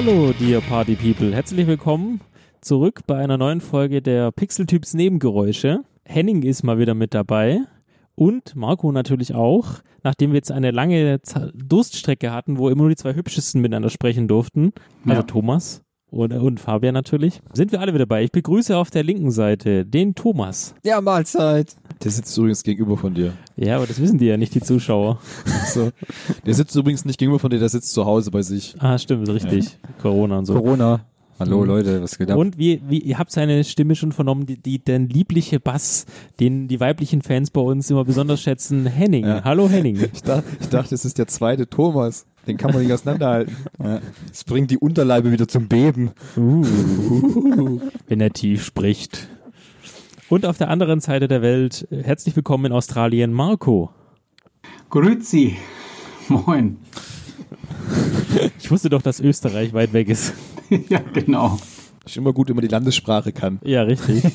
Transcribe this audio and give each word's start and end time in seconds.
Hallo, 0.00 0.32
dear 0.38 0.60
Party 0.60 0.94
People. 0.94 1.34
Herzlich 1.34 1.66
willkommen 1.66 2.20
zurück 2.60 3.00
bei 3.08 3.16
einer 3.16 3.36
neuen 3.36 3.60
Folge 3.60 4.00
der 4.00 4.30
Pixeltyps 4.30 4.94
Nebengeräusche. 4.94 5.80
Henning 6.04 6.44
ist 6.44 6.62
mal 6.62 6.78
wieder 6.78 6.94
mit 6.94 7.14
dabei 7.14 7.62
und 8.14 8.54
Marco 8.54 8.92
natürlich 8.92 9.34
auch, 9.34 9.80
nachdem 10.04 10.30
wir 10.30 10.36
jetzt 10.36 10.52
eine 10.52 10.70
lange 10.70 11.18
Durststrecke 11.52 12.30
hatten, 12.30 12.58
wo 12.58 12.68
immer 12.68 12.82
nur 12.82 12.90
die 12.90 12.96
zwei 12.96 13.12
Hübschesten 13.16 13.60
miteinander 13.60 13.90
sprechen 13.90 14.28
durften, 14.28 14.70
also 15.04 15.22
Ja. 15.22 15.22
Thomas 15.24 15.82
und, 16.10 16.32
und 16.32 16.60
Fabian 16.60 16.94
natürlich, 16.94 17.40
sind 17.52 17.72
wir 17.72 17.80
alle 17.80 17.92
wieder 17.92 18.06
dabei. 18.06 18.24
Ich 18.24 18.32
begrüße 18.32 18.76
auf 18.76 18.90
der 18.90 19.04
linken 19.04 19.30
Seite 19.30 19.84
den 19.84 20.14
Thomas. 20.14 20.74
Ja, 20.84 21.00
Mahlzeit. 21.00 21.76
Der 22.02 22.10
sitzt 22.10 22.36
übrigens 22.38 22.62
gegenüber 22.62 22.96
von 22.96 23.14
dir. 23.14 23.32
Ja, 23.56 23.76
aber 23.76 23.86
das 23.86 24.00
wissen 24.00 24.18
die 24.18 24.26
ja 24.26 24.36
nicht, 24.36 24.54
die 24.54 24.60
Zuschauer. 24.60 25.18
So. 25.68 25.90
Der 26.46 26.54
sitzt 26.54 26.74
übrigens 26.76 27.04
nicht 27.04 27.18
gegenüber 27.18 27.38
von 27.38 27.50
dir, 27.50 27.58
der 27.58 27.68
sitzt 27.68 27.92
zu 27.92 28.06
Hause 28.06 28.30
bei 28.30 28.40
sich. 28.40 28.74
Ah, 28.78 28.96
stimmt, 28.96 29.28
richtig. 29.28 29.76
Corona 30.00 30.38
und 30.38 30.46
so. 30.46 30.54
Corona. 30.54 31.00
Hallo 31.38 31.60
Mhm. 31.60 31.66
Leute, 31.66 32.02
was 32.02 32.18
geht 32.18 32.30
ab? 32.30 32.38
Und 32.38 32.58
wie, 32.58 32.82
wie, 32.88 32.98
ihr 32.98 33.18
habt 33.18 33.30
seine 33.30 33.62
Stimme 33.62 33.94
schon 33.94 34.10
vernommen, 34.10 34.46
die, 34.46 34.56
die, 34.56 34.78
der 34.80 34.98
liebliche 34.98 35.60
Bass, 35.60 36.04
den 36.40 36.66
die 36.66 36.80
weiblichen 36.80 37.22
Fans 37.22 37.50
bei 37.50 37.60
uns 37.60 37.90
immer 37.90 38.04
besonders 38.04 38.40
schätzen. 38.40 38.86
Henning. 38.86 39.24
Ja. 39.24 39.44
Hallo 39.44 39.68
Henning. 39.68 40.08
Ich 40.12 40.22
dachte, 40.22 40.44
ich 40.60 40.68
dachte, 40.68 40.94
es 40.94 41.04
ist 41.04 41.18
der 41.18 41.28
zweite 41.28 41.68
Thomas. 41.68 42.26
Den 42.48 42.56
kann 42.56 42.72
man 42.72 42.82
nicht 42.82 42.92
auseinanderhalten. 42.92 43.56
Ja. 43.82 44.00
Es 44.32 44.42
bringt 44.42 44.70
die 44.72 44.78
Unterleibe 44.78 45.30
wieder 45.30 45.46
zum 45.46 45.68
Beben. 45.68 46.10
Uh, 46.36 46.64
wenn 48.08 48.20
er 48.20 48.32
tief 48.32 48.64
spricht. 48.64 49.28
Und 50.28 50.44
auf 50.44 50.58
der 50.58 50.68
anderen 50.68 51.00
Seite 51.00 51.28
der 51.28 51.42
Welt, 51.42 51.86
herzlich 51.90 52.34
willkommen 52.34 52.66
in 52.66 52.72
Australien, 52.72 53.32
Marco. 53.32 53.90
Grüezi. 54.90 55.56
Moin. 56.28 56.78
Ich 58.58 58.70
wusste 58.70 58.88
doch, 58.88 59.02
dass 59.02 59.20
Österreich 59.20 59.72
weit 59.72 59.92
weg 59.92 60.08
ist. 60.08 60.34
ja, 60.88 61.00
genau. 61.12 61.58
Ist 62.08 62.16
immer 62.16 62.32
gut, 62.32 62.48
wenn 62.48 62.56
man 62.56 62.62
die 62.62 62.70
Landessprache 62.70 63.32
kann. 63.32 63.60
Ja, 63.62 63.82
richtig. 63.82 64.24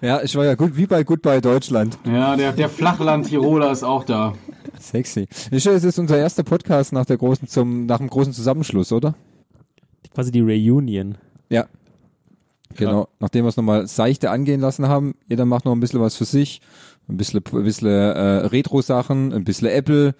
Ja, 0.00 0.22
ich 0.22 0.36
war 0.36 0.44
ja 0.44 0.54
gut, 0.54 0.76
wie 0.76 0.86
bei 0.86 1.02
Goodbye 1.02 1.40
Deutschland. 1.40 1.98
Ja, 2.06 2.36
der, 2.36 2.52
der 2.52 2.68
Flachland-Tiroler 2.68 3.72
ist 3.72 3.82
auch 3.82 4.04
da. 4.04 4.34
Sexy. 4.78 5.26
Ich, 5.50 5.66
es 5.66 5.82
ist 5.82 5.98
unser 5.98 6.16
erster 6.16 6.44
Podcast 6.44 6.92
nach 6.92 7.04
der 7.04 7.16
großen 7.16 7.48
zum, 7.48 7.86
nach 7.86 7.98
dem 7.98 8.08
großen 8.08 8.32
Zusammenschluss, 8.32 8.92
oder? 8.92 9.16
Quasi 10.14 10.30
die 10.30 10.40
Reunion. 10.40 11.18
Ja. 11.48 11.66
Genau. 12.76 13.08
Nachdem 13.18 13.44
wir 13.44 13.48
es 13.48 13.56
nochmal 13.56 13.88
seichte 13.88 14.30
angehen 14.30 14.60
lassen 14.60 14.86
haben, 14.86 15.16
jeder 15.26 15.46
macht 15.46 15.64
noch 15.64 15.72
ein 15.72 15.80
bisschen 15.80 16.00
was 16.00 16.14
für 16.14 16.26
sich. 16.26 16.60
Ein 17.08 17.16
bisschen, 17.16 17.42
ein 17.52 17.64
bisschen 17.64 17.88
äh, 17.88 18.46
Retro-Sachen, 18.46 19.32
ein 19.32 19.42
bisschen 19.42 19.66
Apple, 19.66 20.14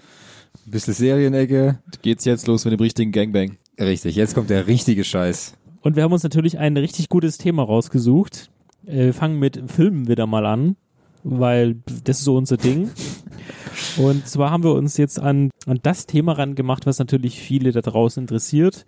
ein 0.66 0.70
bisschen 0.72 0.94
Serienecke. 0.94 1.78
Geht's 2.02 2.24
jetzt 2.24 2.48
los 2.48 2.64
mit 2.64 2.72
dem 2.72 2.80
richtigen 2.80 3.12
Gangbang? 3.12 3.58
Richtig, 3.78 4.16
jetzt 4.16 4.34
kommt 4.34 4.50
der 4.50 4.66
richtige 4.66 5.04
Scheiß. 5.04 5.54
Und 5.82 5.96
wir 5.96 6.02
haben 6.02 6.12
uns 6.12 6.22
natürlich 6.22 6.58
ein 6.58 6.76
richtig 6.76 7.08
gutes 7.08 7.38
Thema 7.38 7.62
rausgesucht. 7.62 8.50
Äh, 8.86 9.06
Wir 9.06 9.14
fangen 9.14 9.38
mit 9.38 9.62
Filmen 9.70 10.08
wieder 10.08 10.26
mal 10.26 10.46
an, 10.46 10.76
weil 11.24 11.76
das 12.04 12.18
ist 12.18 12.24
so 12.24 12.36
unser 12.36 12.56
Ding. 12.56 12.90
Und 13.96 14.26
zwar 14.26 14.50
haben 14.50 14.64
wir 14.64 14.72
uns 14.72 14.96
jetzt 14.96 15.20
an, 15.20 15.50
an 15.66 15.78
das 15.82 16.06
Thema 16.06 16.32
rangemacht, 16.32 16.86
was 16.86 16.98
natürlich 16.98 17.40
viele 17.40 17.72
da 17.72 17.80
draußen 17.80 18.22
interessiert. 18.22 18.84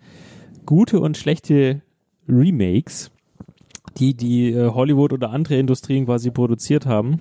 Gute 0.65 0.99
und 0.99 1.17
schlechte 1.17 1.81
Remakes, 2.27 3.11
die 3.97 4.13
die 4.13 4.51
äh, 4.51 4.69
Hollywood 4.69 5.13
oder 5.13 5.31
andere 5.31 5.57
Industrien 5.57 6.05
quasi 6.05 6.29
produziert 6.29 6.85
haben. 6.85 7.19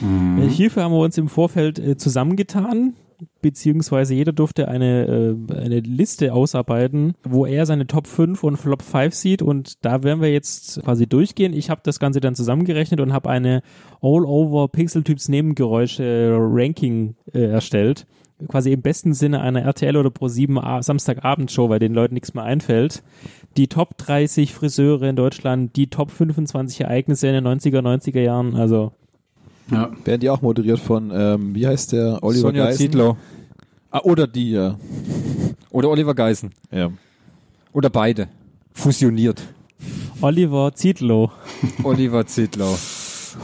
Äh, 0.00 0.48
hierfür 0.48 0.84
haben 0.84 0.92
wir 0.92 1.00
uns 1.00 1.18
im 1.18 1.28
Vorfeld 1.28 1.78
äh, 1.78 1.96
zusammengetan, 1.96 2.94
beziehungsweise 3.42 4.14
jeder 4.14 4.32
durfte 4.32 4.68
eine, 4.68 5.36
äh, 5.50 5.54
eine 5.54 5.80
Liste 5.80 6.32
ausarbeiten, 6.32 7.14
wo 7.24 7.46
er 7.46 7.66
seine 7.66 7.86
Top 7.86 8.06
5 8.06 8.42
und 8.44 8.56
Flop 8.56 8.82
5 8.82 9.14
sieht 9.14 9.42
und 9.42 9.84
da 9.84 10.02
werden 10.02 10.20
wir 10.20 10.32
jetzt 10.32 10.82
quasi 10.82 11.06
durchgehen. 11.06 11.52
Ich 11.52 11.70
habe 11.70 11.80
das 11.84 11.98
Ganze 11.98 12.20
dann 12.20 12.34
zusammengerechnet 12.34 13.00
und 13.00 13.12
habe 13.12 13.30
eine 13.30 13.62
All-Over 14.00 14.68
Pixel-Typs 14.68 15.28
Nebengeräusche 15.28 16.36
Ranking 16.38 17.14
äh, 17.32 17.44
erstellt. 17.46 18.06
Quasi 18.46 18.70
im 18.72 18.82
besten 18.82 19.14
Sinne 19.14 19.40
einer 19.40 19.62
RTL 19.62 19.96
oder 19.96 20.10
Pro7 20.10 20.60
A- 20.60 20.80
Samstagabendshow, 20.80 21.68
weil 21.68 21.80
den 21.80 21.92
Leuten 21.92 22.14
nichts 22.14 22.34
mehr 22.34 22.44
einfällt. 22.44 23.02
Die 23.56 23.66
Top 23.66 23.98
30 23.98 24.54
Friseure 24.54 25.08
in 25.08 25.16
Deutschland, 25.16 25.74
die 25.74 25.88
Top 25.88 26.12
25 26.12 26.82
Ereignisse 26.82 27.26
in 27.26 27.32
den 27.34 27.46
90er, 27.48 27.80
90er 27.80 28.20
Jahren, 28.20 28.54
also 28.54 28.92
Ja. 29.70 29.90
Werden 30.04 30.20
die 30.20 30.30
auch 30.30 30.40
moderiert 30.42 30.78
von, 30.78 31.10
ähm, 31.12 31.54
wie 31.54 31.66
heißt 31.66 31.92
der? 31.92 32.18
Oliver 32.22 32.40
Sonja 32.40 32.64
Geisen? 32.66 32.78
Zietlow. 32.78 33.16
Ah, 33.90 34.00
oder 34.02 34.26
die, 34.26 34.52
ja. 34.52 34.76
Oder 35.70 35.90
Oliver 35.90 36.14
Geisen. 36.14 36.52
ja. 36.70 36.90
Oder 37.72 37.90
beide. 37.90 38.28
Fusioniert. 38.72 39.42
Oliver 40.20 40.72
Zietlow. 40.74 41.30
Oliver 41.84 42.26
Zietlow. 42.26 42.76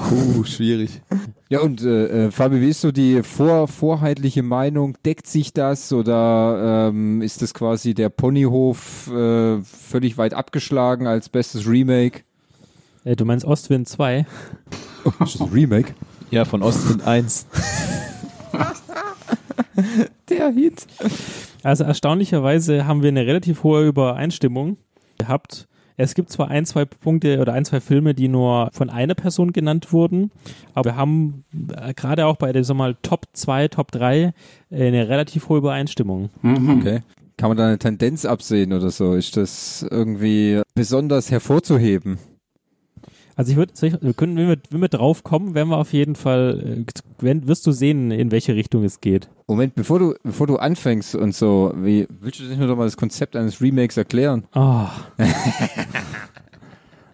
Puh, 0.08 0.44
schwierig. 0.44 1.02
Ja, 1.50 1.60
und 1.60 1.82
äh, 1.82 2.26
äh, 2.26 2.30
Fabi, 2.30 2.60
wie 2.60 2.70
ist 2.70 2.80
so 2.80 2.90
die 2.90 3.22
vor, 3.22 3.68
vorheitliche 3.68 4.42
Meinung? 4.42 4.96
Deckt 5.04 5.26
sich 5.26 5.52
das 5.52 5.92
oder 5.92 6.88
ähm, 6.88 7.22
ist 7.22 7.42
das 7.42 7.54
quasi 7.54 7.94
der 7.94 8.08
Ponyhof 8.08 9.08
äh, 9.12 9.62
völlig 9.62 10.16
weit 10.18 10.34
abgeschlagen 10.34 11.06
als 11.06 11.28
bestes 11.28 11.68
Remake? 11.68 12.22
Äh, 13.04 13.16
du 13.16 13.24
meinst 13.24 13.44
Ostwind 13.44 13.88
2? 13.88 14.26
Ist 15.04 15.20
das 15.20 15.40
ein 15.40 15.48
Remake? 15.48 15.94
Ja, 16.30 16.44
von 16.44 16.62
Ostwind 16.62 17.06
1. 17.06 17.46
Der 20.28 20.50
Hit. 20.50 20.86
Also 21.62 21.84
erstaunlicherweise 21.84 22.86
haben 22.86 23.02
wir 23.02 23.08
eine 23.08 23.26
relativ 23.26 23.62
hohe 23.62 23.86
Übereinstimmung 23.86 24.78
gehabt. 25.18 25.68
Es 25.96 26.14
gibt 26.14 26.30
zwar 26.30 26.48
ein, 26.48 26.66
zwei 26.66 26.84
Punkte 26.86 27.38
oder 27.40 27.52
ein, 27.52 27.64
zwei 27.64 27.80
Filme, 27.80 28.14
die 28.14 28.26
nur 28.28 28.70
von 28.72 28.90
einer 28.90 29.14
Person 29.14 29.52
genannt 29.52 29.92
wurden, 29.92 30.32
aber 30.74 30.90
wir 30.90 30.96
haben 30.96 31.44
äh, 31.76 31.94
gerade 31.94 32.26
auch 32.26 32.36
bei 32.36 32.52
der 32.52 32.64
sag 32.64 32.76
mal, 32.76 32.96
Top 33.02 33.26
2, 33.32 33.68
Top 33.68 33.92
3 33.92 34.32
äh, 34.70 34.86
eine 34.88 35.08
relativ 35.08 35.48
hohe 35.48 35.58
Übereinstimmung. 35.58 36.30
Mhm. 36.42 36.78
Okay. 36.80 37.00
Kann 37.36 37.48
man 37.50 37.56
da 37.56 37.66
eine 37.66 37.78
Tendenz 37.78 38.24
absehen 38.24 38.72
oder 38.72 38.90
so? 38.90 39.14
Ist 39.14 39.36
das 39.36 39.86
irgendwie 39.88 40.62
besonders 40.74 41.30
hervorzuheben? 41.30 42.18
Also 43.36 43.50
ich 43.50 43.56
würde, 43.56 43.72
wir 44.00 44.14
können, 44.14 44.36
wenn 44.36 44.48
wir, 44.48 44.56
wenn 44.70 44.80
wir 44.80 44.88
drauf 44.88 45.24
kommen, 45.24 45.54
werden 45.54 45.68
wir 45.70 45.78
auf 45.78 45.92
jeden 45.92 46.14
Fall, 46.14 46.84
äh, 46.86 46.92
wenn, 47.18 47.48
wirst 47.48 47.66
du 47.66 47.72
sehen, 47.72 48.10
in 48.12 48.30
welche 48.30 48.54
Richtung 48.54 48.84
es 48.84 49.00
geht. 49.00 49.28
Moment, 49.48 49.74
bevor 49.74 49.98
du, 49.98 50.14
bevor 50.22 50.46
du 50.46 50.56
anfängst 50.56 51.14
und 51.16 51.34
so, 51.34 51.72
wie, 51.76 52.06
willst 52.20 52.38
du 52.40 52.44
nicht 52.44 52.58
nur 52.58 52.68
doch 52.68 52.76
mal 52.76 52.84
das 52.84 52.96
Konzept 52.96 53.34
eines 53.36 53.60
Remakes 53.60 53.96
erklären? 53.96 54.44
Ah. 54.52 54.90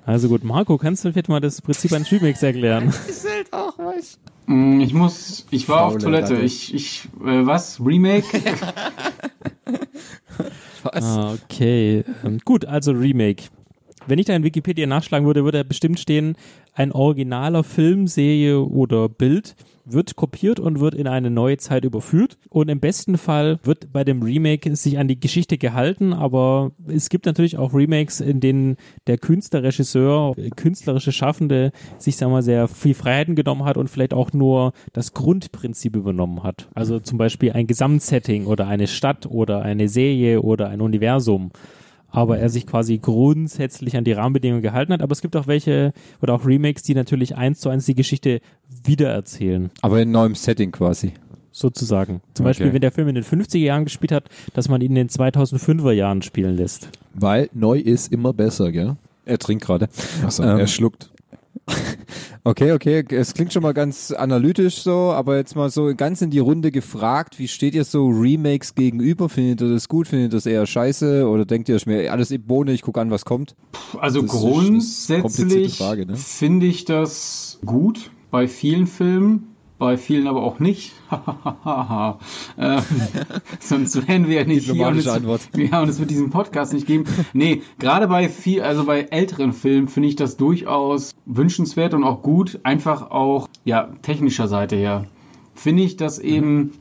Also 0.06 0.28
gut, 0.28 0.42
Marco, 0.42 0.76
kannst 0.76 1.04
du 1.04 1.12
vielleicht 1.12 1.28
mal 1.28 1.40
das 1.40 1.62
Prinzip 1.62 1.92
eines 1.92 2.10
Remakes 2.10 2.42
erklären? 2.42 2.92
Mm, 4.46 4.80
Ich 4.80 4.92
muss, 4.94 5.46
ich 5.50 5.68
war 5.68 5.82
auf 5.84 5.92
Faule 5.92 6.04
Toilette. 6.04 6.32
Ratte. 6.34 6.42
Ich, 6.44 6.74
ich, 6.74 7.04
äh, 7.24 7.46
was? 7.46 7.78
Remake? 7.78 8.24
Was? 10.82 11.04
Ah, 11.04 11.34
okay. 11.34 12.02
Ähm, 12.24 12.38
gut, 12.44 12.64
also 12.64 12.90
Remake. 12.92 13.44
Wenn 14.10 14.18
ich 14.18 14.26
da 14.26 14.34
in 14.34 14.42
Wikipedia 14.42 14.88
nachschlagen 14.88 15.24
würde, 15.24 15.44
würde 15.44 15.58
da 15.58 15.62
bestimmt 15.62 16.00
stehen, 16.00 16.34
ein 16.74 16.90
originaler 16.90 17.62
Film, 17.62 18.08
Serie 18.08 18.60
oder 18.60 19.08
Bild 19.08 19.54
wird 19.84 20.16
kopiert 20.16 20.58
und 20.58 20.80
wird 20.80 20.94
in 20.94 21.06
eine 21.06 21.30
neue 21.30 21.58
Zeit 21.58 21.84
überführt. 21.84 22.36
Und 22.48 22.68
im 22.68 22.80
besten 22.80 23.18
Fall 23.18 23.60
wird 23.62 23.92
bei 23.92 24.02
dem 24.02 24.22
Remake 24.22 24.74
sich 24.74 24.98
an 24.98 25.06
die 25.06 25.20
Geschichte 25.20 25.58
gehalten, 25.58 26.12
aber 26.12 26.72
es 26.88 27.08
gibt 27.08 27.26
natürlich 27.26 27.56
auch 27.56 27.72
Remakes, 27.72 28.20
in 28.20 28.40
denen 28.40 28.76
der 29.06 29.16
Künstler, 29.16 29.62
Regisseur, 29.62 30.34
künstlerische 30.56 31.12
Schaffende 31.12 31.70
sich, 31.98 32.16
sagen 32.16 32.32
wir 32.32 32.36
mal, 32.38 32.42
sehr 32.42 32.66
viel 32.66 32.94
Freiheiten 32.94 33.36
genommen 33.36 33.64
hat 33.64 33.76
und 33.76 33.88
vielleicht 33.88 34.14
auch 34.14 34.32
nur 34.32 34.72
das 34.92 35.14
Grundprinzip 35.14 35.94
übernommen 35.94 36.42
hat. 36.42 36.68
Also 36.74 36.98
zum 36.98 37.16
Beispiel 37.16 37.52
ein 37.52 37.68
Gesamtsetting 37.68 38.46
oder 38.46 38.66
eine 38.66 38.88
Stadt 38.88 39.26
oder 39.26 39.62
eine 39.62 39.88
Serie 39.88 40.42
oder 40.42 40.68
ein 40.68 40.80
Universum 40.80 41.52
aber 42.10 42.38
er 42.38 42.48
sich 42.48 42.66
quasi 42.66 42.98
grundsätzlich 42.98 43.96
an 43.96 44.04
die 44.04 44.12
Rahmenbedingungen 44.12 44.62
gehalten 44.62 44.92
hat. 44.92 45.02
Aber 45.02 45.12
es 45.12 45.20
gibt 45.20 45.36
auch 45.36 45.46
welche 45.46 45.92
oder 46.22 46.34
auch 46.34 46.44
Remakes, 46.46 46.82
die 46.82 46.94
natürlich 46.94 47.36
eins 47.36 47.60
zu 47.60 47.68
eins 47.68 47.86
die 47.86 47.94
Geschichte 47.94 48.40
wiedererzählen, 48.84 49.70
Aber 49.82 50.00
in 50.00 50.10
neuem 50.10 50.34
Setting 50.34 50.72
quasi. 50.72 51.12
sozusagen. 51.52 52.20
Zum 52.34 52.44
Okay. 52.44 52.50
Beispiel, 52.50 52.72
wenn 52.72 52.80
der 52.80 52.92
Film 52.92 53.08
in 53.08 53.14
den 53.16 53.24
50er 53.24 53.58
Jahren 53.58 53.84
gespielt 53.84 54.12
hat, 54.12 54.28
dass 54.54 54.68
man 54.68 54.80
ihn 54.80 54.90
in 54.90 54.94
den 54.94 55.08
2005er 55.08 55.92
Jahren 55.92 56.22
spielen 56.22 56.56
lässt. 56.56 56.88
Weil 57.14 57.50
neu 57.52 57.78
ist 57.78 58.12
immer 58.12 58.32
besser, 58.32 58.70
gell? 58.72 58.96
Er 59.26 59.38
trinkt 59.38 59.64
gerade. 59.64 59.88
Achso, 60.24 60.42
Ähm, 60.42 60.58
er 60.60 60.66
schluckt. 60.66 61.10
Okay, 62.42 62.72
okay, 62.72 63.04
es 63.10 63.34
klingt 63.34 63.52
schon 63.52 63.62
mal 63.62 63.74
ganz 63.74 64.12
analytisch 64.12 64.76
so, 64.76 65.12
aber 65.12 65.36
jetzt 65.36 65.56
mal 65.56 65.68
so 65.68 65.94
ganz 65.94 66.22
in 66.22 66.30
die 66.30 66.38
Runde 66.38 66.70
gefragt, 66.70 67.38
wie 67.38 67.48
steht 67.48 67.74
ihr 67.74 67.84
so 67.84 68.08
Remakes 68.08 68.74
gegenüber? 68.74 69.28
Findet 69.28 69.60
ihr 69.60 69.68
das 69.68 69.88
gut? 69.88 70.08
Findet 70.08 70.32
ihr 70.32 70.36
das 70.36 70.46
eher 70.46 70.64
scheiße? 70.64 71.28
Oder 71.28 71.44
denkt 71.44 71.68
ihr, 71.68 71.76
ist 71.76 71.86
mir 71.86 72.10
alles 72.10 72.34
Bohne, 72.46 72.72
ich 72.72 72.80
gucke 72.80 72.98
an, 72.98 73.10
was 73.10 73.26
kommt? 73.26 73.56
Also 73.98 74.22
Das 74.22 74.30
grundsätzlich 74.30 75.78
ne? 75.80 76.16
finde 76.16 76.64
ich 76.64 76.86
das 76.86 77.58
gut 77.66 78.10
bei 78.30 78.48
vielen 78.48 78.86
Filmen. 78.86 79.49
Bei 79.80 79.96
vielen 79.96 80.28
aber 80.28 80.42
auch 80.42 80.60
nicht. 80.60 80.92
ähm, 82.58 82.82
sonst 83.58 84.06
wären 84.06 84.28
wir 84.28 84.42
ja 84.42 84.44
nicht 84.44 84.70
hier 84.70 84.86
und, 84.86 84.98
es, 84.98 85.06
ja, 85.56 85.82
und 85.82 85.88
es 85.88 85.98
wird 85.98 86.10
diesen 86.10 86.30
Podcast 86.30 86.72
nicht 86.72 86.86
geben. 86.86 87.04
Nee, 87.32 87.62
gerade 87.78 88.06
bei 88.06 88.28
viel, 88.28 88.62
also 88.62 88.84
bei 88.84 89.00
älteren 89.10 89.52
Filmen 89.52 89.88
finde 89.88 90.10
ich 90.10 90.16
das 90.16 90.36
durchaus 90.36 91.12
wünschenswert 91.24 91.94
und 91.94 92.04
auch 92.04 92.22
gut, 92.22 92.60
einfach 92.62 93.10
auch, 93.10 93.48
ja, 93.64 93.88
technischer 94.02 94.46
Seite 94.46 94.76
her. 94.76 95.06
Finde 95.54 95.82
ich 95.82 95.96
das 95.96 96.18
eben 96.18 96.72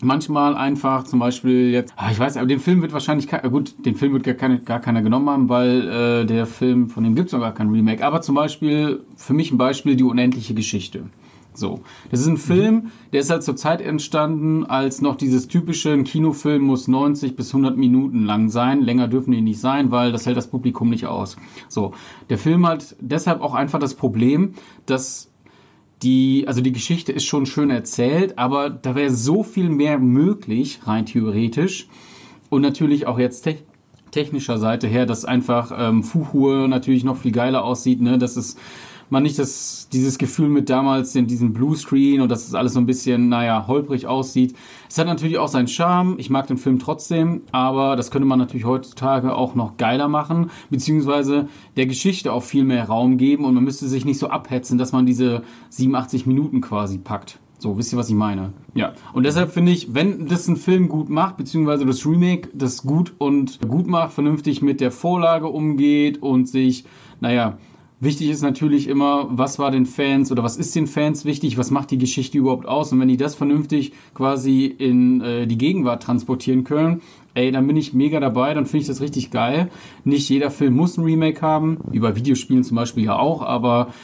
manchmal 0.00 0.54
einfach 0.54 1.04
zum 1.04 1.18
Beispiel 1.18 1.70
jetzt, 1.70 1.92
ah, 1.96 2.10
ich 2.12 2.18
weiß, 2.18 2.36
aber 2.36 2.46
den 2.46 2.60
Film 2.60 2.82
wird 2.82 2.92
wahrscheinlich, 2.92 3.28
gut, 3.50 3.74
den 3.84 3.96
Film 3.96 4.12
wird 4.12 4.22
gar, 4.22 4.34
keine, 4.34 4.60
gar 4.60 4.80
keiner 4.80 5.02
genommen 5.02 5.28
haben, 5.28 5.48
weil 5.48 5.88
äh, 5.88 6.24
der 6.24 6.46
Film, 6.46 6.88
von 6.88 7.02
dem 7.02 7.16
gibt 7.16 7.26
es 7.26 7.32
noch 7.32 7.40
gar 7.40 7.54
kein 7.54 7.70
Remake. 7.70 8.06
Aber 8.06 8.22
zum 8.22 8.36
Beispiel, 8.36 9.02
für 9.16 9.34
mich 9.34 9.50
ein 9.50 9.58
Beispiel, 9.58 9.96
die 9.96 10.04
unendliche 10.04 10.54
Geschichte. 10.54 11.04
So, 11.56 11.80
das 12.10 12.20
ist 12.20 12.26
ein 12.26 12.36
Film, 12.36 12.90
der 13.12 13.20
ist 13.20 13.30
halt 13.30 13.44
zur 13.44 13.54
Zeit 13.54 13.80
entstanden, 13.80 14.64
als 14.64 15.00
noch 15.00 15.14
dieses 15.14 15.46
typische, 15.46 15.92
ein 15.92 16.02
Kinofilm 16.02 16.62
muss 16.62 16.88
90 16.88 17.36
bis 17.36 17.54
100 17.54 17.76
Minuten 17.76 18.24
lang 18.24 18.48
sein. 18.48 18.82
Länger 18.82 19.06
dürfen 19.06 19.30
die 19.30 19.40
nicht 19.40 19.60
sein, 19.60 19.92
weil 19.92 20.10
das 20.10 20.26
hält 20.26 20.36
das 20.36 20.48
Publikum 20.48 20.90
nicht 20.90 21.06
aus. 21.06 21.36
So, 21.68 21.92
der 22.28 22.38
Film 22.38 22.66
hat 22.66 22.96
deshalb 23.00 23.40
auch 23.40 23.54
einfach 23.54 23.78
das 23.78 23.94
Problem, 23.94 24.54
dass 24.86 25.30
die, 26.02 26.44
also 26.48 26.60
die 26.60 26.72
Geschichte 26.72 27.12
ist 27.12 27.24
schon 27.24 27.46
schön 27.46 27.70
erzählt, 27.70 28.36
aber 28.36 28.68
da 28.68 28.96
wäre 28.96 29.10
so 29.10 29.44
viel 29.44 29.68
mehr 29.68 29.98
möglich, 29.98 30.80
rein 30.84 31.06
theoretisch. 31.06 31.88
Und 32.50 32.62
natürlich 32.62 33.06
auch 33.06 33.18
jetzt 33.18 33.42
tech 33.42 33.62
technischer 34.10 34.58
Seite 34.58 34.86
her, 34.86 35.06
dass 35.06 35.24
einfach 35.24 35.72
ähm, 35.76 36.04
Fuchur 36.04 36.68
natürlich 36.68 37.02
noch 37.02 37.16
viel 37.16 37.32
geiler 37.32 37.64
aussieht, 37.64 38.00
ne? 38.00 38.16
dass 38.16 38.36
es 38.36 38.56
man 39.10 39.22
nicht 39.22 39.38
das, 39.38 39.88
dieses 39.92 40.18
Gefühl 40.18 40.48
mit 40.48 40.70
damals 40.70 41.14
in 41.14 41.26
diesem 41.26 41.52
Bluescreen 41.52 42.20
und 42.20 42.28
dass 42.28 42.46
es 42.46 42.54
alles 42.54 42.74
so 42.74 42.80
ein 42.80 42.86
bisschen, 42.86 43.28
naja, 43.28 43.66
holprig 43.66 44.06
aussieht. 44.06 44.54
Es 44.88 44.98
hat 44.98 45.06
natürlich 45.06 45.38
auch 45.38 45.48
seinen 45.48 45.68
Charme. 45.68 46.16
Ich 46.18 46.30
mag 46.30 46.46
den 46.46 46.58
Film 46.58 46.78
trotzdem, 46.78 47.42
aber 47.52 47.96
das 47.96 48.10
könnte 48.10 48.26
man 48.26 48.38
natürlich 48.38 48.64
heutzutage 48.64 49.34
auch 49.34 49.54
noch 49.54 49.76
geiler 49.76 50.08
machen, 50.08 50.50
beziehungsweise 50.70 51.48
der 51.76 51.86
Geschichte 51.86 52.32
auch 52.32 52.42
viel 52.42 52.64
mehr 52.64 52.86
Raum 52.86 53.18
geben 53.18 53.44
und 53.44 53.54
man 53.54 53.64
müsste 53.64 53.88
sich 53.88 54.04
nicht 54.04 54.18
so 54.18 54.28
abhetzen, 54.28 54.78
dass 54.78 54.92
man 54.92 55.06
diese 55.06 55.42
87 55.70 56.26
Minuten 56.26 56.60
quasi 56.60 56.98
packt. 56.98 57.38
So, 57.64 57.78
wisst 57.78 57.94
ihr, 57.94 57.98
was 57.98 58.10
ich 58.10 58.14
meine? 58.14 58.52
Ja. 58.74 58.92
Und 59.14 59.24
deshalb 59.24 59.50
finde 59.50 59.72
ich, 59.72 59.94
wenn 59.94 60.26
das 60.26 60.48
ein 60.48 60.56
Film 60.56 60.88
gut 60.88 61.08
macht, 61.08 61.38
beziehungsweise 61.38 61.86
das 61.86 62.04
Remake 62.04 62.50
das 62.52 62.82
gut 62.82 63.14
und 63.16 63.58
gut 63.66 63.86
macht, 63.86 64.12
vernünftig 64.12 64.60
mit 64.60 64.82
der 64.82 64.90
Vorlage 64.90 65.46
umgeht 65.46 66.20
und 66.20 66.46
sich, 66.46 66.84
naja, 67.20 67.56
Wichtig 68.04 68.28
ist 68.28 68.42
natürlich 68.42 68.86
immer, 68.86 69.28
was 69.30 69.58
war 69.58 69.70
den 69.70 69.86
Fans 69.86 70.30
oder 70.30 70.42
was 70.42 70.58
ist 70.58 70.76
den 70.76 70.86
Fans 70.86 71.24
wichtig, 71.24 71.56
was 71.56 71.70
macht 71.70 71.90
die 71.90 71.96
Geschichte 71.96 72.36
überhaupt 72.36 72.66
aus? 72.66 72.92
Und 72.92 73.00
wenn 73.00 73.08
die 73.08 73.16
das 73.16 73.34
vernünftig 73.34 73.94
quasi 74.12 74.66
in 74.66 75.22
äh, 75.22 75.46
die 75.46 75.56
Gegenwart 75.56 76.02
transportieren 76.02 76.64
können, 76.64 77.00
ey, 77.32 77.50
dann 77.50 77.66
bin 77.66 77.78
ich 77.78 77.94
mega 77.94 78.20
dabei, 78.20 78.52
dann 78.52 78.66
finde 78.66 78.82
ich 78.82 78.88
das 78.88 79.00
richtig 79.00 79.30
geil. 79.30 79.70
Nicht 80.04 80.28
jeder 80.28 80.50
Film 80.50 80.74
muss 80.74 80.98
ein 80.98 81.04
Remake 81.04 81.40
haben, 81.40 81.78
wie 81.90 81.98
bei 81.98 82.14
Videospielen 82.14 82.62
zum 82.62 82.76
Beispiel 82.76 83.04
ja 83.04 83.18
auch, 83.18 83.40
aber 83.40 83.94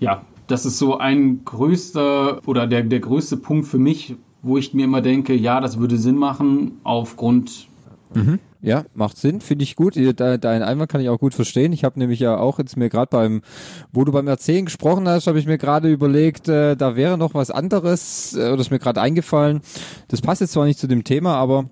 ja, 0.00 0.22
das 0.46 0.64
ist 0.64 0.78
so 0.78 0.96
ein 0.96 1.44
größter 1.44 2.40
oder 2.46 2.66
der, 2.66 2.82
der 2.82 3.00
größte 3.00 3.36
Punkt 3.36 3.66
für 3.66 3.78
mich, 3.78 4.16
wo 4.40 4.56
ich 4.56 4.72
mir 4.72 4.84
immer 4.84 5.02
denke, 5.02 5.34
ja, 5.34 5.60
das 5.60 5.78
würde 5.78 5.98
Sinn 5.98 6.16
machen 6.16 6.78
aufgrund 6.82 7.68
Ja, 8.66 8.84
macht 8.94 9.18
Sinn, 9.18 9.42
finde 9.42 9.62
ich 9.62 9.76
gut. 9.76 9.94
De- 9.94 10.14
Deinen 10.14 10.62
Einwand 10.62 10.90
kann 10.90 11.02
ich 11.02 11.10
auch 11.10 11.18
gut 11.18 11.34
verstehen. 11.34 11.74
Ich 11.74 11.84
habe 11.84 11.98
nämlich 11.98 12.18
ja 12.18 12.38
auch 12.38 12.58
jetzt 12.58 12.78
mir 12.78 12.88
gerade 12.88 13.10
beim, 13.10 13.42
wo 13.92 14.04
du 14.04 14.12
beim 14.12 14.26
Erzählen 14.26 14.64
gesprochen 14.64 15.06
hast, 15.06 15.26
habe 15.26 15.38
ich 15.38 15.46
mir 15.46 15.58
gerade 15.58 15.90
überlegt, 15.90 16.48
äh, 16.48 16.74
da 16.74 16.96
wäre 16.96 17.18
noch 17.18 17.34
was 17.34 17.50
anderes, 17.50 18.34
äh, 18.34 18.50
oder 18.50 18.60
ist 18.62 18.70
mir 18.70 18.78
gerade 18.78 19.02
eingefallen. 19.02 19.60
Das 20.08 20.22
passt 20.22 20.40
jetzt 20.40 20.52
zwar 20.54 20.64
nicht 20.64 20.78
zu 20.78 20.86
dem 20.86 21.04
Thema, 21.04 21.34
aber 21.34 21.66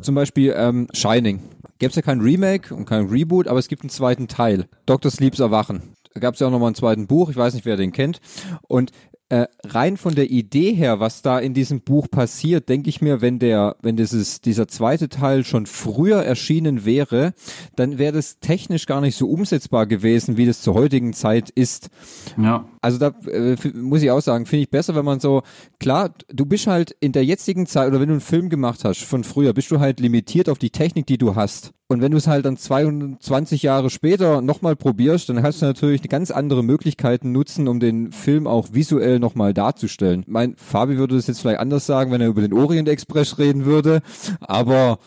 zum 0.00 0.16
Beispiel 0.16 0.52
ähm, 0.56 0.88
Shining. 0.92 1.38
Gäbe 1.78 1.90
es 1.90 1.96
ja 1.96 2.02
kein 2.02 2.20
Remake 2.20 2.74
und 2.74 2.86
kein 2.86 3.06
Reboot, 3.06 3.46
aber 3.46 3.60
es 3.60 3.68
gibt 3.68 3.82
einen 3.82 3.90
zweiten 3.90 4.26
Teil. 4.26 4.66
Dr. 4.84 5.12
Sleeps 5.12 5.38
Erwachen. 5.38 5.94
Da 6.12 6.18
gab 6.20 6.34
es 6.34 6.40
ja 6.40 6.48
auch 6.48 6.50
nochmal 6.50 6.68
einen 6.68 6.74
zweiten 6.74 7.06
Buch, 7.06 7.30
ich 7.30 7.36
weiß 7.36 7.54
nicht, 7.54 7.66
wer 7.66 7.76
den 7.76 7.92
kennt. 7.92 8.18
Und 8.66 8.90
äh, 9.32 9.46
rein 9.64 9.96
von 9.96 10.14
der 10.14 10.30
Idee 10.30 10.74
her, 10.74 11.00
was 11.00 11.22
da 11.22 11.38
in 11.38 11.54
diesem 11.54 11.80
Buch 11.80 12.06
passiert, 12.10 12.68
denke 12.68 12.90
ich 12.90 13.00
mir, 13.00 13.22
wenn 13.22 13.38
der, 13.38 13.76
wenn 13.80 13.96
dieses, 13.96 14.42
dieser 14.42 14.68
zweite 14.68 15.08
Teil 15.08 15.42
schon 15.42 15.64
früher 15.64 16.22
erschienen 16.22 16.84
wäre, 16.84 17.32
dann 17.74 17.96
wäre 17.96 18.12
das 18.12 18.40
technisch 18.40 18.84
gar 18.84 19.00
nicht 19.00 19.16
so 19.16 19.30
umsetzbar 19.30 19.86
gewesen, 19.86 20.36
wie 20.36 20.44
das 20.44 20.60
zur 20.60 20.74
heutigen 20.74 21.14
Zeit 21.14 21.48
ist. 21.48 21.88
ja, 22.36 22.66
Also 22.82 22.98
da 22.98 23.14
äh, 23.26 23.56
muss 23.72 24.02
ich 24.02 24.10
auch 24.10 24.20
sagen, 24.20 24.44
finde 24.44 24.64
ich 24.64 24.70
besser, 24.70 24.94
wenn 24.94 25.06
man 25.06 25.18
so, 25.18 25.44
klar, 25.80 26.10
du 26.28 26.44
bist 26.44 26.66
halt 26.66 26.94
in 27.00 27.12
der 27.12 27.24
jetzigen 27.24 27.64
Zeit, 27.64 27.88
oder 27.88 28.00
wenn 28.00 28.08
du 28.08 28.14
einen 28.14 28.20
Film 28.20 28.50
gemacht 28.50 28.84
hast 28.84 29.02
von 29.02 29.24
früher, 29.24 29.54
bist 29.54 29.70
du 29.70 29.80
halt 29.80 29.98
limitiert 29.98 30.50
auf 30.50 30.58
die 30.58 30.68
Technik, 30.68 31.06
die 31.06 31.16
du 31.16 31.36
hast. 31.36 31.72
Und 31.92 32.00
wenn 32.00 32.12
du 32.12 32.16
es 32.16 32.26
halt 32.26 32.46
dann 32.46 32.56
22 32.56 33.62
Jahre 33.62 33.90
später 33.90 34.40
nochmal 34.40 34.76
probierst, 34.76 35.28
dann 35.28 35.42
hast 35.42 35.60
du 35.60 35.66
natürlich 35.66 36.00
ganz 36.08 36.30
andere 36.30 36.64
Möglichkeiten 36.64 37.32
nutzen, 37.32 37.68
um 37.68 37.80
den 37.80 38.12
Film 38.12 38.46
auch 38.46 38.68
visuell 38.72 39.18
nochmal 39.22 39.54
darzustellen. 39.54 40.24
Mein 40.26 40.56
Fabi 40.56 40.98
würde 40.98 41.16
das 41.16 41.26
jetzt 41.26 41.40
vielleicht 41.40 41.60
anders 41.60 41.86
sagen, 41.86 42.10
wenn 42.10 42.20
er 42.20 42.28
über 42.28 42.42
den 42.42 42.52
Orient 42.52 42.88
Express 42.88 43.38
reden 43.38 43.64
würde, 43.64 44.02
aber 44.40 44.98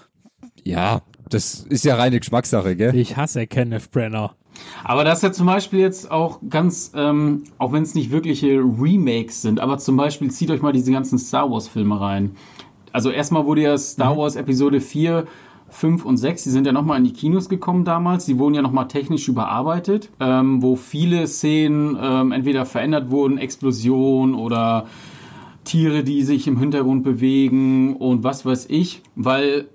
ja, 0.63 1.01
das 1.29 1.65
ist 1.69 1.85
ja 1.85 1.95
reine 1.95 2.19
Geschmackssache, 2.19 2.75
gell? 2.75 2.95
Ich 2.95 3.17
hasse 3.17 3.45
Kenneth 3.45 3.91
Brenner. 3.91 4.35
Aber 4.83 5.03
das 5.03 5.19
ist 5.19 5.23
ja 5.23 5.31
zum 5.31 5.47
Beispiel 5.47 5.79
jetzt 5.79 6.09
auch 6.09 6.39
ganz, 6.49 6.91
ähm, 6.95 7.43
auch 7.57 7.73
wenn 7.73 7.83
es 7.83 7.93
nicht 7.93 8.11
wirkliche 8.11 8.59
Remakes 8.59 9.41
sind, 9.41 9.59
aber 9.59 9.77
zum 9.77 9.97
Beispiel 9.97 10.31
zieht 10.31 10.49
euch 10.49 10.61
mal 10.61 10.73
diese 10.73 10.91
ganzen 10.91 11.19
Star 11.19 11.49
Wars 11.51 11.67
Filme 11.67 11.99
rein. 11.99 12.35
Also 12.91 13.11
erstmal 13.11 13.45
wurde 13.45 13.61
ja 13.61 13.77
Star 13.77 14.17
Wars 14.17 14.35
Episode 14.35 14.79
4, 14.79 15.25
5 15.69 16.05
und 16.05 16.17
6, 16.17 16.43
die 16.43 16.49
sind 16.49 16.65
ja 16.67 16.73
nochmal 16.73 16.97
in 16.99 17.03
die 17.03 17.13
Kinos 17.13 17.49
gekommen 17.49 17.85
damals, 17.85 18.25
die 18.25 18.39
wurden 18.39 18.53
ja 18.53 18.61
nochmal 18.61 18.87
technisch 18.87 19.27
überarbeitet, 19.27 20.09
ähm, 20.19 20.61
wo 20.61 20.75
viele 20.75 21.27
Szenen 21.27 21.97
ähm, 22.01 22.31
entweder 22.31 22.65
verändert 22.65 23.09
wurden, 23.09 23.37
Explosion 23.37 24.35
oder 24.35 24.85
Tiere, 25.63 26.03
die 26.03 26.23
sich 26.23 26.47
im 26.47 26.57
Hintergrund 26.59 27.03
bewegen 27.03 27.95
und 27.97 28.23
was 28.23 28.45
weiß 28.45 28.67
ich, 28.69 29.01
weil 29.15 29.67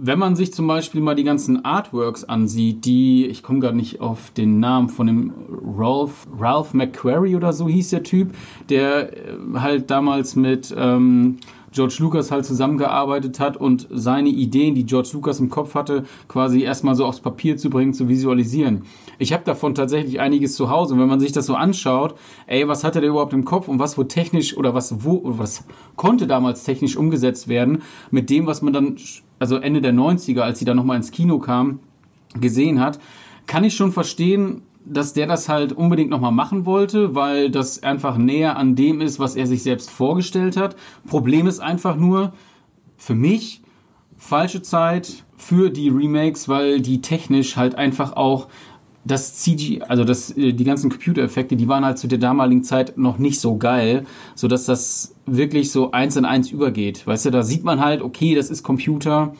wenn 0.00 0.18
man 0.18 0.36
sich 0.36 0.52
zum 0.52 0.66
Beispiel 0.66 1.00
mal 1.00 1.14
die 1.14 1.24
ganzen 1.24 1.64
Artworks 1.64 2.24
ansieht, 2.24 2.84
die, 2.84 3.26
ich 3.26 3.42
komme 3.42 3.60
gerade 3.60 3.76
nicht 3.76 4.00
auf 4.00 4.30
den 4.30 4.60
Namen 4.60 4.88
von 4.88 5.06
dem 5.06 5.32
Ralph, 5.76 6.26
Ralph 6.38 6.74
McQuarrie 6.74 7.34
oder 7.34 7.52
so 7.52 7.68
hieß 7.68 7.90
der 7.90 8.02
Typ, 8.02 8.34
der 8.68 9.16
äh, 9.16 9.36
halt 9.54 9.90
damals 9.90 10.36
mit 10.36 10.74
ähm, 10.76 11.38
George 11.78 11.98
Lucas 12.00 12.32
halt 12.32 12.44
zusammengearbeitet 12.44 13.38
hat 13.38 13.56
und 13.56 13.86
seine 13.88 14.30
Ideen, 14.30 14.74
die 14.74 14.84
George 14.84 15.10
Lucas 15.12 15.38
im 15.38 15.48
Kopf 15.48 15.76
hatte, 15.76 16.06
quasi 16.26 16.62
erstmal 16.62 16.96
so 16.96 17.06
aufs 17.06 17.20
Papier 17.20 17.56
zu 17.56 17.70
bringen, 17.70 17.94
zu 17.94 18.08
visualisieren. 18.08 18.82
Ich 19.20 19.32
habe 19.32 19.44
davon 19.44 19.76
tatsächlich 19.76 20.18
einiges 20.18 20.56
zu 20.56 20.70
Hause 20.70 20.94
und 20.94 21.00
wenn 21.00 21.06
man 21.06 21.20
sich 21.20 21.30
das 21.30 21.46
so 21.46 21.54
anschaut, 21.54 22.16
ey, 22.48 22.66
was 22.66 22.82
hatte 22.82 23.00
der 23.00 23.10
überhaupt 23.10 23.32
im 23.32 23.44
Kopf 23.44 23.68
und 23.68 23.78
was 23.78 23.96
wo 23.96 24.02
technisch 24.02 24.56
oder 24.56 24.74
was 24.74 25.04
wo 25.04 25.20
was 25.22 25.68
konnte 25.94 26.26
damals 26.26 26.64
technisch 26.64 26.96
umgesetzt 26.96 27.46
werden 27.46 27.82
mit 28.10 28.28
dem, 28.28 28.48
was 28.48 28.60
man 28.60 28.72
dann 28.72 28.96
also 29.38 29.54
Ende 29.54 29.80
der 29.80 29.94
90er, 29.94 30.40
als 30.40 30.58
sie 30.58 30.64
dann 30.64 30.76
nochmal 30.76 30.96
ins 30.96 31.12
Kino 31.12 31.38
kam, 31.38 31.78
gesehen 32.40 32.80
hat, 32.80 32.98
kann 33.46 33.62
ich 33.62 33.76
schon 33.76 33.92
verstehen, 33.92 34.62
dass 34.90 35.12
der 35.12 35.26
das 35.26 35.48
halt 35.48 35.72
unbedingt 35.72 36.10
nochmal 36.10 36.32
machen 36.32 36.66
wollte, 36.66 37.14
weil 37.14 37.50
das 37.50 37.82
einfach 37.82 38.16
näher 38.16 38.56
an 38.56 38.74
dem 38.74 39.00
ist, 39.00 39.18
was 39.18 39.36
er 39.36 39.46
sich 39.46 39.62
selbst 39.62 39.90
vorgestellt 39.90 40.56
hat. 40.56 40.76
Problem 41.06 41.46
ist 41.46 41.60
einfach 41.60 41.96
nur, 41.96 42.32
für 42.96 43.14
mich, 43.14 43.62
falsche 44.16 44.62
Zeit 44.62 45.24
für 45.36 45.70
die 45.70 45.88
Remakes, 45.88 46.48
weil 46.48 46.80
die 46.80 47.00
technisch 47.00 47.56
halt 47.56 47.76
einfach 47.76 48.14
auch 48.14 48.48
das 49.04 49.36
CG, 49.36 49.80
also 49.82 50.04
das, 50.04 50.36
äh, 50.36 50.52
die 50.52 50.64
ganzen 50.64 50.90
Computereffekte, 50.90 51.56
die 51.56 51.68
waren 51.68 51.84
halt 51.84 51.98
zu 51.98 52.08
der 52.08 52.18
damaligen 52.18 52.62
Zeit 52.62 52.98
noch 52.98 53.18
nicht 53.18 53.40
so 53.40 53.56
geil, 53.56 54.04
so 54.34 54.48
dass 54.48 54.66
das 54.66 55.14
wirklich 55.26 55.70
so 55.70 55.92
eins 55.92 56.16
in 56.16 56.24
eins 56.24 56.50
übergeht. 56.50 57.06
Weißt 57.06 57.24
du, 57.26 57.30
da 57.30 57.42
sieht 57.42 57.64
man 57.64 57.80
halt, 57.80 58.02
okay, 58.02 58.34
das 58.34 58.50
ist 58.50 58.62
Computer 58.62 59.32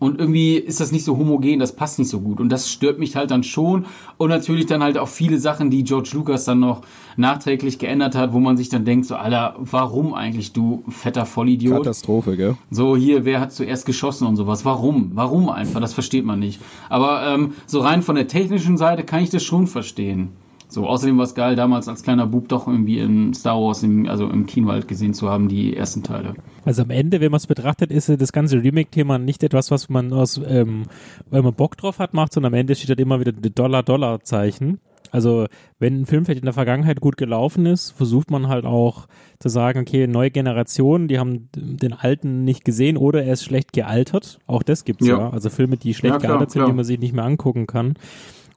und 0.00 0.18
irgendwie 0.18 0.56
ist 0.56 0.80
das 0.80 0.90
nicht 0.90 1.04
so 1.04 1.16
homogen, 1.16 1.60
das 1.60 1.76
passt 1.76 2.00
nicht 2.00 2.08
so 2.08 2.20
gut 2.20 2.40
und 2.40 2.48
das 2.48 2.72
stört 2.72 2.98
mich 2.98 3.14
halt 3.14 3.30
dann 3.30 3.44
schon 3.44 3.86
und 4.16 4.30
natürlich 4.30 4.66
dann 4.66 4.82
halt 4.82 4.98
auch 4.98 5.08
viele 5.08 5.38
Sachen, 5.38 5.70
die 5.70 5.84
George 5.84 6.10
Lucas 6.14 6.44
dann 6.46 6.58
noch 6.58 6.82
nachträglich 7.16 7.78
geändert 7.78 8.16
hat, 8.16 8.32
wo 8.32 8.40
man 8.40 8.56
sich 8.56 8.68
dann 8.68 8.84
denkt, 8.84 9.06
so, 9.06 9.14
Alter, 9.14 9.54
warum 9.58 10.14
eigentlich, 10.14 10.52
du 10.52 10.82
fetter 10.88 11.26
Vollidiot? 11.26 11.84
Katastrophe, 11.84 12.36
gell? 12.36 12.56
So, 12.70 12.96
hier, 12.96 13.24
wer 13.24 13.40
hat 13.40 13.52
zuerst 13.52 13.86
geschossen 13.86 14.26
und 14.26 14.36
sowas? 14.36 14.64
Warum? 14.64 15.12
Warum 15.14 15.48
einfach? 15.50 15.80
Das 15.80 15.94
versteht 15.94 16.24
man 16.24 16.40
nicht. 16.40 16.60
Aber 16.88 17.26
ähm, 17.26 17.52
so 17.66 17.80
rein 17.80 18.02
von 18.02 18.16
der 18.16 18.26
technischen 18.26 18.76
Seite 18.76 19.04
kann 19.04 19.22
ich 19.22 19.30
das 19.30 19.44
schon 19.44 19.66
verstehen. 19.66 20.30
So, 20.68 20.86
außerdem 20.86 21.18
war 21.18 21.24
es 21.24 21.34
geil, 21.34 21.56
damals 21.56 21.88
als 21.88 22.04
kleiner 22.04 22.26
Bub 22.26 22.48
doch 22.48 22.68
irgendwie 22.68 23.00
in 23.00 23.34
Star 23.34 23.60
Wars, 23.60 23.82
im, 23.82 24.08
also 24.08 24.28
im 24.28 24.46
Kino 24.46 24.68
halt 24.70 24.86
gesehen 24.86 25.14
zu 25.14 25.28
haben, 25.28 25.48
die 25.48 25.76
ersten 25.76 26.04
Teile. 26.04 26.34
Also 26.64 26.82
am 26.82 26.90
Ende, 26.90 27.20
wenn 27.20 27.30
man 27.30 27.38
es 27.38 27.46
betrachtet, 27.46 27.90
ist 27.90 28.08
das 28.08 28.32
ganze 28.32 28.62
Remake-Thema 28.62 29.18
nicht 29.18 29.42
etwas, 29.42 29.70
was 29.70 29.88
man 29.88 30.12
aus, 30.12 30.40
ähm, 30.46 30.84
weil 31.30 31.42
man 31.42 31.54
Bock 31.54 31.76
drauf 31.76 31.98
hat, 31.98 32.14
macht, 32.14 32.32
sondern 32.32 32.52
am 32.52 32.58
Ende 32.58 32.74
steht 32.74 32.90
halt 32.90 33.00
immer 33.00 33.20
wieder 33.20 33.32
die 33.32 33.54
Dollar-Dollar-Zeichen. 33.54 34.78
Also 35.12 35.46
wenn 35.78 36.02
ein 36.02 36.06
Film 36.06 36.24
vielleicht 36.24 36.40
in 36.42 36.46
der 36.46 36.54
Vergangenheit 36.54 37.00
gut 37.00 37.16
gelaufen 37.16 37.66
ist, 37.66 37.90
versucht 37.90 38.30
man 38.30 38.48
halt 38.48 38.64
auch 38.64 39.06
zu 39.38 39.48
sagen, 39.48 39.80
okay, 39.80 40.06
neue 40.06 40.30
Generationen, 40.30 41.08
die 41.08 41.18
haben 41.18 41.48
den 41.56 41.92
alten 41.92 42.44
nicht 42.44 42.64
gesehen 42.64 42.96
oder 42.96 43.24
er 43.24 43.32
ist 43.32 43.44
schlecht 43.44 43.72
gealtert. 43.72 44.38
Auch 44.46 44.62
das 44.62 44.84
gibt's 44.84 45.06
ja. 45.06 45.18
Ja. 45.18 45.30
Also 45.30 45.50
Filme, 45.50 45.76
die 45.76 45.94
schlecht 45.94 46.14
Ja, 46.14 46.18
klar, 46.18 46.32
gealtert 46.32 46.52
sind, 46.52 46.60
klar. 46.60 46.70
die 46.70 46.76
man 46.76 46.84
sich 46.84 47.00
nicht 47.00 47.14
mehr 47.14 47.24
angucken 47.24 47.66
kann. 47.66 47.94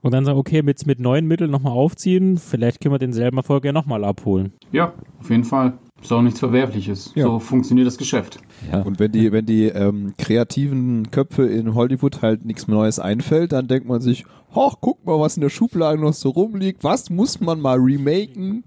Und 0.02 0.14
dann 0.14 0.26
sagen, 0.26 0.38
okay, 0.38 0.62
mit, 0.62 0.86
mit 0.86 1.00
neuen 1.00 1.26
Mitteln 1.28 1.50
nochmal 1.50 1.72
aufziehen, 1.72 2.38
vielleicht 2.38 2.82
können 2.82 2.94
wir 2.94 3.00
denselben 3.00 3.38
Erfolg 3.38 3.64
ja 3.64 3.72
nochmal 3.72 4.04
abholen. 4.04 4.52
Ja, 4.72 4.94
auf 5.22 5.30
jeden 5.30 5.46
Fall. 5.46 5.74
Ist 6.04 6.12
auch 6.12 6.22
nichts 6.22 6.40
Verwerfliches. 6.40 7.14
Ja. 7.16 7.26
So 7.26 7.40
funktioniert 7.40 7.88
das 7.88 7.98
Geschäft. 7.98 8.38
Ja. 8.72 8.82
Und 8.82 9.00
wenn 9.00 9.12
die, 9.14 9.32
wenn 9.32 9.46
die 9.46 9.66
ähm, 9.68 10.14
kreativen 10.18 11.10
Köpfe 11.12 11.46
in 11.46 11.74
Hollywood 11.76 12.22
halt 12.22 12.44
nichts 12.46 12.68
Neues 12.68 13.00
einfällt, 13.00 13.54
dann 13.54 13.68
denkt 13.68 13.88
man 13.88 14.02
sich, 14.02 14.26
hoch, 14.54 14.78
guck 14.82 15.06
mal, 15.06 15.18
was 15.20 15.38
in 15.38 15.42
der 15.42 15.50
Schublade 15.50 16.00
noch 16.00 16.14
so 16.14 16.30
rumliegt, 16.30 16.84
was 16.84 17.10
muss 17.10 17.40
man 17.40 17.62
mal 17.62 17.78
remaken? 17.80 18.66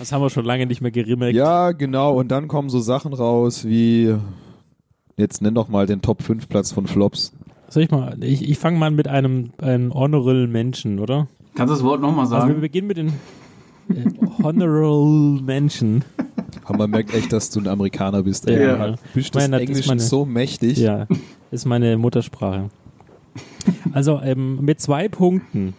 Das 0.00 0.10
haben 0.10 0.22
wir 0.22 0.30
schon 0.30 0.44
lange 0.44 0.66
nicht 0.66 0.80
mehr 0.80 0.90
geremaked. 0.90 1.36
Ja, 1.36 1.70
genau, 1.70 2.18
und 2.18 2.28
dann 2.32 2.48
kommen 2.48 2.68
so 2.68 2.80
Sachen 2.80 3.12
raus 3.12 3.64
wie, 3.64 4.14
jetzt 5.16 5.40
nenn 5.40 5.54
doch 5.54 5.68
mal 5.68 5.86
den 5.86 6.02
Top 6.02 6.22
5 6.22 6.48
Platz 6.48 6.72
von 6.72 6.88
Flops. 6.88 7.32
Soll 7.68 7.84
ich 7.84 7.90
mal, 7.92 8.16
ich, 8.20 8.48
ich 8.50 8.58
fange 8.58 8.76
mal 8.78 8.90
mit 8.90 9.06
einem, 9.06 9.50
einem 9.58 9.94
Honorable 9.94 10.48
Menschen, 10.48 10.98
oder? 10.98 11.28
Kannst 11.54 11.70
du 11.70 11.76
das 11.76 11.84
Wort 11.84 12.00
nochmal 12.00 12.24
Also 12.24 12.34
wir 12.34 12.40
sagen? 12.40 12.60
beginnen 12.60 12.88
mit 12.88 12.96
den 12.96 13.12
Honorable 14.42 15.42
Menschen. 15.42 16.04
Aber 16.64 16.78
man 16.78 16.90
merkt 16.90 17.14
echt, 17.14 17.32
dass 17.32 17.50
du 17.50 17.60
ein 17.60 17.68
Amerikaner 17.68 18.22
bist. 18.22 18.48
Ja. 18.48 18.88
Du 18.88 18.96
bist 19.14 19.34
das 19.34 19.44
ist 19.44 19.52
Englischen 19.52 19.88
meine- 19.88 20.00
so 20.00 20.24
mächtig. 20.24 20.78
Ja, 20.78 21.06
ist 21.50 21.66
meine 21.66 21.96
Muttersprache. 21.98 22.70
Also 23.92 24.20
ähm, 24.22 24.60
mit 24.62 24.80
zwei 24.80 25.08
Punkten 25.08 25.74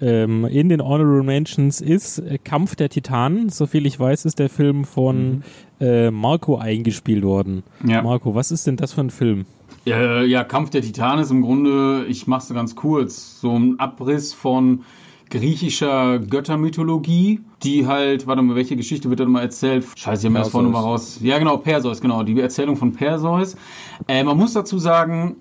ähm, 0.00 0.44
in 0.46 0.68
den 0.68 0.82
Honorable 0.82 1.22
Mentions 1.22 1.80
ist 1.80 2.18
äh, 2.18 2.38
Kampf 2.42 2.76
der 2.76 2.88
Titanen. 2.88 3.48
Soviel 3.48 3.86
ich 3.86 3.98
weiß, 3.98 4.24
ist 4.24 4.38
der 4.38 4.48
Film 4.48 4.84
von 4.84 5.42
äh, 5.80 6.10
Marco 6.10 6.56
eingespielt 6.56 7.24
worden. 7.24 7.62
Ja. 7.86 8.02
Marco, 8.02 8.34
was 8.34 8.50
ist 8.50 8.66
denn 8.66 8.76
das 8.76 8.92
für 8.92 9.02
ein 9.02 9.10
Film? 9.10 9.46
Ja, 9.84 10.22
ja, 10.22 10.44
Kampf 10.44 10.70
der 10.70 10.80
Titanen 10.82 11.22
ist 11.22 11.30
im 11.30 11.42
Grunde, 11.42 12.06
ich 12.08 12.26
mach's 12.26 12.48
ganz 12.48 12.74
kurz, 12.74 13.40
so 13.40 13.54
ein 13.56 13.78
Abriss 13.78 14.32
von 14.32 14.80
griechischer 15.34 16.20
Göttermythologie, 16.20 17.40
die 17.64 17.88
halt, 17.88 18.28
warte 18.28 18.40
mal, 18.40 18.54
welche 18.54 18.76
Geschichte 18.76 19.10
wird 19.10 19.18
da 19.18 19.24
mal 19.24 19.42
erzählt? 19.42 19.84
Scheiße, 19.96 20.22
ich 20.22 20.26
hab 20.26 20.32
mir 20.32 20.38
das 20.38 20.50
vorne 20.50 20.68
mal 20.68 20.80
raus. 20.80 21.18
Ja, 21.20 21.38
genau, 21.38 21.56
Perseus, 21.56 22.00
genau, 22.00 22.22
die 22.22 22.38
Erzählung 22.40 22.76
von 22.76 22.92
Perseus. 22.92 23.56
Äh, 24.06 24.22
man 24.22 24.36
muss 24.36 24.52
dazu 24.52 24.78
sagen, 24.78 25.34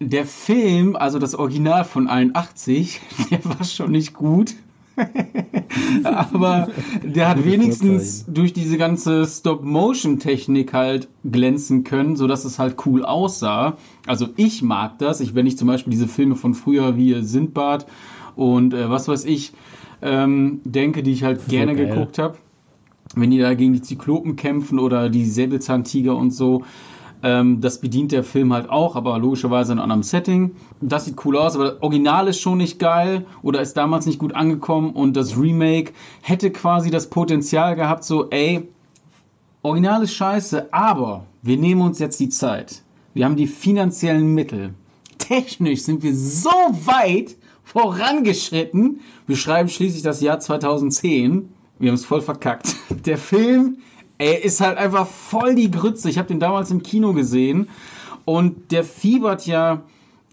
der 0.00 0.24
Film, 0.24 0.96
also 0.96 1.18
das 1.18 1.34
Original 1.34 1.84
von 1.84 2.08
81, 2.08 3.02
der 3.30 3.44
war 3.44 3.64
schon 3.64 3.92
nicht 3.92 4.14
gut. 4.14 4.54
Aber 6.04 6.68
der 7.02 7.28
hat 7.28 7.44
wenigstens 7.44 8.24
durch 8.26 8.52
diese 8.52 8.78
ganze 8.78 9.26
Stop-Motion-Technik 9.26 10.72
halt 10.72 11.08
glänzen 11.24 11.84
können, 11.84 12.16
sodass 12.16 12.44
es 12.44 12.58
halt 12.60 12.76
cool 12.86 13.04
aussah. 13.04 13.76
Also 14.06 14.28
ich 14.36 14.62
mag 14.62 14.98
das. 15.00 15.20
Ich, 15.20 15.34
wenn 15.34 15.46
ich 15.46 15.58
zum 15.58 15.66
Beispiel 15.66 15.90
diese 15.90 16.06
Filme 16.06 16.36
von 16.36 16.54
früher 16.54 16.96
wie 16.96 17.22
Sindbad 17.24 17.86
und 18.36 18.74
äh, 18.74 18.90
was 18.90 19.08
weiß 19.08 19.24
ich 19.24 19.52
ähm, 20.02 20.60
denke, 20.64 21.02
die 21.02 21.12
ich 21.12 21.24
halt 21.24 21.48
gerne 21.48 21.74
geil. 21.74 21.86
geguckt 21.86 22.18
habe, 22.18 22.36
wenn 23.14 23.30
die 23.30 23.38
da 23.38 23.54
gegen 23.54 23.72
die 23.72 23.82
Zyklopen 23.82 24.36
kämpfen 24.36 24.78
oder 24.78 25.08
die 25.08 25.24
Säbelzahntiger 25.24 26.14
und 26.14 26.30
so. 26.30 26.64
Ähm, 27.22 27.62
das 27.62 27.80
bedient 27.80 28.12
der 28.12 28.22
Film 28.22 28.52
halt 28.52 28.68
auch, 28.68 28.96
aber 28.96 29.18
logischerweise 29.18 29.72
in 29.72 29.78
einem 29.78 29.84
anderen 29.84 30.02
Setting. 30.02 30.56
Das 30.82 31.06
sieht 31.06 31.24
cool 31.24 31.38
aus, 31.38 31.54
aber 31.54 31.64
das 31.64 31.82
Original 31.82 32.28
ist 32.28 32.40
schon 32.40 32.58
nicht 32.58 32.78
geil 32.78 33.24
oder 33.42 33.62
ist 33.62 33.78
damals 33.78 34.04
nicht 34.04 34.18
gut 34.18 34.34
angekommen 34.34 34.90
und 34.90 35.16
das 35.16 35.38
Remake 35.38 35.92
hätte 36.20 36.50
quasi 36.50 36.90
das 36.90 37.08
Potenzial 37.08 37.76
gehabt, 37.76 38.04
so, 38.04 38.28
ey, 38.28 38.68
Original 39.62 40.02
ist 40.02 40.12
scheiße, 40.12 40.74
aber 40.74 41.24
wir 41.40 41.56
nehmen 41.56 41.80
uns 41.80 41.98
jetzt 41.98 42.20
die 42.20 42.28
Zeit. 42.28 42.82
Wir 43.14 43.24
haben 43.24 43.36
die 43.36 43.46
finanziellen 43.46 44.34
Mittel. 44.34 44.74
Technisch 45.16 45.82
sind 45.82 46.02
wir 46.02 46.14
so 46.14 46.50
weit 46.50 47.36
vorangeschritten. 47.64 49.00
Wir 49.26 49.36
schreiben 49.36 49.68
schließlich 49.68 50.02
das 50.02 50.20
Jahr 50.20 50.40
2010. 50.40 51.48
Wir 51.78 51.88
haben 51.90 51.94
es 51.96 52.04
voll 52.04 52.20
verkackt. 52.20 52.74
Der 53.06 53.18
Film, 53.18 53.78
ey, 54.18 54.40
ist 54.42 54.60
halt 54.60 54.78
einfach 54.78 55.06
voll 55.06 55.54
die 55.54 55.70
Grütze. 55.70 56.08
Ich 56.08 56.18
habe 56.18 56.28
den 56.28 56.40
damals 56.40 56.70
im 56.70 56.82
Kino 56.82 57.12
gesehen 57.12 57.68
und 58.24 58.70
der 58.70 58.84
fiebert 58.84 59.46
ja 59.46 59.82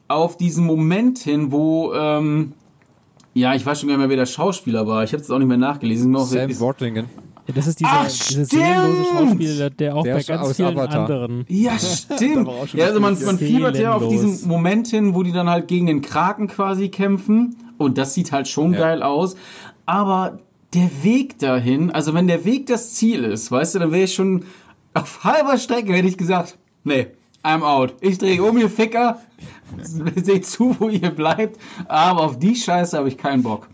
auf 0.07 0.37
diesen 0.37 0.65
Moment 0.65 1.19
hin, 1.19 1.51
wo, 1.51 1.93
ähm, 1.93 2.53
ja, 3.33 3.55
ich 3.55 3.65
weiß 3.65 3.79
schon 3.79 3.87
gar 3.89 3.95
nicht 3.95 4.01
mehr, 4.01 4.09
wer 4.09 4.17
der 4.17 4.25
Schauspieler 4.25 4.85
war. 4.87 5.03
Ich 5.03 5.13
habe 5.13 5.23
es 5.23 5.31
auch 5.31 5.39
nicht 5.39 5.47
mehr 5.47 5.57
nachgelesen. 5.57 6.15
Auch- 6.15 6.25
Sam 6.27 6.57
Wortlingen. 6.59 7.07
Ja, 7.51 7.55
Das 7.55 7.67
ist 7.67 7.79
dieser, 7.79 7.91
Ach, 7.91 8.07
dieser 8.07 8.45
seelenlose 8.45 9.03
Schauspieler, 9.05 9.69
der 9.69 9.95
auch 9.95 10.03
Der 10.03 10.13
bei 10.13 10.19
ist 10.19 10.27
ganz 10.27 10.55
vielen 10.55 10.77
Avatar. 10.77 11.01
anderen. 11.01 11.45
Ja, 11.49 11.77
stimmt. 11.79 12.49
Ja, 12.73 12.85
also 12.85 12.99
man, 12.99 13.17
man 13.25 13.37
fiebert 13.37 13.77
ja 13.77 13.93
auf 13.93 14.07
diesen 14.07 14.47
Moment 14.47 14.87
hin, 14.87 15.13
wo 15.15 15.23
die 15.23 15.31
dann 15.31 15.49
halt 15.49 15.67
gegen 15.67 15.85
den 15.87 16.01
Kraken 16.01 16.47
quasi 16.47 16.89
kämpfen. 16.89 17.55
Und 17.77 17.97
das 17.97 18.13
sieht 18.13 18.31
halt 18.31 18.47
schon 18.47 18.73
Ja. 18.73 18.79
geil 18.79 19.03
aus. 19.03 19.35
Aber 19.85 20.39
der 20.73 20.89
Weg 21.03 21.39
dahin, 21.39 21.91
also 21.91 22.13
wenn 22.13 22.27
der 22.27 22.45
Weg 22.45 22.67
das 22.67 22.93
Ziel 22.93 23.23
ist, 23.25 23.51
weißt 23.51 23.75
du, 23.75 23.79
dann 23.79 23.91
wäre 23.91 24.03
ich 24.03 24.13
schon 24.13 24.45
auf 24.93 25.23
halber 25.23 25.57
Strecke, 25.57 25.93
hätte 25.93 26.07
ich 26.07 26.17
gesagt, 26.17 26.57
nee, 26.83 27.07
I'm 27.43 27.63
out. 27.63 27.95
Ich 28.01 28.17
drehe 28.19 28.41
um, 28.43 28.57
ihr 28.57 28.69
Ficker. 28.69 29.19
Seht 29.81 30.45
zu, 30.45 30.75
wo 30.79 30.89
ihr 30.89 31.09
bleibt. 31.09 31.59
Aber 31.87 32.21
auf 32.21 32.37
die 32.39 32.55
Scheiße 32.55 32.97
habe 32.97 33.07
ich 33.07 33.17
keinen 33.17 33.41
Bock. 33.43 33.67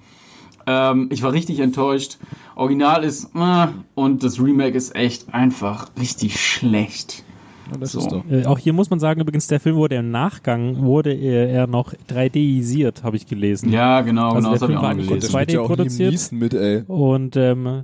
Ähm, 0.66 1.10
ich 1.12 1.22
war 1.24 1.34
richtig 1.34 1.60
enttäuscht. 1.60 2.18
Original 2.58 3.04
ist 3.04 3.30
äh, 3.36 3.68
und 3.96 4.24
das 4.24 4.40
Remake 4.42 4.76
ist 4.78 4.96
echt 4.96 5.34
einfach 5.34 5.90
richtig 6.00 6.40
schlecht. 6.40 7.24
Ja, 7.72 7.78
das 7.78 7.92
So. 7.92 8.00
ist 8.00 8.12
doch. 8.12 8.24
Äh, 8.30 8.46
auch 8.46 8.58
hier 8.60 8.74
muss 8.74 8.90
man 8.90 9.00
sagen, 9.00 9.20
übrigens, 9.22 9.48
der 9.48 9.60
Film 9.60 9.76
wurde 9.76 9.96
im 9.96 10.10
Nachgang, 10.12 10.84
wurde 10.84 11.14
er, 11.14 11.50
er 11.50 11.68
noch 11.68 11.94
3D-isiert, 12.10 13.04
habe 13.04 13.18
ich 13.18 13.26
gelesen. 13.28 13.72
Ja, 13.72 14.02
genau, 14.02 14.32
Also 14.32 14.38
genau, 14.38 14.50
der 14.50 14.54
das 14.54 14.62
habe 14.62 14.74
Film 14.74 14.80
ich 14.80 14.86
auch 14.86 14.90
gelesen. 14.92 15.10
Gott, 15.10 15.24
Das 15.24 15.30
zwei- 15.30 15.40
wird 15.42 15.52
ja 15.52 15.62
auch 15.62 15.68
produziert. 15.68 16.32
Mit, 16.32 16.54
ey. 16.54 16.84
Und 16.88 17.36
ähm, 17.36 17.84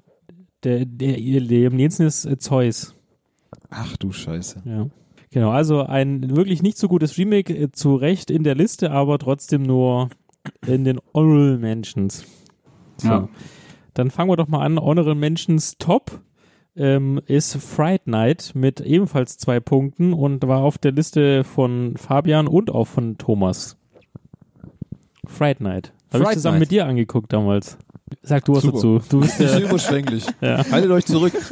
der, 0.63 0.86
der, 0.86 1.18
Liam 1.18 1.75
Neeson 1.75 2.06
ist 2.06 2.25
äh, 2.25 2.38
Zeus. 2.38 2.96
Ach 3.70 3.98
du 3.98 4.12
Scheiße. 4.12 4.62
Ja. 4.65 4.88
Genau, 5.32 5.50
also 5.50 5.82
ein 5.84 6.36
wirklich 6.36 6.62
nicht 6.63 6.77
so 6.77 6.88
gutes 6.88 7.18
Remake, 7.18 7.53
äh, 7.53 7.72
zu 7.72 7.96
Recht 7.96 8.32
in 8.32 8.44
der 8.44 8.56
Liste, 8.56 8.92
aber 8.92 9.18
trotzdem 9.20 9.63
nur 9.63 10.10
in 10.65 10.84
den 10.84 11.00
Honorable 11.13 11.58
Mentions. 11.58 12.24
So. 12.98 13.08
Ja. 13.08 13.30
Dann 13.94 14.12
fangen 14.12 14.30
wir 14.30 14.38
doch 14.38 14.48
mal 14.48 14.64
an. 14.66 14.80
Honorable 14.80 15.16
Mentions 15.16 15.78
Top 15.78 16.22
ähm, 16.76 17.20
ist 17.28 17.56
Fright 17.58 18.08
Night 18.08 18.52
mit 18.56 18.82
ebenfalls 18.82 19.38
zwei 19.38 19.60
Punkten 19.60 20.14
und 20.14 20.46
war 20.48 20.60
auf 20.60 20.78
der 20.78 20.92
Liste 20.92 21.44
von 21.44 21.96
Fabian 21.98 22.48
und 22.48 22.72
auch 22.72 22.86
von 22.86 23.18
Thomas. 23.18 23.78
Fright 25.26 25.62
Night. 25.62 25.94
Habe 26.12 26.24
ich 26.26 26.30
zusammen 26.32 26.56
Night. 26.56 26.60
mit 26.62 26.72
dir 26.72 26.86
angeguckt 26.86 27.32
damals. 27.34 27.78
Sag 28.22 28.46
du 28.46 28.54
was 28.54 28.62
Super. 28.64 28.76
dazu. 28.78 29.02
Du 29.10 29.22
bist 29.22 29.40
Das 29.40 29.52
ist 29.52 29.60
der, 29.60 29.68
überschwänglich. 29.70 30.26
Ja. 30.42 30.64
Haltet 30.70 30.92
euch 30.92 31.06
zurück. 31.06 31.34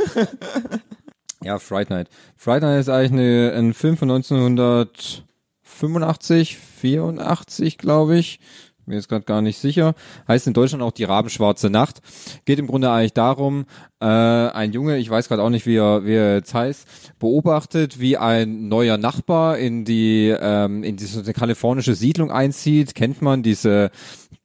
Ja, 1.44 1.58
Fright 1.58 1.90
Night. 1.90 2.08
Fright 2.36 2.62
Night 2.62 2.82
ist 2.82 2.90
eigentlich 2.90 3.14
eine, 3.14 3.52
ein 3.54 3.74
Film 3.74 3.98
von 3.98 4.12
1985, 4.12 6.56
84, 6.58 7.78
glaube 7.80 8.20
ich. 8.20 8.40
Bin 8.86 8.96
jetzt 8.96 9.10
gerade 9.10 9.26
gar 9.26 9.42
nicht 9.42 9.58
sicher. 9.58 9.94
Heißt 10.28 10.48
in 10.48 10.54
Deutschland 10.54 10.84
auch 10.84 10.92
die 10.92 11.04
Rabenschwarze 11.04 11.70
Nacht. 11.70 12.02
Geht 12.46 12.60
im 12.60 12.68
Grunde 12.68 12.92
eigentlich 12.92 13.14
darum, 13.14 13.66
äh, 14.00 14.06
ein 14.06 14.74
Junge, 14.74 14.98
ich 14.98 15.10
weiß 15.10 15.28
gerade 15.28 15.44
auch 15.44 15.50
nicht, 15.50 15.66
wie 15.66 15.78
er, 15.78 16.06
wie 16.06 16.16
er 16.16 16.36
jetzt 16.36 16.54
heißt, 16.54 16.88
beobachtet, 17.20 18.00
wie 18.00 18.18
ein 18.18 18.68
neuer 18.68 18.98
Nachbar 18.98 19.58
in 19.58 19.86
die 19.86 20.36
ähm, 20.38 20.84
in 20.84 20.98
diese 20.98 21.32
kalifornische 21.34 21.96
Siedlung 21.96 22.32
einzieht. 22.32 22.96
Kennt 22.96 23.22
man 23.22 23.44
diese 23.44 23.92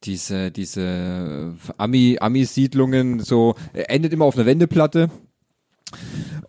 diese 0.03 0.51
diese 0.51 1.55
Ami 1.77 2.17
Ami 2.21 2.45
Siedlungen 2.45 3.19
so 3.19 3.55
endet 3.73 4.13
immer 4.13 4.25
auf 4.25 4.35
einer 4.35 4.45
Wendeplatte 4.45 5.09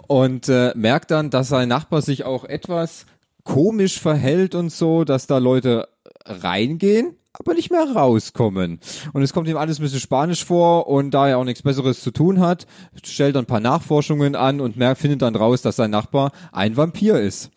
und 0.07 0.49
äh, 0.49 0.73
merkt 0.75 1.11
dann, 1.11 1.31
dass 1.31 1.49
sein 1.49 1.69
Nachbar 1.69 2.03
sich 2.03 2.25
auch 2.25 2.45
etwas 2.45 3.07
komisch 3.45 3.99
verhält 3.99 4.55
und 4.55 4.71
so, 4.71 5.05
dass 5.05 5.27
da 5.27 5.39
Leute 5.39 5.89
reingehen, 6.27 7.15
aber 7.33 7.55
nicht 7.55 7.71
mehr 7.71 7.85
rauskommen. 7.85 8.81
Und 9.13 9.23
es 9.23 9.33
kommt 9.33 9.49
ihm 9.49 9.57
alles 9.57 9.79
ein 9.79 9.83
bisschen 9.83 10.01
Spanisch 10.01 10.45
vor 10.45 10.89
und 10.89 11.13
da 11.13 11.29
er 11.29 11.39
auch 11.39 11.45
nichts 11.45 11.63
Besseres 11.63 12.03
zu 12.03 12.11
tun 12.11 12.41
hat, 12.41 12.67
stellt 13.05 13.37
er 13.37 13.43
ein 13.43 13.47
paar 13.47 13.61
Nachforschungen 13.61 14.35
an 14.35 14.61
und 14.61 14.75
findet 14.97 15.23
dann 15.23 15.37
raus, 15.37 15.63
dass 15.63 15.77
sein 15.77 15.91
Nachbar 15.91 16.33
ein 16.53 16.77
Vampir 16.77 17.21
ist. 17.21 17.51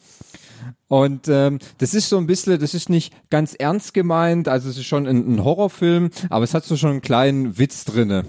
Und 0.88 1.30
ähm, 1.30 1.60
das 1.78 1.94
ist 1.94 2.10
so 2.10 2.18
ein 2.18 2.28
bisschen, 2.28 2.60
das 2.60 2.74
ist 2.74 2.90
nicht 2.90 3.14
ganz 3.30 3.54
ernst 3.54 3.94
gemeint, 3.94 4.50
also 4.50 4.70
es 4.70 4.78
ist 4.78 4.86
schon 4.86 5.08
ein, 5.08 5.36
ein 5.36 5.44
Horrorfilm, 5.44 6.10
aber 6.30 6.44
es 6.44 6.54
hat 6.54 6.66
so 6.66 6.76
schon 6.76 6.92
einen 6.92 7.02
kleinen 7.02 7.58
Witz 7.58 7.86
drinne. 7.86 8.26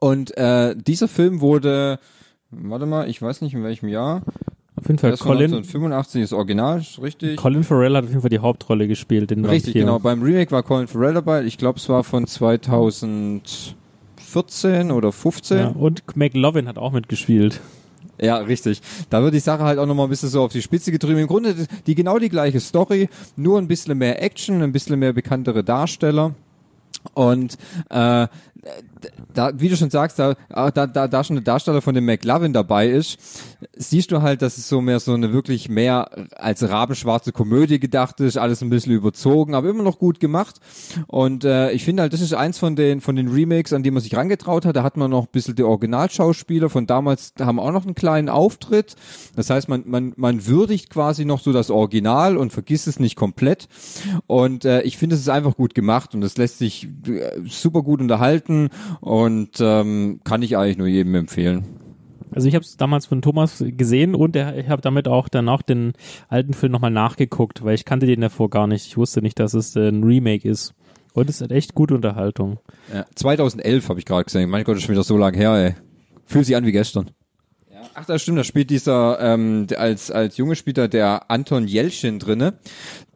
Und 0.00 0.36
äh, 0.38 0.74
dieser 0.74 1.06
Film 1.06 1.42
wurde, 1.42 1.98
warte 2.50 2.86
mal, 2.86 3.08
ich 3.10 3.20
weiß 3.20 3.42
nicht 3.42 3.54
in 3.54 3.62
welchem 3.62 3.88
Jahr, 3.88 4.22
jeden 4.88 4.98
Fall 4.98 5.10
Das 5.10 5.20
Colin, 5.20 5.52
1985 5.52 6.22
ist 6.22 6.32
Original, 6.32 6.82
richtig. 7.02 7.36
Colin 7.36 7.64
Farrell 7.64 7.94
hat 7.96 8.04
auf 8.04 8.10
jeden 8.10 8.22
Fall 8.22 8.30
die 8.30 8.38
Hauptrolle 8.38 8.88
gespielt. 8.88 9.30
In 9.32 9.44
Richtig, 9.44 9.74
Vampir. 9.74 9.80
genau. 9.82 9.98
Beim 9.98 10.22
Remake 10.22 10.50
war 10.50 10.62
Colin 10.62 10.86
Farrell 10.88 11.14
dabei. 11.14 11.44
Ich 11.44 11.58
glaube, 11.58 11.78
es 11.78 11.88
war 11.88 12.04
von 12.04 12.26
2014 12.26 14.90
oder 14.90 15.12
15. 15.12 15.58
Ja, 15.58 15.68
und 15.68 16.02
McLovin 16.16 16.68
hat 16.68 16.78
auch 16.78 16.92
mitgespielt. 16.92 17.60
Ja, 18.20 18.38
richtig. 18.38 18.80
Da 19.10 19.22
wird 19.22 19.34
die 19.34 19.40
Sache 19.40 19.64
halt 19.64 19.78
auch 19.78 19.86
nochmal 19.86 20.06
ein 20.06 20.10
bisschen 20.10 20.30
so 20.30 20.42
auf 20.42 20.52
die 20.52 20.62
Spitze 20.62 20.90
getrieben. 20.90 21.18
Im 21.18 21.26
Grunde 21.26 21.54
die 21.86 21.94
genau 21.94 22.18
die 22.18 22.30
gleiche 22.30 22.60
Story, 22.60 23.08
nur 23.36 23.58
ein 23.58 23.68
bisschen 23.68 23.98
mehr 23.98 24.22
Action, 24.22 24.62
ein 24.62 24.72
bisschen 24.72 24.98
mehr 24.98 25.12
bekanntere 25.12 25.62
Darsteller. 25.62 26.34
Und 27.12 27.58
äh, 27.90 28.26
da, 29.32 29.52
wie 29.58 29.68
du 29.68 29.76
schon 29.76 29.90
sagst, 29.90 30.18
da, 30.18 30.34
da, 30.48 30.86
da, 30.86 31.08
da 31.08 31.24
schon 31.24 31.36
der 31.36 31.44
Darsteller 31.44 31.82
von 31.82 31.94
dem 31.94 32.04
McLovin 32.04 32.52
dabei 32.52 32.88
ist, 32.88 33.18
siehst 33.76 34.12
du 34.12 34.22
halt, 34.22 34.42
dass 34.42 34.58
es 34.58 34.68
so 34.68 34.80
mehr 34.80 35.00
so 35.00 35.14
eine 35.14 35.32
wirklich 35.32 35.68
mehr 35.68 36.10
als 36.36 36.68
rabenschwarze 36.68 37.32
Komödie 37.32 37.78
gedacht 37.78 38.20
ist, 38.20 38.36
alles 38.36 38.62
ein 38.62 38.70
bisschen 38.70 38.92
überzogen, 38.92 39.54
aber 39.54 39.68
immer 39.68 39.82
noch 39.82 39.98
gut 39.98 40.20
gemacht. 40.20 40.56
Und 41.06 41.44
äh, 41.44 41.72
ich 41.72 41.84
finde 41.84 42.02
halt, 42.02 42.12
das 42.12 42.20
ist 42.20 42.34
eins 42.34 42.58
von 42.58 42.76
den 42.76 43.00
von 43.00 43.16
den 43.16 43.28
Remakes, 43.28 43.72
an 43.72 43.82
die 43.82 43.90
man 43.90 44.02
sich 44.02 44.16
rangetraut 44.16 44.64
hat. 44.64 44.76
Da 44.76 44.82
hat 44.82 44.96
man 44.96 45.10
noch 45.10 45.24
ein 45.24 45.32
bisschen 45.32 45.54
die 45.54 45.62
Originalschauspieler 45.62 46.70
von 46.70 46.86
damals, 46.86 47.34
haben 47.40 47.60
auch 47.60 47.72
noch 47.72 47.84
einen 47.84 47.94
kleinen 47.94 48.28
Auftritt. 48.28 48.96
Das 49.34 49.50
heißt, 49.50 49.68
man, 49.68 49.84
man, 49.86 50.12
man 50.16 50.46
würdigt 50.46 50.90
quasi 50.90 51.24
noch 51.24 51.40
so 51.40 51.52
das 51.52 51.70
Original 51.70 52.36
und 52.36 52.52
vergisst 52.52 52.86
es 52.86 53.00
nicht 53.00 53.16
komplett. 53.16 53.68
Und 54.26 54.64
äh, 54.64 54.82
ich 54.82 54.96
finde, 54.96 55.14
es 55.14 55.22
ist 55.22 55.28
einfach 55.28 55.56
gut 55.56 55.74
gemacht 55.74 56.14
und 56.14 56.22
es 56.22 56.36
lässt 56.36 56.58
sich 56.58 56.88
äh, 57.06 57.40
super 57.46 57.82
gut 57.82 58.00
unterhalten 58.00 58.70
und 59.00 59.58
ähm, 59.60 60.20
kann 60.24 60.42
ich 60.42 60.56
eigentlich 60.56 60.78
nur 60.78 60.86
jedem 60.86 61.14
empfehlen. 61.14 61.64
Also 62.32 62.48
ich 62.48 62.54
habe 62.54 62.64
es 62.64 62.76
damals 62.76 63.06
von 63.06 63.22
Thomas 63.22 63.64
gesehen 63.66 64.14
und 64.14 64.36
ich 64.36 64.68
habe 64.68 64.82
damit 64.82 65.08
auch 65.08 65.28
danach 65.28 65.62
den 65.62 65.94
alten 66.28 66.52
Film 66.52 66.72
nochmal 66.72 66.90
nachgeguckt, 66.90 67.64
weil 67.64 67.74
ich 67.74 67.84
kannte 67.84 68.06
den 68.06 68.20
davor 68.20 68.50
gar 68.50 68.66
nicht. 68.66 68.86
Ich 68.86 68.96
wusste 68.96 69.22
nicht, 69.22 69.38
dass 69.38 69.54
es 69.54 69.74
äh, 69.76 69.88
ein 69.88 70.04
Remake 70.04 70.46
ist. 70.46 70.74
Und 71.14 71.30
es 71.30 71.40
ist 71.40 71.50
echt 71.50 71.74
gute 71.74 71.94
Unterhaltung. 71.94 72.58
Ja, 72.92 73.06
2011 73.14 73.88
habe 73.88 73.98
ich 73.98 74.04
gerade 74.04 74.24
gesehen. 74.24 74.50
Mein 74.50 74.64
Gott, 74.64 74.74
das 74.74 74.82
ist 74.82 74.86
schon 74.86 74.94
wieder 74.94 75.02
so 75.02 75.16
lange 75.16 75.38
her, 75.38 75.52
ey. 75.54 75.74
Fühlt 76.26 76.44
sich 76.44 76.56
an 76.56 76.66
wie 76.66 76.72
gestern. 76.72 77.10
Ach, 77.98 78.04
das 78.04 78.22
stimmt, 78.22 78.38
da 78.38 78.44
spielt 78.44 78.68
dieser, 78.70 79.18
ähm, 79.20 79.66
der- 79.68 79.80
als, 79.80 80.10
als 80.10 80.36
Junge 80.36 80.54
spielt 80.54 80.76
da 80.78 80.86
der 80.86 81.30
Anton 81.30 81.66
Jelchin 81.66 82.18
drinne. 82.18 82.54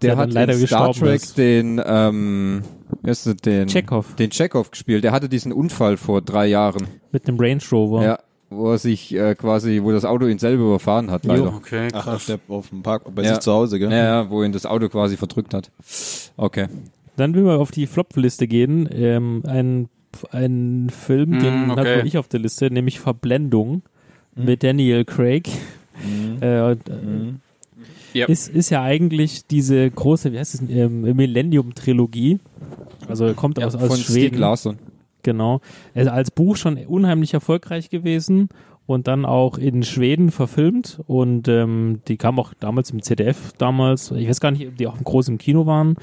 Der 0.00 0.14
Der 0.14 0.16
hat 0.16 0.32
leider 0.32 0.54
in 0.54 0.66
Star 0.66 0.92
Trek 0.94 1.16
ist. 1.16 1.36
den, 1.38 1.80
ähm, 1.84 2.62
wie 3.02 3.10
heißt 3.10 3.26
das, 3.26 3.36
den, 3.36 3.68
Chekhov. 3.68 4.14
den 4.16 4.30
Chekhov 4.30 4.70
gespielt. 4.70 5.04
Der 5.04 5.12
hatte 5.12 5.28
diesen 5.28 5.52
Unfall 5.52 5.96
vor 5.98 6.22
drei 6.22 6.46
Jahren. 6.46 6.86
Mit 7.12 7.28
einem 7.28 7.38
Range 7.38 7.60
Rover. 7.70 8.02
Ja. 8.04 8.18
Wo 8.52 8.72
er 8.72 8.78
sich 8.78 9.14
äh, 9.14 9.36
quasi, 9.36 9.80
wo 9.82 9.92
das 9.92 10.04
Auto 10.04 10.26
ihn 10.26 10.38
selber 10.38 10.64
überfahren 10.64 11.10
hat, 11.12 11.24
leider. 11.24 11.54
Okay, 11.54 11.88
Ach, 11.92 12.02
krass. 12.04 12.14
auf, 12.16 12.26
der, 12.26 12.38
auf 12.48 12.68
dem 12.70 12.82
Park, 12.82 13.02
bei 13.14 13.22
Ja. 13.22 13.28
sich 13.34 13.38
zu 13.40 13.52
Hause, 13.52 13.78
gell? 13.78 13.92
Ja, 13.92 13.96
ja, 14.22 14.30
wo 14.30 14.42
ihn 14.42 14.50
das 14.50 14.66
Auto 14.66 14.88
quasi 14.88 15.16
verdrückt 15.16 15.54
hat. 15.54 15.70
Okay. 16.36 16.66
Dann 17.16 17.34
will 17.34 17.44
wir 17.44 17.60
auf 17.60 17.70
die 17.70 17.86
Flop-Liste 17.86 18.48
gehen. 18.48 18.88
Ähm, 18.92 19.42
ein, 19.46 19.88
ein 20.32 20.90
Film, 20.90 21.30
Mm, 21.30 21.38
den 21.40 21.70
okay. 21.70 21.80
hat 21.80 21.96
nur 21.98 22.04
ich 22.06 22.18
auf 22.18 22.26
der 22.26 22.40
Liste, 22.40 22.72
nämlich 22.72 22.98
Verblendung 22.98 23.82
Mhm. 24.40 24.44
mit 24.46 24.62
Daniel 24.62 25.04
Craig. 25.04 25.48
Äh, 26.40 26.60
und, 26.62 26.88
äh, 26.88 26.94
Yep. 28.12 28.28
ist, 28.28 28.48
ist 28.48 28.70
ja 28.70 28.82
eigentlich 28.82 29.46
diese 29.46 29.88
große, 29.88 30.32
wie 30.32 30.38
heißt 30.38 30.54
es, 30.54 30.62
ähm, 30.68 31.02
Millennium-Trilogie. 31.14 32.40
Also 33.08 33.32
kommt 33.34 33.62
aus, 33.62 33.76
aus 33.76 33.86
von 33.86 33.96
Stieg 33.96 34.06
Schweden. 34.16 34.38
Larsson. 34.38 34.78
Genau. 35.22 35.60
Ist 35.94 36.08
als 36.08 36.30
Buch 36.32 36.56
schon 36.56 36.76
unheimlich 36.86 37.34
erfolgreich 37.34 37.88
gewesen 37.90 38.48
und 38.86 39.06
dann 39.06 39.24
auch 39.24 39.58
in 39.58 39.84
Schweden 39.84 40.32
verfilmt 40.32 40.98
und 41.06 41.46
ähm, 41.46 42.00
die 42.08 42.16
kam 42.16 42.40
auch 42.40 42.52
damals 42.58 42.90
im 42.90 43.00
ZDF 43.02 43.52
damals. 43.58 44.10
Ich 44.10 44.28
weiß 44.28 44.40
gar 44.40 44.50
nicht, 44.50 44.66
ob 44.66 44.76
die 44.76 44.86
auch 44.88 44.96
im 44.96 45.04
großen 45.04 45.38
Kino 45.38 45.66
waren. 45.66 45.94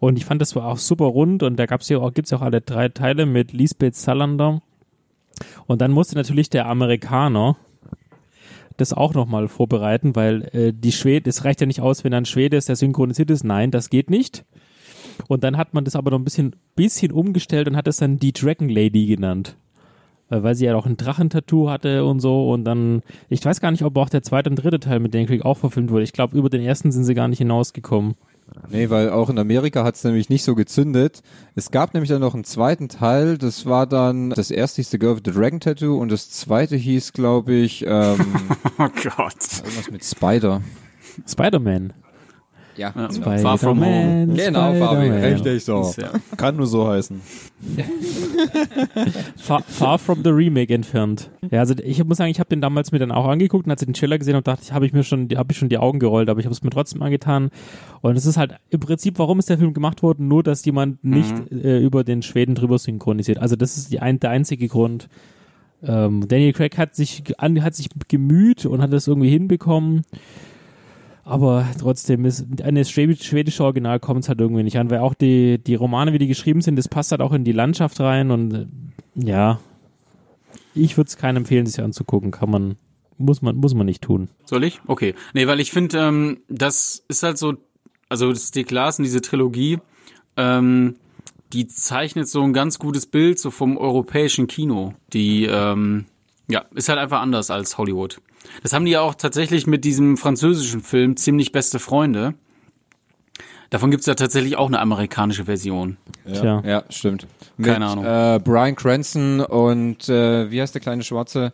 Und 0.00 0.16
ich 0.18 0.24
fand, 0.24 0.40
das 0.42 0.56
war 0.56 0.66
auch 0.66 0.78
super 0.78 1.04
rund 1.04 1.42
und 1.44 1.56
da 1.56 1.66
gab's 1.66 1.88
ja 1.88 1.98
auch, 1.98 2.12
gibt's 2.12 2.30
ja 2.32 2.38
auch 2.38 2.42
alle 2.42 2.62
drei 2.62 2.88
Teile 2.88 3.26
mit 3.26 3.52
Lisbeth 3.52 3.94
Salander. 3.94 4.60
Und 5.66 5.80
dann 5.82 5.92
musste 5.92 6.16
natürlich 6.16 6.50
der 6.50 6.66
Amerikaner 6.66 7.56
das 8.76 8.92
auch 8.92 9.14
nochmal 9.14 9.48
vorbereiten, 9.48 10.16
weil 10.16 10.42
äh, 10.52 10.72
die 10.72 10.92
Schwede, 10.92 11.30
es 11.30 11.44
reicht 11.44 11.60
ja 11.60 11.66
nicht 11.66 11.80
aus, 11.80 12.04
wenn 12.04 12.14
ein 12.14 12.24
Schwede 12.24 12.56
ist, 12.56 12.68
der 12.68 12.76
synchronisiert 12.76 13.30
ist. 13.30 13.44
Nein, 13.44 13.70
das 13.70 13.90
geht 13.90 14.10
nicht. 14.10 14.44
Und 15.28 15.44
dann 15.44 15.56
hat 15.56 15.74
man 15.74 15.84
das 15.84 15.96
aber 15.96 16.10
noch 16.10 16.18
ein 16.18 16.24
bisschen, 16.24 16.56
bisschen 16.74 17.12
umgestellt 17.12 17.68
und 17.68 17.76
hat 17.76 17.86
es 17.86 17.98
dann 17.98 18.18
die 18.18 18.32
Dragon 18.32 18.68
Lady 18.68 19.06
genannt. 19.06 19.56
Äh, 20.30 20.42
Weil 20.42 20.54
sie 20.54 20.66
ja 20.66 20.74
auch 20.74 20.86
ein 20.86 20.96
Drachentattoo 20.96 21.70
hatte 21.70 22.04
und 22.04 22.20
so. 22.20 22.50
Und 22.50 22.64
dann, 22.64 23.02
ich 23.28 23.44
weiß 23.44 23.60
gar 23.60 23.70
nicht, 23.70 23.84
ob 23.84 23.96
auch 23.96 24.08
der 24.08 24.22
zweite 24.22 24.50
und 24.50 24.56
dritte 24.56 24.80
Teil 24.80 25.00
mit 25.00 25.14
Dan 25.14 25.26
Creek 25.26 25.44
auch 25.44 25.58
verfilmt 25.58 25.90
wurde. 25.90 26.04
Ich 26.04 26.12
glaube, 26.12 26.36
über 26.36 26.50
den 26.50 26.62
ersten 26.62 26.90
sind 26.92 27.04
sie 27.04 27.14
gar 27.14 27.28
nicht 27.28 27.38
hinausgekommen. 27.38 28.14
Nee, 28.70 28.90
weil 28.90 29.10
auch 29.10 29.30
in 29.30 29.38
Amerika 29.38 29.84
hat 29.84 29.94
es 29.94 30.04
nämlich 30.04 30.28
nicht 30.28 30.44
so 30.44 30.54
gezündet. 30.54 31.22
Es 31.54 31.70
gab 31.70 31.94
nämlich 31.94 32.10
dann 32.10 32.20
noch 32.20 32.34
einen 32.34 32.44
zweiten 32.44 32.88
Teil, 32.88 33.38
das 33.38 33.66
war 33.66 33.86
dann, 33.86 34.30
das 34.30 34.50
erste 34.50 34.76
hieß 34.76 34.90
The 34.90 34.98
Girl 34.98 35.16
with 35.16 35.22
the 35.24 35.32
Dragon 35.32 35.60
Tattoo 35.60 35.98
und 35.98 36.10
das 36.10 36.30
zweite 36.30 36.76
hieß, 36.76 37.12
glaube 37.12 37.52
ich, 37.54 37.84
ähm, 37.86 38.18
Oh 38.78 38.88
Gott. 38.88 39.36
irgendwas 39.64 39.90
mit 39.90 40.04
Spider. 40.04 40.62
Spider-Man. 41.26 41.92
Ja, 42.76 42.92
Ja, 42.96 43.08
Far 43.38 43.58
From 43.58 43.84
Home. 43.84 44.34
Genau, 44.34 44.74
Fabi, 44.74 45.08
richtig 45.10 45.64
so. 45.64 45.92
Ja- 45.96 46.10
Kann 46.36 46.56
nur 46.56 46.66
so 46.66 46.88
heißen. 46.88 47.20
Far, 49.36 49.62
far 49.62 49.98
from 49.98 50.22
the 50.22 50.30
Remake 50.30 50.72
entfernt. 50.72 51.30
Ja, 51.50 51.60
also 51.60 51.74
ich 51.82 52.02
muss 52.04 52.18
sagen, 52.18 52.30
ich 52.30 52.38
habe 52.40 52.48
den 52.48 52.60
damals 52.60 52.92
mir 52.92 52.98
dann 52.98 53.12
auch 53.12 53.26
angeguckt 53.26 53.66
und 53.66 53.70
als 53.70 53.82
ich 53.82 53.86
den 53.86 53.94
Trailer 53.94 54.18
gesehen 54.18 54.34
habe, 54.34 54.44
dachte 54.44 54.62
ich, 54.64 54.72
habe 54.72 54.86
ich 54.86 54.92
mir 54.92 55.02
schon, 55.04 55.28
habe 55.36 55.52
ich 55.52 55.58
schon 55.58 55.68
die 55.68 55.78
Augen 55.78 55.98
gerollt, 55.98 56.28
aber 56.28 56.40
ich 56.40 56.46
habe 56.46 56.54
es 56.54 56.62
mir 56.62 56.70
trotzdem 56.70 57.02
angetan. 57.02 57.50
Und 58.02 58.16
es 58.16 58.26
ist 58.26 58.36
halt 58.36 58.56
im 58.70 58.80
Prinzip, 58.80 59.18
warum 59.18 59.38
ist 59.38 59.48
der 59.50 59.58
Film 59.58 59.72
gemacht 59.74 60.02
worden? 60.02 60.28
Nur, 60.28 60.42
dass 60.42 60.64
jemand 60.64 61.02
nicht 61.04 61.34
äh, 61.52 61.78
über 61.80 62.04
den 62.04 62.22
Schweden 62.22 62.54
drüber 62.54 62.78
synchronisiert. 62.78 63.38
Also 63.38 63.56
das 63.56 63.76
ist 63.76 63.92
die 63.92 64.00
ein, 64.00 64.20
der 64.20 64.30
einzige 64.30 64.68
Grund. 64.68 65.08
Ähm, 65.82 66.26
Daniel 66.28 66.52
Craig 66.52 66.76
hat 66.78 66.94
sich 66.94 67.22
an, 67.38 67.62
hat 67.62 67.74
sich 67.74 67.88
gemüht 68.08 68.66
und 68.66 68.80
hat 68.82 68.92
das 68.92 69.06
irgendwie 69.06 69.30
hinbekommen. 69.30 70.02
Aber 71.24 71.66
trotzdem 71.80 72.24
ist 72.26 72.46
schwed- 72.60 73.22
schwedische 73.22 73.64
Original 73.64 73.98
kommt 73.98 74.24
es 74.24 74.28
halt 74.28 74.40
irgendwie 74.40 74.62
nicht 74.62 74.78
an, 74.78 74.90
weil 74.90 74.98
auch 74.98 75.14
die, 75.14 75.58
die 75.58 75.74
Romane, 75.74 76.12
wie 76.12 76.18
die 76.18 76.26
geschrieben 76.26 76.60
sind, 76.60 76.76
das 76.76 76.88
passt 76.88 77.12
halt 77.12 77.22
auch 77.22 77.32
in 77.32 77.44
die 77.44 77.52
Landschaft 77.52 77.98
rein 78.00 78.30
und 78.30 78.52
äh, 78.54 78.66
ja, 79.14 79.58
ich 80.74 80.96
würde 80.96 81.08
es 81.08 81.16
keinem 81.16 81.38
empfehlen, 81.38 81.66
sich 81.66 81.82
anzugucken. 81.82 82.30
Kann 82.30 82.50
man, 82.50 82.76
muss 83.16 83.40
man, 83.42 83.56
muss 83.56 83.74
man 83.74 83.86
nicht 83.86 84.02
tun. 84.02 84.28
Soll 84.44 84.64
ich? 84.64 84.80
Okay. 84.86 85.14
Nee, 85.32 85.46
weil 85.46 85.60
ich 85.60 85.70
finde, 85.70 85.98
ähm, 85.98 86.38
das 86.48 87.04
ist 87.08 87.22
halt 87.22 87.38
so, 87.38 87.54
also 88.08 88.30
das 88.30 88.48
Stieg 88.48 88.70
Larsen, 88.70 89.04
diese 89.04 89.22
Trilogie, 89.22 89.78
ähm, 90.36 90.96
die 91.52 91.68
zeichnet 91.68 92.28
so 92.28 92.42
ein 92.42 92.52
ganz 92.52 92.78
gutes 92.78 93.06
Bild 93.06 93.38
so 93.38 93.50
vom 93.50 93.76
europäischen 93.78 94.46
Kino. 94.46 94.94
Die, 95.12 95.44
ähm, 95.44 96.06
ja, 96.48 96.64
ist 96.74 96.88
halt 96.88 96.98
einfach 96.98 97.20
anders 97.20 97.50
als 97.50 97.78
Hollywood. 97.78 98.20
Das 98.62 98.72
haben 98.72 98.84
die 98.84 98.92
ja 98.92 99.00
auch 99.00 99.14
tatsächlich 99.14 99.66
mit 99.66 99.84
diesem 99.84 100.16
französischen 100.16 100.80
Film 100.80 101.16
ziemlich 101.16 101.52
beste 101.52 101.78
Freunde. 101.78 102.34
Davon 103.70 103.90
gibt's 103.90 104.06
ja 104.06 104.14
tatsächlich 104.14 104.56
auch 104.56 104.68
eine 104.68 104.78
amerikanische 104.78 105.46
Version. 105.46 105.96
Tja. 106.30 106.62
Ja, 106.64 106.84
stimmt. 106.90 107.26
Keine 107.60 107.80
Mit, 107.80 107.88
Ahnung. 107.88 108.04
Äh, 108.04 108.40
Brian 108.44 108.76
Cranston 108.76 109.40
und 109.40 110.08
äh, 110.08 110.50
wie 110.50 110.60
heißt 110.60 110.74
der 110.74 110.82
kleine 110.82 111.02
Schwarze? 111.02 111.52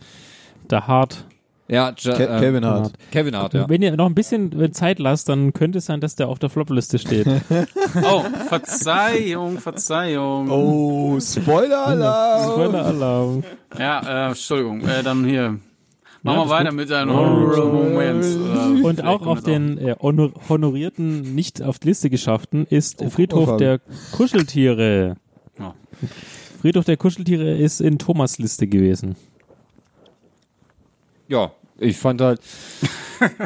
Der 0.68 0.86
Hart. 0.86 1.24
Ja, 1.70 1.94
ja 1.96 2.14
Ke 2.16 2.26
Kevin 2.40 2.64
Hart. 2.64 2.92
Kevin 3.12 3.36
Hart, 3.36 3.54
ja. 3.54 3.68
Wenn 3.68 3.80
ihr 3.80 3.96
noch 3.96 4.06
ein 4.06 4.14
bisschen 4.14 4.60
äh, 4.60 4.72
Zeit 4.72 4.98
lasst, 4.98 5.28
dann 5.28 5.52
könnte 5.52 5.78
es 5.78 5.86
sein, 5.86 6.00
dass 6.00 6.16
der 6.16 6.28
auf 6.28 6.38
der 6.40 6.50
Flopliste 6.50 6.98
steht. 6.98 7.26
Oh, 8.02 8.22
Verzeihung, 8.48 9.58
Verzeihung. 9.58 10.48
Oh, 10.50 11.18
Spoiler-Alarm! 11.20 12.52
Spoiler-Alarm. 12.52 13.44
Ja, 13.78 14.26
äh, 14.26 14.28
Entschuldigung, 14.28 14.80
äh, 14.82 15.02
dann 15.02 15.24
hier. 15.24 15.58
Machen 16.22 16.38
Ja, 16.38 16.44
wir 16.44 16.48
weiter 16.50 16.70
gut. 16.70 16.76
mit 16.78 16.92
einem 16.92 17.12
Honorable 17.12 17.64
Moment. 17.64 18.24
Äh, 18.24 18.82
Und 18.86 19.04
auch 19.04 19.26
auf 19.26 19.42
den 19.42 19.78
äh, 19.78 19.96
honor 20.00 20.30
honorierten, 20.48 21.34
nicht 21.34 21.62
auf 21.62 21.78
die 21.78 21.88
Liste 21.88 22.10
geschafften, 22.10 22.66
ist 22.68 23.00
Oh, 23.02 23.10
Friedhof 23.10 23.56
der 23.56 23.80
Kuscheltiere. 24.12 25.16
Ja. 25.58 25.74
Friedhof 26.60 26.84
der 26.84 26.96
Kuscheltiere 26.96 27.56
ist 27.56 27.80
in 27.80 27.98
Thomas 27.98 28.38
Liste 28.38 28.66
gewesen. 28.66 29.16
Ja, 31.28 31.52
ich 31.80 31.96
fand 31.96 32.20
halt, 32.20 32.40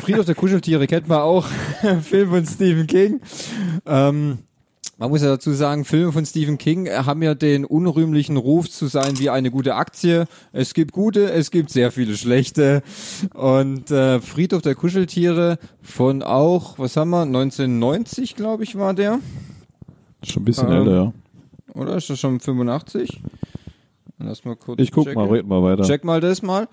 Friedhof 0.00 0.26
der 0.26 0.34
Kuscheltiere 0.34 0.86
kennt 0.86 1.08
man 1.08 1.20
auch, 1.20 1.46
Film 2.02 2.30
von 2.30 2.46
Stephen 2.46 2.86
King. 2.86 3.20
Ähm, 3.86 4.38
man 4.96 5.10
muss 5.10 5.22
ja 5.22 5.28
dazu 5.28 5.52
sagen, 5.52 5.84
Filme 5.84 6.12
von 6.12 6.24
Stephen 6.24 6.56
King 6.56 6.88
haben 6.88 7.22
ja 7.22 7.34
den 7.34 7.64
unrühmlichen 7.64 8.36
Ruf 8.36 8.70
zu 8.70 8.86
sein 8.86 9.18
wie 9.18 9.28
eine 9.28 9.50
gute 9.50 9.74
Aktie. 9.74 10.26
Es 10.52 10.72
gibt 10.72 10.92
gute, 10.92 11.32
es 11.32 11.50
gibt 11.50 11.70
sehr 11.70 11.90
viele 11.90 12.16
schlechte. 12.16 12.82
Und 13.34 13.90
äh, 13.90 14.20
Friedhof 14.20 14.62
der 14.62 14.76
Kuscheltiere 14.76 15.58
von 15.82 16.22
auch, 16.22 16.78
was 16.78 16.96
haben 16.96 17.10
wir, 17.10 17.22
1990, 17.22 18.36
glaube 18.36 18.62
ich, 18.62 18.76
war 18.76 18.94
der. 18.94 19.18
Schon 20.22 20.42
ein 20.42 20.44
bisschen 20.44 20.68
Ähm, 20.68 20.74
älter, 20.74 20.94
ja. 20.94 21.12
Oder 21.74 21.96
ist 21.96 22.08
das 22.08 22.20
schon 22.20 22.38
85? 22.38 23.20
Lass 24.18 24.44
mal 24.44 24.56
kurz 24.56 24.80
Ich 24.80 24.92
guck 24.92 25.06
checken. 25.06 25.20
mal, 25.22 25.28
red 25.30 25.46
mal 25.46 25.62
weiter. 25.62 25.82
Check 25.82 26.04
mal 26.04 26.20
das 26.20 26.42
mal. 26.42 26.68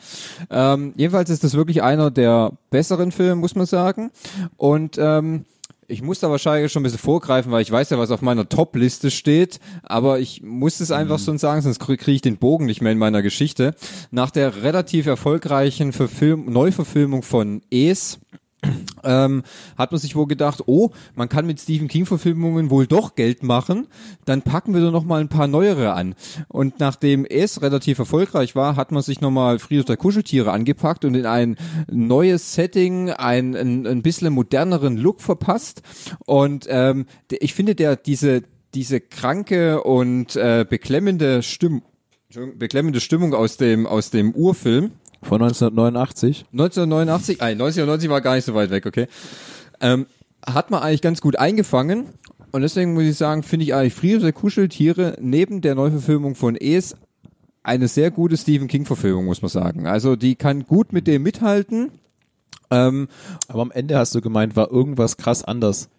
Ähm, 0.50 0.94
jedenfalls 0.96 1.30
ist 1.30 1.44
das 1.44 1.56
wirklich 1.56 1.82
einer 1.82 2.12
der 2.12 2.52
besseren 2.70 3.12
Filme, 3.12 3.36
muss 3.36 3.56
man 3.56 3.66
sagen. 3.66 4.12
Und 4.58 4.98
ähm, 5.00 5.46
ich 5.88 6.02
muss 6.02 6.20
da 6.20 6.30
wahrscheinlich 6.30 6.72
schon 6.72 6.82
ein 6.82 6.84
bisschen 6.84 7.00
vorgreifen, 7.00 7.52
weil 7.52 7.62
ich 7.62 7.72
weiß 7.72 7.90
ja, 7.90 8.00
was 8.00 8.12
auf 8.12 8.22
meiner 8.22 8.48
Top-Liste 8.48 9.12
steht, 9.12 9.60
aber 9.84 10.20
ich 10.20 10.42
muss 10.42 10.80
es 10.80 10.90
einfach 10.90 11.20
so 11.20 11.36
sagen, 11.38 11.62
sonst 11.62 11.80
kriege 11.80 12.12
ich 12.12 12.22
den 12.22 12.38
Bogen 12.38 12.66
nicht 12.66 12.82
mehr 12.82 12.94
in 12.94 12.98
meiner 12.98 13.22
Geschichte. 13.22 13.76
Nach 14.10 14.32
der 14.32 14.64
relativ 14.64 15.06
erfolgreichen 15.08 15.92
Verfilm 15.92 16.46
Neuverfilmung 16.46 17.24
von 17.24 17.62
Es 17.70 18.20
ähm, 19.04 19.44
hat 19.78 19.92
man 19.92 20.00
sich 20.00 20.16
wohl 20.16 20.28
gedacht, 20.28 20.64
oh, 20.66 20.92
man 21.16 21.30
kann 21.30 21.46
mit 21.46 21.60
Stephen 21.60 21.88
King 21.88 22.06
Verfilmungen 22.06 22.70
wohl 22.70 22.88
doch 22.88 23.16
Geld 23.16 23.44
machen, 23.44 23.88
dann 24.26 24.42
packen 24.42 24.74
wir 24.74 24.82
doch 24.82 24.92
noch 24.92 25.06
mal 25.06 25.22
ein 25.22 25.30
paar 25.30 25.48
neuere 25.48 25.94
an. 25.94 26.16
Und 26.48 26.80
nachdem 26.80 27.26
es 27.26 27.62
relativ 27.62 28.00
erfolgreich 28.00 28.56
war, 28.56 28.76
hat 28.76 28.92
man 28.92 29.02
sich 29.02 29.22
noch 29.22 29.32
mal 29.32 29.60
Friedrich 29.60 29.86
der 29.86 29.98
Kuscheltiere 29.98 30.52
angepackt 30.52 31.06
und 31.06 31.16
in 31.16 31.26
ein 31.26 31.58
neues 31.90 32.54
Setting, 32.54 33.10
ein, 33.10 33.56
ein, 33.56 33.88
ein 33.88 34.02
bisschen 34.02 34.34
moderneren 34.34 34.98
Look 34.98 35.22
verpasst. 35.22 35.82
Und 36.26 36.68
ähm, 36.70 37.06
ich 37.32 37.54
finde, 37.54 37.76
der 37.76 37.96
diese 37.96 38.44
diese 38.74 39.02
kranke 39.02 39.84
und 39.84 40.36
äh, 40.36 40.66
beklemmende 40.68 41.44
Stimmung 41.44 41.84
beklemmende 42.56 43.02
Stimmung 43.02 43.34
aus 43.34 43.58
dem 43.58 43.86
aus 43.86 44.10
dem 44.10 44.32
Urfilm 44.32 44.92
Von 45.24 45.42
1989. 45.42 46.46
1989, 46.52 47.40
nein, 47.40 47.54
1990 47.54 48.10
war 48.10 48.22
gar 48.22 48.36
nicht 48.36 48.46
so 48.46 48.56
weit 48.56 48.72
weg, 48.72 48.86
okay. 48.86 49.08
Ähm, 49.80 50.08
hat 50.46 50.72
man 50.72 50.82
eigentlich 50.82 51.02
ganz 51.02 51.22
gut 51.22 51.36
eingefangen. 51.38 52.08
Und 52.52 52.62
deswegen 52.62 52.94
muss 52.94 53.04
ich 53.04 53.16
sagen, 53.16 53.44
finde 53.44 53.66
ich 53.66 53.74
eigentlich 53.74 53.94
Friedhof 53.94 54.24
der 54.24 54.34
Kuscheltiere 54.34 55.18
neben 55.22 55.62
der 55.62 55.76
Neuverfilmung 55.76 56.36
von 56.36 56.56
Es 56.56 56.96
eine 57.64 57.88
sehr 57.88 58.12
gute 58.12 58.38
Stephen 58.38 58.68
King-Verfilmung, 58.68 59.26
muss 59.26 59.42
man 59.42 59.50
sagen. 59.50 59.88
Also 59.88 60.16
die 60.16 60.36
kann 60.36 60.66
gut 60.66 60.94
mit 60.94 61.08
dem 61.08 61.24
mithalten. 61.24 61.92
Ähm, 62.72 63.08
Aber 63.48 63.62
am 63.62 63.72
Ende 63.72 63.98
hast 63.98 64.16
du 64.16 64.22
gemeint, 64.22 64.56
war 64.56 64.72
irgendwas 64.72 65.18
krass 65.18 65.44
anders. 65.44 65.90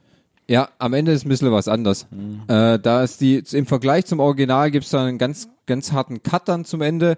Ja, 0.49 0.69
am 0.79 0.93
Ende 0.93 1.13
ist 1.13 1.25
ein 1.25 1.29
bisschen 1.29 1.53
was 1.53 1.69
anders. 1.69 2.07
Äh, 2.49 2.79
da 2.79 3.03
ist 3.03 3.21
die, 3.21 3.43
im 3.53 3.67
Vergleich 3.67 4.07
zum 4.07 4.21
Original 4.21 4.71
gibt's 4.71 4.91
da 4.91 5.05
einen 5.05 5.19
ganz, 5.19 5.49
ganz 5.67 5.93
harten 5.93 6.23
Cut 6.23 6.49
dann 6.49 6.65
zum 6.65 6.83
Ende. 6.83 7.17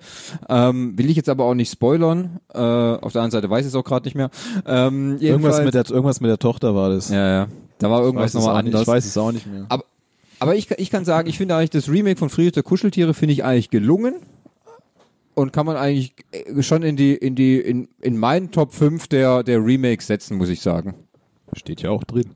Ähm, 0.49 0.97
will 0.99 1.09
ich 1.09 1.17
jetzt 1.17 1.29
aber 1.29 1.45
auch 1.45 1.55
nicht 1.55 1.73
spoilern. 1.73 2.41
Äh, 2.53 2.59
auf 2.59 3.13
der 3.13 3.23
anderen 3.23 3.31
Seite 3.31 3.51
weiß 3.51 3.65
ich 3.65 3.73
es 3.73 3.75
auch 3.75 3.85
gerade 3.85 4.07
nicht 4.07 4.15
mehr. 4.15 4.31
Ähm, 4.67 5.17
Irgendwas 5.21 5.63
mit, 5.65 5.75
der, 5.75 5.89
irgendwas 5.91 6.21
mit 6.21 6.31
der 6.31 6.39
Tochter 6.39 6.75
war 6.75 6.91
das. 6.91 7.09
Ja, 7.09 7.29
ja. 7.29 7.49
Da 7.79 7.91
war 7.91 8.03
irgendwas 8.03 8.29
es 8.29 8.35
nochmal 8.35 8.63
nicht, 8.63 8.75
anders. 8.75 8.83
Ich 8.83 8.89
weiß 8.89 9.05
es 9.07 9.17
auch 9.17 9.33
nicht 9.33 9.47
mehr. 9.47 9.67
Aber, 9.69 9.85
aber 10.39 10.55
ich, 10.55 10.71
ich 10.71 10.91
kann 10.91 11.05
sagen, 11.05 11.29
ich 11.29 11.39
finde 11.39 11.57
eigentlich 11.57 11.71
das 11.71 11.89
Remake 11.89 12.19
von 12.19 12.29
Friedrich 12.29 12.53
der 12.53 12.63
Kuscheltiere 12.63 13.15
finde 13.15 13.33
ich 13.33 13.43
eigentlich 13.43 13.71
gelungen. 13.71 14.17
Und 15.35 15.53
kann 15.53 15.67
man 15.67 15.77
eigentlich 15.77 16.15
äh, 16.31 16.63
schon 16.63 16.83
in 16.83 16.97
die, 16.97 17.15
in 17.15 17.35
die, 17.35 17.59
in, 17.59 17.89
in 18.01 18.17
meinen 18.17 18.53
Top 18.53 18.73
5 18.73 19.09
der, 19.09 19.43
der 19.43 19.65
Remakes 19.65 20.07
setzen, 20.07 20.37
muss 20.37 20.49
ich 20.49 20.61
sagen. 20.61 20.95
Steht 21.55 21.83
ja 21.83 21.91
auch 21.91 22.05
drin. 22.05 22.31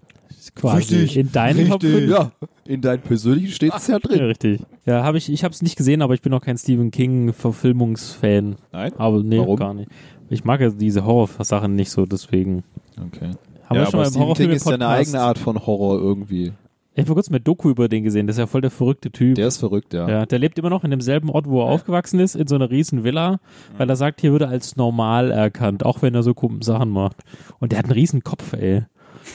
Quasi 0.60 0.96
Richtig, 0.96 1.16
in 1.16 1.32
deinen 1.32 1.68
Top 1.68 1.82
5. 1.82 2.10
Ja, 2.10 2.32
in 2.66 2.80
deinem 2.80 3.02
persönlichen 3.02 3.52
steht 3.52 3.72
es 3.74 3.86
ja 3.86 3.94
Ja, 3.94 3.98
drin. 4.00 4.20
richtig. 4.24 4.60
Ja, 4.86 5.04
habe 5.04 5.18
ich, 5.18 5.30
ich 5.32 5.44
habe 5.44 5.52
es 5.54 5.62
nicht 5.62 5.76
gesehen, 5.76 6.02
aber 6.02 6.14
ich 6.14 6.20
bin 6.22 6.32
auch 6.34 6.40
kein 6.40 6.58
Stephen 6.58 6.90
King 6.90 7.32
Verfilmungsfan. 7.32 8.56
Nein? 8.72 8.92
Aber 8.98 9.22
nee, 9.22 9.38
Warum? 9.38 9.56
gar 9.56 9.74
nicht. 9.74 9.90
Ich 10.30 10.44
mag 10.44 10.60
ja 10.60 10.70
diese 10.70 11.04
Horrorsachen 11.04 11.74
nicht 11.74 11.90
so, 11.90 12.06
deswegen. 12.06 12.64
Okay. 12.96 13.30
Haben 13.64 13.76
ja, 13.76 13.82
wir 13.82 13.86
schon 13.86 14.00
aber 14.00 14.02
mal 14.02 14.06
im 14.06 14.12
Stephen 14.12 14.34
King 14.34 14.50
ist 14.50 14.66
ja 14.66 14.74
eine 14.74 14.88
eigene 14.88 15.20
Art 15.20 15.38
von 15.38 15.64
Horror 15.66 15.98
irgendwie. 16.00 16.52
Ich 16.94 17.02
habe 17.02 17.06
vor 17.06 17.14
kurzem 17.14 17.34
mit 17.34 17.46
Doku 17.46 17.70
über 17.70 17.88
den 17.88 18.02
gesehen, 18.02 18.26
das 18.26 18.34
ist 18.34 18.40
ja 18.40 18.46
voll 18.48 18.60
der 18.60 18.72
verrückte 18.72 19.12
Typ. 19.12 19.36
Der 19.36 19.46
ist 19.46 19.58
verrückt, 19.58 19.94
ja. 19.94 20.08
ja, 20.08 20.26
der 20.26 20.40
lebt 20.40 20.58
immer 20.58 20.68
noch 20.68 20.82
in 20.82 20.90
demselben 20.90 21.30
Ort, 21.30 21.46
wo 21.46 21.60
er 21.60 21.66
aufgewachsen 21.66 22.18
ist, 22.18 22.34
in 22.34 22.48
so 22.48 22.56
einer 22.56 22.70
riesen 22.70 23.04
Villa, 23.04 23.38
weil 23.76 23.88
er 23.88 23.94
sagt, 23.94 24.20
hier 24.20 24.32
wird 24.32 24.42
er 24.42 24.48
als 24.48 24.74
normal 24.74 25.30
erkannt, 25.30 25.86
auch 25.86 26.02
wenn 26.02 26.16
er 26.16 26.24
so 26.24 26.34
komische 26.34 26.64
Sachen 26.64 26.90
macht. 26.90 27.18
Und 27.60 27.70
der 27.70 27.78
hat 27.78 27.84
einen 27.84 27.94
riesen 27.94 28.24
Kopf, 28.24 28.52
ey. 28.52 28.82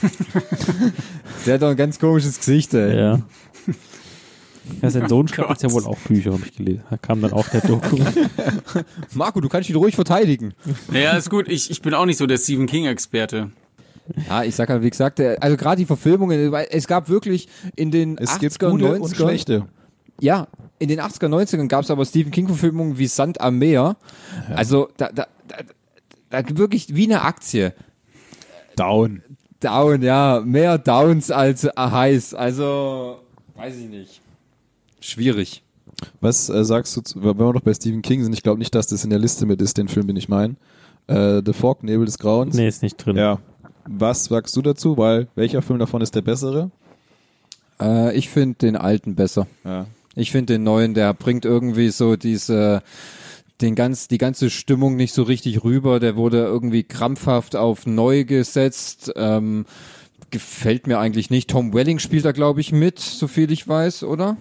Der 1.46 1.56
hat 1.56 1.62
doch 1.62 1.70
ein 1.70 1.78
ganz 1.78 2.00
komisches 2.00 2.38
Gesicht, 2.38 2.74
ey. 2.74 2.98
Ja. 2.98 3.22
Ja, 4.82 4.90
sein 4.90 5.10
Sohn 5.10 5.28
schreibt 5.28 5.50
jetzt 5.50 5.64
ja 5.64 5.72
wohl 5.72 5.86
auch 5.86 5.98
Bücher, 6.00 6.32
habe 6.32 6.44
ich 6.46 6.56
gelesen. 6.56 6.84
Da 6.90 6.98
kam 6.98 7.22
dann 7.22 7.34
auch 7.34 7.48
der 7.50 7.62
Doku. 7.62 7.98
Marco, 9.14 9.42
du 9.42 9.50
kannst 9.50 9.70
ihn 9.70 9.76
ruhig 9.76 9.96
verteidigen. 9.96 10.54
Naja, 10.90 11.18
ist 11.18 11.30
gut. 11.30 11.50
Ich, 11.50 11.70
ich 11.70 11.82
bin 11.82 11.94
auch 11.94 12.06
nicht 12.06 12.18
so 12.18 12.28
der 12.28 12.38
Stephen 12.38 12.66
King-Experte. 12.66 13.52
Ja, 14.30 14.44
ich 14.44 14.56
sag 14.56 14.70
halt, 14.70 14.82
wie 14.82 14.90
gesagt, 14.90 15.20
also 15.20 15.58
gerade 15.58 15.78
die 15.78 15.86
Verfilmungen, 15.86 16.52
weil 16.52 16.68
es 16.72 16.88
gab 16.88 17.10
wirklich 17.10 17.48
in 17.76 17.92
den 17.92 18.18
Es 18.18 18.32
80er, 18.32 18.40
gibt 18.40 18.60
gute 18.60 18.86
90er, 18.86 19.00
und 19.00 19.16
schlechte. 19.16 19.66
Ja, 20.20 20.48
in 20.80 20.90
den 20.90 21.00
80er, 21.00 21.28
90ern 21.28 21.68
gab 21.68 21.84
es 21.84 21.92
aber 21.92 22.06
Stephen 22.06 22.32
King-Verfilmungen 22.32 22.98
wie 22.98 23.08
Sand 23.08 23.42
am 23.42 23.60
Meer. 23.60 23.98
Also 24.56 24.90
da, 24.98 25.10
da, 25.10 25.28
da, 25.48 25.58
da 26.42 26.58
wirklich 26.58 26.96
wie 26.96 27.06
eine 27.06 27.22
Aktie. 27.22 27.74
Down. 28.76 29.24
Down, 29.64 30.02
ja, 30.02 30.42
mehr 30.44 30.78
Downs 30.78 31.32
als 31.32 31.64
Highs. 31.78 32.34
Also, 32.34 33.20
weiß 33.56 33.78
ich 33.78 33.90
nicht. 33.90 34.22
Schwierig. 35.00 35.64
Was 36.22 36.50
äh, 36.50 36.64
sagst 36.66 36.96
du, 36.98 37.02
zu, 37.02 37.24
wenn 37.24 37.38
wir 37.38 37.54
noch 37.54 37.62
bei 37.62 37.74
Stephen 37.74 38.02
King 38.02 38.24
sind, 38.24 38.34
ich 38.34 38.44
glaube 38.44 38.60
nicht, 38.60 38.74
dass 38.76 38.88
das 38.88 39.04
in 39.04 39.10
der 39.10 39.20
Liste 39.20 39.46
mit 39.46 39.62
ist, 39.62 39.78
den 39.78 39.88
Film, 39.88 40.08
den 40.08 40.18
ich 40.18 40.30
meine. 40.30 40.56
Äh, 41.08 41.42
The 41.46 41.54
Fog, 41.54 41.84
Nebel 41.84 42.06
des 42.06 42.20
Grauens. 42.20 42.56
nee, 42.56 42.68
ist 42.68 42.84
nicht 42.84 42.98
drin. 42.98 43.16
Ja. 43.16 43.40
Was 43.86 44.26
sagst 44.26 44.56
du 44.56 44.62
dazu? 44.62 44.98
Weil, 44.98 45.28
welcher 45.36 45.62
Film 45.62 45.80
davon 45.80 46.02
ist 46.02 46.16
der 46.16 46.22
bessere? 46.22 46.72
Äh, 47.82 48.16
ich 48.18 48.30
finde 48.30 48.56
den 48.60 48.76
alten 48.76 49.16
besser. 49.16 49.48
Ja. 49.64 49.86
Ich 50.16 50.32
finde 50.32 50.54
den 50.54 50.64
neuen, 50.64 50.94
der 50.94 51.14
bringt 51.14 51.44
irgendwie 51.44 51.90
so 51.90 52.16
diese, 52.16 52.82
den 53.62 53.76
ganz, 53.76 54.08
die 54.08 54.18
ganze 54.18 54.50
Stimmung 54.50 54.96
nicht 54.96 55.14
so 55.14 55.24
richtig 55.24 55.64
rüber. 55.64 56.00
Der 56.00 56.16
wurde 56.16 56.40
irgendwie 56.40 56.84
krampfhaft 56.84 57.56
auf 57.56 57.86
neu 57.86 58.26
gesetzt. 58.26 59.12
Ähm, 59.16 59.66
gefällt 60.32 60.88
mir 60.88 61.00
eigentlich 61.00 61.30
nicht. 61.30 61.50
Tom 61.50 61.74
Welling 61.74 62.00
spielt 62.00 62.26
da, 62.26 62.32
glaube 62.32 62.60
ich, 62.62 62.72
mit, 62.72 63.00
so 63.00 63.28
viel 63.28 63.52
ich 63.52 63.68
weiß, 63.68 64.04
oder? 64.04 64.36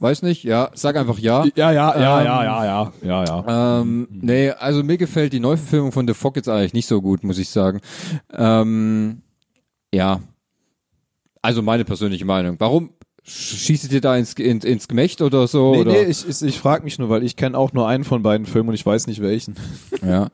Weiß 0.00 0.22
nicht, 0.22 0.44
ja, 0.44 0.70
sag 0.74 0.96
einfach 0.96 1.18
ja. 1.18 1.44
Ja, 1.54 1.70
ja, 1.72 1.94
ja, 1.94 2.22
ja, 2.22 2.44
ja, 2.44 2.64
ja, 2.64 2.92
ja, 3.02 3.24
ja. 3.24 3.80
Ähm, 3.80 4.08
nee, 4.10 4.50
also 4.50 4.82
mir 4.82 4.96
gefällt 4.96 5.34
die 5.34 5.40
Neuverfilmung 5.40 5.92
von 5.92 6.08
The 6.08 6.14
Fog 6.14 6.36
jetzt 6.36 6.48
eigentlich 6.48 6.72
nicht 6.72 6.86
so 6.86 7.02
gut, 7.02 7.22
muss 7.22 7.38
ich 7.38 7.50
sagen. 7.50 7.80
Ähm, 8.32 9.20
ja. 9.92 10.20
Also 11.42 11.62
meine 11.62 11.84
persönliche 11.84 12.24
Meinung. 12.24 12.56
Warum 12.58 12.94
schießt 13.30 13.92
ihr 13.92 14.00
da 14.00 14.16
ins, 14.16 14.34
ins, 14.34 14.64
ins 14.64 14.88
Gemächt 14.88 15.22
oder 15.22 15.46
so? 15.46 15.72
Nee, 15.72 15.80
oder? 15.80 15.92
nee, 15.92 16.02
ich, 16.02 16.28
ich, 16.28 16.42
ich 16.42 16.58
frage 16.58 16.82
mich 16.82 16.98
nur, 16.98 17.08
weil 17.08 17.22
ich 17.22 17.36
kenne 17.36 17.56
auch 17.56 17.72
nur 17.72 17.86
einen 17.86 18.04
von 18.04 18.22
beiden 18.22 18.46
Filmen 18.46 18.70
und 18.70 18.74
ich 18.74 18.84
weiß 18.84 19.06
nicht 19.06 19.20
welchen. 19.22 19.54
Ja. 20.02 20.30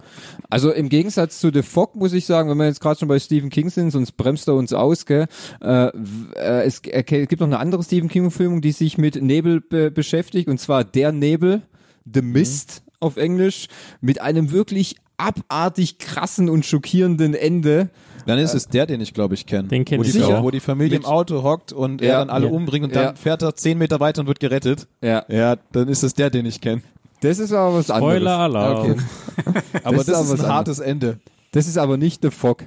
Also 0.49 0.71
im 0.71 0.89
Gegensatz 0.89 1.41
zu 1.41 1.51
The 1.53 1.63
Fog 1.63 1.97
muss 1.97 2.13
ich 2.13 2.25
sagen, 2.25 2.49
wenn 2.49 2.57
wir 2.57 2.67
jetzt 2.67 2.81
gerade 2.81 3.01
schon 3.01 3.09
bei 3.09 3.19
Stephen 3.19 3.51
King 3.51 3.69
sind, 3.69 3.91
sonst 3.91 4.13
bremst 4.13 4.47
er 4.47 4.55
uns 4.55 4.73
aus, 4.73 5.07
gell? 5.07 5.27
Äh, 5.61 5.89
äh, 5.89 6.63
es, 6.65 6.83
äh, 6.85 7.03
gibt 7.03 7.41
noch 7.41 7.49
eine 7.49 7.59
andere 7.59 7.83
Stephen 7.83 8.09
King-Verfilmung, 8.09 8.61
die 8.61 8.71
sich 8.71 8.97
mit 8.97 9.21
Nebel 9.21 9.61
be 9.61 9.91
beschäftigt, 9.91 10.49
und 10.49 10.61
zwar 10.61 10.85
Der 10.85 11.11
Nebel, 11.11 11.63
The 12.11 12.23
Mist 12.23 12.85
auf 13.01 13.17
Englisch, 13.17 13.67
mit 14.01 14.21
einem 14.21 14.53
wirklich 14.53 14.97
abartig 15.17 15.99
krassen 15.99 16.49
und 16.49 16.65
schockierenden 16.65 17.35
Ende. 17.35 17.91
Dann 18.27 18.39
ist 18.39 18.55
es 18.55 18.69
der, 18.69 18.87
den 18.87 19.01
ich 19.01 19.15
glaube 19.15 19.35
ich 19.35 19.47
kenne. 19.47 19.69
Den 19.69 19.85
kenn 19.85 19.99
wo 20.01 20.03
die, 20.03 20.11
ich 20.11 20.23
auch. 20.25 20.43
Wo 20.43 20.51
die 20.51 20.61
Familie 20.61 20.97
im 20.97 21.03
Mit- 21.03 21.11
Auto 21.11 21.43
hockt 21.43 21.73
und 21.73 22.01
Ja. 22.01 22.09
er 22.15 22.19
dann 22.21 22.31
alle 22.31 22.47
Ja. 22.47 22.53
umbringt 22.53 22.85
und 22.87 22.95
Ja. 22.95 23.05
dann 23.07 23.17
fährt 23.17 23.43
er 23.43 23.55
zehn 23.55 23.79
Meter 23.79 24.01
weiter 24.01 24.21
und 24.23 24.27
wird 24.27 24.41
gerettet. 24.41 24.87
Ja, 25.01 25.25
Ja, 25.29 25.57
dann 25.73 25.89
ist 25.89 26.03
es 26.03 26.15
der, 26.15 26.29
den 26.31 26.45
ich 26.47 26.61
kenne. 26.61 26.83
das 27.21 27.39
ist 27.39 27.53
aber 27.53 27.75
was 27.77 27.91
anderes. 27.91 28.15
Spoiler-Alarm. 28.17 28.91
Okay. 28.91 28.97
Aber 29.85 29.97
ist 29.99 30.09
das, 30.09 30.17
aber 30.17 30.25
ist 30.25 30.33
was 30.33 30.45
ein 30.45 30.53
hartes 30.53 30.79
Ende. 30.81 31.19
Das 31.53 31.69
ist 31.69 31.79
aber 31.79 31.97
nicht 31.97 32.21
The 32.23 32.31
Fog. 32.31 32.65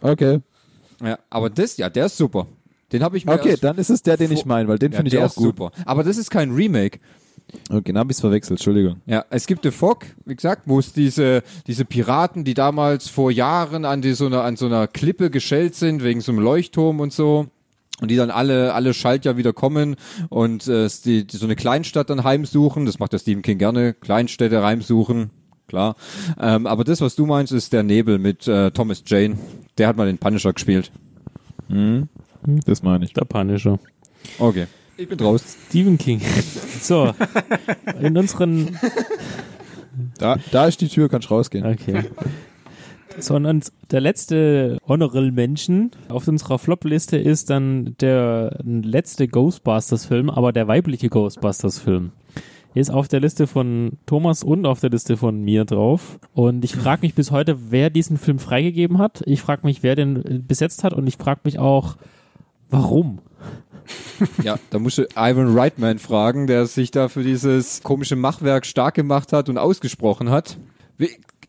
Okay. 0.00 0.40
Ja, 1.04 1.18
aber 1.30 1.50
das, 1.50 1.76
ja, 1.76 1.88
der 1.90 2.06
ist 2.06 2.16
super. 2.16 2.46
Den 2.92 3.02
habe 3.02 3.16
ich 3.18 3.26
mir 3.26 3.32
Okay, 3.34 3.50
erst- 3.50 3.64
dann 3.64 3.76
ist 3.78 3.90
es 3.90 4.02
der, 4.02 4.16
den 4.16 4.32
ich 4.32 4.46
meine, 4.46 4.66
weil 4.68 4.78
den 4.78 4.92
ja, 4.92 4.96
finde 4.96 5.08
ich 5.08 5.12
der 5.14 5.24
auch 5.24 5.28
ist 5.30 5.34
gut. 5.36 5.44
super. 5.58 5.70
Aber 5.84 6.02
das 6.02 6.16
ist 6.16 6.30
kein 6.30 6.50
Remake. 6.52 6.98
Okay, 7.70 7.92
dann 7.92 7.98
habe 7.98 8.10
ich 8.10 8.16
es 8.16 8.20
verwechselt, 8.20 8.58
Entschuldigung. 8.58 9.00
Ja, 9.06 9.24
es 9.30 9.46
gibt 9.46 9.62
The 9.62 9.70
Fog, 9.70 10.04
wie 10.26 10.34
gesagt, 10.34 10.62
wo 10.66 10.78
es 10.78 10.92
diese, 10.92 11.42
diese 11.66 11.84
Piraten, 11.84 12.44
die 12.44 12.54
damals 12.54 13.08
vor 13.08 13.30
Jahren 13.30 13.84
an, 13.84 14.02
die, 14.02 14.12
so 14.12 14.26
einer, 14.26 14.44
an 14.44 14.56
so 14.56 14.66
einer 14.66 14.86
Klippe 14.86 15.30
geschellt 15.30 15.74
sind, 15.74 16.02
wegen 16.02 16.20
so 16.20 16.32
einem 16.32 16.40
Leuchtturm 16.42 17.00
und 17.00 17.12
so. 17.12 17.46
Und 18.00 18.12
die 18.12 18.16
dann 18.16 18.30
alle, 18.30 18.74
alle 18.74 18.94
Schaltjahr 18.94 19.36
wieder 19.38 19.52
kommen 19.52 19.96
und 20.28 20.68
äh, 20.68 20.88
die, 21.04 21.26
die 21.26 21.36
so 21.36 21.46
eine 21.46 21.56
Kleinstadt 21.56 22.10
dann 22.10 22.22
heimsuchen. 22.22 22.86
Das 22.86 23.00
macht 23.00 23.12
der 23.12 23.18
Stephen 23.18 23.42
King 23.42 23.58
gerne. 23.58 23.92
Kleinstädte 23.92 24.62
heimsuchen, 24.62 25.30
klar. 25.66 25.96
Ähm, 26.40 26.68
aber 26.68 26.84
das, 26.84 27.00
was 27.00 27.16
du 27.16 27.26
meinst, 27.26 27.52
ist 27.52 27.72
der 27.72 27.82
Nebel 27.82 28.18
mit 28.18 28.46
äh, 28.46 28.70
Thomas 28.70 29.02
Jane. 29.04 29.36
Der 29.78 29.88
hat 29.88 29.96
mal 29.96 30.06
den 30.06 30.18
Punisher 30.18 30.52
gespielt. 30.52 30.92
Das 32.66 32.82
meine 32.82 33.04
ich. 33.04 33.14
Der 33.14 33.24
Punisher. 33.24 33.80
Okay. 34.38 34.66
Ich 34.98 35.08
bin 35.08 35.16
draus. 35.16 35.56
Stephen 35.68 35.96
King. 35.96 36.20
So, 36.80 37.12
in 38.00 38.16
unseren 38.16 38.78
Da, 40.18 40.36
da 40.52 40.66
ist 40.66 40.80
die 40.80 40.88
Tür, 40.88 41.08
kannst 41.08 41.30
rausgehen. 41.30 41.66
Okay. 41.66 42.04
Sondern 43.18 43.62
der 43.90 44.00
letzte 44.00 44.78
Honorable 44.86 45.32
Mention 45.32 45.90
auf 46.08 46.28
unserer 46.28 46.58
Flop-Liste 46.58 47.16
ist 47.16 47.50
dann 47.50 47.96
der 48.00 48.58
letzte 48.62 49.26
Ghostbusters-Film, 49.26 50.30
aber 50.30 50.52
der 50.52 50.68
weibliche 50.68 51.08
Ghostbusters-Film. 51.08 52.12
ist 52.74 52.90
auf 52.90 53.08
der 53.08 53.20
Liste 53.20 53.48
von 53.48 53.98
Thomas 54.06 54.44
und 54.44 54.66
auf 54.66 54.78
der 54.78 54.90
Liste 54.90 55.16
von 55.16 55.42
mir 55.42 55.64
drauf. 55.64 56.20
Und 56.32 56.64
ich 56.64 56.76
frage 56.76 57.02
mich 57.02 57.14
bis 57.14 57.32
heute, 57.32 57.70
wer 57.70 57.90
diesen 57.90 58.18
Film 58.18 58.38
freigegeben 58.38 58.98
hat. 58.98 59.22
Ich 59.26 59.42
frage 59.42 59.66
mich, 59.66 59.82
wer 59.82 59.96
den 59.96 60.16
äh, 60.24 60.38
besetzt 60.38 60.84
hat 60.84 60.92
und 60.92 61.06
ich 61.06 61.16
frage 61.16 61.40
mich 61.44 61.58
auch, 61.58 61.96
warum. 62.70 63.20
Ja, 64.42 64.58
da 64.70 64.78
musst 64.78 64.98
du 64.98 65.06
Ivan 65.16 65.56
Reitman 65.56 65.98
fragen, 65.98 66.46
der 66.46 66.66
sich 66.66 66.90
da 66.90 67.08
für 67.08 67.22
dieses 67.22 67.82
komische 67.82 68.16
Machwerk 68.16 68.66
stark 68.66 68.94
gemacht 68.94 69.32
hat 69.32 69.48
und 69.48 69.58
ausgesprochen 69.58 70.30
hat. 70.30 70.58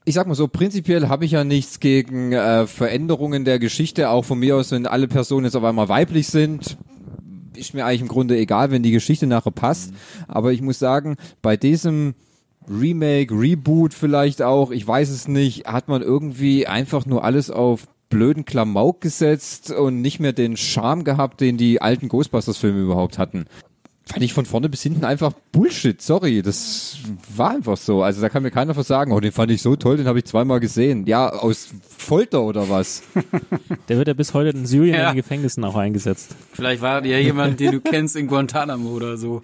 Ich 0.06 0.16
sag 0.16 0.28
mal 0.28 0.36
so, 0.36 0.48
prinzipiell 0.48 1.08
habe 1.08 1.26
ich 1.26 1.32
ja 1.32 1.44
nichts 1.44 1.80
gegen 1.80 2.32
äh, 2.32 2.68
Veränderungen 2.68 3.46
der 3.46 3.60
Geschichte, 3.60 4.10
auch 4.10 4.26
von 4.26 4.40
mir 4.40 4.56
aus, 4.56 4.72
wenn 4.72 4.86
alle 4.86 5.08
Personen 5.08 5.46
jetzt 5.46 5.56
auf 5.56 5.64
einmal 5.64 5.90
weiblich 5.90 6.28
sind. 6.28 6.78
Ist 7.56 7.74
mir 7.74 7.86
eigentlich 7.86 8.02
im 8.02 8.08
Grunde 8.08 8.38
egal, 8.38 8.72
wenn 8.72 8.84
die 8.84 8.92
Geschichte 8.92 9.28
nachher 9.28 9.52
passt. 9.52 9.94
Aber 10.28 10.52
ich 10.52 10.62
muss 10.62 10.80
sagen, 10.80 11.18
bei 11.42 11.58
diesem 11.58 12.14
Remake, 12.70 13.34
Reboot 13.34 13.94
vielleicht 13.94 14.42
auch, 14.42 14.72
ich 14.72 14.88
weiß 14.88 15.10
es 15.10 15.28
nicht, 15.28 15.66
hat 15.66 15.88
man 15.88 16.02
irgendwie 16.02 16.68
einfach 16.68 17.06
nur 17.06 17.24
alles 17.24 17.50
auf 17.50 17.88
blöden 18.10 18.46
Klamauk 18.46 19.02
gesetzt 19.02 19.72
und 19.72 20.02
nicht 20.02 20.20
mehr 20.20 20.34
den 20.34 20.58
Charme 20.58 21.04
gehabt, 21.04 21.42
den 21.42 21.58
die 21.58 21.82
alten 21.82 22.10
Ghostbusters-Filme 22.10 22.82
überhaupt 22.82 23.18
hatten. 23.18 23.46
Fand 24.12 24.24
ich 24.24 24.34
von 24.34 24.46
vorne 24.46 24.70
bis 24.70 24.82
hinten 24.82 25.06
einfach 25.06 25.34
Bullshit, 25.52 26.02
sorry, 26.02 26.42
das 26.42 26.98
war 27.36 27.52
einfach 27.52 27.78
so. 27.78 28.02
Also 28.02 28.22
da 28.22 28.30
kann 28.30 28.42
mir 28.42 28.50
keiner 28.50 28.76
was 28.76 28.88
sagen, 28.88 29.12
oh, 29.12 29.20
den 29.20 29.32
fand 29.32 29.52
ich 29.52 29.62
so 29.62 29.76
toll, 29.76 29.98
den 29.98 30.08
habe 30.08 30.18
ich 30.18 30.26
zweimal 30.26 30.60
gesehen. 30.60 31.06
Ja, 31.06 31.30
aus 31.30 31.70
Folter 31.96 32.42
oder 32.42 32.70
was? 32.70 33.04
Der 33.88 33.98
wird 33.98 34.08
ja 34.08 34.16
bis 34.16 34.34
heute 34.34 34.50
in 34.58 34.66
Syrien 34.66 34.96
Ja. 34.96 35.02
in 35.02 35.16
den 35.16 35.22
Gefängnissen 35.22 35.64
auch 35.64 35.76
eingesetzt. 35.76 36.36
Vielleicht 36.54 36.82
war 36.82 37.06
ja 37.06 37.20
jemand, 37.20 37.60
den 37.60 37.74
du 37.74 37.82
kennst 37.82 38.16
in 38.16 38.26
Guantanamo 38.26 38.90
oder 38.90 39.16
so. 39.16 39.44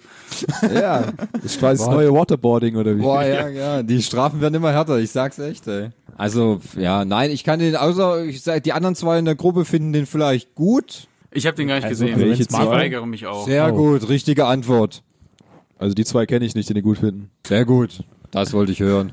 Ja, 0.74 1.12
das 1.40 1.58
quasi 1.58 1.84
das 1.84 1.92
neue 1.94 2.12
Waterboarding 2.12 2.74
oder 2.74 2.96
wie? 2.96 3.02
Boah, 3.02 3.22
ja, 3.22 3.48
ja, 3.48 3.82
die 3.84 4.02
Strafen 4.02 4.40
werden 4.40 4.54
immer 4.54 4.72
härter, 4.72 4.98
ich 4.98 5.12
sag's 5.12 5.38
echt, 5.38 5.68
ey. 5.68 5.90
Also, 6.16 6.60
ja, 6.76 7.04
nein, 7.04 7.30
ich 7.30 7.44
kann 7.44 7.60
den, 7.60 7.76
außer, 7.76 8.24
ich 8.24 8.42
sag, 8.42 8.64
die 8.64 8.72
anderen 8.72 8.96
zwei 8.96 9.18
in 9.20 9.26
der 9.26 9.36
Gruppe 9.36 9.64
finden 9.64 9.92
den 9.92 10.06
vielleicht 10.06 10.56
gut. 10.56 11.06
Ich 11.32 11.46
habe 11.46 11.56
den 11.56 11.68
gar 11.68 11.76
nicht 11.76 11.84
Also, 11.84 12.04
gesehen. 12.06 12.20
welche 12.20 12.42
ich 12.42 12.48
zwei? 12.48 12.66
weigere 12.66 13.06
mich 13.06 13.26
auch. 13.26 13.44
Sehr 13.46 13.72
Oh. 13.72 13.76
gut, 13.76 14.08
richtige 14.08 14.46
Antwort. 14.46 15.02
Also 15.78 15.94
die 15.94 16.04
zwei 16.04 16.24
kenne 16.26 16.44
ich 16.46 16.54
nicht, 16.54 16.68
die 16.68 16.74
den 16.74 16.82
gut 16.82 16.98
finden. 16.98 17.30
Sehr 17.46 17.64
gut. 17.64 18.02
Das 18.30 18.52
wollte 18.52 18.72
ich 18.72 18.80
hören. 18.80 19.12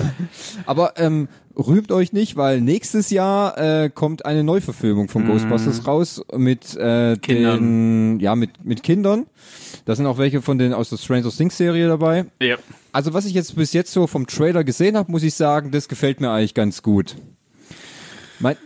Aber 0.66 0.94
ähm, 0.98 1.28
rühmt 1.56 1.90
euch 1.92 2.12
nicht, 2.12 2.36
weil 2.36 2.60
nächstes 2.60 3.10
Jahr 3.10 3.58
äh, 3.58 3.90
kommt 3.90 4.24
eine 4.24 4.44
Neuverfilmung 4.44 5.08
von 5.08 5.26
Ghostbusters 5.26 5.86
raus 5.86 6.22
mit 6.36 6.76
äh, 6.76 7.16
Kindern. 7.16 8.18
den, 8.18 8.20
ja 8.20 8.34
mit 8.36 8.64
mit 8.64 8.82
Kindern. 8.82 9.26
Da 9.86 9.94
sind 9.96 10.06
auch 10.06 10.18
welche 10.18 10.40
von 10.40 10.56
den 10.58 10.72
aus 10.72 10.88
der 10.90 10.96
Stranger 10.98 11.30
Things 11.30 11.56
Serie 11.56 11.88
dabei. 11.88 12.26
Ja. 12.40 12.56
Also 12.92 13.12
was 13.12 13.26
ich 13.26 13.34
jetzt 13.34 13.54
bis 13.56 13.72
jetzt 13.72 13.92
so 13.92 14.06
vom 14.06 14.26
Trailer 14.26 14.64
gesehen 14.64 14.96
habe, 14.96 15.10
muss 15.10 15.22
ich 15.22 15.34
sagen, 15.34 15.70
das 15.72 15.88
gefällt 15.88 16.20
mir 16.20 16.30
eigentlich 16.30 16.54
ganz 16.54 16.82
gut. 16.82 17.16
Mein, 18.38 18.56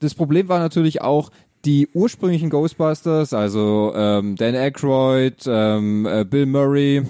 das 0.00 0.14
Problem 0.14 0.48
war 0.48 0.60
natürlich 0.60 1.02
auch 1.02 1.30
die 1.64 1.88
ursprünglichen 1.94 2.50
Ghostbusters, 2.50 3.32
also 3.32 3.92
ähm, 3.94 4.36
Dan 4.36 4.54
Aykroyd, 4.54 5.44
ähm, 5.46 6.06
äh, 6.06 6.24
Bill 6.24 6.46
Murray, 6.46 7.02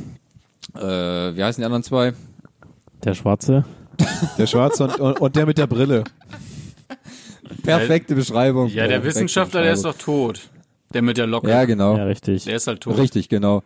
äh, 0.74 0.80
wie 0.80 1.42
heißen 1.42 1.60
die 1.60 1.64
anderen 1.64 1.82
zwei? 1.82 2.12
Der 3.04 3.14
Schwarze. 3.14 3.64
Der 4.38 4.46
Schwarze 4.46 4.84
und, 4.84 5.00
und, 5.00 5.20
und 5.20 5.36
der 5.36 5.46
mit 5.46 5.58
der 5.58 5.66
Brille. 5.66 6.04
Perfekte 7.62 8.14
Beschreibung. 8.14 8.68
Ja, 8.68 8.86
der 8.86 8.96
Perfekte 8.96 9.08
Wissenschaftler, 9.08 9.62
der 9.62 9.72
ist 9.72 9.84
doch 9.84 9.96
tot. 9.96 10.48
Der 10.92 11.02
mit 11.02 11.16
der 11.16 11.26
Locke. 11.26 11.48
Ja, 11.48 11.64
genau. 11.64 11.96
Ja, 11.96 12.04
richtig. 12.04 12.44
Der 12.44 12.56
ist 12.56 12.66
halt 12.66 12.80
tot. 12.80 12.98
Richtig, 12.98 13.28
genau. 13.28 13.62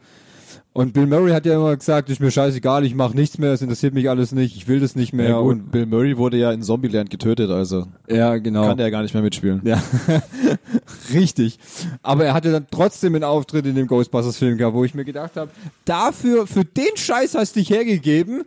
Und 0.77 0.93
Bill 0.93 1.07
Murray 1.07 1.33
hat 1.33 1.47
ja 1.47 1.55
immer 1.55 1.75
gesagt, 1.75 2.11
ist 2.11 2.21
mir 2.21 2.31
scheißegal, 2.31 2.85
ich 2.85 2.95
mache 2.95 3.17
nichts 3.17 3.39
mehr, 3.39 3.51
es 3.51 3.63
interessiert 3.63 3.95
mich 3.95 4.11
alles 4.11 4.33
nicht, 4.33 4.59
ich 4.59 4.69
will 4.69 4.79
das 4.79 4.95
nicht 4.95 5.15
mehr. 5.15 5.31
Ja, 5.31 5.41
gut, 5.41 5.53
und 5.53 5.73
Bill 5.73 5.87
Murray 5.87 6.19
wurde 6.19 6.37
ja 6.37 6.53
in 6.53 6.63
Zombieland 6.63 7.09
getötet, 7.09 7.51
also 7.51 7.87
ja, 8.11 8.37
genau. 8.37 8.67
kann 8.67 8.77
der 8.77 8.89
ja 8.89 8.91
gar 8.91 9.01
nicht 9.01 9.15
mehr 9.15 9.23
mitspielen. 9.23 9.63
Ja, 9.65 9.83
richtig. 11.15 11.59
Aber 12.03 12.27
er 12.27 12.35
hatte 12.35 12.53
dann 12.53 12.67
trotzdem 12.71 13.15
einen 13.15 13.25
Auftritt 13.25 13.65
in 13.65 13.75
dem 13.75 13.87
Ghostbusters-Film 13.87 14.59
gehabt, 14.59 14.75
wo 14.75 14.85
ich 14.85 14.95
mir 14.95 15.07
gedacht 15.07 15.37
habe, 15.37 15.51
dafür, 15.87 16.47
für 16.47 16.67
den 16.67 16.95
Scheiß 16.95 17.35
hast 17.37 17.57
du 17.57 17.61
dich 17.61 17.71
hergegeben. 17.71 18.45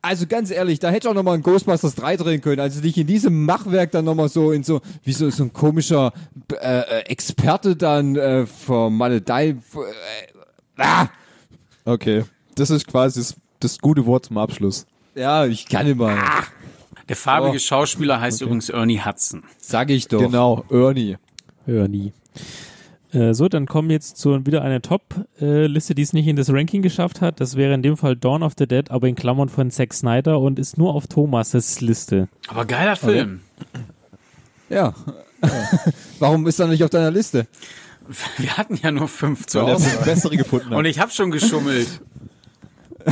Also 0.00 0.28
ganz 0.28 0.52
ehrlich, 0.52 0.78
da 0.78 0.90
hätte 0.90 1.08
ich 1.08 1.10
auch 1.10 1.14
nochmal 1.14 1.34
ein 1.34 1.42
Ghostbusters 1.42 1.96
3 1.96 2.18
drehen 2.18 2.40
können. 2.40 2.60
Also 2.60 2.80
dich 2.80 2.96
in 2.96 3.08
diesem 3.08 3.44
Machwerk 3.44 3.90
dann 3.90 4.04
nochmal 4.04 4.28
so 4.28 4.52
in 4.52 4.62
so, 4.62 4.80
wie 5.02 5.12
so, 5.12 5.28
so 5.30 5.42
ein 5.42 5.52
komischer 5.52 6.12
äh, 6.52 6.82
äh, 6.82 7.00
Experte 7.06 7.74
dann 7.74 8.14
äh, 8.14 8.46
vom 8.46 8.96
Maledei. 8.96 9.48
Äh, 9.48 9.56
ah! 10.76 11.08
Okay, 11.88 12.24
das 12.54 12.68
ist 12.70 12.86
quasi 12.86 13.20
das, 13.20 13.34
das 13.60 13.78
gute 13.78 14.04
Wort 14.04 14.26
zum 14.26 14.36
Abschluss. 14.38 14.86
Ja, 15.14 15.46
ich 15.46 15.66
kann 15.66 15.86
immer. 15.86 16.16
Der 17.08 17.16
farbige 17.16 17.56
Oh. 17.56 17.58
Schauspieler 17.58 18.20
heißt 18.20 18.42
übrigens 18.42 18.68
Ernie 18.68 19.00
Hudson. 19.00 19.42
Sag 19.58 19.88
ich 19.90 20.06
doch. 20.08 20.20
Genau, 20.20 20.64
Ernie. 20.70 21.16
Hör 21.64 21.88
nie. 21.88 22.12
Äh, 23.12 23.32
so, 23.32 23.48
dann 23.48 23.64
kommen 23.64 23.88
jetzt 23.88 24.18
zu 24.18 24.44
wieder 24.44 24.60
eine 24.60 24.82
Top-Liste, 24.82 25.94
die 25.94 26.02
es 26.02 26.12
nicht 26.12 26.26
in 26.26 26.36
das 26.36 26.50
Ranking 26.52 26.82
geschafft 26.82 27.22
hat. 27.22 27.40
Das 27.40 27.56
wäre 27.56 27.72
in 27.72 27.82
dem 27.82 27.96
Fall 27.96 28.16
Dawn 28.16 28.42
of 28.42 28.52
the 28.58 28.66
Dead, 28.66 28.90
aber 28.90 29.08
in 29.08 29.14
Klammern 29.14 29.48
von 29.48 29.70
Zack 29.70 29.94
Snyder 29.94 30.38
und 30.40 30.58
ist 30.58 30.76
nur 30.76 30.94
auf 30.94 31.06
Thomas' 31.06 31.80
Liste. 31.80 32.28
Aber 32.48 32.66
geiler 32.66 32.96
Film. 32.96 33.40
Ja. 34.68 34.92
Warum 36.18 36.46
ist 36.46 36.58
er 36.60 36.66
nicht 36.66 36.84
auf 36.84 36.90
deiner 36.90 37.10
Liste? 37.10 37.46
Wir 38.38 38.56
hatten 38.56 38.76
ja 38.82 38.90
nur 38.90 39.08
fünf 39.08 39.46
zu 39.46 39.60
Weil 39.60 39.68
er 39.68 39.74
Hause. 39.74 39.98
bessere 40.04 40.36
gefunden 40.36 40.70
hat. 40.70 40.78
Und 40.78 40.84
ich 40.84 40.98
habe 40.98 41.10
schon 41.12 41.30
geschummelt. 41.30 41.88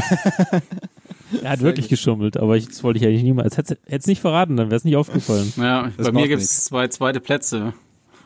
Er 1.42 1.50
hat 1.50 1.61
wirklich 1.61 1.88
geschummelt, 1.88 2.37
aber 2.37 2.56
ich, 2.56 2.66
das 2.68 2.85
wollte 2.85 3.00
ich 3.00 3.04
eigentlich 3.06 3.24
niemals. 3.24 3.56
Hätte 3.56 3.78
es 3.87 4.06
nicht 4.06 4.20
verraten, 4.20 4.56
dann 4.56 4.68
wäre 4.68 4.76
es 4.76 4.85
nicht 4.85 4.94
aufgefallen. 4.96 5.52
Ja, 5.56 5.90
Das 5.96 6.06
bei 6.06 6.12
mir 6.12 6.28
gibt's 6.28 6.44
nichts. 6.44 6.64
zwei 6.66 6.87
zweite 6.87 7.18
Plätze. 7.20 7.72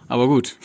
Aber 0.06 0.26
gut. 0.28 0.56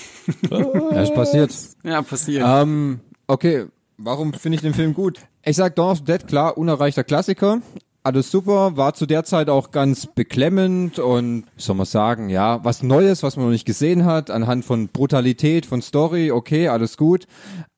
Ja, 0.50 1.02
ist 1.02 1.14
passiert. 1.14 1.56
Ja, 1.84 2.02
passiert. 2.02 2.44
Ähm, 2.46 3.00
okay, 3.28 3.68
warum 3.98 4.34
finde 4.34 4.56
ich 4.58 4.62
den 4.62 4.74
Film 4.74 4.94
gut? 4.94 5.20
Ich 5.46 5.56
sag 5.56 5.76
Dawn 5.78 5.92
of 5.92 6.00
the 6.00 6.04
Dead, 6.04 6.28
klar, 6.28 6.58
unerreichter 6.58 7.04
Klassiker. 7.06 7.62
Alles 8.06 8.30
super, 8.30 8.78
war 8.78 8.94
zu 8.94 9.08
der 9.08 9.24
Zeit 9.24 9.50
auch 9.50 9.72
ganz 9.72 10.06
beklemmend 10.06 11.00
und, 11.00 11.46
soll 11.58 11.76
man 11.76 11.88
sagen, 11.88 12.30
ja, 12.30 12.64
was 12.64 12.84
Neues, 12.84 13.24
was 13.24 13.36
man 13.36 13.46
noch 13.46 13.52
nicht 13.52 13.66
gesehen 13.66 14.06
hat, 14.06 14.30
anhand 14.30 14.64
von 14.64 14.90
Brutalität, 14.90 15.66
von 15.66 15.82
Story, 15.82 16.30
okay, 16.30 16.68
alles 16.68 16.98
gut. 16.98 17.26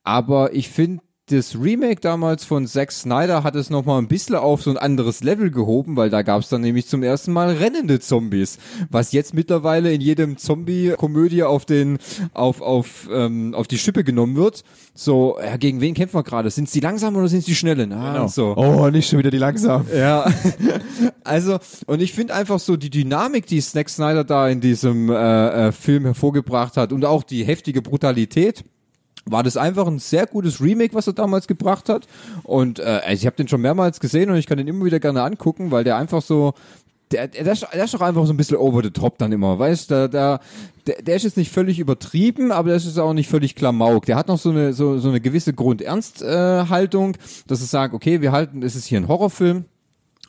Aber 0.03 0.53
ich 0.53 0.67
finde, 0.67 1.01
das 1.29 1.55
Remake 1.61 1.99
damals 1.99 2.45
von 2.45 2.67
Zack 2.67 2.89
Snyder 2.93 3.43
hat 3.43 3.53
es 3.55 3.69
nochmal 3.69 4.01
ein 4.01 4.07
bisschen 4.07 4.35
auf 4.35 4.63
so 4.63 4.69
ein 4.69 4.77
anderes 4.77 5.23
Level 5.23 5.51
gehoben, 5.51 5.97
weil 5.97 6.09
da 6.09 6.21
gab 6.21 6.41
es 6.41 6.47
dann 6.47 6.61
nämlich 6.61 6.87
zum 6.87 7.03
ersten 7.03 7.33
Mal 7.33 7.49
rennende 7.51 7.99
Zombies, 7.99 8.57
was 8.89 9.11
jetzt 9.11 9.33
mittlerweile 9.33 9.91
in 9.93 9.99
jedem 9.99 10.37
Zombie-Komödie 10.37 11.43
auf 11.43 11.65
den, 11.65 11.97
auf, 12.33 12.61
auf, 12.61 13.09
ähm, 13.11 13.53
auf 13.55 13.67
die 13.67 13.77
Schippe 13.77 14.05
genommen 14.05 14.37
wird. 14.37 14.63
So, 14.93 15.37
ja, 15.43 15.57
gegen 15.57 15.81
wen 15.81 15.93
kämpfen 15.95 16.15
wir 16.17 16.23
gerade? 16.23 16.49
Sind 16.49 16.73
die 16.73 16.79
langsamen 16.79 17.19
oder 17.19 17.27
sind 17.27 17.45
die 17.45 17.55
schnellen? 17.55 17.91
Ah, 17.91 18.13
Genau. 18.13 18.27
so. 18.27 18.55
Oh, 18.55 18.89
nicht 18.89 19.09
schon 19.09 19.19
wieder 19.19 19.29
die 19.31 19.37
langsam. 19.37 19.85
Ja, 19.93 20.31
also 21.25 21.57
und 21.87 22.01
ich 22.01 22.13
finde 22.13 22.35
einfach 22.35 22.59
so 22.59 22.77
die 22.77 22.89
Dynamik, 22.89 23.47
die 23.47 23.59
Zack 23.59 23.89
Snyder 23.89 24.23
da 24.23 24.47
in 24.47 24.61
diesem 24.61 25.09
äh, 25.09 25.67
äh, 25.67 25.71
Film 25.73 26.05
hervorgebracht 26.05 26.77
hat 26.77 26.93
und 26.93 27.03
auch 27.03 27.23
die 27.23 27.43
heftige 27.43 27.81
Brutalität, 27.81 28.63
war 29.29 29.43
das 29.43 29.57
einfach 29.57 29.87
ein 29.87 29.99
sehr 29.99 30.25
gutes 30.25 30.61
Remake, 30.61 30.93
was 30.93 31.07
er 31.07 31.13
damals 31.13 31.47
gebracht 31.47 31.89
hat. 31.89 32.07
Und 32.43 32.79
äh, 32.79 33.01
also 33.05 33.21
ich 33.21 33.25
habe 33.25 33.35
den 33.35 33.47
schon 33.47 33.61
mehrmals 33.61 33.99
gesehen 33.99 34.29
und 34.29 34.37
ich 34.37 34.47
kann 34.47 34.57
den 34.57 34.67
immer 34.67 34.85
wieder 34.85 34.99
gerne 34.99 35.23
angucken, 35.23 35.71
weil 35.71 35.83
der 35.83 35.97
einfach 35.97 36.21
so 36.21 36.53
der, 37.11 37.27
der, 37.27 37.43
der, 37.43 37.53
ist, 37.53 37.93
doch 37.93 38.01
einfach 38.01 38.25
so 38.25 38.33
ein 38.33 38.37
bisschen 38.37 38.57
over 38.57 38.83
the 38.83 38.91
top 38.91 39.17
dann 39.17 39.31
immer, 39.31 39.57
weißt 39.57 39.91
du, 39.91 40.09
der, 40.09 40.41
der, 40.85 41.01
der 41.01 41.15
ist 41.15 41.23
jetzt 41.23 41.37
nicht 41.37 41.51
völlig 41.51 41.79
übertrieben, 41.79 42.51
aber 42.51 42.69
der 42.69 42.77
ist 42.77 42.99
auch 42.99 43.13
nicht 43.13 43.29
völlig 43.29 43.55
Klamauk. 43.55 44.05
Der 44.05 44.17
hat 44.17 44.27
noch 44.27 44.37
so 44.37 44.49
eine, 44.49 44.73
so, 44.73 44.97
so 44.97 45.09
eine 45.09 45.21
gewisse 45.21 45.53
Grundernsthaltung, 45.53 47.15
äh, 47.15 47.17
dass 47.47 47.61
er 47.61 47.67
sagt, 47.67 47.93
okay, 47.93 48.21
wir 48.21 48.33
halten, 48.33 48.61
es 48.61 48.75
ist 48.75 48.87
hier 48.87 48.99
ein 48.99 49.07
Horrorfilm, 49.07 49.65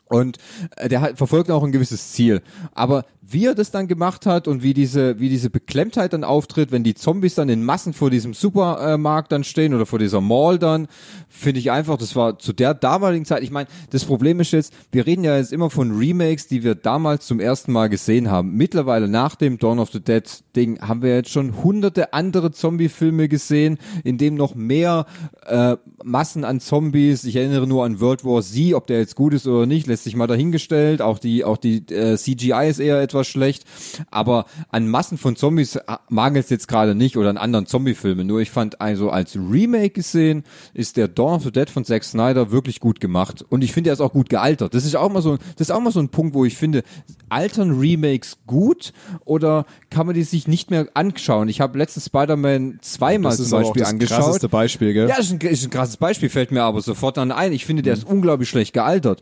und 0.09 0.37
äh, 0.75 0.89
der 0.89 1.01
hat, 1.01 1.17
verfolgt 1.17 1.51
auch 1.51 1.63
ein 1.63 1.71
gewisses 1.71 2.11
Ziel. 2.11 2.41
Aber 2.73 3.05
wie 3.31 3.45
er 3.45 3.55
das 3.55 3.71
dann 3.71 3.87
gemacht 3.87 4.25
hat 4.25 4.47
und 4.47 4.63
wie 4.63 4.73
diese, 4.73 5.19
wie 5.19 5.29
diese 5.29 5.49
Beklemmtheit 5.49 6.13
dann 6.13 6.23
auftritt, 6.23 6.71
wenn 6.71 6.83
die 6.83 6.95
Zombies 6.95 7.35
dann 7.35 7.49
in 7.49 7.63
Massen 7.63 7.93
vor 7.93 8.09
diesem 8.09 8.33
Supermarkt 8.33 9.31
dann 9.31 9.43
stehen 9.43 9.73
oder 9.73 9.85
vor 9.85 9.99
dieser 9.99 10.21
Mall 10.21 10.57
dann, 10.57 10.87
finde 11.27 11.59
ich 11.59 11.71
einfach, 11.71 11.97
das 11.97 12.15
war 12.15 12.39
zu 12.39 12.53
der 12.53 12.73
damaligen 12.73 13.25
Zeit, 13.25 13.43
ich 13.43 13.51
meine, 13.51 13.67
das 13.91 14.05
Problem 14.05 14.39
ist 14.39 14.51
jetzt, 14.51 14.73
wir 14.91 15.05
reden 15.05 15.23
ja 15.23 15.37
jetzt 15.37 15.53
immer 15.53 15.69
von 15.69 15.97
Remakes, 15.97 16.47
die 16.47 16.63
wir 16.63 16.75
damals 16.75 17.27
zum 17.27 17.39
ersten 17.39 17.71
Mal 17.71 17.89
gesehen 17.89 18.31
haben. 18.31 18.55
Mittlerweile 18.55 19.07
nach 19.07 19.35
dem 19.35 19.59
Dawn 19.59 19.79
of 19.79 19.91
the 19.91 19.99
Dead 19.99 20.23
Ding 20.55 20.81
haben 20.81 21.01
wir 21.01 21.15
jetzt 21.15 21.29
schon 21.29 21.61
hunderte 21.63 22.13
andere 22.13 22.51
Zombie-Filme 22.51 23.27
gesehen, 23.27 23.77
in 24.03 24.17
dem 24.17 24.35
noch 24.35 24.55
mehr 24.55 25.05
äh, 25.45 25.77
Massen 26.03 26.43
an 26.43 26.59
Zombies, 26.59 27.23
ich 27.25 27.35
erinnere 27.35 27.67
nur 27.67 27.85
an 27.85 27.99
World 27.99 28.25
War 28.25 28.41
Z, 28.41 28.73
ob 28.73 28.87
der 28.87 28.99
jetzt 28.99 29.15
gut 29.15 29.33
ist 29.33 29.45
oder 29.45 29.65
nicht, 29.65 29.87
lässt 29.87 30.05
sich 30.05 30.15
mal 30.15 30.27
dahingestellt, 30.27 31.01
auch 31.01 31.19
die, 31.19 31.43
auch 31.43 31.57
die 31.57 31.85
äh, 31.93 32.17
CGI 32.17 32.69
ist 32.69 32.79
eher 32.79 33.01
etwas 33.01 33.18
war 33.19 33.23
schlecht. 33.25 33.65
Aber 34.09 34.45
an 34.69 34.87
Massen 34.87 35.17
von 35.17 35.35
Zombies 35.35 35.77
mangelt 36.09 36.45
es 36.45 36.49
jetzt 36.49 36.67
gerade 36.67 36.95
nicht 36.95 37.17
oder 37.17 37.29
an 37.29 37.37
anderen 37.37 37.65
Zombie-Filmen. 37.65 38.25
Nur 38.25 38.39
ich 38.39 38.49
fand 38.49 38.81
also 38.81 39.09
als 39.09 39.35
Remake 39.35 39.91
gesehen, 39.91 40.43
ist 40.73 40.97
der 40.97 41.07
Dawn 41.07 41.35
of 41.35 41.43
the 41.43 41.51
Dead 41.51 41.69
von 41.69 41.85
Zack 41.85 42.03
Snyder 42.03 42.51
wirklich 42.51 42.79
gut 42.79 42.99
gemacht. 42.99 43.45
Und 43.49 43.63
ich 43.63 43.73
finde, 43.73 43.89
er 43.89 43.93
ist 43.93 44.01
auch 44.01 44.13
gut 44.13 44.29
gealtert. 44.29 44.73
Das 44.73 44.85
ist 44.85 44.95
auch 44.95 45.09
mal 45.09 45.21
so, 45.21 45.37
das 45.37 45.69
ist 45.69 45.71
auch 45.71 45.81
mal 45.81 45.91
so 45.91 45.99
ein 45.99 46.09
Punkt, 46.09 46.33
wo 46.33 46.45
ich 46.45 46.57
finde, 46.57 46.83
altern 47.29 47.77
Remakes 47.79 48.37
gut 48.47 48.93
oder 49.25 49.65
kann 49.89 50.05
man 50.05 50.15
die 50.15 50.23
sich 50.23 50.47
nicht 50.47 50.71
mehr 50.71 50.87
anschauen? 50.93 51.49
Ich 51.49 51.61
habe 51.61 51.77
letzten 51.77 52.01
Spider-Man 52.01 52.79
zweimal 52.81 53.35
Das 53.35 53.47
zum 53.49 53.59
Beispiel 53.59 53.81
das 53.81 53.89
angeschaut. 53.91 54.17
krasseste 54.19 54.49
Beispiel, 54.49 54.93
gell? 54.93 55.09
Ja, 55.09 55.17
ist 55.17 55.31
ein, 55.31 55.39
ist 55.39 55.63
ein 55.63 55.69
krasses 55.69 55.97
Beispiel, 55.97 56.29
fällt 56.29 56.51
mir 56.51 56.63
aber 56.63 56.81
sofort 56.81 57.17
dann 57.17 57.31
ein. 57.31 57.51
Ich 57.53 57.65
finde, 57.65 57.83
der 57.83 57.93
ist 57.93 58.05
unglaublich 58.05 58.49
schlecht 58.49 58.73
gealtert. 58.73 59.21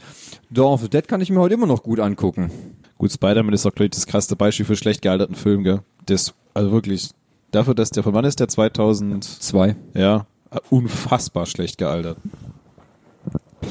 Dawn 0.49 0.73
of 0.73 0.81
the 0.81 0.89
Dead 0.89 1.07
kann 1.07 1.21
ich 1.21 1.29
mir 1.29 1.39
heute 1.39 1.55
immer 1.55 1.67
noch 1.67 1.83
gut 1.83 1.99
angucken. 1.99 2.51
Gut, 2.97 3.11
Spider-Man 3.11 3.53
ist 3.53 3.65
auch, 3.65 3.73
glaube 3.75 3.86
ich, 3.87 3.91
das 3.91 4.05
krasseste 4.07 4.35
Beispiel 4.35 4.65
für 4.65 4.75
schlecht 4.75 5.01
gealterten 5.01 5.35
Film, 5.35 5.63
gell? 5.63 5.81
Das, 6.05 6.33
also 6.53 6.71
wirklich, 6.71 7.09
dafür, 7.51 7.75
dass 7.75 7.89
der, 7.89 8.03
von 8.03 8.13
wann 8.13 8.25
ist 8.25 8.39
der 8.39 8.47
2000, 8.47 9.23
Zwei. 9.23 9.75
ja, 9.93 10.25
unfassbar 10.69 11.45
schlecht 11.45 11.77
gealtert. 11.77 12.17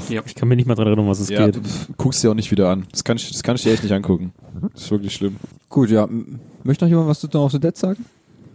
Ich 0.09 0.35
kann 0.35 0.49
mich 0.49 0.57
nicht 0.57 0.67
mal 0.67 0.75
dran 0.75 0.87
erinnern, 0.89 1.05
um 1.07 1.11
was 1.11 1.21
es 1.21 1.29
Ja, 1.31 1.47
geht. 1.49 1.65
pf, 1.65 1.89
guckst 1.97 2.23
dir 2.23 2.31
auch 2.31 2.35
nicht 2.35 2.51
wieder 2.51 2.69
an. 2.69 2.87
Das 2.91 3.03
kann 3.05 3.17
ich, 3.17 3.31
das 3.31 3.43
kann 3.43 3.57
ich 3.57 3.63
dir 3.63 3.73
echt 3.73 3.83
nicht 3.83 3.93
angucken. 3.93 4.33
Das 4.75 4.83
ist 4.83 4.91
wirklich 4.91 5.15
schlimm. 5.15 5.37
Gut, 5.69 5.91
ja. 5.91 6.09
Möchte 6.65 6.85
noch 6.85 6.91
jemand 6.91 7.09
was 7.09 7.21
zu 7.21 7.29
Dawn 7.29 7.45
of 7.47 7.53
the 7.53 7.61
Dead 7.61 7.77
sagen? 7.77 8.05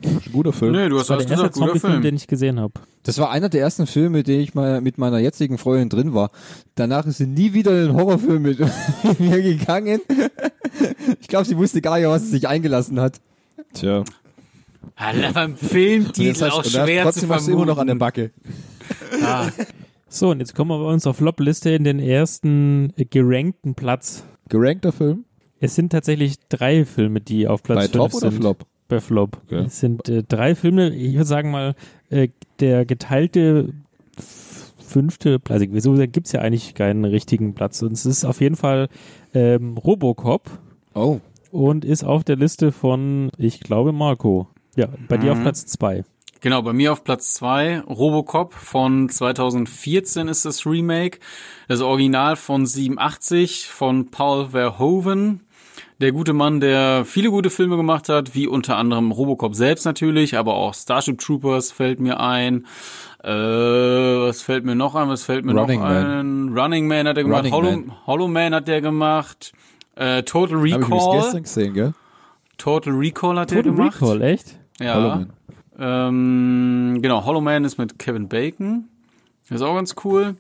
Ein 0.05 0.31
guter 0.31 0.53
Film. 0.53 0.71
Nee, 0.73 0.89
du 0.89 0.95
Das 0.97 1.01
hast 1.03 1.09
war 1.09 1.17
alles 1.17 1.27
der 1.27 1.37
erste 1.37 1.47
gesagt, 1.49 1.53
guter 1.55 1.65
Zombie-Film, 1.67 1.91
Film. 1.93 2.03
den 2.03 2.15
ich 2.15 2.27
gesehen 2.27 2.59
habe. 2.59 2.73
Das 3.03 3.17
war 3.17 3.31
einer 3.31 3.49
der 3.49 3.61
ersten 3.61 3.87
Filme, 3.87 4.17
mit 4.19 4.27
denen 4.27 4.41
ich 4.41 4.53
mal 4.53 4.81
mit 4.81 4.97
meiner 4.97 5.19
jetzigen 5.19 5.57
Freundin 5.57 5.89
drin 5.89 6.13
war. 6.13 6.31
Danach 6.75 7.05
ist 7.05 7.17
sie 7.17 7.27
nie 7.27 7.53
wieder 7.53 7.71
in 7.71 7.87
den 7.87 7.95
Horrorfilm 7.95 8.41
mit 8.41 8.59
mir 9.19 9.41
gegangen. 9.41 10.01
Ich 11.19 11.27
glaube, 11.27 11.45
sie 11.45 11.57
wusste 11.57 11.81
gar 11.81 11.97
nicht, 11.97 12.07
was 12.07 12.23
sie 12.23 12.29
sich 12.29 12.47
eingelassen 12.47 12.99
hat. 12.99 13.19
Tja. 13.73 14.03
Alter, 14.95 15.33
beim 15.33 15.55
Filmtitel 15.57 16.45
auch 16.49 16.63
und 16.65 16.73
er 16.75 16.81
hat 16.81 16.87
schwer 16.87 17.11
zu 17.11 17.27
trotzdem 17.27 17.45
du 17.47 17.51
immer 17.53 17.65
noch 17.65 17.77
an 17.77 17.87
der. 17.87 17.95
Backe. 17.95 18.31
Ah, 19.23 19.49
So, 20.09 20.31
und 20.31 20.39
jetzt 20.39 20.53
kommen 20.55 20.69
wir 20.71 20.79
bei 20.79 20.91
uns 20.91 21.07
auf 21.07 21.17
Flop-Liste 21.17 21.69
in 21.71 21.83
den 21.83 21.99
ersten 21.99 22.91
äh, 22.97 23.05
gerankten 23.05 23.75
Platz. 23.75 24.23
Gerankter 24.49 24.91
Film? 24.91 25.25
Es 25.59 25.75
sind 25.75 25.91
tatsächlich 25.91 26.35
drei 26.49 26.83
Filme, 26.85 27.21
die 27.21 27.47
auf 27.47 27.63
Platz 27.63 27.77
Bei 27.77 27.83
5 27.87 27.91
Top 27.93 28.11
sind. 28.11 28.23
oder 28.23 28.31
Flop? 28.31 28.65
Bei 28.91 28.99
Flop. 28.99 29.37
Okay. 29.45 29.63
Es 29.65 29.79
sind 29.79 30.07
äh, 30.09 30.21
drei 30.23 30.53
Filme, 30.53 30.89
ich 30.93 31.13
würde 31.13 31.25
sagen 31.25 31.49
mal, 31.51 31.75
äh, 32.09 32.27
der 32.59 32.85
geteilte 32.85 33.73
fünfte 34.85 35.39
Platz. 35.39 35.61
Also, 35.61 35.73
Wieso 35.73 35.93
gibt 36.07 36.27
es 36.27 36.33
ja 36.33 36.41
eigentlich 36.41 36.73
keinen 36.75 37.05
richtigen 37.05 37.53
Platz? 37.53 37.81
Und 37.81 37.93
es 37.93 38.05
ist 38.05 38.25
auf 38.25 38.41
jeden 38.41 38.55
Fall 38.55 38.89
ähm, 39.33 39.77
Robocop 39.77 40.49
Oh. 40.93 41.19
und 41.51 41.85
ist 41.85 42.03
auf 42.03 42.23
der 42.25 42.35
Liste 42.35 42.71
von, 42.73 43.31
ich 43.37 43.61
glaube, 43.61 43.93
Marco. 43.93 44.47
Ja, 44.75 44.89
bei 45.07 45.17
dir 45.17 45.31
auf 45.31 45.37
Mhm. 45.39 45.43
Platz 45.43 45.65
zwei. 45.65 46.03
Genau, 46.41 46.61
bei 46.63 46.73
mir 46.73 46.91
auf 46.91 47.03
Platz 47.03 47.35
zwei 47.35 47.79
Robocop 47.81 48.53
von 48.53 49.07
2014 49.09 50.27
ist 50.27 50.43
das 50.43 50.65
Remake. 50.65 51.19
Das 51.67 51.81
Original 51.81 52.35
von 52.35 52.65
87 52.65 53.67
von 53.67 54.11
Paul 54.11 54.49
Verhoeven. 54.49 55.41
Der 56.01 56.11
gute 56.11 56.33
Mann, 56.33 56.59
der 56.59 57.05
viele 57.05 57.29
gute 57.29 57.51
Filme 57.51 57.77
gemacht 57.77 58.09
hat, 58.09 58.33
wie 58.33 58.47
unter 58.47 58.75
anderem 58.77 59.11
Robocop 59.11 59.53
selbst 59.53 59.85
natürlich, 59.85 60.35
aber 60.35 60.55
auch 60.55 60.73
Starship 60.73 61.19
Troopers 61.19 61.71
fällt 61.71 61.99
mir 61.99 62.19
ein. 62.19 62.65
Äh, 63.23 63.29
was 63.29 64.41
fällt 64.41 64.65
mir 64.65 64.73
noch 64.73 64.95
ein? 64.95 65.09
Was 65.09 65.23
fällt 65.23 65.45
mir 65.45 65.53
Running 65.53 65.79
noch 65.79 65.87
Man. 65.87 66.05
ein? 66.49 66.57
Running 66.57 66.87
Man 66.87 67.07
hat 67.07 67.17
er 67.17 67.23
gemacht. 67.23 67.39
Running 67.45 67.53
Hollow, 67.53 67.71
Man. 67.71 68.07
Hollow 68.07 68.27
Man 68.27 68.55
hat 68.55 68.67
der 68.67 68.81
gemacht. 68.81 69.53
Äh, 69.95 70.23
Total 70.23 70.57
Hab 70.57 70.65
ich 70.65 70.75
Recall. 70.75 71.19
gestern 71.19 71.43
gesehen, 71.43 71.73
gell? 71.75 71.93
Total 72.57 72.93
Recall 72.93 73.37
hat 73.39 73.51
der 73.51 73.61
Total 73.61 73.77
gemacht. 73.77 74.01
Recall, 74.01 74.21
echt? 74.23 74.57
Ja. 74.79 74.95
Hollow 74.95 75.09
Man. 75.09 75.33
Ähm, 75.77 76.99
genau, 76.99 77.25
Hollow 77.25 77.41
Man 77.41 77.63
ist 77.63 77.77
mit 77.77 77.99
Kevin 77.99 78.27
Bacon. 78.27 78.85
Das 79.47 79.57
ist 79.57 79.61
auch 79.61 79.75
ganz 79.75 79.93
cool. 80.03 80.35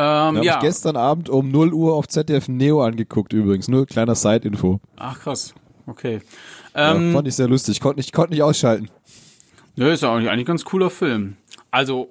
Ähm, 0.00 0.42
ja. 0.44 0.54
ich 0.54 0.60
gestern 0.60 0.96
Abend 0.96 1.28
um 1.28 1.50
0 1.50 1.72
Uhr 1.72 1.94
auf 1.94 2.06
ZDF 2.06 2.46
Neo 2.46 2.84
angeguckt 2.84 3.32
übrigens. 3.32 3.66
Nur 3.66 3.84
kleiner 3.84 4.14
Side-Info. 4.14 4.80
Ach 4.96 5.18
krass. 5.18 5.54
Okay. 5.86 6.20
Ja, 6.74 6.94
Ähm, 6.94 7.12
fand 7.12 7.26
ich 7.26 7.34
sehr 7.34 7.48
lustig. 7.48 7.80
Konnte 7.80 7.98
nicht, 7.98 8.12
konnte 8.12 8.32
nicht 8.32 8.42
ausschalten. 8.44 8.90
ja, 9.74 9.88
ist 9.88 10.04
ja 10.04 10.14
eigentlich 10.14 10.30
eigentlich 10.30 10.44
ein 10.44 10.52
ganz 10.52 10.64
cooler 10.64 10.90
Film. 10.90 11.36
Also 11.72 12.10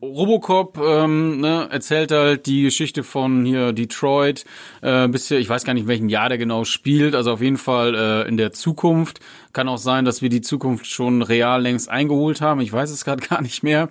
Robocop 0.00 0.78
ähm, 0.78 1.40
ne, 1.40 1.68
erzählt 1.70 2.12
halt 2.12 2.46
die 2.46 2.62
Geschichte 2.62 3.02
von 3.02 3.44
hier 3.44 3.72
Detroit, 3.74 4.44
äh, 4.80 5.08
bis 5.08 5.28
hier, 5.28 5.38
ich 5.38 5.48
weiß 5.48 5.64
gar 5.64 5.74
nicht, 5.74 5.82
in 5.82 5.88
welchem 5.88 6.08
Jahr 6.08 6.28
der 6.30 6.38
genau 6.38 6.64
spielt, 6.64 7.14
also 7.14 7.32
auf 7.32 7.42
jeden 7.42 7.56
Fall 7.56 7.94
äh, 7.94 8.28
in 8.28 8.38
der 8.38 8.52
Zukunft. 8.52 9.20
Kann 9.52 9.68
auch 9.68 9.78
sein, 9.78 10.04
dass 10.04 10.22
wir 10.22 10.28
die 10.28 10.40
Zukunft 10.40 10.86
schon 10.86 11.20
real 11.20 11.60
längst 11.60 11.90
eingeholt 11.90 12.40
haben, 12.40 12.60
ich 12.60 12.72
weiß 12.72 12.90
es 12.90 13.04
gerade 13.04 13.26
gar 13.28 13.42
nicht 13.42 13.62
mehr. 13.62 13.90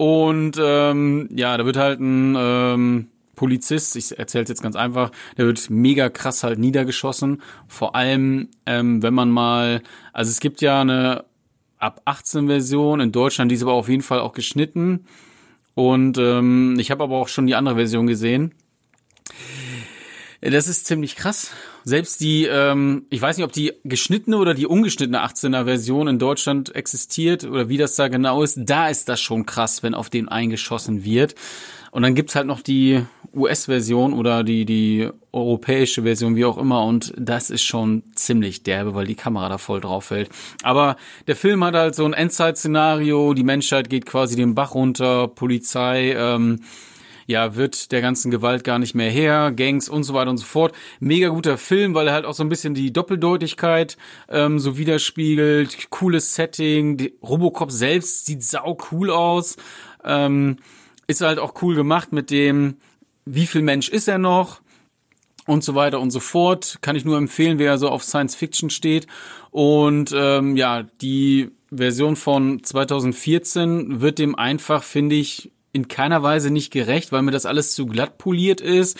Und 0.00 0.52
ähm, 0.58 1.28
ja, 1.30 1.58
da 1.58 1.66
wird 1.66 1.76
halt 1.76 2.00
ein 2.00 2.34
ähm, 2.34 3.08
Polizist, 3.36 3.96
ich 3.96 4.18
erzähle 4.18 4.44
es 4.44 4.48
jetzt 4.48 4.62
ganz 4.62 4.74
einfach, 4.74 5.10
der 5.36 5.44
wird 5.44 5.68
mega 5.68 6.08
krass 6.08 6.42
halt 6.42 6.58
niedergeschossen. 6.58 7.42
Vor 7.68 7.94
allem, 7.94 8.48
ähm, 8.64 9.02
wenn 9.02 9.12
man 9.12 9.30
mal, 9.30 9.82
also 10.14 10.30
es 10.30 10.40
gibt 10.40 10.62
ja 10.62 10.80
eine 10.80 11.26
ab 11.76 12.00
18 12.06 12.46
Version 12.46 13.00
in 13.00 13.12
Deutschland, 13.12 13.50
die 13.50 13.56
ist 13.56 13.62
aber 13.62 13.74
auf 13.74 13.90
jeden 13.90 14.00
Fall 14.00 14.20
auch 14.20 14.32
geschnitten. 14.32 15.04
Und 15.74 16.16
ähm, 16.16 16.78
ich 16.80 16.90
habe 16.90 17.04
aber 17.04 17.16
auch 17.16 17.28
schon 17.28 17.46
die 17.46 17.54
andere 17.54 17.74
Version 17.74 18.06
gesehen. 18.06 18.54
Das 20.42 20.68
ist 20.68 20.86
ziemlich 20.86 21.16
krass. 21.16 21.50
Selbst 21.84 22.20
die, 22.20 22.46
ähm, 22.46 23.04
ich 23.10 23.20
weiß 23.20 23.36
nicht, 23.36 23.44
ob 23.44 23.52
die 23.52 23.74
geschnittene 23.84 24.38
oder 24.38 24.54
die 24.54 24.66
ungeschnittene 24.66 25.22
18er 25.22 25.64
Version 25.64 26.08
in 26.08 26.18
Deutschland 26.18 26.74
existiert 26.74 27.44
oder 27.44 27.68
wie 27.68 27.76
das 27.76 27.94
da 27.96 28.08
genau 28.08 28.42
ist. 28.42 28.58
Da 28.58 28.88
ist 28.88 29.10
das 29.10 29.20
schon 29.20 29.44
krass, 29.44 29.82
wenn 29.82 29.94
auf 29.94 30.08
den 30.08 30.28
eingeschossen 30.28 31.04
wird. 31.04 31.34
Und 31.90 32.02
dann 32.02 32.14
gibt's 32.14 32.36
halt 32.36 32.46
noch 32.46 32.62
die 32.62 33.02
US-Version 33.34 34.14
oder 34.14 34.42
die, 34.42 34.64
die 34.64 35.10
europäische 35.32 36.02
Version, 36.04 36.36
wie 36.36 36.44
auch 36.46 36.56
immer. 36.56 36.84
Und 36.84 37.12
das 37.18 37.50
ist 37.50 37.62
schon 37.62 38.02
ziemlich 38.14 38.62
derbe, 38.62 38.94
weil 38.94 39.06
die 39.06 39.16
Kamera 39.16 39.48
da 39.48 39.58
voll 39.58 39.80
drauf 39.80 40.06
fällt. 40.06 40.30
Aber 40.62 40.96
der 41.26 41.36
Film 41.36 41.62
hat 41.64 41.74
halt 41.74 41.94
so 41.94 42.04
ein 42.04 42.14
Endzeit-Szenario. 42.14 43.34
Die 43.34 43.44
Menschheit 43.44 43.90
geht 43.90 44.06
quasi 44.06 44.36
den 44.36 44.54
Bach 44.54 44.74
runter. 44.74 45.28
Polizei, 45.28 46.14
ähm, 46.16 46.60
ja, 47.30 47.54
wird 47.54 47.92
der 47.92 48.00
ganzen 48.00 48.32
Gewalt 48.32 48.64
gar 48.64 48.80
nicht 48.80 48.96
mehr 48.96 49.08
her, 49.08 49.52
Gangs 49.52 49.88
und 49.88 50.02
so 50.02 50.14
weiter 50.14 50.30
und 50.30 50.38
so 50.38 50.44
fort. 50.44 50.74
Mega 50.98 51.28
guter 51.28 51.58
Film, 51.58 51.94
weil 51.94 52.08
er 52.08 52.12
halt 52.12 52.24
auch 52.24 52.34
so 52.34 52.42
ein 52.42 52.48
bisschen 52.48 52.74
die 52.74 52.92
Doppeldeutigkeit 52.92 53.96
ähm, 54.28 54.58
so 54.58 54.76
widerspiegelt. 54.76 55.90
Cooles 55.90 56.34
Setting. 56.34 56.96
Die 56.96 57.14
Robocop 57.22 57.70
selbst 57.70 58.26
sieht 58.26 58.42
sau 58.42 58.76
cool 58.90 59.10
aus. 59.10 59.56
Ähm, 60.04 60.56
ist 61.06 61.20
halt 61.20 61.38
auch 61.38 61.62
cool 61.62 61.76
gemacht 61.76 62.12
mit 62.12 62.32
dem, 62.32 62.78
wie 63.24 63.46
viel 63.46 63.62
Mensch 63.62 63.88
ist 63.88 64.08
er 64.08 64.18
noch? 64.18 64.60
und 65.46 65.64
so 65.64 65.74
weiter 65.74 65.98
und 66.00 66.10
so 66.10 66.20
fort. 66.20 66.78
Kann 66.80 66.94
ich 66.94 67.04
nur 67.04 67.16
empfehlen, 67.16 67.58
wer 67.58 67.76
so 67.78 67.88
auf 67.88 68.04
Science 68.04 68.36
Fiction 68.36 68.70
steht. 68.70 69.08
Und 69.50 70.14
ähm, 70.14 70.56
ja, 70.56 70.84
die 71.00 71.50
Version 71.72 72.14
von 72.14 72.62
2014 72.62 74.00
wird 74.00 74.18
dem 74.18 74.36
einfach, 74.36 74.84
finde 74.84 75.16
ich, 75.16 75.50
in 75.72 75.88
keiner 75.88 76.22
Weise 76.22 76.50
nicht 76.50 76.72
gerecht, 76.72 77.12
weil 77.12 77.22
mir 77.22 77.30
das 77.30 77.46
alles 77.46 77.74
zu 77.74 77.86
glatt 77.86 78.18
poliert 78.18 78.60
ist. 78.60 78.98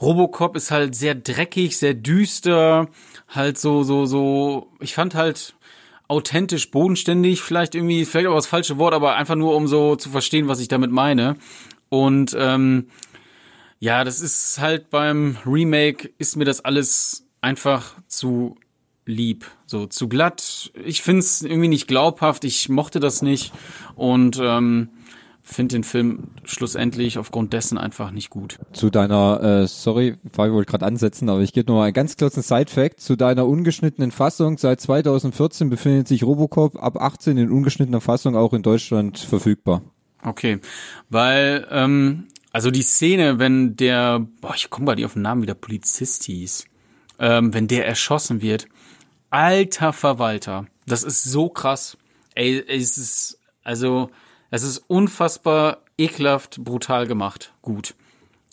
Robocop 0.00 0.56
ist 0.56 0.70
halt 0.70 0.94
sehr 0.94 1.14
dreckig, 1.14 1.76
sehr 1.78 1.94
düster, 1.94 2.88
halt 3.28 3.58
so, 3.58 3.82
so, 3.84 4.04
so, 4.04 4.68
ich 4.80 4.94
fand 4.94 5.14
halt 5.14 5.54
authentisch, 6.08 6.70
bodenständig, 6.70 7.40
vielleicht 7.40 7.74
irgendwie, 7.74 8.04
vielleicht 8.04 8.28
auch 8.28 8.34
das 8.34 8.46
falsche 8.46 8.78
Wort, 8.78 8.94
aber 8.94 9.14
einfach 9.14 9.36
nur, 9.36 9.54
um 9.54 9.66
so 9.68 9.96
zu 9.96 10.10
verstehen, 10.10 10.48
was 10.48 10.60
ich 10.60 10.68
damit 10.68 10.90
meine. 10.90 11.36
Und 11.88 12.36
ähm, 12.38 12.88
ja, 13.78 14.04
das 14.04 14.20
ist 14.20 14.60
halt 14.60 14.90
beim 14.90 15.38
Remake 15.46 16.10
ist 16.18 16.36
mir 16.36 16.44
das 16.44 16.64
alles 16.64 17.26
einfach 17.40 17.94
zu 18.08 18.56
lieb, 19.06 19.46
so 19.66 19.86
zu 19.86 20.08
glatt. 20.08 20.72
Ich 20.84 21.02
find's 21.02 21.42
irgendwie 21.42 21.68
nicht 21.68 21.88
glaubhaft. 21.88 22.44
Ich 22.44 22.68
mochte 22.68 23.00
das 23.00 23.22
nicht 23.22 23.52
und 23.96 24.38
ähm, 24.40 24.88
finde 25.42 25.74
den 25.74 25.84
Film 25.84 26.28
schlussendlich 26.44 27.18
aufgrund 27.18 27.52
dessen 27.52 27.76
einfach 27.78 28.10
nicht 28.10 28.30
gut. 28.30 28.58
Zu 28.72 28.90
deiner, 28.90 29.42
äh, 29.42 29.66
sorry, 29.66 30.16
Fabi 30.32 30.52
wollte 30.52 30.70
gerade 30.70 30.86
ansetzen, 30.86 31.28
aber 31.28 31.40
ich 31.40 31.52
gebe 31.52 31.70
noch 31.70 31.78
mal 31.78 31.84
einen 31.84 31.94
ganz 31.94 32.16
kurzen 32.16 32.42
Side-Fact. 32.42 33.00
Zu 33.00 33.16
deiner 33.16 33.46
ungeschnittenen 33.46 34.12
Fassung. 34.12 34.56
Seit 34.58 34.80
2014 34.80 35.68
befindet 35.68 36.08
sich 36.08 36.22
Robocop 36.22 36.82
ab 36.82 36.96
18 36.96 37.36
in 37.36 37.50
ungeschnittener 37.50 38.00
Fassung 38.00 38.36
auch 38.36 38.52
in 38.52 38.62
Deutschland 38.62 39.18
verfügbar. 39.18 39.82
Okay, 40.24 40.60
weil 41.10 41.66
ähm, 41.70 42.28
also 42.52 42.70
die 42.70 42.82
Szene, 42.82 43.38
wenn 43.38 43.76
der, 43.76 44.26
boah, 44.40 44.54
ich 44.54 44.68
komme 44.68 44.86
bei 44.86 44.94
dir 44.94 45.06
auf 45.06 45.14
den 45.14 45.22
Namen, 45.22 45.42
wie 45.42 45.46
der 45.46 45.54
Polizist 45.54 46.24
hieß, 46.24 46.66
ähm, 47.18 47.54
wenn 47.54 47.66
der 47.66 47.86
erschossen 47.86 48.42
wird, 48.42 48.66
alter 49.30 49.92
Verwalter, 49.92 50.66
das 50.86 51.02
ist 51.02 51.24
so 51.24 51.48
krass. 51.48 51.96
Ey, 52.34 52.62
es 52.68 52.98
ist, 52.98 53.38
also, 53.64 54.10
es 54.52 54.62
ist 54.62 54.84
unfassbar 54.86 55.78
ekelhaft, 55.98 56.62
brutal 56.62 57.08
gemacht. 57.08 57.52
Gut. 57.62 57.94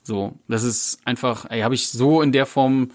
So, 0.01 0.33
das 0.47 0.63
ist 0.63 0.99
einfach, 1.05 1.45
ey, 1.51 1.61
habe 1.61 1.75
ich 1.75 1.89
so 1.89 2.23
in 2.23 2.31
der 2.31 2.47
Form 2.47 2.89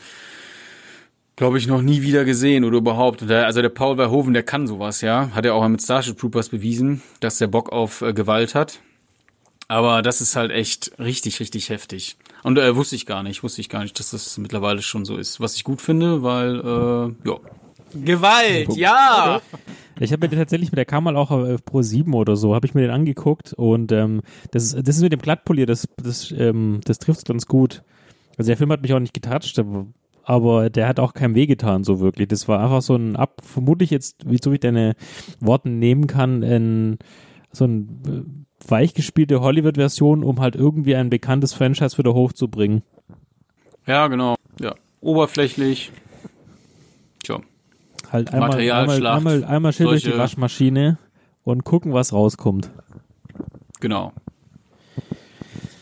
glaube 1.36 1.58
ich, 1.58 1.66
noch 1.66 1.82
nie 1.82 2.02
wieder 2.02 2.24
gesehen 2.24 2.64
oder 2.64 2.78
überhaupt. 2.78 3.28
Der, 3.28 3.46
also 3.46 3.60
der 3.60 3.68
Paul 3.68 3.96
Verhoeven, 3.96 4.34
der 4.34 4.42
kann 4.42 4.66
sowas, 4.66 5.00
ja. 5.00 5.30
Hat 5.34 5.44
er 5.44 5.54
auch 5.54 5.66
mit 5.68 5.82
Starship 5.82 6.18
Troopers 6.18 6.48
bewiesen, 6.48 7.02
dass 7.20 7.38
der 7.38 7.48
Bock 7.48 7.70
auf 7.70 8.02
äh, 8.02 8.12
Gewalt 8.12 8.54
hat. 8.54 8.80
Aber 9.66 10.02
das 10.02 10.20
ist 10.20 10.36
halt 10.36 10.50
echt 10.50 10.92
richtig, 10.98 11.40
richtig 11.40 11.70
heftig. 11.70 12.16
Und 12.42 12.58
äh, 12.58 12.76
wusste 12.76 12.96
ich 12.96 13.06
gar 13.06 13.22
nicht, 13.22 13.42
wusste 13.42 13.62
ich 13.62 13.68
gar 13.68 13.82
nicht, 13.82 13.98
dass 13.98 14.10
das 14.10 14.36
mittlerweile 14.38 14.82
schon 14.82 15.04
so 15.04 15.16
ist. 15.16 15.40
Was 15.40 15.56
ich 15.56 15.64
gut 15.64 15.80
finde, 15.80 16.22
weil, 16.22 16.60
äh, 16.60 17.28
ja. 17.28 17.36
Gewalt, 17.94 18.76
ja! 18.76 19.40
Ich 20.00 20.12
habe 20.12 20.24
mir 20.24 20.28
den 20.28 20.38
tatsächlich 20.38 20.72
mit 20.72 20.78
der 20.78 20.84
kam 20.84 21.04
mal 21.04 21.16
auch 21.16 21.30
auf 21.30 21.64
Pro 21.64 21.82
7 21.82 22.12
oder 22.14 22.36
so, 22.36 22.54
habe 22.54 22.66
ich 22.66 22.74
mir 22.74 22.82
den 22.82 22.90
angeguckt 22.90 23.52
und 23.52 23.92
ähm, 23.92 24.22
das, 24.50 24.64
ist, 24.64 24.88
das 24.88 24.96
ist 24.96 25.02
mit 25.02 25.12
dem 25.12 25.20
Glattpolier, 25.20 25.66
das, 25.66 25.86
das, 25.96 26.32
ähm, 26.36 26.80
das 26.84 26.98
trifft 26.98 27.26
ganz 27.26 27.46
gut. 27.46 27.82
Also 28.36 28.48
der 28.48 28.56
Film 28.56 28.72
hat 28.72 28.82
mich 28.82 28.92
auch 28.92 28.98
nicht 28.98 29.14
getoucht, 29.14 29.56
aber, 29.58 29.86
aber 30.24 30.70
der 30.70 30.88
hat 30.88 30.98
auch 30.98 31.14
keinem 31.14 31.36
wehgetan, 31.36 31.84
so 31.84 32.00
wirklich. 32.00 32.26
Das 32.28 32.48
war 32.48 32.60
einfach 32.60 32.82
so 32.82 32.96
ein 32.96 33.14
ab, 33.14 33.42
vermutlich 33.44 33.90
jetzt, 33.90 34.28
wie 34.28 34.38
so 34.42 34.52
ich 34.52 34.60
deine 34.60 34.96
Worten 35.38 35.78
nehmen 35.78 36.08
kann, 36.08 36.42
ein, 36.42 36.98
so 37.52 37.64
ein 37.64 38.02
äh, 38.06 38.70
weichgespielte 38.70 39.40
Hollywood-Version, 39.40 40.24
um 40.24 40.40
halt 40.40 40.56
irgendwie 40.56 40.96
ein 40.96 41.10
bekanntes 41.10 41.52
Franchise 41.54 41.98
wieder 41.98 42.14
hochzubringen. 42.14 42.82
Ja, 43.86 44.08
genau. 44.08 44.34
Ja. 44.60 44.74
Oberflächlich. 45.00 45.92
Halt 48.14 48.32
einmal, 48.32 48.52
einmal, 48.52 48.58
Materialschlacht. 48.58 49.16
einmal, 49.16 49.44
einmal 49.44 49.72
schnell 49.72 49.88
durch 49.88 50.04
die 50.04 50.16
Waschmaschine 50.16 50.98
und 51.42 51.64
gucken, 51.64 51.92
was 51.92 52.12
rauskommt. 52.12 52.70
Genau. 53.80 54.12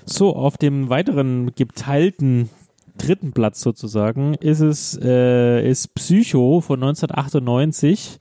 So, 0.06 0.34
auf 0.34 0.56
dem 0.56 0.88
weiteren 0.88 1.54
geteilten 1.54 2.48
dritten 2.96 3.32
Platz 3.32 3.60
sozusagen 3.60 4.32
ist 4.32 4.60
es 4.60 4.98
äh, 5.02 5.68
ist 5.68 5.94
Psycho 5.94 6.62
von 6.62 6.82
1998 6.82 8.18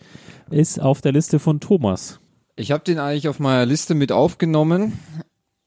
ist 0.50 0.82
auf 0.82 1.00
der 1.00 1.14
Liste 1.14 1.40
von 1.40 1.62
Thomas. 1.62 2.20
Ich 2.58 2.74
habe 2.74 2.84
den 2.84 3.00
eigentlich 3.00 3.30
auf 3.30 3.40
meiner 3.40 3.66
Liste 3.66 3.96
mit 3.96 4.12
aufgenommen, 4.12 5.00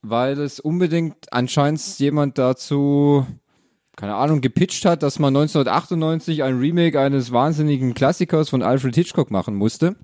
weil 0.03 0.39
es 0.39 0.59
unbedingt 0.59 1.33
anscheinend 1.33 1.81
jemand 1.97 2.37
dazu, 2.37 3.25
keine 3.95 4.15
Ahnung, 4.15 4.41
gepitcht 4.41 4.85
hat, 4.85 5.03
dass 5.03 5.19
man 5.19 5.35
1998 5.35 6.43
ein 6.43 6.59
Remake 6.59 6.99
eines 6.99 7.31
wahnsinnigen 7.31 7.93
Klassikers 7.93 8.49
von 8.49 8.61
Alfred 8.61 8.95
Hitchcock 8.95 9.31
machen 9.31 9.55
musste. 9.55 9.95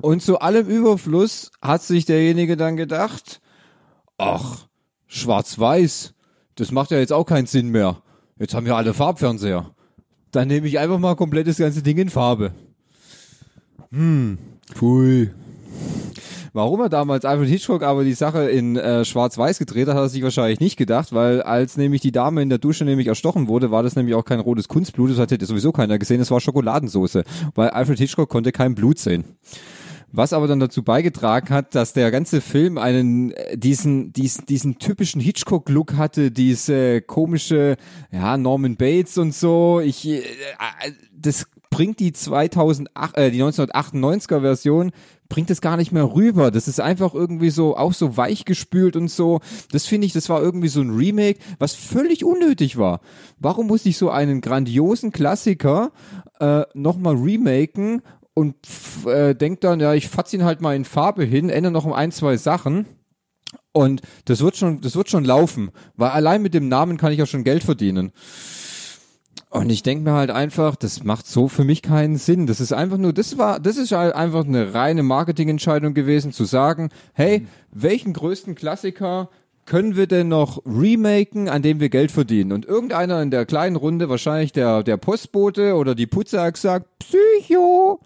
Und 0.00 0.22
zu 0.22 0.40
allem 0.40 0.66
Überfluss 0.66 1.50
hat 1.60 1.82
sich 1.82 2.04
derjenige 2.04 2.56
dann 2.56 2.76
gedacht, 2.76 3.40
ach, 4.18 4.66
schwarz-weiß, 5.06 6.14
das 6.56 6.72
macht 6.72 6.90
ja 6.90 6.98
jetzt 6.98 7.12
auch 7.12 7.24
keinen 7.24 7.46
Sinn 7.46 7.68
mehr. 7.68 8.02
Jetzt 8.38 8.54
haben 8.54 8.66
wir 8.66 8.76
alle 8.76 8.94
Farbfernseher. 8.94 9.70
Dann 10.30 10.48
nehme 10.48 10.66
ich 10.66 10.78
einfach 10.78 10.98
mal 10.98 11.16
komplett 11.16 11.46
das 11.46 11.58
ganze 11.58 11.82
Ding 11.82 11.98
in 11.98 12.10
Farbe. 12.10 12.52
Hm, 13.90 14.38
pfui. 14.74 15.30
Warum 16.56 16.80
er 16.80 16.88
damals 16.88 17.26
Alfred 17.26 17.50
Hitchcock 17.50 17.82
aber 17.82 18.02
die 18.02 18.14
Sache 18.14 18.48
in 18.48 18.76
äh, 18.76 19.04
Schwarz-Weiß 19.04 19.58
gedreht 19.58 19.88
hat, 19.88 19.94
hat 19.94 20.04
er 20.04 20.08
sich 20.08 20.22
wahrscheinlich 20.22 20.58
nicht 20.58 20.78
gedacht, 20.78 21.12
weil 21.12 21.42
als 21.42 21.76
nämlich 21.76 22.00
die 22.00 22.12
Dame 22.12 22.40
in 22.40 22.48
der 22.48 22.56
Dusche 22.56 22.86
nämlich 22.86 23.08
erstochen 23.08 23.46
wurde, 23.46 23.70
war 23.70 23.82
das 23.82 23.94
nämlich 23.94 24.14
auch 24.14 24.24
kein 24.24 24.40
rotes 24.40 24.66
Kunstblut, 24.66 25.10
das 25.10 25.18
hätte 25.18 25.44
sowieso 25.44 25.70
keiner 25.70 25.98
gesehen, 25.98 26.18
das 26.18 26.30
war 26.30 26.40
Schokoladensoße, 26.40 27.24
weil 27.54 27.68
Alfred 27.68 27.98
Hitchcock 27.98 28.30
konnte 28.30 28.52
kein 28.52 28.74
Blut 28.74 28.98
sehen. 28.98 29.36
Was 30.12 30.32
aber 30.32 30.46
dann 30.46 30.58
dazu 30.58 30.82
beigetragen 30.82 31.50
hat, 31.50 31.74
dass 31.74 31.92
der 31.92 32.10
ganze 32.10 32.40
Film 32.40 32.78
einen 32.78 33.32
äh, 33.32 33.58
diesen 33.58 34.14
diesen 34.14 34.46
diesen 34.46 34.78
typischen 34.78 35.20
Hitchcock-Look 35.20 35.98
hatte, 35.98 36.30
diese 36.30 37.02
komische 37.02 37.76
ja 38.10 38.38
Norman 38.38 38.76
Bates 38.76 39.18
und 39.18 39.34
so. 39.34 39.80
Ich 39.80 40.06
äh, 40.06 40.20
äh, 40.20 40.92
das 41.12 41.46
bringt 41.76 42.00
die 42.00 42.14
2008 42.14 43.18
äh, 43.18 43.30
die 43.30 43.42
1998er 43.42 44.40
Version 44.40 44.92
bringt 45.28 45.50
es 45.50 45.60
gar 45.60 45.76
nicht 45.76 45.92
mehr 45.92 46.14
rüber. 46.14 46.50
Das 46.50 46.68
ist 46.68 46.80
einfach 46.80 47.12
irgendwie 47.12 47.50
so 47.50 47.76
auch 47.76 47.92
so 47.92 48.16
weich 48.16 48.46
gespült 48.46 48.96
und 48.96 49.10
so. 49.10 49.40
Das 49.72 49.84
finde 49.84 50.06
ich, 50.06 50.14
das 50.14 50.30
war 50.30 50.40
irgendwie 50.40 50.68
so 50.68 50.80
ein 50.80 50.96
Remake, 50.96 51.38
was 51.58 51.74
völlig 51.74 52.24
unnötig 52.24 52.78
war. 52.78 53.02
Warum 53.38 53.66
muss 53.66 53.84
ich 53.84 53.98
so 53.98 54.08
einen 54.08 54.40
grandiosen 54.40 55.12
Klassiker 55.12 55.92
äh, 56.40 56.62
nochmal 56.72 57.16
remaken 57.16 58.00
und 58.32 58.54
äh, 59.04 59.34
denkt 59.34 59.62
dann, 59.62 59.78
ja, 59.78 59.92
ich 59.92 60.08
fatz 60.08 60.32
ihn 60.32 60.44
halt 60.44 60.62
mal 60.62 60.74
in 60.74 60.86
Farbe 60.86 61.24
hin, 61.24 61.50
ändere 61.50 61.74
noch 61.74 61.84
um 61.84 61.92
ein, 61.92 62.10
zwei 62.10 62.38
Sachen. 62.38 62.86
Und 63.72 64.00
das 64.24 64.40
wird 64.40 64.56
schon, 64.56 64.80
das 64.80 64.96
wird 64.96 65.10
schon 65.10 65.26
laufen, 65.26 65.72
weil 65.94 66.08
allein 66.08 66.40
mit 66.40 66.54
dem 66.54 66.68
Namen 66.68 66.96
kann 66.96 67.12
ich 67.12 67.18
ja 67.18 67.26
schon 67.26 67.44
Geld 67.44 67.64
verdienen. 67.64 68.12
Und 69.56 69.70
ich 69.70 69.82
denke 69.82 70.04
mir 70.04 70.12
halt 70.12 70.30
einfach, 70.30 70.76
das 70.76 71.02
macht 71.02 71.26
so 71.26 71.48
für 71.48 71.64
mich 71.64 71.80
keinen 71.82 72.16
Sinn. 72.16 72.46
Das 72.46 72.60
ist 72.60 72.72
einfach 72.72 72.98
nur, 72.98 73.12
das 73.12 73.38
war, 73.38 73.58
das 73.58 73.78
ist 73.78 73.92
halt 73.92 74.14
einfach 74.14 74.44
eine 74.44 74.74
reine 74.74 75.02
Marketingentscheidung 75.02 75.94
gewesen, 75.94 76.32
zu 76.32 76.44
sagen, 76.44 76.90
hey, 77.14 77.46
welchen 77.72 78.12
größten 78.12 78.54
Klassiker 78.54 79.30
können 79.64 79.96
wir 79.96 80.06
denn 80.06 80.28
noch 80.28 80.62
remaken, 80.66 81.48
an 81.48 81.62
dem 81.62 81.80
wir 81.80 81.88
Geld 81.88 82.12
verdienen? 82.12 82.52
Und 82.52 82.66
irgendeiner 82.66 83.22
in 83.22 83.30
der 83.30 83.46
kleinen 83.46 83.76
Runde, 83.76 84.08
wahrscheinlich 84.08 84.52
der, 84.52 84.82
der 84.82 84.98
Postbote 84.98 85.74
oder 85.74 85.94
die 85.94 86.06
Putzer 86.06 86.42
hat 86.42 86.54
gesagt, 86.54 86.86
Psycho. 86.98 88.00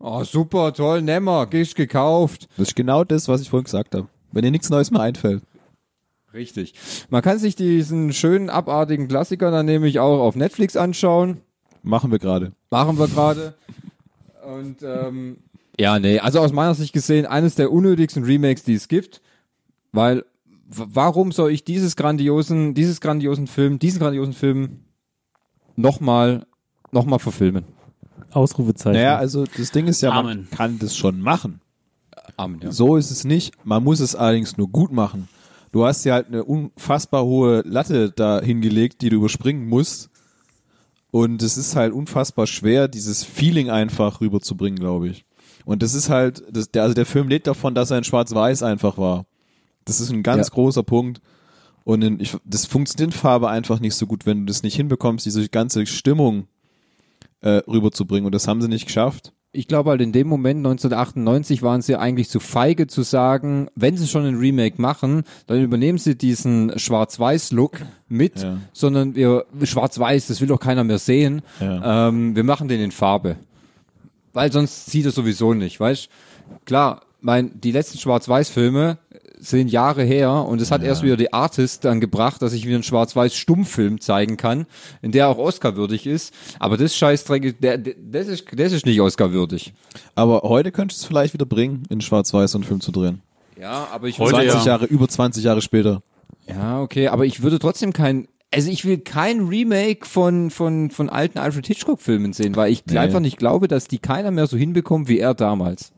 Oh, 0.00 0.24
super, 0.24 0.74
toll, 0.74 1.00
Nemmer, 1.00 1.46
ich 1.52 1.76
gekauft. 1.76 2.48
Das 2.56 2.68
ist 2.68 2.76
genau 2.76 3.04
das, 3.04 3.28
was 3.28 3.40
ich 3.40 3.50
vorhin 3.50 3.64
gesagt 3.64 3.94
habe. 3.94 4.08
Wenn 4.32 4.42
dir 4.42 4.50
nichts 4.50 4.68
Neues 4.68 4.90
mehr 4.90 5.02
einfällt. 5.02 5.42
Richtig. 6.34 6.74
Man 7.10 7.22
kann 7.22 7.38
sich 7.38 7.56
diesen 7.56 8.12
schönen, 8.12 8.50
abartigen 8.50 9.08
Klassiker 9.08 9.50
dann 9.50 9.66
nämlich 9.66 10.00
auch 10.00 10.20
auf 10.20 10.36
Netflix 10.36 10.76
anschauen. 10.76 11.40
Machen 11.82 12.10
wir 12.10 12.18
gerade. 12.18 12.52
Machen 12.70 12.98
wir 12.98 13.08
gerade. 13.08 13.54
Und 14.44 14.82
ähm, 14.82 15.38
ja, 15.78 15.98
nee, 15.98 16.18
also 16.18 16.40
aus 16.40 16.52
meiner 16.52 16.74
Sicht 16.74 16.92
gesehen, 16.92 17.26
eines 17.26 17.54
der 17.54 17.72
unnötigsten 17.72 18.24
Remakes, 18.24 18.62
die 18.62 18.74
es 18.74 18.88
gibt. 18.88 19.20
Weil 19.92 20.24
warum 20.68 21.32
soll 21.32 21.50
ich 21.50 21.64
dieses 21.64 21.96
grandiosen, 21.96 22.74
dieses 22.74 23.00
grandiosen 23.00 23.46
Film, 23.46 23.78
diesen 23.78 24.00
grandiosen 24.00 24.32
Film 24.32 24.80
nochmal 25.76 26.46
noch 26.90 27.04
mal 27.04 27.18
verfilmen? 27.18 27.64
Ausrufezeichen. 28.30 28.98
Naja, 28.98 29.16
also 29.16 29.44
das 29.44 29.70
Ding 29.72 29.86
ist 29.86 30.00
ja, 30.00 30.10
man 30.10 30.26
Amen. 30.26 30.48
kann 30.50 30.78
das 30.78 30.96
schon 30.96 31.20
machen. 31.20 31.60
Amen, 32.36 32.60
ja. 32.62 32.72
So 32.72 32.96
ist 32.96 33.10
es 33.10 33.24
nicht. 33.24 33.52
Man 33.64 33.84
muss 33.84 34.00
es 34.00 34.14
allerdings 34.14 34.56
nur 34.56 34.68
gut 34.68 34.92
machen. 34.92 35.28
Du 35.72 35.84
hast 35.84 36.04
ja 36.04 36.14
halt 36.14 36.28
eine 36.28 36.44
unfassbar 36.44 37.24
hohe 37.24 37.62
Latte 37.66 38.10
da 38.10 38.40
hingelegt, 38.40 39.00
die 39.02 39.08
du 39.08 39.16
überspringen 39.16 39.68
musst. 39.68 40.10
Und 41.10 41.42
es 41.42 41.56
ist 41.56 41.76
halt 41.76 41.92
unfassbar 41.92 42.46
schwer, 42.46 42.88
dieses 42.88 43.24
Feeling 43.24 43.68
einfach 43.70 44.20
rüberzubringen, 44.20 44.78
glaube 44.78 45.08
ich. 45.08 45.24
Und 45.64 45.82
das 45.82 45.94
ist 45.94 46.08
halt, 46.08 46.42
das, 46.50 46.70
der, 46.70 46.82
also 46.82 46.94
der 46.94 47.06
Film 47.06 47.28
lebt 47.28 47.46
davon, 47.46 47.74
dass 47.74 47.90
er 47.90 47.98
in 47.98 48.04
Schwarz-Weiß 48.04 48.62
einfach 48.62 48.98
war. 48.98 49.26
Das 49.84 50.00
ist 50.00 50.10
ein 50.10 50.22
ganz 50.22 50.48
Ja. 50.48 50.54
großer 50.54 50.82
Punkt. 50.82 51.20
Und 51.84 52.02
in, 52.02 52.20
ich, 52.20 52.36
das 52.44 52.66
funktioniert 52.66 53.14
in 53.14 53.18
Farbe 53.18 53.48
einfach 53.48 53.80
nicht 53.80 53.94
so 53.94 54.06
gut, 54.06 54.24
wenn 54.26 54.40
du 54.40 54.44
das 54.46 54.62
nicht 54.62 54.76
hinbekommst, 54.76 55.26
diese 55.26 55.48
ganze 55.48 55.84
Stimmung 55.86 56.46
äh, 57.40 57.60
rüberzubringen. 57.68 58.26
Und 58.26 58.34
das 58.34 58.46
haben 58.46 58.62
sie 58.62 58.68
nicht 58.68 58.86
geschafft. 58.86 59.32
Ich 59.54 59.68
glaube 59.68 59.90
halt 59.90 60.00
in 60.00 60.12
dem 60.12 60.28
Moment 60.28 60.58
1998 60.66 61.62
waren 61.62 61.82
sie 61.82 61.96
eigentlich 61.96 62.30
zu 62.30 62.40
feige 62.40 62.86
zu 62.86 63.02
sagen, 63.02 63.68
wenn 63.74 63.98
sie 63.98 64.08
schon 64.08 64.24
ein 64.24 64.36
Remake 64.38 64.80
machen, 64.80 65.24
dann 65.46 65.62
übernehmen 65.62 65.98
sie 65.98 66.16
diesen 66.16 66.78
Schwarz-Weiß-Look 66.78 67.80
mit, 68.08 68.40
Ja. 68.40 68.56
sondern 68.72 69.14
wir 69.14 69.44
Schwarz-Weiß, 69.62 70.28
das 70.28 70.40
will 70.40 70.48
doch 70.48 70.58
keiner 70.60 70.84
mehr 70.84 70.98
sehen. 70.98 71.42
Ja. 71.60 72.08
Ähm, 72.08 72.34
wir 72.34 72.44
machen 72.44 72.68
den 72.68 72.80
in 72.80 72.92
Farbe, 72.92 73.36
weil 74.32 74.50
sonst 74.50 74.86
sieht 74.86 75.04
er 75.04 75.10
sowieso 75.12 75.52
nicht, 75.52 75.78
weißt? 75.78 76.08
Klar, 76.64 77.02
mein 77.20 77.60
die 77.60 77.72
letzten 77.72 77.98
Schwarz-Weiß-Filme 77.98 78.96
sind 79.42 79.68
Jahre 79.68 80.04
her 80.04 80.30
und 80.46 80.60
es 80.60 80.70
hat 80.70 80.84
erst 80.84 81.02
wieder 81.02 81.16
die 81.16 81.32
Artist 81.32 81.84
dann 81.84 82.00
gebracht, 82.00 82.40
dass 82.42 82.52
ich 82.52 82.64
wieder 82.64 82.76
einen 82.76 82.84
Schwarz-Weiß-Stummfilm 82.84 84.00
zeigen 84.00 84.36
kann, 84.36 84.66
in 85.02 85.10
der 85.10 85.28
auch 85.28 85.38
Oscar-würdig 85.38 86.06
ist. 86.06 86.32
Aber 86.60 86.76
das 86.76 86.96
Scheißdreck, 86.96 87.60
der, 87.60 87.78
der, 87.78 87.94
das 88.00 88.28
ist, 88.28 88.46
das 88.54 88.72
ist 88.72 88.86
nicht 88.86 89.00
Oscar-würdig. 89.00 89.72
Aber 90.14 90.42
heute 90.44 90.70
könntest 90.70 91.00
du 91.00 91.04
es 91.04 91.08
vielleicht 91.08 91.34
wieder 91.34 91.44
bringen, 91.46 91.82
in 91.90 92.00
Schwarz-Weiß 92.00 92.52
so 92.52 92.58
einen 92.58 92.64
Film 92.64 92.80
zu 92.80 92.92
drehen. 92.92 93.20
Ja, 93.60 93.88
aber 93.92 94.06
ich 94.06 94.18
Heute 94.18 94.36
20 94.36 94.54
ja. 94.54 94.64
Jahre, 94.64 94.84
über 94.86 95.08
20 95.08 95.42
Jahre 95.44 95.60
später. 95.60 96.02
Ja, 96.46 96.80
okay, 96.80 97.08
aber 97.08 97.26
ich 97.26 97.42
würde 97.42 97.58
trotzdem 97.58 97.92
kein, 97.92 98.28
also 98.54 98.70
ich 98.70 98.84
will 98.84 98.98
kein 98.98 99.40
Remake 99.40 100.06
von, 100.06 100.50
von, 100.50 100.90
von 100.90 101.08
alten 101.08 101.38
Alfred 101.38 101.66
Hitchcock-Filmen 101.66 102.32
sehen, 102.32 102.54
weil 102.54 102.70
ich 102.70 102.84
Nee. 102.86 102.98
einfach 102.98 103.20
nicht 103.20 103.38
glaube, 103.38 103.66
dass 103.66 103.88
die 103.88 103.98
keiner 103.98 104.30
mehr 104.30 104.46
so 104.46 104.56
hinbekommt 104.56 105.08
wie 105.08 105.18
er 105.18 105.34
damals. 105.34 105.92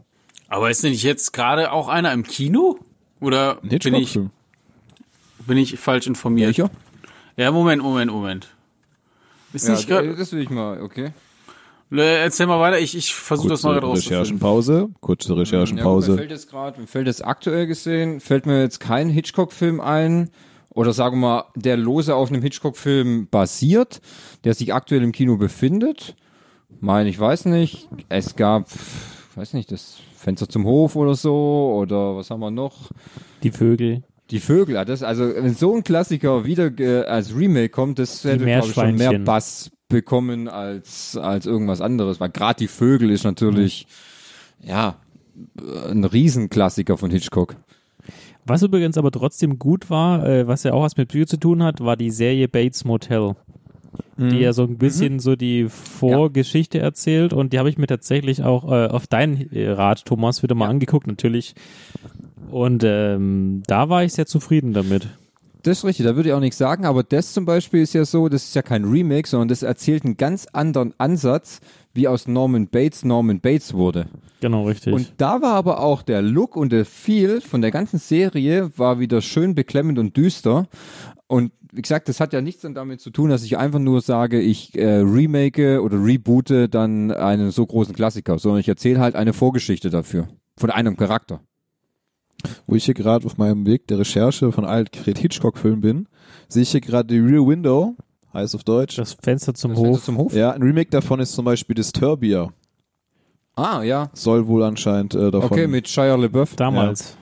Aber 0.49 0.70
ist 0.70 0.82
nicht 0.82 1.03
jetzt 1.03 1.32
gerade 1.32 1.72
auch 1.72 1.88
einer 1.88 2.12
im 2.12 2.22
Kino? 2.22 2.78
Oder 3.20 3.58
Ein 3.62 3.68
bin 3.78 3.94
ich, 3.94 4.18
bin 5.46 5.56
ich 5.58 5.78
falsch 5.78 6.06
informiert? 6.06 6.48
Welcher? 6.48 6.70
Ja, 7.36 7.50
Moment, 7.50 7.82
Moment, 7.82 8.10
Moment. 8.10 8.48
Ist 9.52 9.68
nicht 9.68 9.88
Ja, 9.88 10.00
gerade. 10.00 10.16
das 10.16 10.32
will 10.32 10.40
ich 10.42 10.50
mal, 10.50 10.80
okay. 10.82 11.12
Erzähl 11.90 12.46
mal 12.46 12.58
weiter, 12.58 12.78
ich, 12.80 12.96
ich 12.96 13.14
versuche 13.14 13.50
das 13.50 13.62
mal 13.62 13.68
Kurze 13.70 13.80
gerade 13.80 13.86
rauszufinden. 13.86 14.18
Recherchenpause. 14.18 14.88
Kurze 15.00 15.28
Ja, 15.28 15.34
gut, 15.34 15.36
mir 15.36 15.42
Recherchenpause. 15.42 16.16
fällt 16.16 16.30
jetzt 16.30 16.50
gerade, 16.50 16.80
mir 16.80 16.86
fällt 16.88 17.06
jetzt 17.06 17.24
aktuell 17.24 17.66
gesehen, 17.68 18.20
fällt 18.20 18.46
mir 18.46 18.62
jetzt 18.62 18.80
kein 18.80 19.08
Hitchcock-Film 19.08 19.80
ein 19.80 20.30
Oder 20.70 20.92
sagen 20.92 21.20
wir 21.20 21.28
mal, 21.28 21.44
der 21.54 21.76
lose 21.76 22.16
auf 22.16 22.30
einem 22.30 22.42
Hitchcock-Film 22.42 23.28
basiert, 23.30 24.00
der 24.42 24.54
sich 24.54 24.74
aktuell 24.74 25.04
im 25.04 25.12
Kino 25.12 25.36
befindet. 25.36 26.16
Mein, 26.80 27.06
ich 27.06 27.18
weiß 27.20 27.44
nicht. 27.44 27.88
Es 28.08 28.34
gab, 28.34 28.66
weiß 29.36 29.52
nicht, 29.52 29.70
das 29.70 29.98
Fenster 30.24 30.48
zum 30.48 30.64
Hof 30.64 30.96
oder 30.96 31.14
so. 31.14 31.76
Oder 31.80 32.16
was 32.16 32.30
haben 32.30 32.40
wir 32.40 32.50
noch? 32.50 32.90
Die 33.42 33.50
Vögel. 33.50 34.02
Die 34.30 34.40
Vögel, 34.40 34.76
ja, 34.76 34.84
das, 34.86 35.02
also 35.02 35.24
wenn 35.34 35.54
so 35.54 35.76
ein 35.76 35.84
Klassiker 35.84 36.46
wieder 36.46 36.70
äh, 36.80 37.04
als 37.04 37.36
Remake 37.36 37.68
kommt, 37.68 37.98
das 37.98 38.24
hätte 38.24 38.46
glaube 38.46 38.68
ich 38.68 38.74
schon 38.74 38.94
mehr. 38.94 39.18
Bass 39.18 39.70
bekommen 39.88 40.48
als 40.48 41.16
als 41.16 41.44
irgendwas 41.44 41.82
anderes, 41.82 42.20
weil 42.20 42.30
gerade 42.30 42.58
die 42.58 42.68
Vögel 42.68 43.10
ist 43.10 43.24
natürlich 43.24 43.86
ja 44.62 44.96
ein 45.90 46.04
Riesenklassiker 46.04 46.96
von 46.96 47.10
Hitchcock. 47.10 47.56
Was 48.46 48.62
übrigens 48.62 48.96
aber 48.96 49.10
trotzdem 49.10 49.58
gut 49.58 49.90
war, 49.90 50.26
äh, 50.26 50.46
was 50.46 50.64
ja 50.64 50.72
auch 50.72 50.82
was 50.82 50.96
mit 50.96 51.08
Psycho 51.08 51.26
zu 51.26 51.36
tun 51.38 51.62
hat, 51.62 51.80
war 51.80 51.96
die 51.96 52.10
Serie 52.10 52.48
Bates 52.48 52.84
Motel. 52.84 53.36
Die 54.16 54.38
ja 54.38 54.53
so 54.53 54.62
ein 54.62 54.78
bisschen 54.78 55.18
so 55.18 55.34
die 55.34 55.68
Vorgeschichte 55.68 56.78
erzählt 56.78 57.32
und 57.32 57.53
die 57.53 57.59
habe 57.59 57.68
ich 57.68 57.78
mir 57.78 57.86
tatsächlich 57.86 58.42
auch 58.42 58.70
äh, 58.70 58.86
auf 58.86 59.07
deinen 59.07 59.51
äh, 59.53 59.70
Rat, 59.70 60.05
Thomas, 60.05 60.42
wieder 60.42 60.55
mal 60.55 60.68
angeguckt, 60.68 61.07
natürlich. 61.07 61.55
Und 62.51 62.84
ähm, 62.84 63.62
da 63.66 63.88
war 63.88 64.05
ich 64.05 64.12
sehr 64.12 64.26
zufrieden 64.26 64.72
damit. 64.72 65.09
Das 65.64 65.78
ist 65.78 65.84
richtig, 65.84 66.05
da 66.05 66.14
würde 66.14 66.28
ich 66.28 66.34
auch 66.34 66.40
nichts 66.40 66.59
sagen, 66.59 66.84
aber 66.84 67.03
das 67.03 67.32
zum 67.32 67.47
Beispiel 67.47 67.80
ist 67.80 67.95
ja 67.95 68.05
so, 68.05 68.28
das 68.28 68.45
ist 68.45 68.55
ja 68.55 68.62
kein 68.62 68.84
Remake, 68.84 69.26
sondern 69.26 69.49
das 69.49 69.62
erzählt 69.62 70.05
einen 70.05 70.18
ganz 70.18 70.47
anderen 70.53 70.92
Ansatz, 70.99 71.61
wie 71.95 72.07
aus 72.07 72.28
Norman 72.28 72.68
Bates 72.68 73.05
Norman 73.05 73.40
Bates 73.40 73.72
wurde. 73.72 74.07
Genau, 74.40 74.66
richtig. 74.66 74.92
Und 74.92 75.14
da 75.16 75.40
war 75.40 75.55
aber 75.55 75.80
auch 75.80 76.03
der 76.03 76.20
Look 76.20 76.55
und 76.55 76.70
der 76.70 76.84
Feel 76.84 77.40
von 77.40 77.62
der 77.62 77.70
ganzen 77.70 77.99
Serie 77.99 78.70
war 78.76 79.01
wieder 79.01 79.22
schön 79.22 79.55
beklemmend 79.55 79.99
und 79.99 80.16
düster. 80.16 80.68
Und 81.28 81.51
wie 81.74 81.82
gesagt, 81.82 82.08
das 82.08 82.20
hat 82.20 82.32
ja 82.32 82.40
nichts 82.40 82.62
dann 82.62 82.74
damit 82.74 83.00
zu 83.00 83.10
tun, 83.10 83.30
dass 83.30 83.42
ich 83.42 83.58
einfach 83.58 83.80
nur 83.80 84.00
sage, 84.00 84.40
ich 84.40 84.76
äh, 84.78 84.98
remake 85.00 85.82
oder 85.82 85.96
reboote 86.02 86.68
dann 86.68 87.10
einen 87.10 87.50
so 87.50 87.66
großen 87.66 87.94
Klassiker, 87.94 88.38
sondern 88.38 88.60
ich 88.60 88.68
erzähle 88.68 89.00
halt 89.00 89.16
eine 89.16 89.32
Vorgeschichte 89.32 89.90
dafür. 89.90 90.28
Von 90.56 90.70
einem 90.70 90.96
Charakter. 90.96 91.40
Wo 92.66 92.76
ich 92.76 92.84
hier 92.84 92.94
gerade 92.94 93.26
auf 93.26 93.38
meinem 93.38 93.66
Weg 93.66 93.88
der 93.88 93.98
Recherche 93.98 94.52
von 94.52 94.64
Alfred 94.64 95.18
Hitchcock-Filmen 95.18 95.80
bin, 95.80 96.08
sehe 96.48 96.62
ich 96.62 96.70
hier 96.70 96.80
gerade 96.80 97.08
die 97.08 97.18
Rear 97.18 97.46
Window, 97.46 97.96
heißt 98.32 98.54
auf 98.54 98.62
Deutsch. 98.64 98.96
das 98.96 99.14
Fenster 99.14 99.54
zum 99.54 99.72
Das 99.72 99.80
Fenster 99.80 99.96
Hof. 99.96 100.04
zum 100.04 100.18
Hof? 100.18 100.34
Ja, 100.34 100.50
ein 100.52 100.62
Remake 100.62 100.90
davon 100.90 101.20
ist 101.20 101.32
zum 101.32 101.44
Beispiel 101.44 101.74
Disturbia. 101.74 102.50
Ah, 103.56 103.82
ja. 103.82 104.10
Soll 104.12 104.46
wohl 104.46 104.62
anscheinend 104.62 105.14
äh, 105.14 105.30
davon. 105.30 105.50
Okay, 105.50 105.66
mit 105.66 105.88
Shia 105.88 106.14
LaBeouf. 106.14 106.56
Damals. 106.56 107.16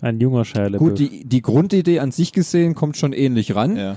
Ein 0.00 0.20
junger 0.20 0.44
Shia. 0.44 0.68
Gut, 0.70 0.98
die, 0.98 1.24
die 1.24 1.40
Grundidee 1.40 2.00
an 2.00 2.10
sich 2.10 2.32
gesehen 2.32 2.74
kommt 2.74 2.96
schon 2.96 3.12
ähnlich 3.12 3.54
ran. 3.54 3.76
ja, 3.76 3.96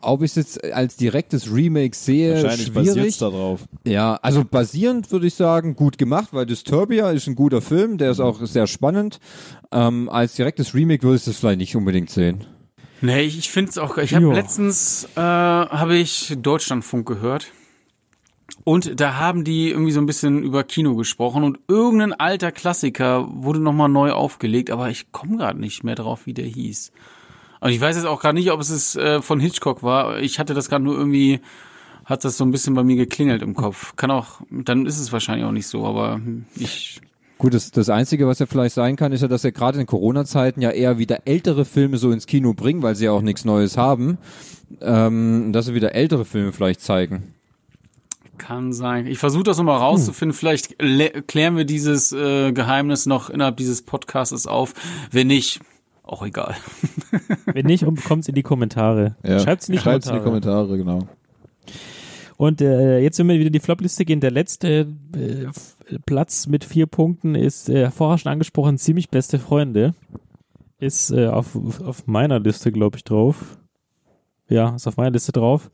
Ob 0.00 0.22
ich 0.22 0.32
es 0.32 0.34
jetzt 0.36 0.64
als 0.64 0.96
direktes 0.96 1.52
Remake 1.52 1.96
sehe, 1.96 2.34
wahrscheinlich 2.42 2.72
basiert 2.72 2.96
schwierig. 2.96 3.18
darauf. 3.18 3.60
Ja, 3.86 4.16
also 4.22 4.44
basierend 4.44 5.10
würde 5.12 5.26
ich 5.28 5.34
sagen, 5.34 5.74
gut 5.76 5.98
gemacht, 5.98 6.28
weil 6.32 6.46
Disturbia 6.46 7.10
ist 7.10 7.26
ein 7.26 7.34
guter 7.36 7.62
Film, 7.62 7.96
der 7.98 8.10
ist 8.10 8.20
auch 8.20 8.44
sehr 8.44 8.66
spannend. 8.66 9.18
Ähm, 9.72 10.08
als 10.08 10.34
direktes 10.34 10.74
Remake 10.74 11.02
würde 11.02 11.16
ich 11.16 11.24
das 11.24 11.36
vielleicht 11.38 11.58
nicht 11.58 11.76
unbedingt 11.76 12.10
sehen. 12.10 12.44
Nee, 13.00 13.22
ich, 13.22 13.38
ich 13.38 13.50
finde 13.50 13.70
es 13.70 13.78
auch. 13.78 13.98
Ich 13.98 14.14
habe 14.14 14.32
letztens 14.32 15.08
äh, 15.16 15.20
habe 15.20 15.96
ich 15.96 16.34
Deutschlandfunk 16.40 17.06
gehört. 17.06 17.52
Und 18.64 19.00
da 19.00 19.16
haben 19.16 19.44
die 19.44 19.70
irgendwie 19.70 19.92
so 19.92 20.00
ein 20.00 20.06
bisschen 20.06 20.42
über 20.42 20.64
Kino 20.64 20.94
gesprochen 20.96 21.44
und 21.44 21.58
irgendein 21.68 22.12
alter 22.12 22.52
Klassiker 22.52 23.28
wurde 23.30 23.60
nochmal 23.60 23.88
neu 23.88 24.12
aufgelegt, 24.12 24.70
aber 24.70 24.90
ich 24.90 25.12
komme 25.12 25.36
gerade 25.36 25.60
nicht 25.60 25.84
mehr 25.84 25.94
drauf, 25.94 26.26
wie 26.26 26.34
der 26.34 26.46
hieß. 26.46 26.92
Und 27.60 27.70
ich 27.70 27.80
weiß 27.80 27.96
jetzt 27.96 28.06
auch 28.06 28.20
gerade 28.20 28.34
nicht, 28.34 28.50
ob 28.50 28.60
es 28.60 28.70
ist, 28.70 28.96
äh, 28.96 29.22
von 29.22 29.40
Hitchcock 29.40 29.82
war. 29.82 30.18
Ich 30.20 30.38
hatte 30.38 30.54
das 30.54 30.68
gerade 30.68 30.84
nur 30.84 30.96
irgendwie, 30.96 31.40
hat 32.04 32.24
das 32.24 32.36
so 32.36 32.44
ein 32.44 32.50
bisschen 32.50 32.74
bei 32.74 32.84
mir 32.84 32.96
geklingelt 32.96 33.42
im 33.42 33.54
Kopf. 33.54 33.96
Kann 33.96 34.10
auch, 34.10 34.40
dann 34.50 34.86
ist 34.86 34.98
es 34.98 35.12
wahrscheinlich 35.12 35.46
auch 35.46 35.52
nicht 35.52 35.66
so, 35.66 35.86
aber 35.86 36.20
ich 36.56 37.00
Gut, 37.38 37.52
das, 37.52 37.70
das 37.70 37.90
Einzige, 37.90 38.26
was 38.26 38.38
ja 38.38 38.46
vielleicht 38.46 38.74
sein 38.74 38.96
kann, 38.96 39.12
ist 39.12 39.20
ja, 39.20 39.28
dass 39.28 39.44
er 39.44 39.52
gerade 39.52 39.78
in 39.78 39.86
Corona-Zeiten 39.86 40.62
ja 40.62 40.70
eher 40.70 40.98
wieder 40.98 41.26
ältere 41.26 41.66
Filme 41.66 41.98
so 41.98 42.10
ins 42.10 42.26
Kino 42.26 42.54
bringen, 42.54 42.82
weil 42.82 42.94
sie 42.94 43.04
ja 43.04 43.10
auch 43.10 43.20
nichts 43.20 43.44
Neues 43.44 43.76
haben. 43.76 44.16
Ähm, 44.80 45.52
dass 45.52 45.66
sie 45.66 45.74
wieder 45.74 45.94
ältere 45.94 46.24
Filme 46.24 46.52
vielleicht 46.52 46.80
zeigen. 46.80 47.35
Kann 48.38 48.72
sein. 48.72 49.06
Ich 49.06 49.18
versuche 49.18 49.44
das 49.44 49.56
nochmal 49.58 49.78
rauszufinden. 49.78 50.34
Vielleicht 50.36 50.80
le- 50.80 51.22
klären 51.22 51.56
wir 51.56 51.64
dieses 51.64 52.12
äh, 52.12 52.52
Geheimnis 52.52 53.06
noch 53.06 53.30
innerhalb 53.30 53.56
dieses 53.56 53.82
Podcasts 53.82 54.46
auf. 54.46 54.74
Wenn 55.10 55.26
nicht, 55.28 55.60
auch 56.02 56.24
egal. 56.24 56.54
Wenn 57.52 57.66
nicht, 57.66 57.84
kommt 58.04 58.22
es 58.22 58.28
in 58.28 58.34
die 58.34 58.42
Kommentare. 58.42 59.16
Ja. 59.24 59.38
Schreibt's 59.40 59.68
in 59.68 59.72
die 59.72 59.78
Schreibt's 59.78 60.06
Kommentare. 60.08 60.36
in 60.36 60.42
die 60.42 60.44
Kommentare, 60.44 60.76
genau. 60.78 61.08
Und 62.36 62.60
äh, 62.60 62.98
jetzt, 63.00 63.18
wenn 63.18 63.28
wir 63.28 63.38
wieder 63.38 63.48
die 63.50 63.60
Flopliste 63.60 64.04
gehen, 64.04 64.20
der 64.20 64.30
letzte 64.30 64.86
äh, 65.14 65.46
Platz 66.04 66.46
mit 66.46 66.64
vier 66.64 66.86
Punkten 66.86 67.34
ist 67.34 67.70
äh, 67.70 67.90
vorher 67.90 68.18
schon 68.18 68.30
angesprochen, 68.32 68.76
ziemlich 68.76 69.08
beste 69.08 69.38
Freunde. 69.38 69.94
Ist 70.78 71.10
äh, 71.12 71.28
auf, 71.28 71.56
auf 71.82 72.06
meiner 72.06 72.38
Liste, 72.38 72.70
glaube 72.72 72.98
ich, 72.98 73.04
drauf. 73.04 73.56
Ja, 74.48 74.74
ist 74.76 74.86
auf 74.86 74.98
meiner 74.98 75.12
Liste 75.12 75.32
drauf. 75.32 75.70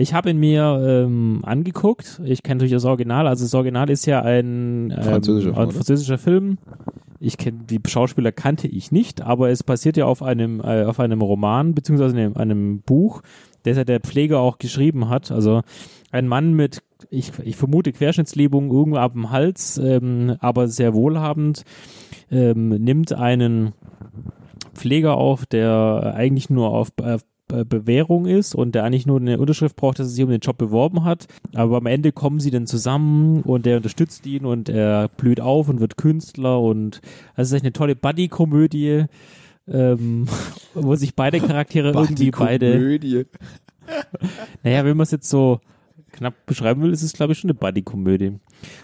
Ich 0.00 0.14
habe 0.14 0.30
ihn 0.30 0.38
mir 0.38 0.80
ähm, 0.80 1.40
angeguckt. 1.42 2.20
Ich 2.24 2.44
kenne 2.44 2.58
natürlich 2.58 2.72
das 2.72 2.84
Original. 2.84 3.26
Also 3.26 3.44
das 3.44 3.52
Original 3.54 3.90
ist 3.90 4.06
ja 4.06 4.22
ein, 4.22 4.94
ähm, 4.96 5.02
Französischer 5.02 5.52
Film, 5.52 5.58
ein 5.58 5.70
französischer 5.72 6.18
Film. 6.18 6.58
Ich 7.18 7.36
kenne 7.36 7.58
die 7.68 7.80
Schauspieler 7.84 8.30
kannte 8.30 8.68
ich 8.68 8.92
nicht, 8.92 9.22
aber 9.22 9.50
es 9.50 9.64
basiert 9.64 9.96
ja 9.96 10.04
auf 10.04 10.22
einem 10.22 10.60
äh, 10.60 10.84
auf 10.84 11.00
einem 11.00 11.20
Roman 11.20 11.74
beziehungsweise 11.74 12.16
einem, 12.16 12.36
einem 12.36 12.80
Buch, 12.82 13.22
das 13.64 13.76
ja 13.76 13.82
der 13.82 13.98
Pfleger 13.98 14.38
auch 14.38 14.58
geschrieben 14.58 15.08
hat. 15.08 15.32
Also 15.32 15.62
ein 16.12 16.28
Mann 16.28 16.54
mit, 16.54 16.80
ich, 17.10 17.32
ich 17.42 17.56
vermute 17.56 17.90
Querschnittslähmung 17.90 18.70
irgendwo 18.70 18.98
ab 18.98 19.14
dem 19.14 19.32
Hals, 19.32 19.78
ähm, 19.78 20.36
aber 20.38 20.68
sehr 20.68 20.94
wohlhabend, 20.94 21.64
ähm, 22.30 22.68
nimmt 22.68 23.12
einen 23.14 23.72
Pfleger 24.74 25.16
auf, 25.16 25.44
der 25.44 26.12
eigentlich 26.14 26.50
nur 26.50 26.70
auf 26.70 26.92
äh, 27.02 27.18
Bewährung 27.48 28.26
ist 28.26 28.54
und 28.54 28.74
der 28.74 28.84
eigentlich 28.84 29.06
nur 29.06 29.20
eine 29.20 29.38
Unterschrift 29.38 29.76
braucht, 29.76 29.98
dass 29.98 30.08
er 30.08 30.10
sich 30.10 30.24
um 30.24 30.30
den 30.30 30.40
Job 30.40 30.58
beworben 30.58 31.04
hat. 31.04 31.26
Aber 31.54 31.78
am 31.78 31.86
Ende 31.86 32.12
kommen 32.12 32.40
sie 32.40 32.50
dann 32.50 32.66
zusammen 32.66 33.42
und 33.42 33.66
er 33.66 33.78
unterstützt 33.78 34.26
ihn 34.26 34.44
und 34.44 34.68
er 34.68 35.08
blüht 35.08 35.40
auf 35.40 35.68
und 35.68 35.80
wird 35.80 35.96
Künstler 35.96 36.60
und 36.60 37.00
es 37.36 37.48
ist 37.48 37.54
echt 37.54 37.64
eine 37.64 37.72
tolle 37.72 37.96
Buddy-Komödie, 37.96 39.06
ähm, 39.66 40.26
wo 40.74 40.94
sich 40.94 41.14
beide 41.14 41.40
Charaktere 41.40 41.92
irgendwie 41.92 42.30
beide 42.30 42.72
Komödie. 42.72 43.26
naja, 44.62 44.84
wenn 44.84 44.96
man 44.96 45.04
es 45.04 45.10
jetzt 45.10 45.30
so 45.30 45.60
knapp 46.12 46.34
beschreiben 46.46 46.82
will, 46.82 46.92
ist 46.92 47.02
es, 47.02 47.12
glaube 47.12 47.32
ich, 47.32 47.38
schon 47.38 47.50
eine 47.50 47.58
Buddy-Komödie. 47.58 48.38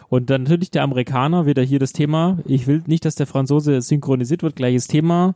Und 0.08 0.30
dann 0.30 0.44
natürlich 0.44 0.70
der 0.70 0.82
Amerikaner, 0.82 1.46
wieder 1.46 1.62
hier 1.62 1.78
das 1.78 1.92
Thema. 1.92 2.38
Ich 2.46 2.66
will 2.66 2.82
nicht, 2.86 3.04
dass 3.04 3.14
der 3.14 3.26
Franzose 3.26 3.80
synchronisiert 3.82 4.42
wird, 4.42 4.56
gleiches 4.56 4.86
Thema. 4.86 5.34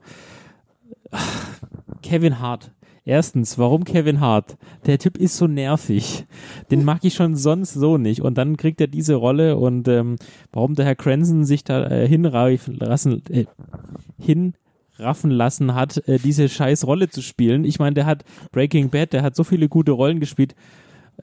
Kevin 2.03 2.39
Hart. 2.39 2.71
Erstens, 3.09 3.57
warum 3.57 3.85
Kevin 3.85 4.21
Hart? 4.21 4.59
Der 4.85 4.99
Typ 4.99 5.17
ist 5.17 5.39
so 5.39 5.47
nervig. 5.47 6.27
Den 6.71 6.85
mag 6.85 7.07
ich 7.07 7.15
schon 7.15 7.37
sonst 7.37 7.73
so 7.73 7.97
nicht. 7.97 8.21
Und 8.21 8.37
dann 8.37 8.59
kriegt 8.59 8.83
er 8.83 8.87
diese 8.87 9.15
Rolle 9.15 9.57
und 9.57 9.89
ähm, 9.89 10.17
warum 10.53 10.75
der 10.75 10.85
Herr 10.85 10.95
Cranston 10.95 11.47
sich 11.47 11.65
da 11.65 11.87
äh, 11.87 12.07
hinreifen 12.07 12.75
lassen, 12.75 13.23
äh, 13.31 13.47
hinraffen 14.19 15.31
lassen 15.31 15.75
hat, 15.75 16.07
äh, 16.07 16.19
diese 16.19 16.51
scheiß 16.51 16.87
Rolle 16.87 17.09
zu 17.09 17.23
spielen. 17.23 17.65
Ich 17.65 17.79
meine, 17.79 17.95
der 17.95 18.05
hat 18.05 18.27
Breaking 18.53 18.91
Bad, 18.91 19.15
der 19.15 19.23
hat 19.23 19.35
so 19.35 19.43
viele 19.43 19.71
gute 19.71 19.93
Rollen 19.93 20.21
gespielt. 20.21 20.55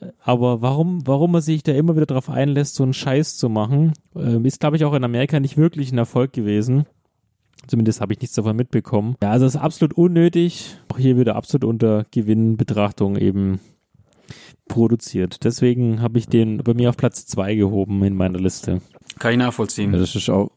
Äh, 0.01 0.07
Aber 0.23 0.63
warum, 0.63 1.05
warum 1.05 1.36
er 1.36 1.41
sich 1.41 1.61
da 1.61 1.73
immer 1.73 1.95
wieder 1.95 2.07
darauf 2.07 2.31
einlässt, 2.31 2.73
so 2.73 2.81
einen 2.81 2.93
Scheiß 2.93 3.38
zu 3.38 3.47
machen, 3.47 3.93
ähm, 4.15 4.43
ist, 4.45 4.59
glaube 4.59 4.77
ich, 4.77 4.86
auch 4.86 4.95
in 4.95 5.03
Amerika 5.03 5.39
nicht 5.39 5.55
wirklich 5.55 5.91
ein 5.91 5.99
Erfolg 5.99 6.33
gewesen. 6.33 6.88
Zumindest 7.68 8.01
habe 8.01 8.13
ich 8.13 8.22
nichts 8.22 8.36
davon 8.36 8.55
mitbekommen. 8.55 9.16
Ja, 9.22 9.32
also 9.32 9.45
es 9.45 9.55
ist 9.55 9.61
absolut 9.61 9.93
unnötig. 9.97 10.78
Auch 10.91 10.97
hier 10.97 11.18
wieder 11.18 11.36
absolut 11.36 11.66
unter 11.66 12.05
Gewinnbetrachtung 12.11 13.16
eben 13.18 13.59
produziert. 14.68 15.43
Deswegen 15.43 16.01
habe 16.01 16.18
ich 16.18 16.28
den 16.28 16.57
bei 16.57 16.74
mir 16.74 16.89
auf 16.89 16.97
Platz 16.97 17.26
zwei 17.26 17.55
gehoben 17.55 18.03
in 18.03 18.16
meiner 18.16 18.39
Liste. 18.39 18.82
Kann 19.20 19.32
ich 19.32 19.38
nachvollziehen. 19.38 19.93
Ja, 19.93 19.99
das 19.99 20.16
ist 20.16 20.30
auch, 20.30 20.51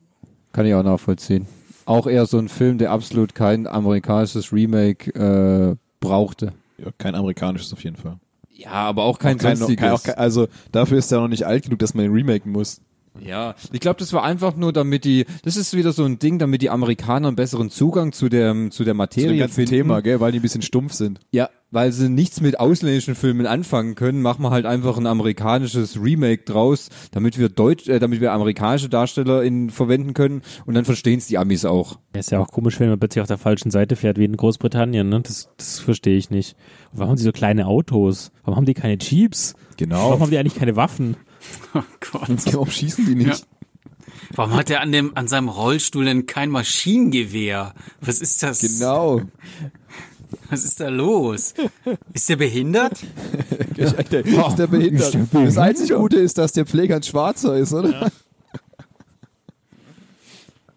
kann 0.52 0.66
ich 0.66 0.74
auch 0.74 0.82
nachvollziehen. 0.82 1.46
Auch 1.84 2.06
eher 2.06 2.26
so 2.26 2.38
ein 2.38 2.48
Film, 2.48 2.78
der 2.78 2.90
absolut 2.90 3.34
kein 3.34 3.66
amerikanisches 3.66 4.52
Remake 4.52 5.10
äh, 5.14 5.76
brauchte. 6.00 6.52
Ja, 6.78 6.90
kein 6.96 7.14
amerikanisches 7.14 7.72
auf 7.72 7.82
jeden 7.82 7.96
Fall. 7.96 8.18
Ja, 8.50 8.72
aber 8.72 9.04
auch 9.04 9.18
kein 9.18 9.38
Kein, 9.38 9.56
sonstiges. 9.56 9.80
kein, 9.80 9.92
auch 9.92 10.02
kein, 10.02 10.14
also 10.16 10.48
dafür 10.72 10.98
ist 10.98 11.12
er 11.12 11.20
noch 11.20 11.28
nicht 11.28 11.46
alt 11.46 11.64
genug, 11.64 11.78
dass 11.78 11.94
man 11.94 12.04
ihn 12.06 12.12
remaken 12.12 12.50
muss. 12.50 12.80
Ja, 13.24 13.54
ich 13.72 13.80
glaube, 13.80 13.98
das 13.98 14.12
war 14.12 14.22
einfach 14.22 14.56
nur, 14.56 14.72
damit 14.72 15.04
die, 15.04 15.26
das 15.42 15.56
ist 15.56 15.76
wieder 15.76 15.92
so 15.92 16.04
ein 16.04 16.18
Ding, 16.18 16.38
damit 16.38 16.62
die 16.62 16.70
Amerikaner 16.70 17.28
einen 17.28 17.36
besseren 17.36 17.70
Zugang 17.70 18.12
zu 18.12 18.28
der, 18.28 18.54
zu 18.70 18.84
der 18.84 18.94
Zu 18.94 18.98
Materie 18.98 19.30
dem 19.30 19.38
ganzen 19.38 19.54
finden. 19.54 19.70
Thema, 19.70 20.00
gell, 20.02 20.20
weil 20.20 20.32
die 20.32 20.38
ein 20.38 20.42
bisschen 20.42 20.62
stumpf 20.62 20.92
sind. 20.92 21.20
Ja, 21.30 21.48
weil 21.70 21.92
sie 21.92 22.08
nichts 22.08 22.40
mit 22.40 22.58
ausländischen 22.60 23.14
Filmen 23.14 23.46
anfangen 23.46 23.94
können, 23.94 24.22
machen 24.22 24.42
wir 24.42 24.50
halt 24.50 24.66
einfach 24.66 24.96
ein 24.96 25.06
amerikanisches 25.06 26.00
Remake 26.02 26.44
draus, 26.44 26.88
damit 27.12 27.38
wir 27.38 27.48
Deutsch, 27.48 27.88
äh, 27.88 27.98
damit 27.98 28.20
wir 28.20 28.32
amerikanische 28.32 28.88
Darsteller 28.88 29.42
in, 29.42 29.70
verwenden 29.70 30.14
können 30.14 30.42
und 30.64 30.74
dann 30.74 30.84
verstehen 30.84 31.18
es 31.18 31.26
die 31.26 31.38
Amis 31.38 31.64
auch. 31.64 31.98
Ja, 32.14 32.20
ist 32.20 32.30
ja 32.30 32.40
auch 32.40 32.50
komisch, 32.50 32.80
wenn 32.80 32.88
man 32.88 32.98
plötzlich 32.98 33.20
auf 33.22 33.28
der 33.28 33.38
falschen 33.38 33.70
Seite 33.70 33.96
fährt, 33.96 34.18
wie 34.18 34.24
in 34.24 34.36
Großbritannien, 34.36 35.08
ne? 35.08 35.20
Das, 35.20 35.50
das 35.56 35.78
verstehe 35.78 36.16
ich 36.16 36.30
nicht. 36.30 36.56
Und 36.92 37.00
warum 37.00 37.10
haben 37.10 37.18
die 37.18 37.24
so 37.24 37.32
kleine 37.32 37.66
Autos? 37.66 38.32
Warum 38.44 38.56
haben 38.56 38.66
die 38.66 38.74
keine 38.74 38.96
Jeeps? 38.98 39.54
Genau. 39.76 40.08
Warum 40.08 40.22
haben 40.22 40.30
die 40.30 40.38
eigentlich 40.38 40.56
keine 40.56 40.76
Waffen? 40.76 41.16
Oh 41.74 41.82
Gott. 42.12 42.28
Warum 42.52 42.70
schießen 42.70 43.04
die 43.04 43.14
nicht? 43.14 43.28
Ja. 43.28 43.46
Warum 44.34 44.54
hat 44.54 44.70
er 44.70 44.80
an 44.80 44.92
dem, 44.92 45.16
an 45.16 45.28
seinem 45.28 45.48
Rollstuhl 45.48 46.04
denn 46.04 46.26
kein 46.26 46.50
Maschinengewehr? 46.50 47.74
Was 48.00 48.20
ist 48.20 48.42
das? 48.42 48.60
Genau. 48.60 49.22
Was 50.50 50.64
ist 50.64 50.80
da 50.80 50.88
los? 50.88 51.54
Ist 52.12 52.28
der 52.28 52.36
behindert? 52.36 53.00
Der 53.76 53.86
ist 53.86 54.58
der 54.58 54.66
behindert. 54.66 55.16
Das 55.32 55.56
einzig 55.58 55.94
Gute 55.94 56.16
ist, 56.16 56.36
dass 56.38 56.52
der 56.52 56.66
Pfleger 56.66 56.96
ein 56.96 57.02
Schwarzer 57.02 57.56
ist, 57.56 57.72
oder? 57.72 58.10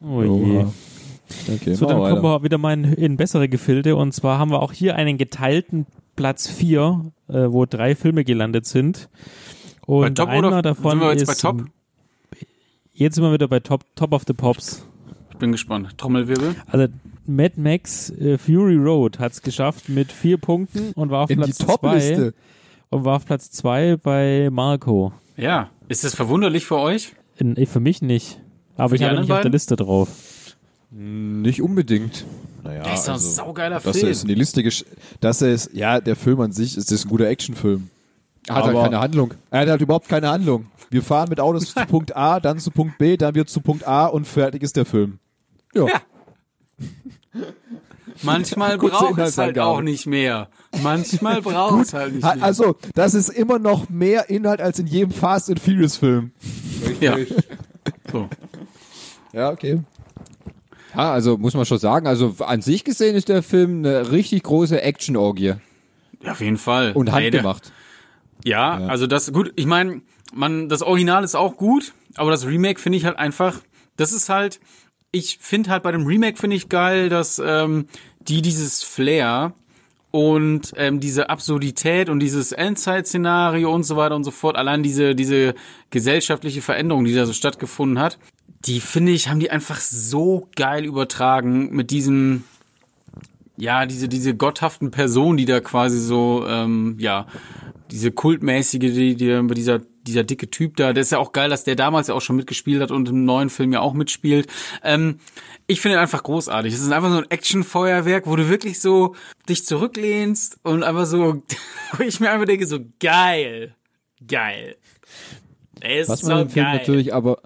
Oh 0.04 0.24
je. 0.24 0.66
Okay, 1.48 1.76
So, 1.76 1.86
dann 1.86 2.00
wir 2.00 2.10
kommen 2.10 2.24
wir 2.24 2.44
wieder 2.44 2.58
mal 2.58 2.74
in, 2.74 2.86
in 2.94 3.18
bessere 3.18 3.48
Gefilde. 3.48 3.96
Und 3.96 4.14
zwar 4.14 4.40
haben 4.40 4.50
wir 4.50 4.62
auch 4.62 4.74
hier 4.74 4.96
einen 4.96 5.18
geteilten 5.18 5.86
Platz 6.16 6.48
4, 6.48 7.12
äh, 7.28 7.34
wo 7.52 7.66
drei 7.66 7.96
Filme 7.96 8.24
gelandet 8.24 8.66
sind. 8.66 9.10
Und 9.86 10.02
Bei 10.02 10.10
Top 10.12 10.30
einer 10.30 10.48
oder 10.48 10.62
davon 10.62 10.92
sind 10.92 11.02
wir 11.02 11.12
jetzt 11.12 11.22
ist, 11.24 11.28
bei 11.28 11.34
Top? 11.50 11.66
Jetzt 12.94 13.16
sind 13.16 13.24
wir 13.24 13.34
wieder 13.34 13.48
bei 13.48 13.60
Top, 13.60 13.84
Top 13.96 14.14
of 14.14 14.24
the 14.28 14.34
Pops. 14.34 14.84
Ich 15.32 15.38
bin 15.38 15.52
gespannt. 15.52 15.98
Trommelwirbel. 15.98 16.56
Also 16.68 16.88
Mad 17.26 17.54
Max 17.60 18.10
äh, 18.12 18.38
Fury 18.38 18.76
Road 18.76 19.20
hat 19.20 19.32
es 19.32 19.42
geschafft 19.42 19.90
mit 19.90 20.12
vier 20.12 20.38
Punkten 20.38 20.92
und 20.94 21.10
war 21.10 21.24
auf 21.24 21.30
In 21.30 21.40
die 21.42 21.46
Platz 21.46 21.58
zwei 21.58 22.32
und 22.90 23.06
war 23.06 23.16
auf 23.18 23.26
Platz 23.26 23.50
zwei 23.52 23.98
bei 23.98 24.50
Marco. 24.52 25.14
Ja. 25.38 25.70
Ist 25.88 26.04
das 26.04 26.14
verwunderlich 26.16 26.66
für 26.66 26.78
euch? 26.78 27.14
In, 27.38 27.56
äh, 27.58 27.66
für 27.66 27.80
mich 27.80 28.02
nicht. 28.02 28.40
Aber 28.78 28.90
Für 28.90 28.96
ich 28.96 29.04
habe 29.04 29.14
nicht 29.16 29.22
auf 29.24 29.28
der 29.28 29.36
beiden? 29.36 29.52
Liste 29.52 29.76
drauf. 29.76 30.10
Nicht 30.92 31.62
unbedingt. 31.62 32.26
Naja, 32.64 32.84
Das 32.84 33.00
ist 33.00 33.06
doch 33.08 33.14
ein 33.14 33.14
also, 33.16 33.30
saugeiler 33.30 33.76
dass 33.78 33.86
er 33.86 33.94
Film. 33.94 34.12
es 34.12 34.22
in 34.24 34.28
die 34.28 34.36
Liste 34.36 34.62
gesch 34.62 34.86
dass 35.22 35.42
er 35.42 35.50
es, 35.54 35.70
ja, 35.74 36.00
der 36.02 36.16
Film 36.16 36.40
an 36.42 36.52
sich 36.52 36.78
ist, 36.78 36.92
ist 36.92 37.06
ein 37.06 37.10
guter 37.10 37.28
Actionfilm. 37.28 37.90
Hat 38.50 38.64
halt 38.64 38.76
Aber- 38.76 38.84
keine 38.84 39.00
Handlung. 39.00 39.34
Er 39.52 39.62
hat 39.62 39.68
halt 39.70 39.82
überhaupt 39.82 40.10
keine 40.10 40.30
Handlung. 40.30 40.68
Wir 40.90 41.02
fahren 41.04 41.30
mit 41.30 41.40
Autos 41.40 41.74
zu 41.74 41.86
Punkt 41.86 42.16
A, 42.18 42.40
dann 42.40 42.60
zu 42.60 42.70
Punkt 42.72 42.98
B, 42.98 43.16
dann 43.18 43.34
wieder 43.34 43.46
zu 43.48 43.62
Punkt 43.62 43.88
A 43.88 44.08
und 44.08 44.26
fertig 44.28 44.62
ist 44.64 44.76
der 44.76 44.86
Film. 44.86 45.20
Ja. 45.74 45.88
Ja. 45.88 46.02
Manchmal 48.24 48.78
braucht 48.78 49.18
es 49.20 49.38
halt 49.38 49.58
auch 49.60 49.82
nicht 49.82 50.06
mehr. 50.06 50.50
Manchmal 50.84 51.42
braucht 51.42 51.86
es 51.86 51.94
halt 51.94 52.14
nicht 52.16 52.24
mehr. 52.24 52.44
Also, 52.44 52.76
das 52.94 53.14
ist 53.14 53.30
immer 53.30 53.58
noch 53.60 53.90
mehr 53.90 54.30
Inhalt 54.30 54.62
als 54.62 54.80
in 54.80 54.88
jedem 54.88 55.12
Fast 55.12 55.50
and 55.50 55.60
Furious 55.60 55.98
Film. 55.98 56.32
ja. 57.00 57.16
So. 58.12 58.28
Ja, 59.34 59.50
okay. 59.52 59.82
Ja, 60.94 61.14
also 61.14 61.38
muss 61.38 61.54
man 61.54 61.66
schon 61.66 61.78
sagen, 61.80 62.06
also 62.06 62.36
an 62.40 62.62
sich 62.62 62.84
gesehen 62.84 63.16
ist 63.16 63.30
der 63.30 63.44
Film 63.44 63.80
eine 63.86 64.12
richtig 64.12 64.44
große 64.44 64.82
Action-Orgie 64.82 65.54
ja, 66.22 66.32
auf 66.34 66.42
jeden 66.42 66.58
Fall. 66.58 66.92
und 66.92 67.08
Ey, 67.08 67.32
der- 67.32 67.56
handgemacht. 68.46 68.82
Ja, 68.82 68.88
also 68.88 69.08
das 69.08 69.32
gut. 69.32 69.54
Ich 69.56 69.66
meine, 69.66 70.02
man 70.34 70.70
das 70.70 70.82
Original 70.82 71.24
ist 71.24 71.36
auch 71.36 71.58
gut, 71.58 71.94
aber 72.16 72.32
das 72.32 72.46
Remake 72.46 72.80
finde 72.80 72.98
ich 72.98 73.06
halt 73.06 73.18
einfach. 73.18 73.60
Das 73.98 74.12
ist 74.12 74.30
halt. 74.30 74.60
Ich 75.14 75.40
finde 75.42 75.70
halt 75.72 75.84
bei 75.84 75.92
dem 75.92 76.06
Remake 76.06 76.38
finde 76.38 76.56
ich 76.56 76.70
geil, 76.70 77.10
dass 77.10 77.42
ähm, 77.44 77.88
die 78.22 78.42
dieses 78.42 78.82
Flair 78.82 79.54
und 80.12 80.74
ähm, 80.78 81.02
diese 81.02 81.30
Absurdität 81.30 82.10
und 82.10 82.20
dieses 82.20 82.54
Endzeit-Szenario 82.54 83.74
und 83.74 83.84
so 83.84 83.98
weiter 83.98 84.16
und 84.16 84.24
so 84.24 84.32
fort, 84.32 84.56
allein 84.56 84.84
diese 84.84 85.16
diese 85.16 85.54
gesellschaftliche 85.90 86.62
Veränderung, 86.62 87.04
die 87.04 87.14
da 87.14 87.26
so 87.26 87.34
stattgefunden 87.34 88.00
hat, 88.00 88.20
die 88.66 88.80
finde 88.80 89.12
ich 89.12 89.28
haben 89.28 89.40
die 89.40 89.52
einfach 89.52 89.80
so 89.80 90.48
geil 90.56 90.86
übertragen 90.86 91.72
mit 91.72 91.92
diesem 91.92 92.44
ja, 93.62 93.86
diese, 93.86 94.10
diese 94.10 94.36
gotthaften 94.36 94.90
Personen, 94.90 95.38
die 95.38 95.46
da 95.46 95.60
quasi 95.60 96.00
so, 96.00 96.44
ähm, 96.48 96.96
ja, 96.98 97.28
diese 97.92 98.12
kultmäßige, 98.12 98.80
die, 98.80 99.16
die, 99.16 99.48
dieser, 99.54 99.80
dieser 100.02 100.24
dicke 100.24 100.50
Typ 100.50 100.78
da, 100.78 100.94
der 100.94 101.02
ist 101.02 101.12
ja 101.12 101.20
auch 101.20 101.32
geil, 101.32 101.52
dass 101.52 101.64
der 101.64 101.76
damals 101.76 102.08
ja 102.08 102.16
auch 102.16 102.22
schon 102.22 102.38
mitgespielt 102.38 102.82
hat 102.82 102.90
und 102.90 103.08
im 103.10 103.24
neuen 103.24 103.52
Film 103.52 103.72
ja 103.72 103.82
auch 103.82 103.94
mitspielt. 103.94 104.48
Ähm, 104.84 105.20
ich 105.68 105.80
finde 105.80 105.98
ihn 105.98 106.02
einfach 106.02 106.24
großartig. 106.24 106.74
Es 106.74 106.82
ist 106.82 106.92
einfach 106.92 107.12
so 107.12 107.18
ein 107.18 107.30
Actionfeuerwerk, 107.30 108.26
wo 108.26 108.36
du 108.36 108.50
wirklich 108.50 108.82
so 108.82 109.14
dich 109.48 109.64
zurücklehnst 109.64 110.58
und 110.64 110.82
einfach 110.82 111.06
so, 111.06 111.44
wo 111.92 112.04
ich 112.04 112.20
mir 112.20 112.32
einfach 112.32 112.48
denke, 112.48 112.66
so 112.66 112.80
geil, 113.00 113.76
geil. 114.28 114.76
Er 115.82 116.00
ist 116.00 116.10
Was 116.10 116.22
so 116.22 116.30
man 116.30 116.48
dem 116.48 116.50
Film 116.50 116.66
geil. 116.66 116.78
natürlich 116.78 117.14
aber, 117.14 117.38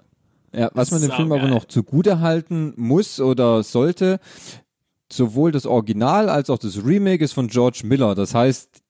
ja, 0.54 0.70
was 0.72 0.92
man 0.92 1.02
dem 1.02 1.10
Film 1.10 1.30
aber 1.32 1.48
noch 1.48 1.66
zugute 1.66 2.20
halten 2.20 2.72
muss 2.78 3.20
oder 3.20 3.62
sollte, 3.62 4.18
sowohl 5.12 5.52
das 5.52 5.66
Original 5.66 6.28
als 6.28 6.50
auch 6.50 6.58
das 6.58 6.84
Remake 6.84 7.24
ist 7.24 7.32
von 7.32 7.48
George 7.48 7.82
Miller. 7.84 8.14
Das 8.14 8.34
heißt, 8.34 8.82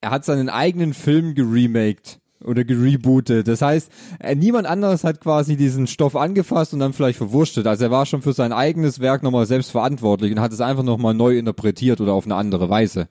er 0.00 0.10
hat 0.10 0.24
seinen 0.24 0.48
eigenen 0.48 0.94
Film 0.94 1.34
geremaked 1.34 2.18
oder 2.44 2.64
gerebootet. 2.64 3.48
Das 3.48 3.60
heißt, 3.60 3.90
äh, 4.18 4.34
niemand 4.34 4.66
anderes 4.66 5.04
hat 5.04 5.20
quasi 5.20 5.56
diesen 5.56 5.86
Stoff 5.86 6.16
angefasst 6.16 6.72
und 6.72 6.80
dann 6.80 6.92
vielleicht 6.92 7.18
verwurstet. 7.18 7.66
Also 7.66 7.84
er 7.84 7.90
war 7.90 8.06
schon 8.06 8.22
für 8.22 8.32
sein 8.32 8.52
eigenes 8.52 9.00
Werk 9.00 9.22
nochmal 9.22 9.46
selbst 9.46 9.70
verantwortlich 9.70 10.32
und 10.32 10.40
hat 10.40 10.52
es 10.52 10.60
einfach 10.60 10.82
nochmal 10.82 11.14
neu 11.14 11.36
interpretiert 11.36 12.00
oder 12.00 12.14
auf 12.14 12.24
eine 12.24 12.36
andere 12.36 12.70
Weise. 12.70 13.08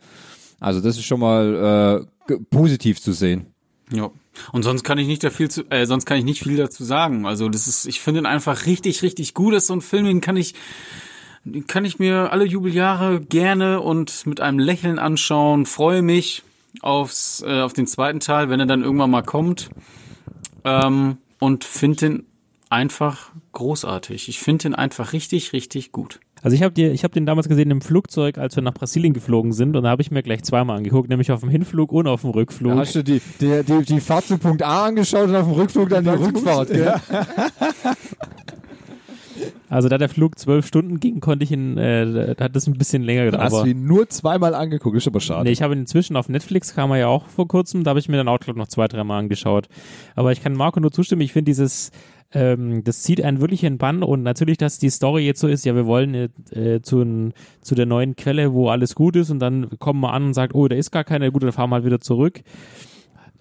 Also 0.59 0.81
das 0.81 0.97
ist 0.97 1.05
schon 1.05 1.19
mal 1.19 2.07
äh, 2.29 2.37
positiv 2.49 3.01
zu 3.01 3.13
sehen. 3.13 3.47
Ja. 3.91 4.11
Und 4.51 4.63
sonst 4.63 4.83
kann 4.83 4.97
ich 4.97 5.07
nicht 5.07 5.23
da 5.23 5.29
viel 5.29 5.49
zu, 5.49 5.69
äh, 5.69 5.85
sonst 5.85 6.05
kann 6.05 6.17
ich 6.17 6.23
nicht 6.23 6.43
viel 6.43 6.57
dazu 6.57 6.83
sagen. 6.83 7.25
Also 7.25 7.49
das 7.49 7.67
ist, 7.67 7.85
ich 7.85 7.99
finde 7.99 8.21
ihn 8.21 8.25
einfach 8.25 8.65
richtig, 8.65 9.01
richtig 9.03 9.33
gut. 9.33 9.53
Das 9.53 9.63
ist 9.63 9.67
so 9.67 9.73
ein 9.73 9.81
Film, 9.81 10.05
den 10.05 10.21
kann 10.21 10.37
ich, 10.37 10.53
den 11.43 11.67
kann 11.67 11.85
ich 11.85 11.99
mir 11.99 12.31
alle 12.31 12.45
Jubeljahre 12.45 13.21
gerne 13.21 13.81
und 13.81 14.25
mit 14.25 14.41
einem 14.41 14.59
Lächeln 14.59 14.99
anschauen. 14.99 15.65
Freue 15.65 16.01
mich 16.01 16.43
aufs, 16.81 17.43
äh, 17.45 17.61
auf 17.61 17.73
den 17.73 17.87
zweiten 17.87 18.19
Teil, 18.19 18.49
wenn 18.49 18.59
er 18.59 18.65
dann 18.65 18.83
irgendwann 18.83 19.11
mal 19.11 19.23
kommt. 19.23 19.69
Ähm, 20.63 21.17
und 21.39 21.63
finde 21.63 22.05
ihn 22.05 22.23
einfach 22.69 23.31
großartig. 23.53 24.29
Ich 24.29 24.39
finde 24.39 24.69
ihn 24.69 24.75
einfach 24.75 25.13
richtig, 25.13 25.53
richtig 25.53 25.91
gut. 25.91 26.19
Also 26.41 26.55
ich 26.55 26.63
habe 26.63 26.73
dir, 26.73 26.91
ich 26.93 27.03
habe 27.03 27.13
den 27.13 27.25
damals 27.25 27.49
gesehen 27.49 27.69
im 27.69 27.81
Flugzeug, 27.81 28.37
als 28.37 28.55
wir 28.55 28.63
nach 28.63 28.73
Brasilien 28.73 29.13
geflogen 29.13 29.51
sind, 29.51 29.75
und 29.75 29.83
da 29.83 29.89
habe 29.89 30.01
ich 30.01 30.09
mir 30.09 30.23
gleich 30.23 30.43
zweimal 30.43 30.77
angeguckt, 30.77 31.09
nämlich 31.09 31.31
auf 31.31 31.41
dem 31.41 31.49
Hinflug 31.49 31.91
und 31.91 32.07
auf 32.07 32.21
dem 32.21 32.29
Rückflug. 32.29 32.73
Da 32.73 32.79
hast 32.79 32.95
du 32.95 33.03
die, 33.03 33.21
die, 33.41 33.63
die, 33.63 33.83
die 33.83 33.99
Fahrt 33.99 34.25
zu 34.25 34.37
Punkt 34.37 34.63
A 34.63 34.85
angeschaut 34.85 35.27
und 35.27 35.35
auf 35.35 35.47
dem 35.47 35.53
Rückflug 35.53 35.89
dann 35.89 36.05
die 36.05 36.09
Rückfahrt. 36.11 36.69
Gell? 36.69 36.95
Also 39.69 39.89
da 39.89 39.97
der 39.97 40.09
Flug 40.09 40.37
zwölf 40.39 40.65
Stunden 40.65 40.99
ging, 40.99 41.19
konnte 41.19 41.43
ich 41.43 41.51
ihn, 41.51 41.77
äh, 41.77 42.35
da 42.35 42.45
hat 42.45 42.55
das 42.55 42.67
ein 42.67 42.73
bisschen 42.73 43.03
länger 43.03 43.25
gedauert. 43.25 43.43
Hast 43.43 43.63
du 43.63 43.69
ihn 43.69 43.85
nur 43.85 44.09
zweimal 44.09 44.53
angeguckt, 44.55 44.97
ist 44.97 45.07
aber 45.07 45.19
schade. 45.19 45.43
nee, 45.43 45.51
ich 45.51 45.61
habe 45.61 45.73
ihn 45.73 45.81
inzwischen 45.81 46.15
auf 46.15 46.29
Netflix, 46.29 46.73
kam 46.73 46.91
er 46.91 46.97
ja 46.97 47.07
auch 47.07 47.27
vor 47.27 47.47
kurzem, 47.47 47.83
da 47.83 47.89
habe 47.89 47.99
ich 47.99 48.09
mir 48.09 48.23
dann 48.23 48.37
glaub, 48.39 48.55
noch 48.55 48.67
zwei, 48.67 48.87
dreimal 48.87 49.19
angeschaut. 49.19 49.67
Aber 50.15 50.31
ich 50.31 50.41
kann 50.41 50.53
Marco 50.53 50.79
nur 50.79 50.91
zustimmen, 50.91 51.21
ich 51.21 51.33
finde 51.33 51.49
dieses, 51.49 51.91
ähm, 52.31 52.83
das 52.83 53.01
zieht 53.01 53.23
einen 53.23 53.41
wirklich 53.41 53.63
in 53.63 53.73
den 53.73 53.77
Bann 53.79 54.03
und 54.03 54.23
natürlich, 54.23 54.57
dass 54.57 54.79
die 54.79 54.89
Story 54.89 55.25
jetzt 55.25 55.39
so 55.39 55.47
ist, 55.47 55.65
ja, 55.65 55.75
wir 55.75 55.85
wollen 55.85 56.29
äh, 56.51 56.81
zu, 56.81 57.31
zu 57.61 57.75
der 57.75 57.85
neuen 57.85 58.15
Quelle, 58.15 58.53
wo 58.53 58.69
alles 58.69 58.95
gut 58.95 59.15
ist 59.15 59.31
und 59.31 59.39
dann 59.39 59.69
kommen 59.79 60.01
wir 60.01 60.13
an 60.13 60.25
und 60.25 60.33
sagt, 60.33 60.53
oh, 60.53 60.67
da 60.67 60.75
ist 60.75 60.91
gar 60.91 61.03
keine 61.03 61.31
gute, 61.31 61.47
dann 61.47 61.53
fahren 61.53 61.69
wir 61.69 61.75
halt 61.75 61.85
wieder 61.85 61.99
zurück. 61.99 62.41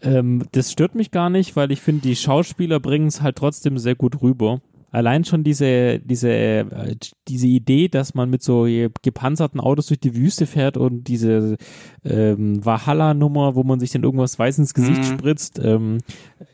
Ähm, 0.01 0.45
das 0.53 0.73
stört 0.73 0.95
mich 0.95 1.11
gar 1.11 1.29
nicht, 1.29 1.57
weil 1.57 1.73
ich 1.73 1.81
finde, 1.81 2.03
die 2.03 2.17
Schauspieler 2.17 2.81
bringen 2.81 3.09
es 3.09 3.21
halt 3.21 3.37
trotzdem 3.37 3.79
sehr 3.79 3.95
gut 3.95 4.23
rüber. 4.23 4.61
Allein 4.91 5.25
schon 5.25 5.45
diese, 5.45 5.99
diese, 6.01 6.31
äh, 6.31 6.97
diese 7.29 7.47
Idee, 7.47 7.89
dass 7.89 8.15
man 8.15 8.31
mit 8.31 8.43
so 8.43 8.67
gepanzerten 9.03 9.61
Autos 9.61 9.87
durch 9.89 10.01
die 10.01 10.15
Wüste 10.17 10.47
fährt 10.47 10.77
und 10.79 11.05
diese 11.05 11.57
ähm, 12.05 12.65
Valhalla-Nummer, 12.65 13.55
wo 13.55 13.65
man 13.65 13.81
sich 13.81 13.91
dann 13.91 14.03
irgendwas 14.03 14.39
weiß 14.39 14.59
ins 14.59 14.73
Gesicht 14.73 15.01
Mhm. 15.01 15.05
spritzt. 15.19 15.61
Ähm, 15.63 15.99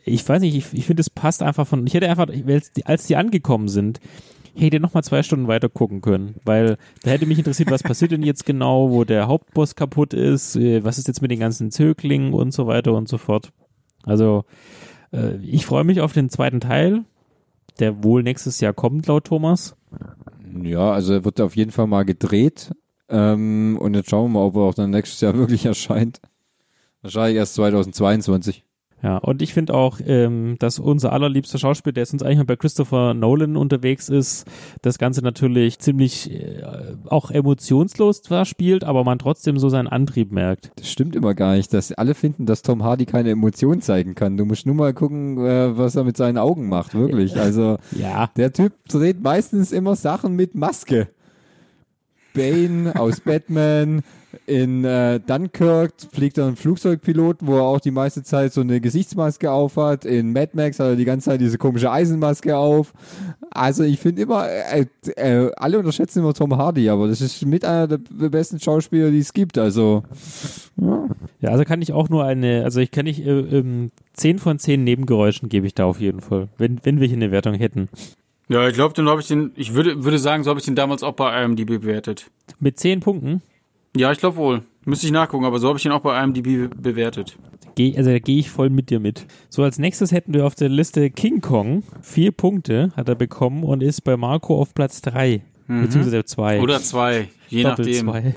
ich 0.04 0.28
weiß 0.28 0.40
nicht, 0.40 0.56
ich, 0.56 0.66
ich 0.72 0.84
finde, 0.86 1.00
es 1.00 1.10
passt 1.10 1.42
einfach 1.42 1.66
von. 1.66 1.86
Ich 1.86 1.94
hätte 1.94 2.10
einfach, 2.10 2.26
als 2.84 3.06
die, 3.06 3.16
angekommen 3.16 3.68
sind, 3.68 4.00
hätte 4.56 4.80
noch 4.80 4.94
mal 4.94 5.02
zwei 5.02 5.22
Stunden 5.22 5.46
weiter 5.48 5.68
gucken 5.68 6.00
können, 6.00 6.34
weil 6.44 6.76
da 7.02 7.10
hätte 7.12 7.26
mich 7.26 7.38
interessiert, 7.38 7.70
was 7.70 7.82
passiert 7.82 8.10
denn 8.12 8.22
jetzt 8.22 8.46
genau, 8.46 8.90
wo 8.90 9.04
der 9.04 9.26
Hauptboss 9.28 9.74
kaputt 9.76 10.12
ist, 10.12 10.56
äh, 10.56 10.82
was 10.84 10.98
ist 10.98 11.06
jetzt 11.08 11.22
mit 11.22 11.30
den 11.30 11.40
ganzen 11.40 11.70
Zöglingen 11.70 12.32
und 12.34 12.52
so 12.52 12.66
weiter 12.66 12.94
und 12.94 13.08
so 13.08 13.18
fort. 13.18 13.52
Also 14.04 14.44
äh, 15.12 15.36
ich 15.36 15.66
freue 15.66 15.84
mich 15.84 16.00
auf 16.00 16.12
den 16.12 16.30
zweiten 16.30 16.60
Teil, 16.60 17.04
der 17.78 18.04
wohl 18.04 18.22
nächstes 18.22 18.60
Jahr 18.60 18.72
kommt, 18.72 19.06
laut 19.06 19.24
Thomas. 19.24 19.76
Ja, 20.62 20.92
also 20.92 21.14
er 21.14 21.24
wird 21.24 21.40
auf 21.40 21.56
jeden 21.56 21.70
Fall 21.70 21.86
mal 21.86 22.04
gedreht. 22.04 22.72
Ähm, 23.08 23.76
und 23.80 23.94
jetzt 23.94 24.10
schauen 24.10 24.32
wir 24.32 24.40
mal, 24.40 24.46
ob 24.46 24.56
er 24.56 24.62
auch 24.62 24.74
dann 24.74 24.90
nächstes 24.90 25.20
Jahr 25.20 25.34
wirklich 25.38 25.66
erscheint. 25.66 26.20
Wahrscheinlich 27.02 27.36
erst 27.36 27.54
2022. 27.54 28.64
Ja, 29.04 29.18
und 29.18 29.42
ich 29.42 29.52
finde 29.52 29.74
auch, 29.74 30.00
ähm, 30.06 30.56
dass 30.60 30.78
unser 30.78 31.12
allerliebster 31.12 31.58
Schauspieler, 31.58 31.92
der 31.92 32.04
jetzt 32.04 32.14
uns 32.14 32.22
eigentlich 32.22 32.38
mal 32.38 32.46
bei 32.46 32.56
Christopher 32.56 33.12
Nolan 33.12 33.54
unterwegs 33.58 34.08
ist, 34.08 34.46
das 34.80 34.96
Ganze 34.96 35.20
natürlich 35.20 35.78
ziemlich 35.78 36.32
äh, 36.32 36.62
auch 37.04 37.30
emotionslos 37.30 38.22
zwar 38.22 38.46
spielt, 38.46 38.82
aber 38.82 39.04
man 39.04 39.18
trotzdem 39.18 39.58
so 39.58 39.68
seinen 39.68 39.88
Antrieb 39.88 40.32
merkt. 40.32 40.70
Das 40.76 40.90
stimmt 40.90 41.16
immer 41.16 41.34
gar 41.34 41.54
nicht, 41.54 41.74
dass 41.74 41.92
alle 41.92 42.14
finden, 42.14 42.46
dass 42.46 42.62
Tom 42.62 42.82
Hardy 42.82 43.04
keine 43.04 43.28
Emotion 43.28 43.82
zeigen 43.82 44.14
kann. 44.14 44.38
Du 44.38 44.46
musst 44.46 44.64
nur 44.64 44.74
mal 44.74 44.94
gucken, 44.94 45.36
äh, 45.44 45.76
was 45.76 45.96
er 45.96 46.04
mit 46.04 46.16
seinen 46.16 46.38
Augen 46.38 46.70
macht, 46.70 46.94
wirklich. 46.94 47.38
Also 47.38 47.76
Ja. 47.92 48.30
der 48.38 48.54
Typ 48.54 48.72
dreht 48.88 49.22
meistens 49.22 49.70
immer 49.70 49.96
Sachen 49.96 50.34
mit 50.34 50.54
Maske. 50.54 51.08
Bane 52.32 52.94
aus 52.98 53.20
Batman, 53.20 54.02
in 54.46 54.84
äh, 54.84 55.20
Dunkirk 55.20 55.92
fliegt 56.12 56.38
er 56.38 56.46
einen 56.46 56.56
Flugzeugpiloten, 56.56 57.46
wo 57.46 57.56
er 57.56 57.62
auch 57.62 57.80
die 57.80 57.90
meiste 57.90 58.22
Zeit 58.22 58.52
so 58.52 58.60
eine 58.60 58.80
Gesichtsmaske 58.80 59.50
aufhat. 59.50 60.04
In 60.04 60.32
Mad 60.32 60.50
Max 60.54 60.78
hat 60.78 60.88
er 60.88 60.96
die 60.96 61.04
ganze 61.04 61.30
Zeit 61.30 61.40
diese 61.40 61.58
komische 61.58 61.90
Eisenmaske 61.90 62.56
auf. 62.56 62.92
Also 63.50 63.84
ich 63.84 64.00
finde 64.00 64.22
immer, 64.22 64.48
äh, 64.48 64.86
äh, 65.16 65.50
alle 65.56 65.78
unterschätzen 65.78 66.18
immer 66.20 66.34
Tom 66.34 66.56
Hardy, 66.56 66.88
aber 66.88 67.08
das 67.08 67.20
ist 67.20 67.44
mit 67.46 67.64
einer 67.64 67.86
der 67.86 68.28
besten 68.28 68.60
Schauspieler, 68.60 69.10
die 69.10 69.20
es 69.20 69.32
gibt. 69.32 69.58
Also 69.58 70.02
Ja, 71.40 71.50
also 71.50 71.64
kann 71.64 71.82
ich 71.82 71.92
auch 71.92 72.08
nur 72.08 72.24
eine, 72.24 72.64
also 72.64 72.80
ich 72.80 72.90
kann 72.90 73.04
nicht, 73.04 73.24
äh, 73.24 73.30
ähm, 73.30 73.90
10 74.14 74.38
von 74.38 74.58
10 74.58 74.82
Nebengeräuschen 74.84 75.48
gebe 75.48 75.66
ich 75.66 75.74
da 75.74 75.84
auf 75.84 76.00
jeden 76.00 76.20
Fall, 76.20 76.48
wenn, 76.58 76.80
wenn 76.84 77.00
wir 77.00 77.06
hier 77.06 77.16
eine 77.16 77.30
Wertung 77.30 77.54
hätten. 77.54 77.88
Ja, 78.48 78.68
ich 78.68 78.74
glaube, 78.74 78.94
dann 78.94 79.08
habe 79.08 79.20
ich 79.20 79.28
den, 79.28 79.52
ich 79.56 79.74
würde, 79.74 80.04
würde 80.04 80.18
sagen, 80.18 80.44
so 80.44 80.50
habe 80.50 80.60
ich 80.60 80.66
den 80.66 80.74
damals 80.74 81.02
auch 81.02 81.14
bei 81.14 81.42
IMDb 81.42 81.80
bewertet. 81.80 82.30
Mit 82.60 82.78
10 82.78 83.00
Punkten, 83.00 83.42
Ja, 83.96 84.10
ich 84.12 84.18
glaube 84.18 84.36
wohl. 84.36 84.62
Müsste 84.84 85.06
ich 85.06 85.12
nachgucken, 85.12 85.44
aber 85.44 85.58
so 85.58 85.68
habe 85.68 85.78
ich 85.78 85.82
den 85.82 85.92
auch 85.92 86.00
bei 86.00 86.22
IMDb 86.22 86.68
bewertet. 86.76 87.36
geh, 87.74 87.96
also 87.96 88.10
da 88.10 88.18
gehe 88.18 88.38
ich 88.38 88.50
voll 88.50 88.68
mit 88.70 88.90
dir 88.90 89.00
mit. 89.00 89.26
So, 89.48 89.62
als 89.62 89.78
nächstes 89.78 90.12
hätten 90.12 90.34
wir 90.34 90.46
auf 90.46 90.54
der 90.54 90.68
Liste 90.68 91.10
King 91.10 91.40
Kong. 91.40 91.82
Vier 92.02 92.32
Punkte 92.32 92.92
hat 92.96 93.08
er 93.08 93.14
bekommen 93.14 93.64
und 93.64 93.82
ist 93.82 94.02
bei 94.02 94.16
Marco 94.16 94.60
auf 94.60 94.74
Platz 94.74 95.00
3. 95.02 95.42
Beziehungsweise 95.66 96.24
2. 96.24 96.60
Oder 96.60 96.82
zwei, 96.82 97.28
je 97.48 97.62
Doppel 97.62 97.86
nachdem. 97.86 98.06
zwei. 98.06 98.34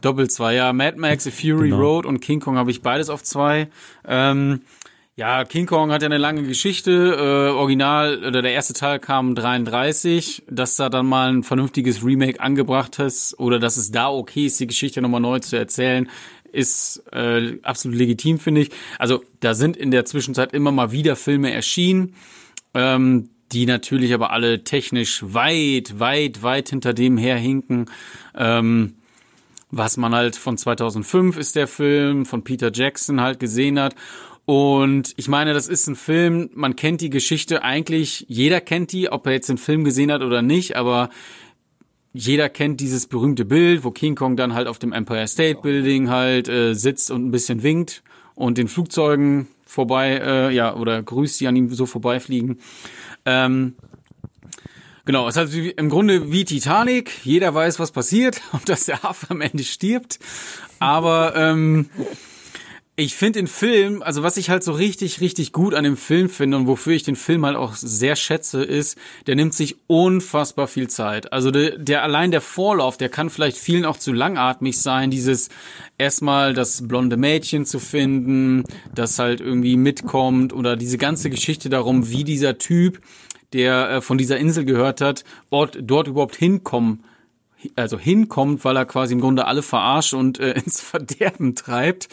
Doppel 0.00 0.28
zwei, 0.28 0.54
ja. 0.56 0.72
Mad 0.72 0.98
Max, 0.98 1.26
A 1.28 1.30
Fury 1.30 1.68
Genau. 1.70 1.80
Road 1.80 2.06
und 2.06 2.20
King 2.20 2.40
Kong 2.40 2.56
habe 2.58 2.72
ich 2.72 2.82
beides 2.82 3.08
auf 3.08 3.22
zwei. 3.22 3.68
Ähm, 4.06 4.62
ja, 5.16 5.44
King 5.44 5.66
Kong 5.66 5.92
hat 5.92 6.02
ja 6.02 6.06
eine 6.06 6.18
lange 6.18 6.42
Geschichte. 6.42 6.90
Äh, 6.90 7.52
Original, 7.52 8.24
oder 8.24 8.42
der 8.42 8.52
erste 8.52 8.72
Teil 8.72 8.98
kam 8.98 9.34
33. 9.34 10.44
Dass 10.48 10.76
da 10.76 10.88
dann 10.88 11.06
mal 11.06 11.32
ein 11.32 11.42
vernünftiges 11.44 12.04
Remake 12.04 12.40
angebracht 12.40 12.98
ist 12.98 13.38
oder 13.38 13.58
dass 13.58 13.76
es 13.76 13.92
da 13.92 14.10
okay 14.10 14.46
ist, 14.46 14.58
die 14.58 14.66
Geschichte 14.66 15.00
nochmal 15.00 15.20
neu 15.20 15.38
zu 15.38 15.56
erzählen, 15.56 16.10
ist 16.50 17.02
äh, 17.12 17.58
absolut 17.62 17.96
legitim, 17.96 18.38
finde 18.38 18.62
ich. 18.62 18.70
Also 18.98 19.22
da 19.40 19.54
sind 19.54 19.76
in 19.76 19.90
der 19.90 20.04
Zwischenzeit 20.04 20.52
immer 20.52 20.72
mal 20.72 20.90
wieder 20.90 21.14
Filme 21.14 21.52
erschienen. 21.52 22.14
Ähm, 22.74 23.30
die 23.52 23.66
natürlich 23.66 24.12
aber 24.14 24.30
alle 24.30 24.64
technisch 24.64 25.22
weit, 25.22 26.00
weit, 26.00 26.42
weit 26.42 26.70
hinter 26.70 26.92
dem 26.92 27.16
herhinken. 27.16 27.86
Ähm, 28.34 28.94
was 29.70 29.96
man 29.96 30.14
halt 30.14 30.36
von 30.36 30.56
2005 30.56 31.36
ist 31.36 31.56
der 31.56 31.68
Film, 31.68 32.26
von 32.26 32.42
Peter 32.42 32.70
Jackson 32.72 33.20
halt 33.20 33.38
gesehen 33.40 33.78
hat. 33.78 33.94
Und 34.46 35.14
ich 35.16 35.28
meine, 35.28 35.54
das 35.54 35.68
ist 35.68 35.86
ein 35.86 35.96
Film, 35.96 36.50
man 36.52 36.76
kennt 36.76 37.00
die 37.00 37.10
Geschichte 37.10 37.62
eigentlich, 37.62 38.26
jeder 38.28 38.60
kennt 38.60 38.92
die, 38.92 39.10
ob 39.10 39.26
er 39.26 39.32
jetzt 39.32 39.48
den 39.48 39.56
Film 39.56 39.84
gesehen 39.84 40.12
hat 40.12 40.22
oder 40.22 40.42
nicht, 40.42 40.76
aber 40.76 41.08
jeder 42.12 42.48
kennt 42.48 42.80
dieses 42.80 43.06
berühmte 43.06 43.44
Bild, 43.44 43.84
wo 43.84 43.90
King 43.90 44.14
Kong 44.14 44.36
dann 44.36 44.54
halt 44.54 44.68
auf 44.68 44.78
dem 44.78 44.92
Empire 44.92 45.26
State 45.26 45.62
Building 45.62 46.10
halt 46.10 46.48
äh, 46.48 46.74
sitzt 46.74 47.10
und 47.10 47.26
ein 47.26 47.30
bisschen 47.30 47.62
winkt 47.62 48.02
und 48.34 48.58
den 48.58 48.68
Flugzeugen 48.68 49.48
vorbei, 49.64 50.20
äh, 50.22 50.54
ja, 50.54 50.76
oder 50.76 51.02
grüßt, 51.02 51.40
die 51.40 51.48
an 51.48 51.56
ihm 51.56 51.72
so 51.74 51.86
vorbeifliegen. 51.86 52.58
Ähm, 53.24 53.74
Genau, 55.06 55.28
es 55.28 55.36
ist 55.36 55.52
wie, 55.52 55.68
im 55.68 55.90
Grunde 55.90 56.32
wie 56.32 56.46
Titanic. 56.46 57.12
Jeder 57.24 57.54
weiß, 57.54 57.78
was 57.78 57.92
passiert 57.92 58.40
und 58.52 58.68
dass 58.68 58.86
der 58.86 59.04
Affe 59.04 59.26
am 59.30 59.42
Ende 59.42 59.62
stirbt. 59.62 60.18
Aber 60.78 61.36
ähm, 61.36 61.90
ich 62.96 63.16
finde 63.16 63.40
den 63.40 63.48
Film, 63.48 64.02
also 64.02 64.22
was 64.22 64.36
ich 64.36 64.50
halt 64.50 64.62
so 64.62 64.70
richtig, 64.70 65.20
richtig 65.20 65.50
gut 65.52 65.74
an 65.74 65.82
dem 65.82 65.96
Film 65.96 66.28
finde 66.28 66.56
und 66.56 66.68
wofür 66.68 66.92
ich 66.92 67.02
den 67.02 67.16
Film 67.16 67.44
halt 67.44 67.56
auch 67.56 67.74
sehr 67.74 68.14
schätze, 68.14 68.62
ist, 68.62 68.96
der 69.26 69.34
nimmt 69.34 69.52
sich 69.52 69.76
unfassbar 69.88 70.68
viel 70.68 70.88
Zeit. 70.88 71.32
Also 71.32 71.50
der, 71.50 71.76
der 71.76 72.04
allein 72.04 72.30
der 72.30 72.40
Vorlauf, 72.40 72.96
der 72.96 73.08
kann 73.08 73.30
vielleicht 73.30 73.56
vielen 73.56 73.84
auch 73.84 73.96
zu 73.96 74.12
langatmig 74.12 74.80
sein, 74.80 75.10
dieses 75.10 75.48
erstmal 75.98 76.54
das 76.54 76.86
blonde 76.86 77.16
Mädchen 77.16 77.66
zu 77.66 77.80
finden, 77.80 78.62
das 78.94 79.18
halt 79.18 79.40
irgendwie 79.40 79.76
mitkommt 79.76 80.52
oder 80.52 80.76
diese 80.76 80.98
ganze 80.98 81.30
Geschichte 81.30 81.68
darum, 81.68 82.10
wie 82.10 82.22
dieser 82.22 82.58
Typ 82.58 83.00
der 83.52 83.90
äh, 83.90 84.00
von 84.02 84.18
dieser 84.18 84.38
Insel 84.38 84.64
gehört 84.64 85.00
hat, 85.00 85.24
dort, 85.50 85.78
dort 85.80 86.06
überhaupt 86.06 86.36
hinkommen, 86.36 87.04
also 87.76 87.98
hinkommt, 87.98 88.64
weil 88.64 88.76
er 88.76 88.86
quasi 88.86 89.14
im 89.14 89.20
Grunde 89.20 89.46
alle 89.46 89.62
verarscht 89.62 90.14
und 90.14 90.38
äh, 90.40 90.52
ins 90.64 90.80
Verderben 90.80 91.54
treibt. 91.54 92.08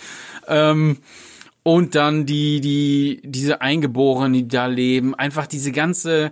Ähm, 0.48 0.98
und 1.64 1.96
dann 1.96 2.26
die, 2.26 2.60
die, 2.60 3.22
diese 3.24 3.62
Eingeborenen, 3.62 4.34
die 4.34 4.48
da 4.48 4.66
leben, 4.66 5.14
einfach 5.14 5.46
diese 5.46 5.72
ganze, 5.72 6.32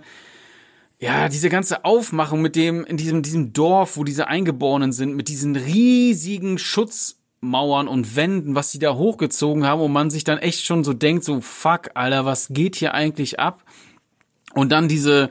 ja, 0.98 1.28
diese 1.28 1.48
ganze 1.48 1.84
Aufmachung 1.84 2.42
mit 2.42 2.56
dem, 2.56 2.84
in 2.84 2.96
diesem, 2.96 3.22
diesem 3.22 3.52
Dorf, 3.52 3.96
wo 3.96 4.04
diese 4.04 4.26
Eingeborenen 4.26 4.92
sind, 4.92 5.14
mit 5.14 5.28
diesen 5.28 5.54
riesigen 5.54 6.58
Schutzmauern 6.58 7.86
und 7.86 8.16
Wänden, 8.16 8.56
was 8.56 8.72
sie 8.72 8.80
da 8.80 8.94
hochgezogen 8.94 9.64
haben, 9.64 9.80
und 9.80 9.92
man 9.92 10.10
sich 10.10 10.24
dann 10.24 10.38
echt 10.38 10.66
schon 10.66 10.82
so 10.82 10.92
denkt, 10.92 11.22
so, 11.22 11.40
fuck, 11.40 11.90
Alter, 11.94 12.24
was 12.24 12.48
geht 12.48 12.74
hier 12.74 12.92
eigentlich 12.94 13.38
ab? 13.38 13.62
Und 14.54 14.72
dann 14.72 14.88
diese, 14.88 15.30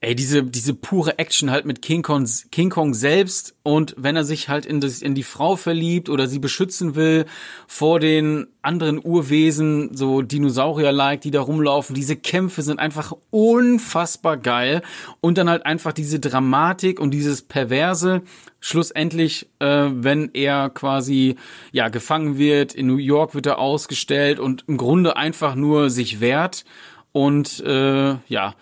ey, 0.00 0.14
diese, 0.14 0.42
diese 0.42 0.74
pure 0.74 1.18
Action 1.18 1.50
halt 1.50 1.64
mit 1.64 1.80
King 1.80 2.02
Kong, 2.02 2.28
King 2.52 2.68
Kong 2.68 2.92
selbst 2.92 3.54
und 3.62 3.94
wenn 3.96 4.14
er 4.14 4.24
sich 4.24 4.48
halt 4.50 4.66
in, 4.66 4.80
das, 4.80 5.00
in 5.00 5.14
die 5.14 5.22
Frau 5.22 5.56
verliebt 5.56 6.10
oder 6.10 6.28
sie 6.28 6.38
beschützen 6.38 6.94
will 6.96 7.24
vor 7.66 7.98
den 7.98 8.46
anderen 8.60 9.00
Urwesen, 9.02 9.96
so 9.96 10.20
Dinosaurier-like, 10.20 11.22
die 11.22 11.30
da 11.30 11.40
rumlaufen, 11.40 11.94
diese 11.94 12.14
Kämpfe 12.14 12.60
sind 12.60 12.78
einfach 12.78 13.14
unfassbar 13.30 14.36
geil 14.36 14.82
und 15.20 15.38
dann 15.38 15.48
halt 15.48 15.64
einfach 15.64 15.92
diese 15.92 16.20
Dramatik 16.20 17.00
und 17.00 17.12
dieses 17.12 17.40
Perverse, 17.40 18.20
schlussendlich, 18.60 19.48
äh, 19.60 19.88
wenn 19.90 20.30
er 20.34 20.68
quasi 20.68 21.36
ja 21.72 21.88
gefangen 21.88 22.36
wird, 22.36 22.74
in 22.74 22.86
New 22.86 22.98
York 22.98 23.34
wird 23.34 23.46
er 23.46 23.58
ausgestellt 23.58 24.40
und 24.40 24.64
im 24.68 24.76
Grunde 24.76 25.16
einfach 25.16 25.54
nur 25.54 25.88
sich 25.88 26.20
wehrt 26.20 26.66
und 27.12 27.60
äh, 27.60 28.16
ja, 28.28 28.54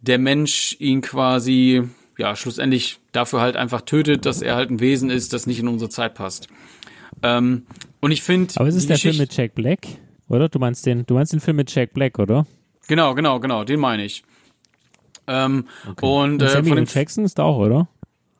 der 0.00 0.18
Mensch 0.18 0.76
ihn 0.78 1.00
quasi 1.00 1.82
ja 2.16 2.34
schlussendlich 2.36 2.98
dafür 3.12 3.40
halt 3.40 3.56
einfach 3.56 3.82
tötet, 3.82 4.26
dass 4.26 4.42
er 4.42 4.56
halt 4.56 4.70
ein 4.70 4.80
Wesen 4.80 5.10
ist, 5.10 5.32
das 5.32 5.46
nicht 5.46 5.60
in 5.60 5.68
unsere 5.68 5.90
Zeit 5.90 6.14
passt. 6.14 6.48
Ähm, 7.22 7.66
und 8.00 8.10
ich 8.10 8.22
finde, 8.22 8.54
Aber 8.56 8.68
es 8.68 8.74
ist 8.74 8.88
der 8.88 8.98
Film 8.98 9.16
mit 9.18 9.36
Jack 9.36 9.54
Black, 9.54 9.80
oder? 10.28 10.48
Du 10.48 10.58
meinst 10.58 10.86
den, 10.86 11.04
du 11.06 11.14
meinst 11.14 11.32
den 11.32 11.40
Film 11.40 11.56
mit 11.56 11.74
Jack 11.74 11.94
Black, 11.94 12.18
oder? 12.18 12.46
genau, 12.86 13.14
genau, 13.14 13.38
genau, 13.40 13.64
den 13.64 13.80
meine 13.80 14.04
ich. 14.04 14.22
Ähm, 15.26 15.66
Und, 16.00 16.02
Und 16.02 16.42
äh, 16.42 16.48
Samuel 16.48 16.86
Jackson 16.88 17.24
ist 17.24 17.38
da 17.38 17.44
auch, 17.44 17.58
oder? 17.58 17.88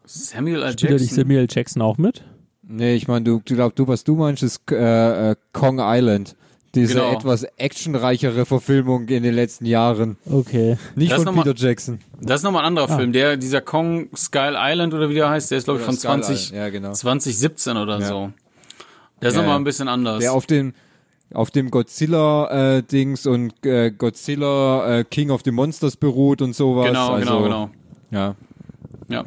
Samuel 0.05 0.63
L. 0.63 0.73
Spielt 0.73 0.93
nicht 0.93 1.03
Jackson. 1.03 1.17
Samuel 1.17 1.41
L. 1.41 1.47
Jackson 1.51 1.83
auch 1.83 1.99
mit? 1.99 2.25
Nee, 2.63 2.95
ich 2.95 3.09
meine, 3.09 3.25
du, 3.25 3.43
du 3.45 3.55
glaub, 3.55 3.75
du, 3.77 3.87
was 3.89 4.05
du 4.05 4.17
meinst, 4.17 4.43
ist 4.43 4.71
äh, 4.71 5.31
äh, 5.33 5.37
Kong 5.53 5.79
Island. 5.81 6.35
Diese 6.75 6.95
Genau. 6.95 7.13
etwas 7.13 7.45
actionreichere 7.57 8.45
Verfilmung 8.45 9.09
in 9.09 9.23
den 9.23 9.35
letzten 9.35 9.65
Jahren. 9.65 10.17
Okay. 10.31 10.77
Nicht 10.97 11.13
Das 11.13 11.23
von 11.25 11.35
mal- 11.35 11.43
Peter 11.43 11.57
Jackson. 11.57 11.99
Das 12.21 12.41
ist 12.41 12.45
nochmal 12.45 12.63
ein 12.63 12.67
anderer 12.69 12.89
Film. 12.95 13.13
Der, 13.13 13.37
dieser 13.39 13.61
Kong 13.63 14.09
Skull 14.15 14.55
Island 14.57 14.93
oder 14.93 15.09
wie 15.09 15.15
der 15.15 15.31
heißt, 15.31 15.51
der 15.51 15.59
ist 15.59 15.65
glaube 15.65 15.81
ich 15.81 15.87
von 15.87 15.97
Skull 15.97 16.11
20, 16.23 16.35
Island, 16.37 16.57
ja, 16.57 16.69
genau. 16.69 16.93
2017 16.93 17.77
oder 17.77 17.99
Ja. 18.01 18.07
so. 18.07 18.33
Der 19.23 19.29
ist 19.31 19.35
Ja, 19.35 19.41
nochmal 19.43 19.57
ein 19.57 19.65
bisschen 19.65 19.89
anders. 19.89 20.21
Der 20.21 20.33
auf 20.33 20.47
dem 20.47 20.75
auf 21.35 21.51
dem 21.51 21.71
Godzilla 21.71 22.77
äh, 22.79 22.83
Dings 22.83 23.27
und 23.27 23.53
äh, 23.67 23.91
Godzilla 23.91 24.99
äh, 25.01 25.05
King 25.05 25.31
of 25.31 25.43
the 25.45 25.51
Monsters 25.51 25.97
beruht 25.97 26.41
und 26.43 26.55
sowas. 26.55 26.87
genau, 26.87 27.13
also, 27.15 27.27
genau, 27.27 27.43
genau. 27.43 27.71
Ja. 28.11 28.35
Ja. 29.09 29.25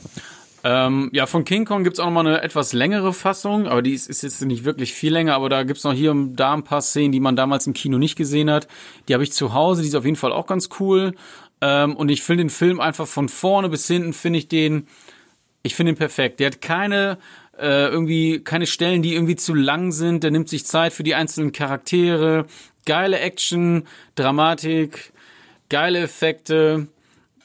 Ähm, 0.63 1.09
ja, 1.11 1.25
von 1.25 1.43
King 1.43 1.65
Kong 1.65 1.83
gibt's 1.83 1.99
auch 1.99 2.05
noch 2.05 2.11
mal 2.11 2.27
eine 2.27 2.41
etwas 2.41 2.73
längere 2.73 3.13
Fassung, 3.13 3.67
aber 3.67 3.81
die 3.81 3.93
ist, 3.93 4.09
ist 4.09 4.21
jetzt 4.21 4.41
nicht 4.43 4.63
wirklich 4.63 4.93
viel 4.93 5.11
länger, 5.11 5.33
aber 5.33 5.49
da 5.49 5.63
gibt's 5.63 5.83
noch 5.83 5.93
hier 5.93 6.11
und 6.11 6.35
da 6.35 6.53
ein 6.53 6.63
paar 6.63 6.81
Szenen, 6.81 7.11
die 7.11 7.19
man 7.19 7.35
damals 7.35 7.65
im 7.65 7.73
Kino 7.73 7.97
nicht 7.97 8.15
gesehen 8.15 8.49
hat. 8.51 8.67
Die 9.07 9.13
habe 9.13 9.23
ich 9.23 9.31
zu 9.31 9.53
Hause, 9.53 9.81
die 9.81 9.87
ist 9.87 9.95
auf 9.95 10.05
jeden 10.05 10.17
Fall 10.17 10.31
auch 10.31 10.45
ganz 10.45 10.69
cool. 10.79 11.13
Ähm, 11.61 11.95
und 11.95 12.09
ich 12.09 12.21
finde 12.21 12.43
den 12.43 12.49
Film 12.49 12.79
einfach 12.79 13.07
von 13.07 13.29
vorne 13.29 13.69
bis 13.69 13.87
hinten, 13.87 14.13
finde 14.13 14.39
ich 14.39 14.47
den, 14.47 14.87
ich 15.63 15.75
finde 15.75 15.93
ihn 15.93 15.97
perfekt. 15.97 16.39
Der 16.39 16.47
hat 16.47 16.61
keine 16.61 17.17
äh, 17.57 17.87
irgendwie 17.87 18.43
keine 18.43 18.65
Stellen, 18.65 19.01
die 19.01 19.13
irgendwie 19.13 19.35
zu 19.35 19.53
lang 19.53 19.91
sind. 19.91 20.23
Der 20.23 20.31
nimmt 20.31 20.49
sich 20.49 20.65
Zeit 20.65 20.93
für 20.93 21.03
die 21.03 21.15
einzelnen 21.15 21.51
Charaktere. 21.51 22.45
Geile 22.85 23.19
Action, 23.19 23.87
Dramatik, 24.15 25.13
geile 25.69 25.99
Effekte. 25.99 26.87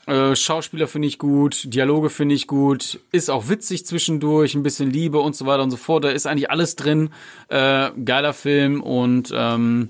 Äh, 0.07 0.36
Schauspieler 0.36 0.86
finde 0.86 1.09
ich 1.09 1.18
gut, 1.18 1.72
Dialoge 1.72 2.11
finde 2.11 2.34
ich 2.34 2.46
gut, 2.46 3.00
ist 3.11 3.28
auch 3.28 3.48
witzig 3.48 3.86
zwischendurch, 3.86 4.54
ein 4.54 4.62
bisschen 4.62 4.90
Liebe 4.90 5.18
und 5.18 5.34
so 5.34 5.46
weiter 5.46 5.64
und 5.64 5.70
so 5.70 5.76
fort. 5.76 6.04
Da 6.04 6.11
ist 6.11 6.26
eigentlich 6.26 6.50
alles 6.50 6.76
drin. 6.76 7.11
Äh, 7.48 7.90
geiler 8.04 8.32
Film 8.32 8.82
und 8.82 9.32
ähm, 9.34 9.88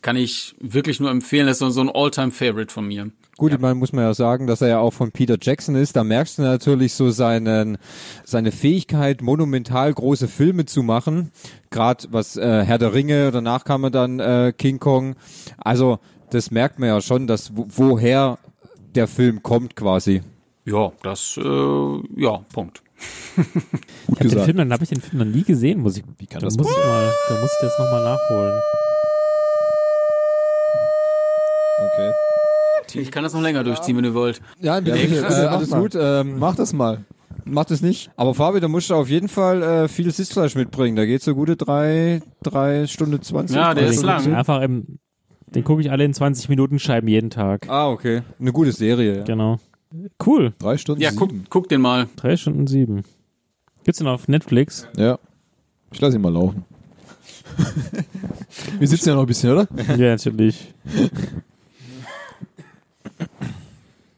kann 0.00 0.16
ich 0.16 0.54
wirklich 0.60 1.00
nur 1.00 1.10
empfehlen. 1.10 1.46
Das 1.46 1.60
ist 1.60 1.74
so 1.74 1.80
ein 1.80 1.90
All-Time-Favorite 1.92 2.72
von 2.72 2.86
mir. 2.86 3.10
Gut, 3.38 3.52
ich 3.52 3.58
meine, 3.58 3.74
muss 3.74 3.92
man 3.92 4.04
ja 4.04 4.14
sagen, 4.14 4.46
dass 4.46 4.60
er 4.60 4.68
ja 4.68 4.78
auch 4.78 4.92
von 4.92 5.10
Peter 5.10 5.36
Jackson 5.40 5.74
ist. 5.74 5.96
Da 5.96 6.04
merkst 6.04 6.38
du 6.38 6.42
natürlich 6.42 6.94
so 6.94 7.10
seinen, 7.10 7.78
seine 8.24 8.52
Fähigkeit, 8.52 9.22
monumental 9.22 9.92
große 9.92 10.28
Filme 10.28 10.66
zu 10.66 10.82
machen. 10.82 11.32
Gerade 11.70 12.06
was 12.10 12.36
äh, 12.36 12.64
Herr 12.64 12.78
der 12.78 12.94
Ringe, 12.94 13.32
danach 13.32 13.64
kam 13.64 13.84
er 13.84 13.90
dann 13.90 14.20
äh, 14.20 14.52
King 14.56 14.78
Kong. 14.78 15.16
Also 15.58 15.98
das 16.30 16.50
merkt 16.50 16.78
man 16.78 16.90
ja 16.90 17.00
schon, 17.00 17.26
dass 17.26 17.56
wo, 17.56 17.66
woher 17.68 18.38
der 18.94 19.06
Film 19.08 19.42
kommt 19.42 19.76
quasi. 19.76 20.22
Ja, 20.64 20.92
das, 21.02 21.38
äh, 21.42 21.42
ja, 22.16 22.38
Punkt. 22.52 22.82
Ich 24.08 24.20
habe 24.20 24.28
den 24.28 24.44
Film, 24.44 24.56
dann 24.58 24.72
habe 24.72 24.82
ich 24.84 24.90
den 24.90 25.00
Film 25.00 25.18
noch 25.26 25.34
nie 25.34 25.42
gesehen, 25.42 25.80
muss 25.80 25.96
ich. 25.96 26.04
Wie 26.18 26.26
kann 26.26 26.40
da 26.40 26.46
das 26.46 26.56
muss 26.56 26.68
ich 26.70 26.76
mal, 26.84 27.10
da 27.28 27.40
muss 27.40 27.50
ich 27.52 27.58
das 27.66 27.78
nochmal 27.78 28.04
nachholen. 28.04 28.60
Okay. 31.78 32.12
Ich 33.00 33.10
kann 33.10 33.22
das 33.24 33.32
noch 33.32 33.40
länger 33.40 33.64
durchziehen, 33.64 33.96
wenn 33.96 34.04
ihr 34.04 34.14
wollt. 34.14 34.40
Ja, 34.60 34.78
Ja, 34.78 34.94
äh, 34.94 35.06
bitte, 35.06 35.50
alles 35.50 35.70
mach 35.70 35.76
mal. 35.78 35.82
gut. 35.82 35.94
Ähm, 35.98 36.38
Mach 36.38 36.54
das 36.54 36.72
mal. 36.72 37.04
Macht 37.44 37.70
es 37.70 37.80
nicht. 37.82 38.10
Aber 38.16 38.34
Fabi, 38.34 38.60
da 38.60 38.68
musst 38.68 38.90
du 38.90 38.94
auf 38.94 39.08
jeden 39.08 39.28
Fall 39.28 39.62
äh, 39.62 39.88
viel 39.88 40.10
Sitzfleisch 40.12 40.54
mitbringen. 40.54 40.94
Da 40.94 41.06
geht 41.06 41.22
so 41.22 41.34
gute 41.34 41.56
drei, 41.56 42.20
drei 42.42 42.86
Stunden 42.86 43.20
zwanzig. 43.22 43.56
Ja, 43.56 43.74
der 43.74 43.84
drei 43.86 43.90
ist 43.90 44.02
lang. 44.02 44.34
Einfach 44.34 44.60
im, 44.62 44.98
den 45.54 45.64
gucke 45.64 45.80
ich 45.82 45.90
alle 45.90 46.04
in 46.04 46.14
20 46.14 46.48
Minuten 46.48 46.78
Scheiben 46.78 47.08
jeden 47.08 47.30
Tag. 47.30 47.68
Ah, 47.68 47.88
okay. 47.90 48.22
Eine 48.40 48.52
gute 48.52 48.72
Serie. 48.72 49.18
Ja. 49.18 49.24
Genau. 49.24 49.58
Cool. 50.24 50.54
Drei 50.58 50.78
Stunden 50.78 51.02
Ja, 51.02 51.10
guck, 51.14 51.30
sieben. 51.30 51.44
guck 51.50 51.68
den 51.68 51.80
mal. 51.80 52.08
Drei 52.16 52.36
Stunden 52.36 52.66
sieben. 52.66 53.02
Gibt's 53.84 53.98
den 53.98 54.06
auf 54.06 54.28
Netflix? 54.28 54.86
Ja. 54.96 55.18
Ich 55.92 56.00
lasse 56.00 56.16
ihn 56.16 56.22
mal 56.22 56.32
laufen. 56.32 56.64
Wir 58.78 58.88
sitzen 58.88 59.10
ja 59.10 59.14
noch 59.14 59.22
ein 59.22 59.26
bisschen, 59.26 59.50
oder? 59.52 59.68
ja, 59.96 60.10
natürlich. 60.10 60.72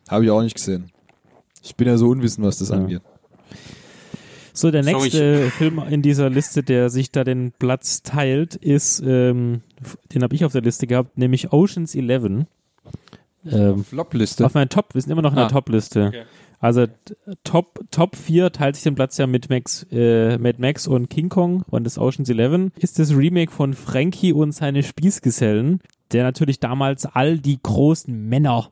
Habe 0.09 0.24
ich 0.24 0.30
auch 0.30 0.43
nicht 0.43 0.55
gesehen. 0.55 0.91
Ich 1.62 1.74
bin 1.74 1.89
ja 1.89 1.97
so 1.97 2.09
unwissend, 2.09 2.47
was 2.47 2.59
das 2.59 2.68
Ja. 2.68 2.76
angeht. 2.76 3.03
So, 4.57 4.71
der 4.71 4.85
Sorry, 4.85 5.03
nächste 5.03 5.51
Film 5.51 5.83
in 5.91 6.01
dieser 6.01 6.31
Liste, 6.31 6.63
der 6.63 6.89
sich 6.89 7.11
da 7.11 7.25
den 7.25 7.53
Platz 7.59 8.03
teilt, 8.03 8.55
ist, 8.55 9.03
ähm, 9.05 9.63
den 10.15 10.23
habe 10.23 10.35
ich 10.35 10.45
auf 10.45 10.53
der 10.53 10.63
Liste 10.63 10.87
gehabt, 10.87 11.19
nämlich 11.19 11.53
Oceans 11.53 11.95
11. 11.95 12.47
Ähm, 13.51 13.85
Flopliste. 13.85 14.47
auf 14.47 14.55
meiner 14.55 14.69
Top, 14.69 14.95
wir 14.95 15.03
sind 15.03 15.11
immer 15.11 15.23
noch 15.23 15.33
in 15.33 15.39
Ah, 15.39 15.43
der 15.43 15.51
Top-Liste. 15.51 16.25
Also 16.61 16.87
t- 16.87 17.15
Top, 17.43 17.81
Top 17.91 18.17
4 18.17 18.53
teilt 18.53 18.77
sich 18.77 18.85
den 18.85 18.95
Platz 18.95 19.19
ja 19.19 19.27
mit 19.27 19.51
Max, 19.51 19.87
äh, 19.93 20.39
Mad 20.39 20.59
Max 20.61 20.87
und 20.87 21.11
King 21.11 21.29
Kong 21.29 21.63
und 21.69 21.85
das 21.85 21.99
Oceans 21.99 22.31
11 22.31 22.71
ist 22.79 22.99
das 22.99 23.15
Remake 23.15 23.53
von 23.53 23.75
Frankie 23.75 24.33
und 24.33 24.53
seine 24.53 24.83
Spießgesellen, 24.83 25.81
der 26.13 26.23
natürlich 26.23 26.61
damals 26.61 27.05
all 27.05 27.39
die 27.39 27.59
großen 27.63 28.15
Männer, 28.29 28.71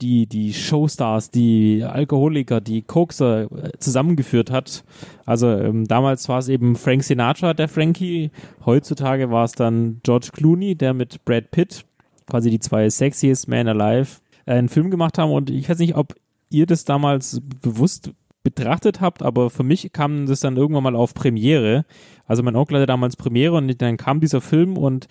die, 0.00 0.26
die 0.26 0.52
Showstars, 0.52 1.30
die 1.30 1.84
Alkoholiker, 1.84 2.60
die 2.60 2.82
Kokser 2.82 3.44
äh, 3.44 3.70
zusammengeführt 3.78 4.50
hat. 4.50 4.84
Also 5.24 5.48
ähm, 5.48 5.86
damals 5.86 6.28
war 6.28 6.38
es 6.38 6.48
eben 6.48 6.76
Frank 6.76 7.04
Sinatra, 7.04 7.54
der 7.54 7.68
Frankie. 7.68 8.30
Heutzutage 8.64 9.30
war 9.30 9.44
es 9.44 9.52
dann 9.52 10.00
George 10.02 10.28
Clooney, 10.32 10.74
der 10.74 10.94
mit 10.94 11.24
Brad 11.24 11.50
Pitt, 11.50 11.84
quasi 12.26 12.50
die 12.50 12.60
zwei 12.60 12.88
sexiest 12.88 13.48
Men 13.48 13.68
alive, 13.68 14.20
äh, 14.46 14.52
einen 14.52 14.68
Film 14.68 14.90
gemacht 14.90 15.18
haben. 15.18 15.32
Und 15.32 15.50
ich 15.50 15.68
weiß 15.68 15.78
nicht, 15.78 15.96
ob 15.96 16.14
ihr 16.50 16.66
das 16.66 16.84
damals 16.84 17.40
bewusst 17.62 18.10
betrachtet 18.42 19.00
habt, 19.00 19.22
aber 19.22 19.50
für 19.50 19.64
mich 19.64 19.92
kam 19.92 20.26
das 20.26 20.38
dann 20.38 20.56
irgendwann 20.56 20.84
mal 20.84 20.94
auf 20.94 21.14
Premiere. 21.14 21.84
Also 22.26 22.44
mein 22.44 22.54
Onkel 22.54 22.76
hatte 22.76 22.86
damals 22.86 23.16
Premiere 23.16 23.54
und 23.54 23.82
dann 23.82 23.96
kam 23.96 24.20
dieser 24.20 24.40
Film 24.40 24.76
und 24.76 25.08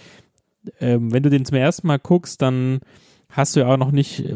ähm, 0.80 1.11
wenn 1.11 1.23
du 1.23 1.30
den 1.30 1.45
zum 1.45 1.57
ersten 1.57 1.88
Mal 1.88 1.99
guckst, 1.99 2.41
dann 2.41 2.80
hast 3.36 3.55
du 3.55 3.59
ja 3.59 3.67
auch 3.67 3.77
noch 3.77 3.91
nicht 3.91 4.21
äh, 4.21 4.36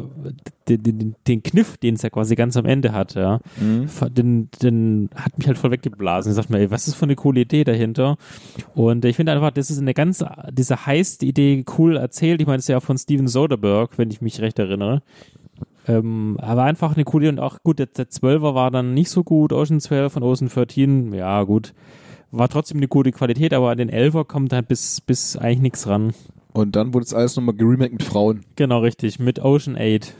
den, 0.68 0.84
den, 0.84 1.16
den 1.28 1.44
Kniff, 1.44 1.78
den 1.78 1.96
es 1.96 2.02
ja 2.02 2.10
quasi 2.10 2.36
ganz 2.36 2.58
am 2.58 2.66
Ende 2.66 2.92
hat, 2.92 3.16
ja. 3.16 3.40
Den, 4.10 4.50
den 4.62 5.10
hat 5.16 5.38
mich 5.38 5.48
halt 5.48 5.58
voll 5.58 5.72
weggeblasen. 5.72 6.32
Ich 6.32 6.38
dachte 6.38 6.52
mir, 6.52 6.60
ey, 6.60 6.72
was 6.72 6.88
ist 6.88 6.96
für 6.96 7.06
eine 7.06 7.16
coole 7.16 7.42
Idee 7.42 7.64
dahinter? 7.64 8.18
Und 8.76 9.06
ich 9.06 9.16
finde 9.16 9.32
einfach, 9.32 9.52
das 9.52 9.72
ist 9.72 9.80
eine 9.80 9.94
ganz, 9.94 10.24
diese 10.52 10.86
Heist-Idee 10.86 11.64
cool 11.78 11.98
erzählt. 11.98 12.42
Ich 12.42 12.48
meine, 12.48 12.58
das 12.58 12.66
ist 12.66 12.70
ja 12.70 12.78
auch 12.78 12.84
von 12.84 12.98
Steven 12.98 13.28
Soderbergh, 13.28 13.98
wenn 13.98 14.12
ich 14.12 14.22
mich 14.22 14.42
recht 14.42 14.60
erinnere. 14.60 15.02
Ähm, 15.88 16.38
aber 16.40 16.64
einfach 16.64 16.96
eine 16.96 17.06
coole 17.06 17.26
Idee 17.26 17.32
und 17.32 17.40
auch 17.40 17.64
gut, 17.64 17.80
der, 17.80 17.88
der 17.88 18.10
12er 18.10 18.54
war 18.54 18.70
dann 18.70 18.94
nicht 18.94 19.10
so 19.10 19.24
gut, 19.24 19.54
Ocean 19.54 19.80
12 19.80 20.18
und 20.18 20.24
Ocean 20.24 20.50
13, 20.50 21.14
ja 21.14 21.42
gut, 21.44 21.74
war 22.32 22.48
trotzdem 22.48 22.78
eine 22.78 22.88
gute 22.88 23.12
Qualität, 23.12 23.54
aber 23.54 23.72
an 23.72 23.78
den 23.78 23.90
11er 23.90 24.26
kommt 24.26 24.54
halt 24.54 24.68
bis, 24.68 25.02
bis 25.02 25.36
eigentlich 25.36 25.62
nichts 25.62 25.88
ran. 25.88 26.14
Und 26.60 26.76
dann 26.76 26.94
wurde 26.94 27.06
es 27.06 27.14
alles 27.14 27.36
nochmal 27.36 27.56
geremaked 27.56 27.94
mit 27.94 28.04
Frauen. 28.04 28.42
Genau, 28.56 28.80
richtig, 28.80 29.18
mit 29.20 29.40
Ocean 29.40 29.78
8. 29.80 30.14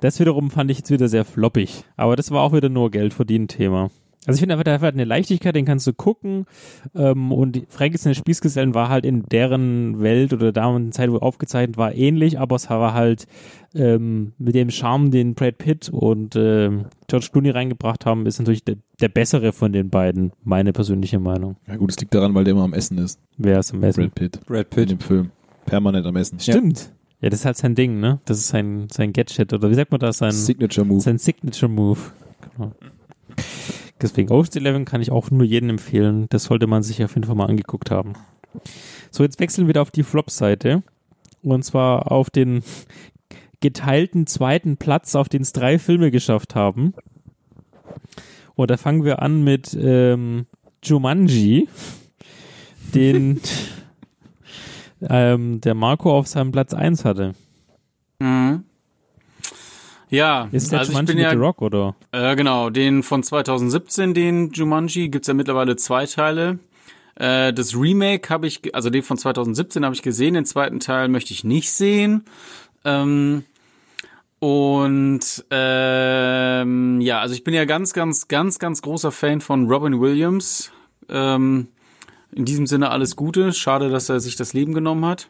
Das 0.00 0.20
wiederum 0.20 0.50
fand 0.50 0.70
ich 0.70 0.78
jetzt 0.78 0.90
wieder 0.90 1.08
sehr 1.08 1.24
floppig. 1.24 1.84
Aber 1.96 2.16
das 2.16 2.30
war 2.30 2.42
auch 2.42 2.52
wieder 2.52 2.68
nur 2.68 2.90
Geld 2.90 3.14
verdienen 3.14 3.48
Thema. 3.48 3.90
Also 4.26 4.36
ich 4.36 4.40
finde 4.40 4.54
einfach, 4.54 4.64
der 4.64 4.80
hat 4.80 4.94
eine 4.94 5.04
Leichtigkeit, 5.04 5.54
den 5.54 5.66
kannst 5.66 5.86
du 5.86 5.92
gucken. 5.92 6.46
Ähm, 6.94 7.30
und 7.30 7.52
die 7.56 7.66
Frankenstein 7.68 8.14
Spießgesellen 8.14 8.74
war 8.74 8.88
halt 8.88 9.04
in 9.04 9.22
deren 9.22 10.00
Welt 10.00 10.32
oder 10.32 10.50
damaligen 10.50 10.92
Zeit, 10.92 11.10
wo 11.10 11.16
aufgezeichnet 11.18 11.76
war, 11.76 11.94
ähnlich, 11.94 12.38
aber 12.38 12.56
es 12.56 12.70
war 12.70 12.94
halt 12.94 13.26
ähm, 13.74 14.32
mit 14.38 14.54
dem 14.54 14.70
Charme, 14.70 15.10
den 15.10 15.34
Brad 15.34 15.58
Pitt 15.58 15.90
und 15.90 16.36
ähm, 16.36 16.86
George 17.06 17.28
Clooney 17.32 17.50
reingebracht 17.50 18.06
haben, 18.06 18.24
ist 18.24 18.38
natürlich 18.38 18.64
der, 18.64 18.76
der 19.00 19.08
bessere 19.08 19.52
von 19.52 19.72
den 19.72 19.90
beiden, 19.90 20.32
meine 20.42 20.72
persönliche 20.72 21.18
Meinung. 21.18 21.56
Ja 21.66 21.76
gut, 21.76 21.90
es 21.90 22.00
liegt 22.00 22.14
daran, 22.14 22.34
weil 22.34 22.44
der 22.44 22.52
immer 22.52 22.64
am 22.64 22.72
Essen 22.72 22.96
ist. 22.96 23.20
Wer 23.36 23.58
ist 23.58 23.74
am 23.74 23.80
besten? 23.80 24.02
Brad 24.04 24.14
Pitt. 24.14 24.40
Brad 24.46 24.64
In 24.64 24.70
Pitt. 24.70 24.90
dem 24.90 25.00
Film. 25.00 25.30
Permanent 25.66 26.06
am 26.06 26.16
Essen. 26.16 26.40
Stimmt. 26.40 26.92
Ja, 27.20 27.30
das 27.30 27.40
ist 27.40 27.46
halt 27.46 27.56
sein 27.56 27.74
Ding, 27.74 28.00
ne? 28.00 28.20
Das 28.26 28.38
ist 28.38 28.48
sein, 28.48 28.88
sein 28.90 29.12
Gadget 29.12 29.52
oder 29.52 29.70
wie 29.70 29.74
sagt 29.74 29.90
man 29.90 30.00
das? 30.00 30.18
Sein, 30.18 30.32
Signature 30.32 30.86
Move. 30.86 31.00
sein 31.00 31.18
Signature 31.18 31.70
Move. 31.70 31.98
Genau. 32.56 32.72
Deswegen 34.00 34.30
Ocean's 34.30 34.56
Eleven 34.56 34.84
kann 34.84 35.00
ich 35.00 35.10
auch 35.10 35.30
nur 35.30 35.44
jedem 35.44 35.70
empfehlen. 35.70 36.26
Das 36.28 36.44
sollte 36.44 36.66
man 36.66 36.82
sich 36.82 37.02
auf 37.02 37.14
jeden 37.14 37.26
Fall 37.26 37.36
mal 37.36 37.46
angeguckt 37.46 37.90
haben. 37.90 38.12
So, 39.10 39.22
jetzt 39.22 39.40
wechseln 39.40 39.64
wir 39.64 39.70
wieder 39.70 39.82
auf 39.82 39.90
die 39.90 40.02
Flop-Seite. 40.02 40.82
Und 41.42 41.64
zwar 41.64 42.12
auf 42.12 42.30
den 42.30 42.62
geteilten 43.60 44.26
zweiten 44.26 44.76
Platz, 44.76 45.14
auf 45.14 45.28
den 45.28 45.42
es 45.42 45.52
drei 45.52 45.78
Filme 45.78 46.10
geschafft 46.10 46.54
haben. 46.54 46.92
Und 48.56 48.70
da 48.70 48.76
fangen 48.76 49.04
wir 49.04 49.22
an 49.22 49.42
mit 49.42 49.76
ähm, 49.80 50.46
Jumanji, 50.82 51.68
den 52.94 53.40
ähm, 55.08 55.60
der 55.60 55.74
Marco 55.74 56.16
auf 56.16 56.26
seinem 56.26 56.52
Platz 56.52 56.74
1 56.74 57.04
hatte. 57.04 57.34
Mhm. 58.18 58.64
Ja, 60.10 60.48
Ist 60.52 60.70
der 60.70 60.80
also 60.80 60.92
ich 60.92 60.98
Jumanji 60.98 61.06
bin 61.06 61.16
mit 61.16 61.24
ja, 61.24 61.30
The 61.30 61.36
Rock, 61.36 61.62
oder? 61.62 61.96
äh, 62.12 62.36
genau, 62.36 62.70
den 62.70 63.02
von 63.02 63.22
2017, 63.22 64.14
den 64.14 64.52
Jumanji, 64.52 65.08
gibt's 65.08 65.28
ja 65.28 65.34
mittlerweile 65.34 65.76
zwei 65.76 66.06
Teile. 66.06 66.58
Äh, 67.16 67.52
das 67.52 67.74
Remake 67.74 68.28
habe 68.30 68.46
ich, 68.46 68.74
also 68.74 68.90
den 68.90 69.02
von 69.02 69.18
2017 69.18 69.84
habe 69.84 69.94
ich 69.94 70.02
gesehen, 70.02 70.34
den 70.34 70.46
zweiten 70.46 70.78
Teil 70.80 71.08
möchte 71.08 71.32
ich 71.32 71.42
nicht 71.42 71.72
sehen. 71.72 72.24
Ähm, 72.84 73.44
und 74.38 75.44
ähm, 75.50 77.00
ja, 77.00 77.20
also 77.20 77.34
ich 77.34 77.44
bin 77.44 77.54
ja 77.54 77.64
ganz, 77.64 77.92
ganz, 77.92 78.28
ganz, 78.28 78.58
ganz 78.58 78.82
großer 78.82 79.10
Fan 79.10 79.40
von 79.40 79.68
Robin 79.68 80.00
Williams. 80.00 80.70
Ähm, 81.08 81.68
in 82.34 82.44
diesem 82.44 82.66
Sinne 82.66 82.90
alles 82.90 83.16
Gute. 83.16 83.52
Schade, 83.52 83.88
dass 83.88 84.08
er 84.08 84.20
sich 84.20 84.36
das 84.36 84.52
Leben 84.52 84.74
genommen 84.74 85.04
hat. 85.04 85.28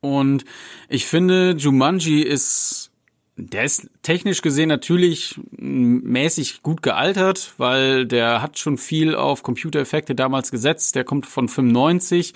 Und 0.00 0.44
ich 0.88 1.06
finde, 1.06 1.54
Jumanji 1.56 2.22
ist, 2.22 2.90
der 3.36 3.64
ist 3.64 3.88
technisch 4.02 4.42
gesehen 4.42 4.68
natürlich 4.68 5.40
mäßig 5.52 6.62
gut 6.62 6.82
gealtert, 6.82 7.54
weil 7.56 8.06
der 8.06 8.42
hat 8.42 8.58
schon 8.58 8.78
viel 8.78 9.14
auf 9.14 9.42
Computereffekte 9.42 10.14
damals 10.14 10.50
gesetzt. 10.50 10.96
Der 10.96 11.04
kommt 11.04 11.26
von 11.26 11.48
95, 11.48 12.34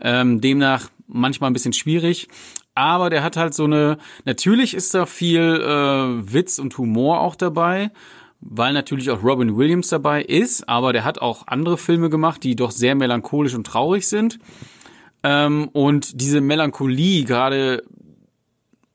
ähm, 0.00 0.40
demnach 0.40 0.90
manchmal 1.06 1.50
ein 1.50 1.54
bisschen 1.54 1.72
schwierig. 1.72 2.28
Aber 2.74 3.10
der 3.10 3.22
hat 3.22 3.36
halt 3.36 3.54
so 3.54 3.64
eine, 3.64 3.98
natürlich 4.24 4.74
ist 4.74 4.92
da 4.94 5.06
viel 5.06 5.40
äh, 5.40 6.32
Witz 6.32 6.58
und 6.58 6.76
Humor 6.76 7.20
auch 7.20 7.36
dabei, 7.36 7.92
weil 8.40 8.72
natürlich 8.72 9.10
auch 9.10 9.22
Robin 9.22 9.56
Williams 9.56 9.88
dabei 9.88 10.22
ist, 10.22 10.68
aber 10.68 10.92
der 10.92 11.04
hat 11.04 11.20
auch 11.20 11.46
andere 11.46 11.78
Filme 11.78 12.10
gemacht, 12.10 12.44
die 12.44 12.56
doch 12.56 12.70
sehr 12.70 12.94
melancholisch 12.94 13.54
und 13.54 13.66
traurig 13.66 14.06
sind. 14.06 14.38
Ähm, 15.22 15.68
und 15.72 16.20
diese 16.20 16.40
Melancholie, 16.40 17.24
gerade, 17.24 17.82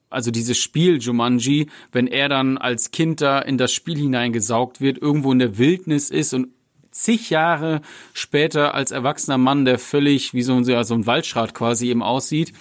also 0.09 0.31
dieses 0.31 0.57
Spiel 0.57 0.99
Jumanji, 0.99 1.69
wenn 1.91 2.07
er 2.07 2.29
dann 2.29 2.57
als 2.57 2.91
Kind 2.91 3.21
da 3.21 3.39
in 3.39 3.57
das 3.57 3.73
Spiel 3.73 3.97
hineingesaugt 3.97 4.81
wird, 4.81 4.99
irgendwo 4.99 5.31
in 5.31 5.39
der 5.39 5.57
Wildnis 5.57 6.11
ist 6.11 6.33
und 6.33 6.49
zig 6.91 7.29
Jahre 7.29 7.81
später 8.13 8.73
als 8.73 8.91
erwachsener 8.91 9.37
Mann, 9.37 9.65
der 9.65 9.79
völlig 9.79 10.33
wie 10.33 10.41
so 10.41 10.53
ein, 10.53 10.63
so 10.63 10.93
ein 10.93 11.05
Waldschrat 11.05 11.53
quasi 11.53 11.89
eben 11.89 12.03
aussieht, 12.03 12.53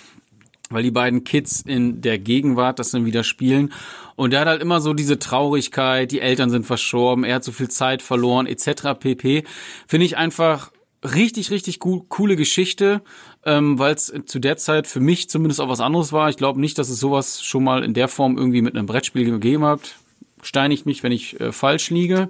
weil 0.71 0.83
die 0.83 0.91
beiden 0.91 1.25
Kids 1.25 1.63
in 1.63 2.01
der 2.01 2.19
Gegenwart 2.19 2.79
das 2.79 2.91
dann 2.91 3.07
wieder 3.07 3.25
spielen. 3.25 3.73
Und 4.17 4.35
er 4.35 4.41
hat 4.41 4.49
halt 4.49 4.63
immer 4.63 4.81
so 4.81 4.95
diese 4.95 5.19
Traurigkeit, 5.19 6.11
die 6.11 6.21
Eltern 6.21 6.51
sind 6.51 6.67
verstorben, 6.67 7.25
er 7.25 7.37
hat 7.37 7.45
so 7.45 7.53
viel 7.53 7.69
Zeit 7.69 8.03
verloren, 8.03 8.47
etc. 8.47 8.95
pp. 8.99 9.45
Finde 9.87 10.07
ich 10.07 10.17
einfach 10.17 10.73
richtig, 11.05 11.51
richtig 11.51 11.85
cool, 11.85 12.03
coole 12.09 12.37
Geschichte. 12.37 13.03
ähm, 13.45 13.79
weil 13.79 13.95
es 13.95 14.13
zu 14.27 14.39
der 14.39 14.59
Zeit 14.59 14.87
für 14.87 15.01
mich 15.01 15.31
zumindest 15.31 15.61
auch 15.61 15.69
was 15.69 15.81
anderes 15.81 16.13
war. 16.13 16.29
Ich 16.29 16.37
glaube 16.37 16.61
nicht, 16.61 16.77
dass 16.77 16.91
es 16.91 17.01
sowas 17.01 17.43
schon 17.43 17.65
mal 17.65 17.83
in 17.83 17.95
der 17.95 18.09
Form 18.09 18.37
irgendwie 18.37 18.61
mit 18.61 18.77
einem 18.77 18.87
Brettspiel 18.87 19.25
gegeben 19.25 19.65
hat. 19.65 19.97
Steinigt 20.43 20.85
mich, 20.85 21.03
wenn 21.03 21.13
ich 21.13 21.41
äh, 21.41 21.51
falsch 21.53 21.89
liege. 21.91 22.29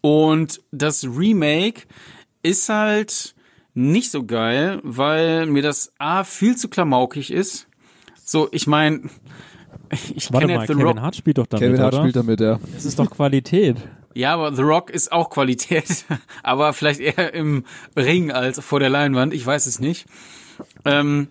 Und 0.00 0.60
das 0.72 1.04
Remake 1.04 1.82
ist 2.42 2.68
halt 2.68 3.34
nicht 3.74 4.10
so 4.10 4.24
geil, 4.24 4.80
weil 4.82 5.46
mir 5.46 5.62
das 5.62 5.92
A 5.98 6.24
viel 6.24 6.56
zu 6.56 6.68
klamaukig 6.68 7.30
ist. 7.30 7.68
So, 8.24 8.48
ich 8.52 8.66
meine, 8.66 9.02
ich 10.14 10.32
Warte 10.32 10.46
kenne 10.46 10.58
mal, 10.58 10.62
jetzt 10.62 10.68
The 10.68 10.74
Kevin 10.74 10.86
Rock. 10.86 11.00
Hart 11.00 11.16
spielt 11.16 11.38
doch 11.38 11.46
damit, 11.46 11.68
Kevin 11.68 11.80
Hart 11.80 11.94
oder? 11.94 12.02
spielt 12.02 12.16
damit, 12.16 12.40
ja. 12.40 12.60
Das 12.74 12.84
ist 12.84 12.98
doch 12.98 13.10
Qualität. 13.10 13.76
Ja, 14.14 14.34
aber 14.34 14.54
The 14.54 14.62
Rock 14.62 14.90
ist 14.90 15.12
auch 15.12 15.30
Qualität, 15.30 16.04
aber 16.42 16.72
vielleicht 16.72 17.00
eher 17.00 17.32
im 17.32 17.64
Ring 17.96 18.32
als 18.32 18.60
vor 18.60 18.80
der 18.80 18.90
Leinwand. 18.90 19.32
Ich 19.32 19.46
weiß 19.46 19.66
es 19.66 19.78
nicht. 19.78 20.06
Ähm, 20.84 21.28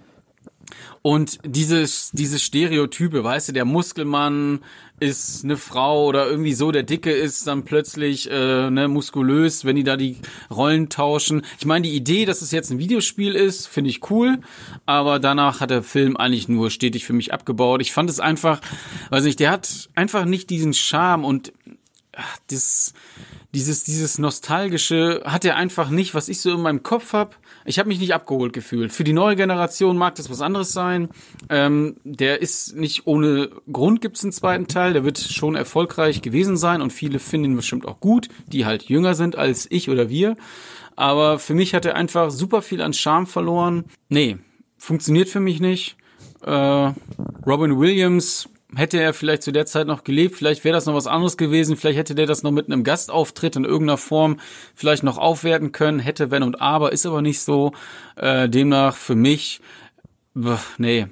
und 1.01 1.39
dieses, 1.45 2.11
diese 2.11 2.39
Stereotype, 2.39 3.23
weißt 3.23 3.49
du, 3.49 3.53
der 3.53 3.65
Muskelmann 3.65 4.59
ist 4.99 5.43
eine 5.43 5.57
Frau 5.57 6.05
oder 6.05 6.27
irgendwie 6.29 6.53
so, 6.53 6.71
der 6.71 6.83
Dicke 6.83 7.11
ist 7.11 7.47
dann 7.47 7.63
plötzlich 7.63 8.29
äh, 8.29 8.69
ne, 8.69 8.87
muskulös, 8.87 9.65
wenn 9.65 9.75
die 9.75 9.83
da 9.83 9.97
die 9.97 10.17
Rollen 10.49 10.89
tauschen. 10.89 11.43
Ich 11.59 11.65
meine, 11.65 11.87
die 11.87 11.95
Idee, 11.95 12.25
dass 12.25 12.41
es 12.41 12.51
jetzt 12.51 12.71
ein 12.71 12.79
Videospiel 12.79 13.35
ist, 13.35 13.67
finde 13.67 13.89
ich 13.89 14.09
cool, 14.09 14.39
aber 14.85 15.19
danach 15.19 15.61
hat 15.61 15.69
der 15.69 15.83
Film 15.83 16.17
eigentlich 16.17 16.49
nur 16.49 16.71
stetig 16.71 17.05
für 17.05 17.13
mich 17.13 17.33
abgebaut. 17.33 17.81
Ich 17.81 17.93
fand 17.93 18.09
es 18.09 18.19
einfach, 18.19 18.61
weiß 19.09 19.23
nicht, 19.23 19.39
der 19.39 19.51
hat 19.51 19.89
einfach 19.95 20.25
nicht 20.25 20.49
diesen 20.49 20.73
Charme 20.73 21.25
und 21.25 21.53
ach, 22.15 22.37
das, 22.49 22.93
dieses, 23.53 23.83
dieses 23.83 24.19
nostalgische 24.19 25.21
hat 25.25 25.43
er 25.43 25.55
einfach 25.55 25.89
nicht, 25.89 26.13
was 26.13 26.29
ich 26.29 26.39
so 26.39 26.53
in 26.53 26.61
meinem 26.61 26.83
Kopf 26.83 27.13
hab. 27.13 27.37
Ich 27.65 27.79
habe 27.79 27.89
mich 27.89 27.99
nicht 27.99 28.13
abgeholt 28.13 28.53
gefühlt. 28.53 28.93
Für 28.93 29.03
die 29.03 29.13
neue 29.13 29.35
Generation 29.35 29.97
mag 29.97 30.15
das 30.15 30.29
was 30.29 30.41
anderes 30.41 30.71
sein. 30.71 31.09
Ähm, 31.49 31.97
der 32.03 32.41
ist 32.41 32.75
nicht 32.75 33.07
ohne 33.07 33.49
Grund 33.71 34.01
gibt's 34.01 34.23
einen 34.23 34.33
zweiten 34.33 34.67
Teil. 34.67 34.93
Der 34.93 35.03
wird 35.03 35.17
schon 35.17 35.55
erfolgreich 35.55 36.21
gewesen 36.21 36.57
sein 36.57 36.81
und 36.81 36.93
viele 36.93 37.17
finden 37.17 37.51
ihn 37.51 37.55
bestimmt 37.55 37.87
auch 37.87 37.99
gut, 37.99 38.29
die 38.47 38.65
halt 38.65 38.83
jünger 38.83 39.15
sind 39.15 39.35
als 39.35 39.65
ich 39.71 39.89
oder 39.89 40.09
wir. 40.09 40.35
Aber 40.95 41.39
für 41.39 41.55
mich 41.55 41.73
hat 41.73 41.85
er 41.85 41.95
einfach 41.95 42.29
super 42.29 42.61
viel 42.61 42.81
an 42.81 42.93
Charme 42.93 43.25
verloren. 43.25 43.85
Nee, 44.09 44.37
funktioniert 44.77 45.29
für 45.29 45.39
mich 45.39 45.59
nicht. 45.59 45.97
Äh, 46.43 46.93
Robin 47.45 47.79
Williams 47.79 48.47
hätte 48.75 48.99
er 48.99 49.13
vielleicht 49.13 49.43
zu 49.43 49.51
der 49.51 49.65
Zeit 49.65 49.87
noch 49.87 50.03
gelebt, 50.03 50.35
vielleicht 50.35 50.63
wäre 50.63 50.73
das 50.73 50.85
noch 50.85 50.93
was 50.93 51.07
anderes 51.07 51.37
gewesen, 51.37 51.75
vielleicht 51.75 51.97
hätte 51.97 52.15
der 52.15 52.27
das 52.27 52.43
noch 52.43 52.51
mit 52.51 52.67
einem 52.67 52.83
Gastauftritt 52.83 53.55
in 53.55 53.65
irgendeiner 53.65 53.97
Form 53.97 54.39
vielleicht 54.75 55.03
noch 55.03 55.17
aufwerten 55.17 55.71
können, 55.71 55.99
hätte 55.99 56.31
wenn 56.31 56.43
und 56.43 56.61
aber, 56.61 56.91
ist 56.91 57.05
aber 57.05 57.21
nicht 57.21 57.41
so. 57.41 57.71
Äh, 58.15 58.49
demnach 58.49 58.95
für 58.95 59.15
mich, 59.15 59.61
pf, 60.37 60.77
nee, 60.77 61.07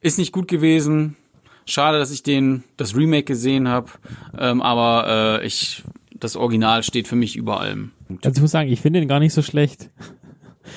ist 0.00 0.18
nicht 0.18 0.32
gut 0.32 0.48
gewesen. 0.48 1.16
Schade, 1.64 1.98
dass 1.98 2.12
ich 2.12 2.22
den 2.22 2.62
das 2.76 2.94
Remake 2.94 3.24
gesehen 3.24 3.68
habe, 3.68 3.90
ähm, 4.38 4.62
aber 4.62 5.40
äh, 5.42 5.46
ich 5.46 5.82
das 6.18 6.36
Original 6.36 6.82
steht 6.82 7.08
für 7.08 7.16
mich 7.16 7.36
über 7.36 7.60
allem. 7.60 7.92
Also 8.24 8.36
ich 8.36 8.40
muss 8.40 8.50
sagen, 8.50 8.70
ich 8.70 8.80
finde 8.80 9.00
ihn 9.00 9.08
gar 9.08 9.20
nicht 9.20 9.32
so 9.32 9.42
schlecht. 9.42 9.90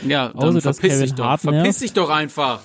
Ja, 0.08 0.30
dann 0.30 0.58
Außer, 0.58 0.74
verpiss 0.74 1.00
dich 1.00 1.14
doch, 1.14 1.40
verpiss 1.40 1.80
dich 1.80 1.94
doch 1.94 2.10
einfach. 2.10 2.62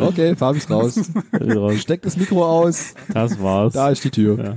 Okay, 0.00 0.36
Fabi 0.36 0.58
ist 0.58 0.70
raus. 0.70 1.10
Steck 1.78 2.02
das 2.02 2.16
Mikro 2.16 2.44
aus. 2.44 2.94
Das 3.12 3.40
war's. 3.40 3.74
Da 3.74 3.90
ist 3.90 4.04
die 4.04 4.10
Tür. 4.10 4.38
Ja. 4.42 4.54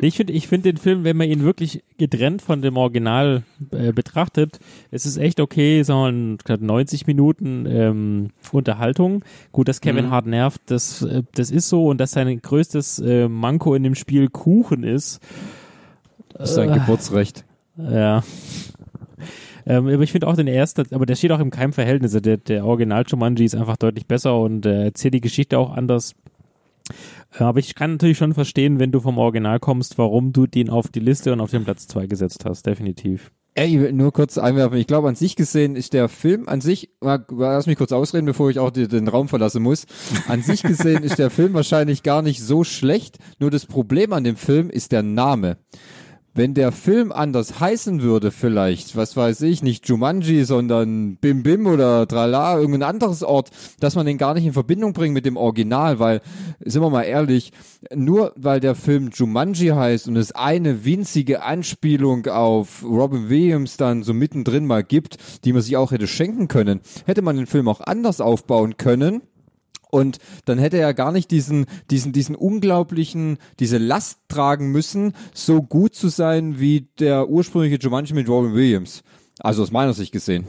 Ich 0.00 0.16
finde 0.16 0.32
ich 0.32 0.48
finde 0.48 0.72
den 0.72 0.76
Film, 0.76 1.04
wenn 1.04 1.16
man 1.16 1.28
ihn 1.28 1.42
wirklich 1.42 1.82
getrennt 1.98 2.42
von 2.42 2.62
dem 2.62 2.76
Original 2.76 3.42
äh, 3.72 3.92
betrachtet, 3.92 4.58
es 4.90 5.06
ist 5.06 5.16
echt 5.16 5.40
okay, 5.40 5.82
sagen 5.82 6.38
wir 6.44 6.58
mal, 6.58 6.66
90 6.66 7.06
Minuten 7.06 7.66
ähm, 7.66 8.30
Unterhaltung. 8.52 9.24
Gut, 9.52 9.68
dass 9.68 9.80
Kevin 9.80 10.06
Mhm. 10.06 10.10
Hart 10.10 10.26
nervt, 10.26 10.60
das, 10.66 11.02
äh, 11.02 11.22
das 11.34 11.50
ist 11.50 11.68
so 11.68 11.86
und 11.86 11.98
dass 11.98 12.12
sein 12.12 12.40
größtes 12.40 12.98
äh, 13.00 13.28
Manko 13.28 13.74
in 13.74 13.82
dem 13.82 13.94
Spiel 13.94 14.28
Kuchen 14.28 14.82
ist. 14.82 15.20
Das 16.32 16.50
ist 16.50 16.56
sein 16.56 16.72
Geburtsrecht. 16.72 17.44
Ja. 17.78 18.22
Ähm, 19.66 19.88
aber 19.88 20.02
ich 20.02 20.12
finde 20.12 20.28
auch 20.28 20.36
den 20.36 20.46
ersten, 20.46 20.94
aber 20.94 21.06
der 21.06 21.16
steht 21.16 21.32
auch 21.32 21.40
im 21.40 21.50
keinem 21.50 21.72
Verhältnis. 21.72 22.12
Also 22.12 22.20
Der, 22.20 22.36
der 22.36 22.64
Original 22.64 23.04
Jumanji 23.06 23.44
ist 23.44 23.56
einfach 23.56 23.76
deutlich 23.76 24.06
besser 24.06 24.38
und 24.40 24.64
äh, 24.64 24.84
erzählt 24.84 25.14
die 25.14 25.20
Geschichte 25.20 25.58
auch 25.58 25.70
anders. 25.70 26.14
Äh, 27.38 27.44
Aber 27.44 27.58
ich 27.58 27.74
kann 27.74 27.92
natürlich 27.92 28.18
schon 28.18 28.34
verstehen, 28.34 28.78
wenn 28.78 28.92
du 28.92 29.00
vom 29.00 29.18
Original 29.18 29.58
kommst, 29.58 29.98
warum 29.98 30.32
du 30.32 30.46
den 30.46 30.70
auf 30.70 30.88
die 30.88 31.00
Liste 31.00 31.32
und 31.32 31.40
auf 31.40 31.50
den 31.50 31.64
Platz 31.64 31.88
2 31.88 32.06
gesetzt 32.06 32.44
hast. 32.44 32.66
Definitiv. 32.66 33.32
Ey, 33.58 33.74
ich 33.74 33.80
will 33.80 33.92
nur 33.92 34.12
kurz 34.12 34.36
einwerfen. 34.36 34.76
Ich 34.76 34.86
glaube, 34.86 35.08
an 35.08 35.14
sich 35.14 35.34
gesehen 35.34 35.76
ist 35.76 35.94
der 35.94 36.10
Film 36.10 36.46
an 36.46 36.60
sich, 36.60 36.90
lass 37.00 37.66
mich 37.66 37.78
kurz 37.78 37.90
ausreden, 37.90 38.26
bevor 38.26 38.50
ich 38.50 38.58
auch 38.58 38.70
die, 38.70 38.86
den 38.86 39.08
Raum 39.08 39.28
verlassen 39.28 39.62
muss. 39.62 39.86
An 40.28 40.42
sich 40.42 40.62
gesehen 40.62 41.02
ist 41.02 41.18
der 41.18 41.30
Film 41.30 41.54
wahrscheinlich 41.54 42.02
gar 42.02 42.20
nicht 42.20 42.42
so 42.42 42.64
schlecht. 42.64 43.16
Nur 43.40 43.50
das 43.50 43.64
Problem 43.64 44.12
an 44.12 44.24
dem 44.24 44.36
Film 44.36 44.68
ist 44.68 44.92
der 44.92 45.02
Name. 45.02 45.56
Wenn 46.36 46.52
der 46.52 46.70
Film 46.70 47.12
anders 47.12 47.60
heißen 47.60 48.02
würde, 48.02 48.30
vielleicht, 48.30 48.94
was 48.94 49.16
weiß 49.16 49.40
ich, 49.40 49.62
nicht 49.62 49.88
Jumanji, 49.88 50.44
sondern 50.44 51.16
Bim 51.16 51.42
Bim 51.42 51.66
oder 51.66 52.06
Trala, 52.06 52.58
irgendein 52.58 52.82
anderes 52.82 53.22
Ort, 53.22 53.48
dass 53.80 53.94
man 53.94 54.04
den 54.04 54.18
gar 54.18 54.34
nicht 54.34 54.44
in 54.44 54.52
Verbindung 54.52 54.92
bringt 54.92 55.14
mit 55.14 55.24
dem 55.24 55.38
Original, 55.38 55.98
weil, 55.98 56.20
sind 56.62 56.82
wir 56.82 56.90
mal 56.90 57.04
ehrlich, 57.04 57.52
nur 57.94 58.34
weil 58.36 58.60
der 58.60 58.74
Film 58.74 59.08
Jumanji 59.14 59.68
heißt 59.68 60.08
und 60.08 60.16
es 60.16 60.32
eine 60.32 60.84
winzige 60.84 61.42
Anspielung 61.42 62.26
auf 62.26 62.84
Robin 62.84 63.30
Williams 63.30 63.78
dann 63.78 64.02
so 64.02 64.12
mittendrin 64.12 64.66
mal 64.66 64.84
gibt, 64.84 65.16
die 65.46 65.54
man 65.54 65.62
sich 65.62 65.78
auch 65.78 65.90
hätte 65.90 66.06
schenken 66.06 66.48
können, 66.48 66.82
hätte 67.06 67.22
man 67.22 67.36
den 67.36 67.46
Film 67.46 67.66
auch 67.66 67.80
anders 67.80 68.20
aufbauen 68.20 68.76
können. 68.76 69.22
Und 69.96 70.18
dann 70.44 70.58
hätte 70.58 70.76
er 70.76 70.92
gar 70.92 71.10
nicht 71.10 71.30
diesen, 71.30 71.64
diesen, 71.90 72.12
diesen 72.12 72.34
unglaublichen, 72.34 73.38
diese 73.60 73.78
Last 73.78 74.18
tragen 74.28 74.70
müssen, 74.70 75.14
so 75.32 75.62
gut 75.62 75.94
zu 75.94 76.08
sein 76.08 76.60
wie 76.60 76.88
der 76.98 77.30
ursprüngliche 77.30 77.78
Jumanji 77.78 78.12
mit 78.12 78.28
Robin 78.28 78.52
Williams. 78.52 79.02
Also 79.38 79.62
aus 79.62 79.70
meiner 79.70 79.94
Sicht 79.94 80.12
gesehen. 80.12 80.46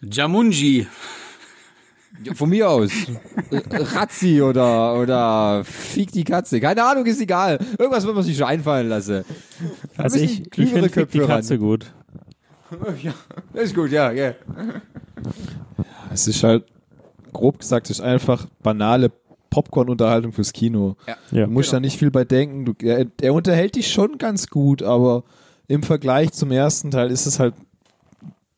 Jamunji. 0.00 0.86
Ja, 2.24 2.32
Von 2.32 2.48
mir 2.48 2.70
aus. 2.70 2.90
Razzi 3.70 4.40
oder, 4.40 4.98
oder 4.98 5.62
Fick 5.64 6.10
die 6.10 6.24
Katze. 6.24 6.58
Keine 6.58 6.82
Ahnung, 6.84 7.04
ist 7.04 7.20
egal. 7.20 7.58
Irgendwas 7.78 8.06
wird 8.06 8.14
man 8.14 8.24
sich 8.24 8.38
schon 8.38 8.46
einfallen 8.46 8.88
lassen. 8.88 9.26
Also 9.98 10.18
ich, 10.18 10.40
ich 10.56 10.70
finde 10.70 10.88
Fick 10.88 11.10
die 11.10 11.18
Köpfe 11.18 11.20
ran. 11.20 11.28
Katze 11.28 11.58
gut. 11.58 11.92
Ja, 13.02 13.12
das 13.52 13.64
ist 13.64 13.74
gut, 13.74 13.90
ja, 13.90 14.10
ja. 14.12 14.34
Es 16.10 16.26
ist 16.26 16.42
halt, 16.42 16.64
grob 17.32 17.58
gesagt, 17.58 17.90
es 17.90 17.98
ist 17.98 18.04
einfach 18.04 18.46
banale 18.62 19.10
Popcorn-Unterhaltung 19.50 20.32
fürs 20.32 20.52
Kino. 20.52 20.96
Ja. 21.30 21.46
Du 21.46 21.52
musst 21.52 21.72
da 21.72 21.80
nicht 21.80 21.98
viel 21.98 22.10
bei 22.10 22.24
denken. 22.24 22.64
Du, 22.64 22.74
er, 22.82 23.06
er 23.20 23.34
unterhält 23.34 23.76
dich 23.76 23.92
schon 23.92 24.18
ganz 24.18 24.48
gut, 24.48 24.82
aber 24.82 25.24
im 25.68 25.82
Vergleich 25.82 26.32
zum 26.32 26.50
ersten 26.50 26.90
Teil 26.90 27.10
ist 27.10 27.26
es 27.26 27.38
halt 27.38 27.54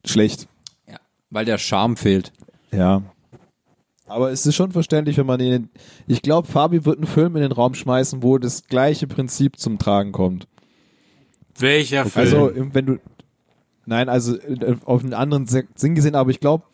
schlecht. 0.04 0.48
Weil 1.30 1.44
der 1.44 1.58
Charme 1.58 1.96
fehlt. 1.96 2.32
Ja. 2.70 3.02
Aber 4.06 4.30
es 4.30 4.46
ist 4.46 4.54
schon 4.54 4.70
verständlich, 4.70 5.16
wenn 5.16 5.26
man 5.26 5.40
ihn. 5.40 5.70
Ich 6.06 6.22
glaube, 6.22 6.46
Fabi 6.46 6.84
wird 6.84 6.98
einen 6.98 7.08
Film 7.08 7.34
in 7.34 7.42
den 7.42 7.50
Raum 7.50 7.74
schmeißen, 7.74 8.22
wo 8.22 8.38
das 8.38 8.66
gleiche 8.68 9.08
Prinzip 9.08 9.58
zum 9.58 9.78
Tragen 9.78 10.12
kommt. 10.12 10.46
Welcher 11.58 12.04
Film? 12.04 12.24
Also, 12.24 12.52
wenn 12.54 12.86
du. 12.86 12.98
Nein, 13.86 14.08
also 14.08 14.36
äh, 14.36 14.76
auf 14.84 15.02
einen 15.02 15.12
anderen 15.12 15.46
Sinn 15.46 15.94
gesehen, 15.94 16.14
aber 16.14 16.30
ich 16.30 16.40
glaube, 16.40 16.64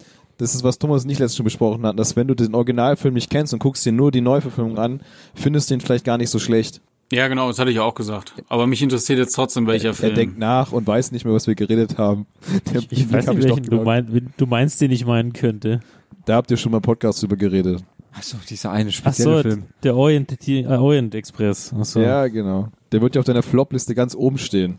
das 0.40 0.54
ist, 0.54 0.64
was 0.64 0.78
Thomas 0.78 1.04
nicht 1.04 1.18
letztens 1.18 1.36
schon 1.36 1.44
besprochen 1.44 1.84
hat, 1.86 1.98
dass 1.98 2.16
wenn 2.16 2.26
du 2.26 2.34
den 2.34 2.54
Originalfilm 2.54 3.14
nicht 3.14 3.30
kennst 3.30 3.52
und 3.52 3.58
guckst 3.58 3.84
dir 3.84 3.92
nur 3.92 4.10
die 4.10 4.20
Neuverfilmung 4.22 4.78
an, 4.78 5.00
findest 5.34 5.70
du 5.70 5.74
ihn 5.74 5.80
vielleicht 5.80 6.04
gar 6.04 6.18
nicht 6.18 6.30
so 6.30 6.38
schlecht. 6.38 6.80
ja, 7.12 7.28
genau, 7.28 7.48
das 7.48 7.58
hatte 7.58 7.70
ich 7.70 7.78
auch 7.80 7.94
gesagt. 7.94 8.32
Aber 8.48 8.66
mich 8.66 8.82
interessiert 8.82 9.18
jetzt 9.18 9.32
trotzdem, 9.34 9.66
welcher 9.66 9.88
Er 9.88 9.94
Film. 9.94 10.14
denkt 10.14 10.38
nach 10.38 10.72
und 10.72 10.86
weiß 10.86 11.12
nicht 11.12 11.24
mehr, 11.24 11.34
was 11.34 11.46
wir 11.46 11.54
geredet 11.54 11.98
haben. 11.98 12.26
Der 12.72 12.80
Ich 12.80 12.88
Blick 12.88 13.12
weiß 13.12 13.26
hab 13.28 13.34
nicht, 13.36 13.44
welchen 13.48 13.64
du, 13.64 13.82
mein, 13.82 14.32
du 14.36 14.46
meinst, 14.46 14.80
den 14.80 14.90
ich 14.90 15.04
meinen 15.04 15.32
könnte. 15.32 15.80
Da 16.24 16.36
habt 16.36 16.50
ihr 16.50 16.56
schon 16.56 16.72
mal 16.72 16.78
im 16.78 16.82
Podcast 16.82 17.22
drüber 17.22 17.36
geredet. 17.36 17.82
Achso, 18.12 18.36
dieser 18.48 18.72
eine 18.72 18.90
Ach 18.90 18.94
spezielle 18.94 19.36
so, 19.36 19.42
Film. 19.42 19.62
der 19.82 19.94
Orient, 19.96 20.46
die, 20.46 20.60
äh, 20.62 20.66
Orient 20.66 21.14
Express. 21.14 21.72
Ach 21.78 21.84
so. 21.84 22.00
Ja, 22.00 22.26
genau. 22.28 22.68
Der 22.92 23.00
wird 23.00 23.14
ja 23.14 23.20
auf 23.20 23.24
deiner 23.26 23.42
Flop-Liste 23.44 23.94
ganz 23.94 24.14
oben 24.16 24.36
stehen. 24.38 24.78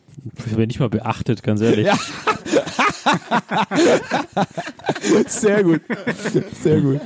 Wenn 0.53 0.68
nicht 0.68 0.80
mal 0.82 0.89
beachtet, 0.89 1.41
ganz 1.43 1.62
ehrlich. 1.62 1.86
Ja. 1.88 1.93
Sehr 5.28 5.64
gut. 5.64 5.82
Sehr 6.62 6.82
gut. 6.82 7.02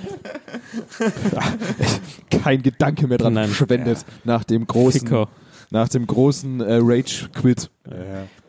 Kein 2.29 2.61
Gedanke 2.61 3.07
mehr 3.07 3.17
dran 3.17 3.33
Nein. 3.33 3.49
verschwendet 3.49 4.05
nach 4.23 4.43
dem 4.43 4.67
großen, 4.67 5.01
Ficker. 5.01 5.27
nach 5.69 5.89
dem 5.89 6.05
großen 6.07 6.61
äh, 6.61 6.79
Rage-Quit. 6.81 7.69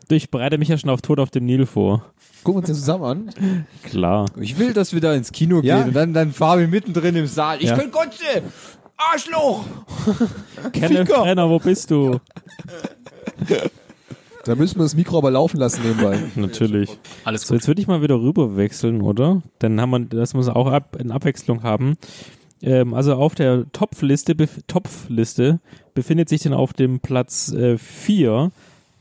Ich 0.08 0.30
bereite 0.30 0.58
mich 0.58 0.68
ja 0.68 0.78
schon 0.78 0.90
auf 0.90 1.02
Tod 1.02 1.18
auf 1.18 1.30
dem 1.30 1.46
Nil 1.46 1.66
vor. 1.66 2.04
Gucken 2.44 2.54
wir 2.54 2.58
uns 2.58 2.66
den 2.68 2.76
zusammen 2.76 3.04
an. 3.04 3.64
Klar. 3.82 4.26
Ich 4.40 4.58
will, 4.58 4.72
dass 4.72 4.92
wir 4.92 5.00
da 5.00 5.14
ins 5.14 5.32
Kino 5.32 5.60
Ja. 5.62 5.78
gehen 5.78 5.88
und 5.88 5.94
dann, 5.96 6.12
dann 6.14 6.32
Fabi 6.32 6.66
mittendrin 6.68 7.16
im 7.16 7.26
Saal. 7.26 7.58
Ich 7.58 7.68
Ja. 7.70 7.76
kann 7.76 7.90
Gotze! 7.90 8.42
Arschloch! 8.96 9.64
Kenneth 10.72 11.08
Ficker. 11.08 11.22
Brenner, 11.22 11.50
wo 11.50 11.58
bist 11.58 11.90
du? 11.90 12.20
Da 14.46 14.54
müssen 14.54 14.78
wir 14.78 14.84
das 14.84 14.94
Mikro 14.94 15.18
aber 15.18 15.30
laufen 15.30 15.58
lassen 15.58 15.82
nebenbei. 15.82 16.18
Natürlich. 16.36 16.96
Alles 17.24 17.42
So, 17.42 17.48
gut. 17.48 17.60
jetzt 17.60 17.68
würde 17.68 17.80
ich 17.80 17.88
mal 17.88 18.00
wieder 18.02 18.20
rüber 18.20 18.56
wechseln, 18.56 19.02
oder? 19.02 19.42
Dann 19.58 19.80
haben 19.80 19.90
wir, 19.90 20.00
das 20.00 20.34
muss 20.34 20.48
auch 20.48 20.68
ab, 20.68 20.96
in 21.00 21.10
Abwechslung 21.10 21.62
haben. 21.62 21.96
Ähm, 22.62 22.94
also 22.94 23.14
auf 23.14 23.34
der 23.34 23.70
Topfliste, 23.72 24.34
bef 24.34 24.60
Topfliste 24.66 25.60
befindet 25.94 26.28
sich 26.28 26.42
dann 26.42 26.54
auf 26.54 26.72
dem 26.72 27.00
Platz 27.00 27.54
4 27.76 28.52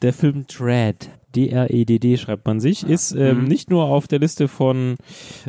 der 0.01 0.13
Film 0.13 0.45
Dread. 0.47 1.09
D-R-E-D-D 1.35 2.17
schreibt 2.17 2.45
man 2.45 2.59
sich. 2.59 2.83
Ist 2.87 3.11
ähm, 3.13 3.41
Mhm. 3.41 3.43
nicht 3.45 3.69
nur 3.69 3.85
auf 3.85 4.07
der 4.07 4.19
Liste 4.19 4.47
von 4.47 4.95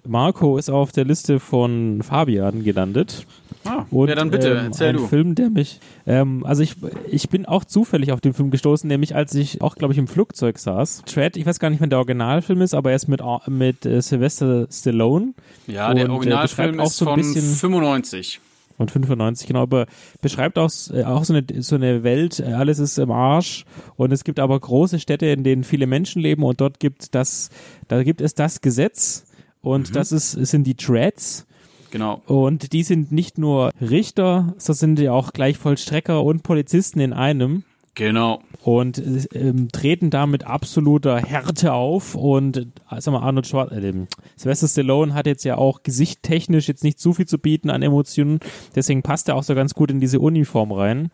Marco, 0.07 0.59
ist 0.59 0.69
auch 0.71 0.81
auf 0.81 0.93
der 0.93 1.05
Liste 1.05 1.41
von 1.41 2.01
Fabian 2.03 2.65
gelandet. 2.65 3.27
Ah, 3.65 3.85
Und, 3.91 4.09
ja, 4.09 4.15
dann 4.15 4.31
bitte, 4.31 4.51
ähm, 4.51 4.57
erzähl 4.67 4.91
ein 4.91 4.97
du. 4.97 5.07
Film, 5.09 5.35
der 5.35 5.51
mich, 5.51 5.81
ähm, 6.07 6.45
also 6.47 6.63
ich, 6.63 6.75
ich 7.11 7.29
bin 7.29 7.47
auch 7.47 7.65
zufällig 7.65 8.13
auf 8.13 8.21
den 8.21 8.33
Film 8.33 8.51
gestoßen, 8.51 8.87
nämlich 8.87 9.15
als 9.17 9.35
ich 9.35 9.61
auch, 9.61 9.75
glaube 9.77 9.93
ich, 9.93 9.99
im 9.99 10.07
Flugzeug 10.07 10.59
saß. 10.59 11.03
Tread, 11.07 11.37
ich 11.37 11.47
weiß 11.47 11.59
gar 11.59 11.71
nicht, 11.71 11.81
wann 11.81 11.91
der 11.91 11.99
Originalfilm 11.99 12.61
ist, 12.61 12.75
aber 12.75 12.91
er 12.91 12.97
ist 12.97 13.09
mit, 13.09 13.21
mit 13.49 13.85
äh, 13.87 14.01
Sylvester 14.03 14.69
Stallone 14.71 15.35
Ja, 15.67 15.93
der 15.95 16.05
und, 16.05 16.11
äh, 16.11 16.15
Originalfilm 16.15 16.79
auch 16.81 16.87
ist 16.87 16.97
so 16.99 17.07
ein 17.07 17.23
von 17.23 17.33
bisschen- 17.35 17.55
95. 17.57 18.41
und 18.79 18.91
95, 18.91 19.47
genau, 19.47 19.63
aber 19.63 19.87
beschreibt 20.21 20.59
auch, 20.59 20.71
äh, 20.93 21.05
auch 21.05 21.25
so 21.25 21.35
eine, 21.35 21.45
so 21.63 21.77
eine 21.77 22.03
Welt, 22.03 22.41
äh, 22.41 22.53
alles 22.53 22.79
ist 22.79 22.99
im 22.99 23.11
Arsch 23.11 23.65
und 23.97 24.13
es 24.13 24.25
gibt 24.25 24.39
aber 24.39 24.59
große 24.59 25.01
Städte, 25.01 25.27
in 25.27 25.45
denen 25.45 25.65
viele 25.65 25.87
Menschen 25.87 26.23
leben 26.23 26.43
und 26.43 26.61
dort 26.61 26.81
gibt 26.81 27.15
das, 27.15 27.51
da 27.89 28.03
gibt 28.03 28.21
es 28.21 28.35
das 28.35 28.61
Gesetz 28.61 29.27
und 29.63 29.97
das 29.97 30.13
ist, 30.13 30.33
sind 30.33 30.65
die 30.67 30.77
Dreads 30.77 31.47
Genau. 31.91 32.21
und 32.27 32.73
die 32.73 32.83
sind 32.83 33.13
nicht 33.13 33.39
nur 33.39 33.71
Richter, 33.81 34.55
sondern 34.59 34.97
sind 34.97 34.99
ja 35.01 35.13
auch 35.13 35.33
gleich 35.33 35.57
Vollstrecker 35.57 36.23
und 36.23 36.43
Polizisten 36.43 37.01
in 37.01 37.13
einem 37.13 37.65
Genau. 37.97 38.43
und 38.63 39.03
ähm, 39.35 39.69
treten 39.73 40.11
da 40.11 40.27
mit 40.27 40.45
absoluter 40.45 41.17
Härte 41.17 41.73
auf 41.73 42.15
und 42.15 42.59
äh, 42.59 42.67
sag 42.99 43.13
mal 43.13 43.23
Arnold 43.23 43.47
Schwarz 43.47 43.73
äh, 43.73 43.93
Sylvester 44.37 44.69
Stallone 44.69 45.15
hat 45.15 45.27
jetzt 45.27 45.45
ja 45.45 45.57
auch 45.57 45.83
gesichttechnisch 45.83 46.69
jetzt 46.69 46.85
nicht 46.85 47.01
so 47.01 47.15
viel 47.15 47.27
zu 47.27 47.39
bieten 47.39 47.71
an 47.71 47.83
Emotionen, 47.83 48.41
deswegen 48.75 49.03
passt 49.03 49.29
er 49.29 49.37
auch 49.37 49.43
so 49.43 49.55
ganz 49.55 49.73
gut 49.73 49.91
in 49.91 49.99
diese 49.99 50.21
Uniform 50.21 50.73
rein. 50.73 51.11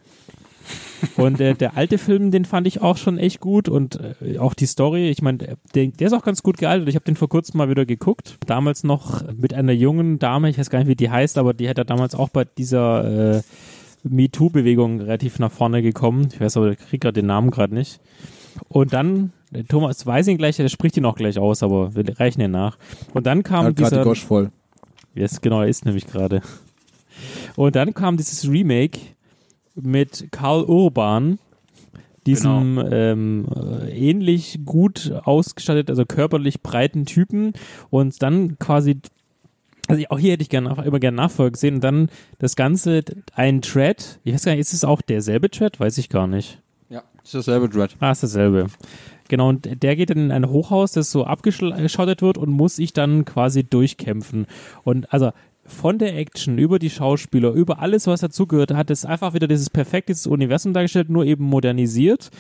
Und 1.17 1.41
äh, 1.41 1.55
der 1.55 1.77
alte 1.77 1.99
Film, 1.99 2.31
den 2.31 2.45
fand 2.45 2.67
ich 2.67 2.81
auch 2.81 2.97
schon 2.97 3.19
echt 3.19 3.41
gut 3.41 3.69
und 3.69 3.99
äh, 4.21 4.39
auch 4.39 4.55
die 4.55 4.67
Story, 4.67 5.09
ich 5.09 5.23
meine, 5.23 5.39
der, 5.75 5.87
der 5.87 6.07
ist 6.07 6.13
auch 6.13 6.25
ganz 6.25 6.43
gut 6.43 6.59
gealtert. 6.59 6.89
Ich 6.89 6.95
habe 6.95 7.05
den 7.05 7.17
vor 7.17 7.29
kurzem 7.29 7.59
mal 7.59 7.69
wieder 7.69 7.87
geguckt. 7.87 8.37
Damals 8.47 8.85
noch 8.85 9.23
mit 9.35 9.55
einer 9.55 9.73
jungen 9.73 10.19
Dame, 10.19 10.49
ich 10.49 10.59
weiß 10.59 10.71
gar 10.71 10.79
nicht, 10.79 10.89
wie 10.89 10.97
die 10.97 11.11
heißt, 11.11 11.39
aber 11.39 11.55
die 11.55 11.69
hat 11.69 11.79
ja 11.79 11.85
damals 11.85 12.15
auch 12.15 12.29
bei 12.29 12.45
dieser 12.45 13.39
äh, 13.39 13.43
MeToo-Bewegung 14.05 15.01
relativ 15.01 15.39
nach 15.39 15.53
vorne 15.53 15.83
gekommen. 15.83 16.29
Ich 16.33 16.41
weiß 16.41 16.57
aber, 16.57 16.73
ich 16.73 16.79
kriege 16.79 16.99
gerade 16.99 17.21
den 17.21 17.27
Namen 17.27 17.51
gerade 17.51 17.75
nicht. 17.75 18.01
Und 18.69 18.93
dann, 18.93 19.33
der 19.51 19.67
Thomas 19.67 20.05
weiß 20.05 20.29
ihn 20.29 20.39
gleich, 20.39 20.57
der 20.57 20.69
spricht 20.69 20.97
ihn 20.97 21.05
auch 21.05 21.17
gleich 21.17 21.39
aus, 21.39 21.63
aber 21.63 21.95
wir 21.95 22.19
reichen 22.19 22.41
ihn 22.41 22.51
nach. 22.51 22.79
Und 23.15 23.27
dann 23.27 23.43
kam 23.43 23.67
Hat 23.67 23.77
gerade 23.77 23.91
dieser... 23.91 24.03
die 24.03 24.09
Gosch 24.09 24.25
voll. 24.25 24.51
Yes, 25.15 25.41
genau, 25.41 25.63
er 25.63 25.69
ist 25.69 25.85
nämlich 25.85 26.07
gerade. 26.07 26.43
Und 27.57 27.77
dann 27.77 27.95
kam 27.95 28.17
dieses 28.17 28.49
Remake 28.51 28.99
mit 29.75 30.29
Karl 30.31 30.65
Urban, 30.65 31.39
diesem 32.27 32.83
ähm, 32.91 33.47
äh, 33.55 33.91
ähnlich 33.91 34.61
gut 34.65 35.13
ausgestattet, 35.25 35.91
also 35.91 36.07
körperlich 36.07 36.63
breiten 36.63 37.05
Typen 37.05 37.53
und 37.91 38.23
dann 38.23 38.59
quasi 38.59 39.01
also 39.89 40.03
auch 40.11 40.19
hier 40.19 40.33
hätte 40.33 40.43
ich 40.43 40.49
gerne 40.49 40.69
nach- 40.69 40.85
immer 40.85 41.01
gerne 41.01 41.17
Nachfolge 41.17 41.53
gesehen 41.53 41.77
und 41.77 41.85
dann 41.85 42.09
das 42.39 42.57
Ganze 42.57 43.03
ein 43.35 43.63
Thread. 43.63 44.21
Ich 44.25 44.33
weiß 44.35 44.45
gar 44.45 44.53
nicht, 44.53 44.61
ist 44.61 44.73
es 44.73 44.85
auch 44.85 45.03
derselbe 45.03 45.51
Thread? 45.51 45.81
Weiß 45.81 45.99
ich 45.99 46.09
gar 46.09 46.27
nicht. 46.27 46.61
Ja, 46.89 47.03
ist 47.25 47.35
dasselbe 47.35 47.69
Dread. 47.69 47.97
Ah, 48.01 48.13
ist 48.13 48.23
dasselbe. 48.23 48.67
Genau, 49.29 49.49
und 49.49 49.83
der 49.83 49.97
geht 49.97 50.11
dann 50.11 50.19
in 50.19 50.31
ein 50.33 50.49
Hochhaus, 50.51 50.93
das 50.93 51.11
so 51.11 51.25
abgeschottet 51.25 52.21
wird 52.23 52.37
und 52.39 52.51
muss 52.51 52.77
sich 52.77 52.93
dann 52.93 53.25
quasi 53.25 53.65
durchkämpfen. 53.65 54.47
Und 54.85 55.13
also 55.13 55.33
von 55.65 55.99
der 55.99 56.17
Action 56.19 56.59
über 56.59 56.79
die 56.79 56.91
Schauspieler, 56.91 57.53
über 57.53 57.79
alles, 57.79 58.07
was 58.07 58.21
dazugehört, 58.21 58.73
hat 58.75 58.91
es 58.91 59.05
einfach 59.05 59.33
wieder 59.33 59.47
dieses 59.49 59.71
perfekte 59.71 60.15
Universum 60.29 60.73
dargestellt, 60.75 61.09
nur 61.09 61.25
eben 61.25 61.45
modernisiert. 61.45 62.31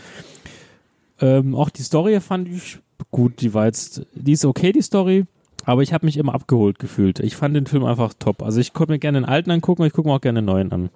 Ähm, 1.20 1.55
auch 1.55 1.70
die 1.70 1.82
Story 1.82 2.20
fand 2.20 2.49
ich 2.49 2.78
gut, 3.11 3.40
die 3.40 3.55
war 3.55 3.66
jetzt, 3.66 4.05
die 4.14 4.32
ist 4.32 4.45
okay, 4.45 4.72
die 4.72 4.82
Story, 4.82 5.24
aber 5.64 5.82
ich 5.82 5.92
habe 5.92 6.06
mich 6.06 6.16
immer 6.16 6.34
abgeholt 6.34 6.78
gefühlt. 6.78 7.20
Ich 7.20 7.36
fand 7.36 7.54
den 7.54 7.66
Film 7.66 7.84
einfach 7.84 8.12
top. 8.18 8.42
Also 8.42 8.60
ich 8.60 8.72
konnte 8.72 8.92
mir 8.92 8.98
gerne 8.98 9.20
den 9.20 9.24
alten 9.24 9.50
angucken, 9.50 9.82
aber 9.82 9.86
ich 9.86 9.92
gucke 9.92 10.08
mir 10.08 10.14
auch 10.14 10.20
gerne 10.20 10.40
den 10.40 10.46
neuen 10.46 10.72
an. 10.72 10.90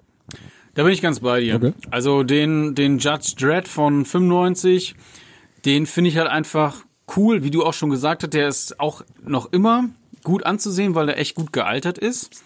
Da 0.75 0.83
bin 0.83 0.91
ich 0.91 1.01
ganz 1.01 1.21
bei 1.21 1.39
dir. 1.39 1.55
Okay. 1.55 1.73
Also 1.89 2.23
den, 2.23 2.75
den 2.75 2.99
Judge 2.99 3.33
Dredd 3.37 3.67
von 3.67 4.05
95, 4.05 4.95
den 5.65 5.85
finde 5.85 6.09
ich 6.09 6.17
halt 6.17 6.27
einfach 6.27 6.85
cool, 7.15 7.43
wie 7.43 7.51
du 7.51 7.65
auch 7.65 7.73
schon 7.73 7.89
gesagt 7.89 8.23
hast, 8.23 8.33
der 8.33 8.47
ist 8.47 8.79
auch 8.79 9.01
noch 9.25 9.51
immer 9.51 9.89
gut 10.23 10.45
anzusehen, 10.45 10.93
weil 10.93 11.07
der 11.07 11.17
echt 11.17 11.35
gut 11.35 11.53
gealtert 11.53 11.97
ist. 11.97 12.43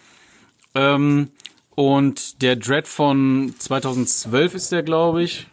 Ähm, 0.75 1.29
und 1.75 2.41
der 2.41 2.55
Dread 2.55 2.87
von 2.87 3.53
2012 3.57 4.55
ist 4.55 4.71
der, 4.71 4.83
glaube 4.83 5.23
ich. 5.23 5.47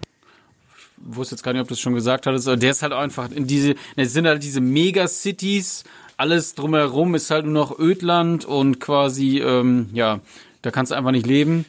Ich 1.11 1.17
wusste 1.17 1.35
jetzt 1.35 1.43
gar 1.43 1.53
nicht, 1.53 1.63
ob 1.63 1.69
du 1.69 1.75
es 1.75 1.81
schon 1.81 1.95
gesagt 1.95 2.27
hattest, 2.27 2.49
aber 2.49 2.57
der 2.57 2.73
ist 2.73 2.83
halt 2.83 2.93
einfach 2.93 3.31
in 3.31 3.47
diese, 3.47 3.77
es 3.97 4.13
sind 4.13 4.27
halt 4.27 4.43
diese 4.43 4.61
Megacities, 4.61 5.85
alles 6.19 6.55
drumherum 6.55 7.15
ist 7.15 7.31
halt 7.31 7.47
nur 7.47 7.55
noch 7.55 7.79
Ödland 7.79 8.45
und 8.45 8.81
quasi, 8.81 9.39
ähm, 9.39 9.89
ja, 9.95 10.21
da 10.63 10.71
kannst 10.71 10.93
du 10.93 10.97
einfach 10.97 11.13
nicht 11.13 11.27
leben. 11.27 11.65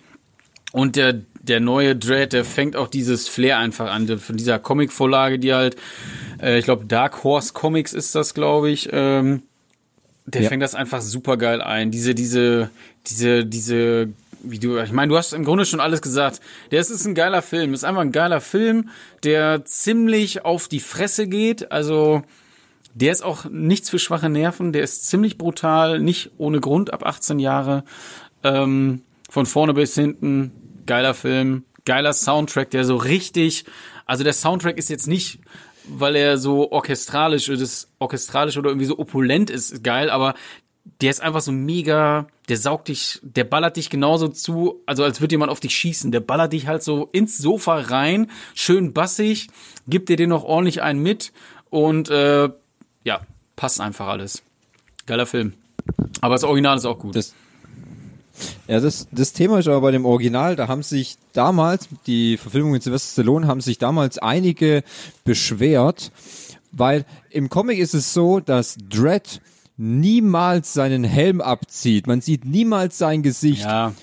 Und 0.71 0.95
der, 0.95 1.21
der 1.41 1.59
neue 1.59 1.95
Dread, 1.95 2.33
der 2.33 2.43
fängt 2.43 2.75
auch 2.75 2.87
dieses 2.87 3.27
Flair 3.27 3.57
einfach 3.59 3.89
an, 3.91 4.19
von 4.19 4.37
dieser 4.37 4.59
Comic-Vorlage, 4.59 5.39
die 5.39 5.53
halt, 5.53 5.77
äh, 6.41 6.59
ich 6.59 6.65
glaube, 6.65 6.85
Dark 6.85 7.23
Horse 7.23 7.53
Comics 7.53 7.93
ist 7.93 8.13
das, 8.15 8.33
glaube 8.33 8.69
ich, 8.69 8.89
ähm, 8.91 9.43
der 10.25 10.43
Ja. 10.43 10.49
fängt 10.49 10.61
das 10.63 10.75
einfach 10.75 11.01
super 11.01 11.37
geil 11.37 11.61
ein. 11.61 11.91
Diese, 11.91 12.13
diese, 12.13 12.69
diese, 13.07 13.45
diese, 13.45 14.09
wie 14.43 14.59
du, 14.59 14.77
ich 14.79 14.91
meine, 14.91 15.09
du 15.11 15.17
hast 15.17 15.33
im 15.33 15.43
Grunde 15.43 15.65
schon 15.65 15.79
alles 15.79 16.01
gesagt. 16.01 16.39
Der 16.71 16.81
ist, 16.81 16.89
ist 16.89 17.05
ein 17.05 17.15
geiler 17.15 17.41
Film, 17.41 17.73
ist 17.73 17.83
einfach 17.83 18.01
ein 18.01 18.11
geiler 18.11 18.41
Film, 18.41 18.89
der 19.23 19.65
ziemlich 19.65 20.45
auf 20.45 20.67
die 20.67 20.79
Fresse 20.79 21.27
geht. 21.27 21.71
Also, 21.71 22.21
der 22.99 23.11
ist 23.11 23.23
auch 23.23 23.45
nichts 23.45 23.89
für 23.89 23.99
schwache 23.99 24.29
Nerven, 24.29 24.73
der 24.73 24.83
ist 24.83 25.07
ziemlich 25.07 25.37
brutal, 25.37 25.99
nicht 25.99 26.31
ohne 26.37 26.59
Grund 26.59 26.93
ab 26.93 27.05
18 27.05 27.39
Jahre. 27.39 27.83
Ähm, 28.43 29.01
von 29.29 29.45
vorne 29.45 29.73
bis 29.73 29.95
hinten, 29.95 30.51
geiler 30.85 31.13
Film, 31.13 31.63
geiler 31.85 32.13
Soundtrack, 32.13 32.71
der 32.71 32.83
so 32.83 32.97
richtig, 32.97 33.65
also 34.05 34.23
der 34.23 34.33
Soundtrack 34.33 34.77
ist 34.77 34.89
jetzt 34.89 35.07
nicht, 35.07 35.39
weil 35.87 36.15
er 36.15 36.37
so 36.37 36.71
orchestralisch 36.71 37.47
das 37.47 37.87
orchestralisch 37.99 38.57
oder 38.57 38.69
irgendwie 38.69 38.85
so 38.85 38.99
opulent 38.99 39.49
ist, 39.49 39.83
geil, 39.83 40.09
aber 40.09 40.33
der 41.01 41.11
ist 41.11 41.21
einfach 41.21 41.41
so 41.41 41.51
mega, 41.51 42.27
der 42.49 42.57
saugt 42.57 42.87
dich, 42.87 43.19
der 43.21 43.43
ballert 43.43 43.77
dich 43.77 43.89
genauso 43.89 44.27
zu, 44.27 44.81
also 44.85 45.03
als 45.03 45.21
würde 45.21 45.33
jemand 45.33 45.51
auf 45.51 45.59
dich 45.59 45.75
schießen. 45.75 46.11
Der 46.11 46.19
ballert 46.19 46.53
dich 46.53 46.67
halt 46.67 46.83
so 46.83 47.09
ins 47.11 47.37
Sofa 47.37 47.79
rein, 47.79 48.29
schön 48.55 48.93
bassig, 48.93 49.47
gibt 49.87 50.09
dir 50.09 50.15
den 50.15 50.29
noch 50.29 50.43
ordentlich 50.43 50.81
einen 50.81 51.01
mit 51.01 51.31
und 51.69 52.09
äh, 52.09 52.49
ja, 53.03 53.21
passt 53.55 53.81
einfach 53.81 54.07
alles. 54.07 54.41
Geiler 55.05 55.25
Film. 55.25 55.53
Aber 56.21 56.35
das 56.35 56.43
Original 56.43 56.77
ist 56.77 56.85
auch 56.85 56.99
gut. 56.99 57.15
Das, 57.15 57.33
ja, 58.67 58.79
das, 58.79 59.07
das 59.11 59.33
Thema 59.33 59.59
ist 59.59 59.67
aber 59.67 59.81
bei 59.81 59.91
dem 59.91 60.05
Original, 60.05 60.55
da 60.55 60.67
haben 60.67 60.83
sich 60.83 61.17
damals, 61.33 61.89
die 62.05 62.37
Verfilmung 62.37 62.71
mit 62.71 62.83
Sylvester 62.83 63.13
Stallone, 63.13 63.47
haben 63.47 63.61
sich 63.61 63.77
damals 63.77 64.17
einige 64.17 64.83
beschwert, 65.23 66.11
weil 66.71 67.05
im 67.31 67.49
Comic 67.49 67.79
ist 67.79 67.93
es 67.95 68.13
so, 68.13 68.39
dass 68.39 68.77
Dredd 68.89 69.41
niemals 69.77 70.73
seinen 70.73 71.03
Helm 71.03 71.41
abzieht. 71.41 72.05
Man 72.05 72.21
sieht 72.21 72.45
niemals 72.45 72.97
sein 72.97 73.23
Gesicht. 73.23 73.63
ja, 73.63 73.93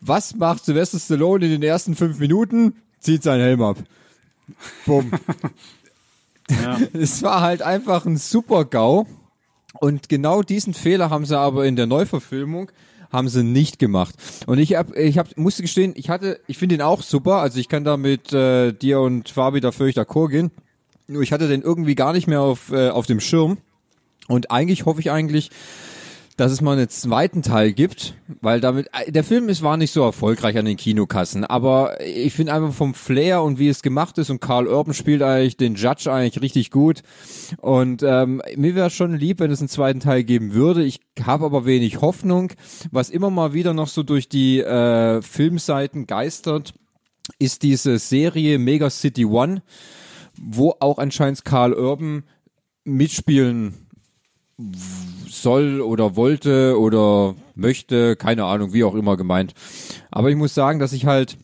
Was 0.00 0.34
macht 0.34 0.64
Sylvester 0.64 0.98
Stallone 0.98 1.44
in 1.44 1.52
den 1.52 1.62
ersten 1.62 1.94
fünf 1.94 2.18
Minuten? 2.18 2.74
Zieht 2.98 3.22
seinen 3.22 3.42
Helm 3.42 3.62
ab. 3.62 3.76
Bumm. 4.86 5.12
ja. 6.50 6.78
Es 6.92 7.22
war 7.22 7.40
halt 7.40 7.62
einfach 7.62 8.06
ein 8.06 8.16
super 8.16 8.64
GAU. 8.64 9.06
Und 9.80 10.08
genau 10.08 10.42
diesen 10.42 10.74
Fehler 10.74 11.10
haben 11.10 11.24
sie 11.24 11.38
aber 11.38 11.64
in 11.66 11.76
der 11.76 11.86
Neuverfilmung 11.86 12.70
haben 13.12 13.28
sie 13.28 13.42
nicht 13.42 13.78
gemacht. 13.78 14.14
Und 14.46 14.58
ich 14.58 14.74
hab, 14.74 14.96
ich 14.96 15.18
hab, 15.18 15.36
musste 15.36 15.62
gestehen, 15.62 15.92
ich 15.96 16.10
hatte, 16.10 16.40
ich 16.46 16.58
finde 16.58 16.76
ihn 16.76 16.82
auch 16.82 17.02
super. 17.02 17.36
Also 17.36 17.58
ich 17.58 17.68
kann 17.68 17.84
da 17.84 17.96
mit 17.96 18.32
äh, 18.32 18.72
dir 18.72 19.00
und 19.00 19.28
Fabi 19.28 19.60
da 19.60 19.72
völlig 19.72 19.96
d'accord 19.96 20.28
gehen. 20.28 20.50
Nur 21.08 21.22
ich 21.22 21.32
hatte 21.32 21.48
den 21.48 21.62
irgendwie 21.62 21.96
gar 21.96 22.12
nicht 22.12 22.28
mehr 22.28 22.40
auf, 22.40 22.70
äh, 22.70 22.90
auf 22.90 23.06
dem 23.06 23.20
Schirm. 23.20 23.58
Und 24.28 24.50
eigentlich 24.52 24.86
hoffe 24.86 25.00
ich 25.00 25.10
eigentlich, 25.10 25.50
dass 26.40 26.52
es 26.52 26.62
mal 26.62 26.72
einen 26.72 26.88
zweiten 26.88 27.42
Teil 27.42 27.72
gibt, 27.74 28.14
weil 28.40 28.62
damit 28.62 28.88
äh, 28.92 29.12
der 29.12 29.24
Film 29.24 29.50
ist 29.50 29.62
war 29.62 29.76
nicht 29.76 29.92
so 29.92 30.02
erfolgreich 30.02 30.56
an 30.56 30.64
den 30.64 30.78
Kinokassen, 30.78 31.44
aber 31.44 32.00
ich 32.00 32.32
finde 32.32 32.54
einfach 32.54 32.72
vom 32.72 32.94
Flair 32.94 33.42
und 33.42 33.58
wie 33.58 33.68
es 33.68 33.82
gemacht 33.82 34.16
ist 34.16 34.30
und 34.30 34.40
Carl 34.40 34.66
Urban 34.66 34.94
spielt 34.94 35.20
eigentlich 35.22 35.58
den 35.58 35.74
Judge 35.74 36.10
eigentlich 36.10 36.40
richtig 36.40 36.70
gut 36.70 37.02
und 37.58 38.02
ähm, 38.02 38.40
mir 38.56 38.74
wäre 38.74 38.88
schon 38.88 39.14
lieb, 39.14 39.40
wenn 39.40 39.50
es 39.50 39.60
einen 39.60 39.68
zweiten 39.68 40.00
Teil 40.00 40.24
geben 40.24 40.54
würde. 40.54 40.82
Ich 40.82 41.00
habe 41.22 41.44
aber 41.44 41.66
wenig 41.66 42.00
Hoffnung, 42.00 42.52
was 42.90 43.10
immer 43.10 43.28
mal 43.28 43.52
wieder 43.52 43.74
noch 43.74 43.88
so 43.88 44.02
durch 44.02 44.28
die 44.30 44.60
äh, 44.60 45.20
Filmseiten 45.20 46.06
geistert, 46.06 46.72
ist 47.38 47.62
diese 47.62 47.98
Serie 47.98 48.58
Mega 48.58 48.88
City 48.88 49.26
One 49.26 49.62
wo 50.42 50.74
auch 50.80 50.96
anscheinend 50.96 51.44
Karl 51.44 51.74
Urban 51.74 52.24
mitspielen 52.84 53.74
soll 55.30 55.80
oder 55.80 56.16
wollte 56.16 56.78
oder 56.78 57.34
möchte, 57.54 58.16
keine 58.16 58.44
Ahnung, 58.44 58.72
wie 58.72 58.84
auch 58.84 58.94
immer 58.94 59.16
gemeint. 59.16 59.54
Aber 60.10 60.30
ich 60.30 60.36
muss 60.36 60.54
sagen, 60.54 60.78
dass 60.78 60.92
ich 60.92 61.06
halt 61.06 61.38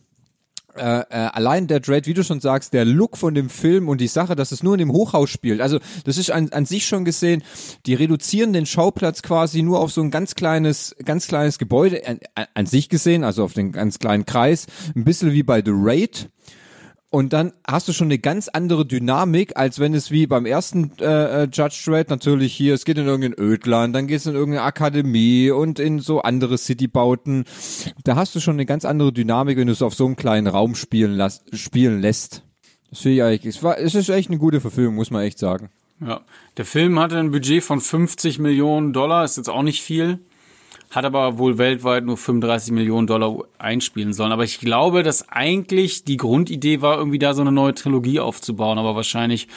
äh, 0.77 0.99
äh, 1.09 1.29
allein 1.33 1.67
der 1.67 1.79
Dread, 1.79 2.05
wie 2.05 2.13
du 2.13 2.23
schon 2.23 2.39
sagst, 2.39 2.73
der 2.73 2.85
Look 2.85 3.17
von 3.17 3.33
dem 3.33 3.49
Film 3.49 3.89
und 3.89 3.99
die 3.99 4.07
Sache, 4.07 4.35
dass 4.35 4.51
es 4.51 4.61
nur 4.61 4.75
in 4.75 4.79
dem 4.79 4.91
Hochhaus 4.91 5.29
spielt. 5.29 5.61
Also 5.61 5.79
das 6.03 6.17
ist 6.17 6.31
an, 6.31 6.49
an 6.51 6.65
sich 6.65 6.85
schon 6.85 7.03
gesehen, 7.03 7.43
die 7.85 7.95
reduzieren 7.95 8.53
den 8.53 8.65
Schauplatz 8.65 9.23
quasi 9.23 9.63
nur 9.63 9.79
auf 9.79 9.91
so 9.91 10.01
ein 10.01 10.11
ganz 10.11 10.35
kleines, 10.35 10.95
ganz 11.03 11.27
kleines 11.27 11.57
Gebäude 11.57 12.07
an, 12.07 12.19
an 12.53 12.65
sich 12.65 12.89
gesehen, 12.89 13.23
also 13.23 13.43
auf 13.43 13.53
den 13.53 13.71
ganz 13.71 13.99
kleinen 13.99 14.25
Kreis, 14.25 14.67
ein 14.95 15.03
bisschen 15.03 15.33
wie 15.33 15.43
bei 15.43 15.63
The 15.63 15.73
Raid. 15.73 16.29
Und 17.17 17.33
dann 17.33 17.51
hast 17.65 17.87
du 17.87 17.93
schon 17.93 18.09
eine 18.09 18.19
ganz 18.19 18.47
andere 18.47 18.85
Dynamik, 18.85 19.57
als 19.57 19.79
wenn 19.79 19.95
es 19.95 20.11
wie 20.11 20.27
beim 20.27 20.45
ersten 20.45 20.91
äh, 20.99 21.45
äh, 21.45 21.47
Judge 21.51 21.81
Dredd 21.87 22.11
natürlich 22.11 22.53
hier, 22.53 22.75
es 22.75 22.85
geht 22.85 22.99
in 22.99 23.07
irgendein 23.07 23.43
Ödland, 23.43 23.95
dann 23.95 24.05
geht 24.05 24.17
es 24.17 24.27
in 24.27 24.35
irgendeine 24.35 24.67
Akademie 24.67 25.49
und 25.49 25.79
in 25.79 25.99
so 25.99 26.21
andere 26.21 26.59
Citybauten. 26.59 27.45
Da 28.03 28.17
hast 28.17 28.35
du 28.35 28.39
schon 28.39 28.53
eine 28.53 28.67
ganz 28.67 28.85
andere 28.85 29.11
Dynamik, 29.11 29.57
wenn 29.57 29.65
du 29.65 29.73
es 29.73 29.81
auf 29.81 29.95
so 29.95 30.05
einem 30.05 30.15
kleinen 30.15 30.45
Raum 30.45 30.75
spielen, 30.75 31.15
las 31.15 31.43
spielen 31.53 32.01
lässt. 32.01 32.43
Das 32.91 32.99
finde 32.99 33.15
ich 33.15 33.23
eigentlich, 33.23 33.55
es, 33.55 33.63
war, 33.63 33.79
es 33.79 33.95
ist 33.95 34.09
echt 34.09 34.29
eine 34.29 34.37
gute 34.37 34.61
Verfilmung, 34.61 34.93
muss 34.93 35.09
man 35.09 35.23
echt 35.23 35.39
sagen. 35.39 35.71
Ja. 35.99 36.21
Der 36.57 36.65
Film 36.65 36.99
hatte 36.99 37.17
ein 37.17 37.31
Budget 37.31 37.63
von 37.63 37.81
50 37.81 38.37
Millionen 38.37 38.93
Dollar, 38.93 39.25
ist 39.25 39.37
jetzt 39.37 39.49
auch 39.49 39.63
nicht 39.63 39.81
viel 39.81 40.19
hat 40.91 41.05
aber 41.05 41.37
wohl 41.37 41.57
weltweit 41.57 42.05
nur 42.05 42.17
35 42.17 42.71
Millionen 42.71 43.07
Dollar 43.07 43.43
einspielen 43.57 44.13
sollen. 44.13 44.31
Aber 44.31 44.43
ich 44.43 44.59
glaube, 44.59 45.03
dass 45.03 45.29
eigentlich 45.29 46.05
die 46.05 46.17
Grundidee 46.17 46.81
war, 46.81 46.97
irgendwie 46.97 47.19
da 47.19 47.33
so 47.33 47.41
eine 47.41 47.51
neue 47.51 47.73
Trilogie 47.73 48.19
aufzubauen. 48.19 48.77
Aber 48.77 48.95
wahrscheinlich 48.95 49.47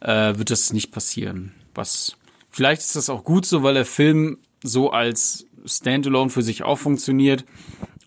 äh, 0.00 0.36
wird 0.36 0.50
das 0.50 0.72
nicht 0.72 0.92
passieren. 0.92 1.52
Was 1.74 2.16
vielleicht 2.50 2.82
ist 2.82 2.96
das 2.96 3.10
auch 3.10 3.24
gut 3.24 3.46
so, 3.46 3.62
weil 3.62 3.74
der 3.74 3.84
Film 3.84 4.38
so 4.62 4.90
als 4.90 5.46
Standalone 5.64 6.30
für 6.30 6.42
sich 6.42 6.62
auch 6.62 6.78
funktioniert. 6.78 7.44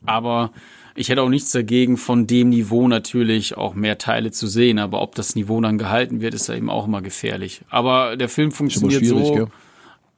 Aber 0.06 0.52
ich 0.96 1.10
hätte 1.10 1.22
auch 1.22 1.30
nichts 1.30 1.52
dagegen, 1.52 1.98
von 1.98 2.28
dem 2.28 2.50
Niveau 2.50 2.88
natürlich 2.88 3.58
auch 3.58 3.74
mehr 3.74 3.98
Teile 3.98 4.32
zu 4.32 4.48
sehen. 4.48 4.80
Aber 4.80 5.02
ob 5.02 5.16
das 5.16 5.36
Niveau 5.36 5.60
dann 5.60 5.78
gehalten 5.78 6.22
wird, 6.22 6.34
ist 6.34 6.48
ja 6.48 6.56
eben 6.56 6.70
auch 6.70 6.88
immer 6.88 7.02
gefährlich. 7.02 7.62
Aber 7.70 8.16
der 8.16 8.30
Film 8.30 8.52
funktioniert 8.52 9.06
so. 9.06 9.34
Gell? 9.34 9.48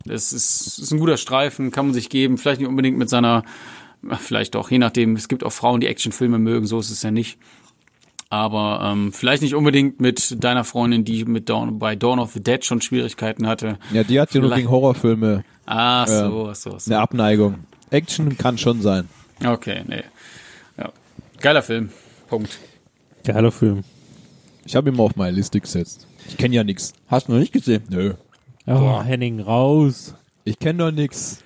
Es 0.07 0.33
ist, 0.33 0.79
ist 0.79 0.91
ein 0.91 0.99
guter 0.99 1.17
Streifen, 1.17 1.71
kann 1.71 1.85
man 1.85 1.93
sich 1.93 2.09
geben. 2.09 2.37
Vielleicht 2.37 2.59
nicht 2.59 2.69
unbedingt 2.69 2.97
mit 2.97 3.09
seiner, 3.09 3.43
vielleicht 4.19 4.55
doch, 4.55 4.71
je 4.71 4.79
nachdem. 4.79 5.15
Es 5.15 5.27
gibt 5.27 5.43
auch 5.43 5.51
Frauen, 5.51 5.81
die 5.81 5.87
Actionfilme 5.87 6.39
mögen, 6.39 6.65
so 6.65 6.79
ist 6.79 6.89
es 6.89 7.03
ja 7.03 7.11
nicht. 7.11 7.37
Aber 8.29 8.79
ähm, 8.91 9.11
vielleicht 9.11 9.41
nicht 9.41 9.55
unbedingt 9.55 9.99
mit 9.99 10.41
deiner 10.41 10.63
Freundin, 10.63 11.03
die 11.03 11.25
mit 11.25 11.49
Dawn, 11.49 11.79
bei 11.79 11.97
Dawn 11.97 12.17
of 12.17 12.31
the 12.31 12.41
Dead 12.41 12.63
schon 12.63 12.79
Schwierigkeiten 12.79 13.45
hatte. 13.45 13.77
Ja, 13.91 14.05
die 14.05 14.21
hat 14.21 14.33
ja 14.33 14.39
nur 14.39 14.55
gegen 14.55 14.69
Horrorfilme. 14.69 15.43
Ah, 15.65 16.07
so, 16.07 16.49
äh, 16.49 16.55
so, 16.55 16.79
so. 16.79 16.91
Eine 16.91 17.01
Abneigung. 17.01 17.55
Action 17.89 18.37
kann 18.37 18.57
schon 18.57 18.81
sein. 18.81 19.09
Okay, 19.45 19.83
nee. 19.85 20.03
Ja. 20.77 20.93
Geiler 21.41 21.61
Film. 21.61 21.89
Punkt. 22.29 22.57
Geiler 23.25 23.51
Film. 23.51 23.83
Ich 24.65 24.77
habe 24.77 24.89
ihn 24.89 24.95
mal 24.95 25.03
auf 25.03 25.17
meine 25.17 25.35
Liste 25.35 25.59
gesetzt. 25.59 26.07
Ich 26.27 26.37
kenne 26.37 26.55
ja 26.55 26.63
nichts. 26.63 26.93
Hast 27.07 27.27
du 27.27 27.33
noch 27.33 27.39
nicht 27.39 27.51
gesehen? 27.51 27.83
Nö. 27.89 28.13
Oh, 28.67 28.77
Boah. 28.77 29.03
Henning, 29.03 29.39
raus. 29.39 30.13
Ich 30.43 30.59
kenne 30.59 30.79
doch 30.85 30.91
nix. 30.91 31.39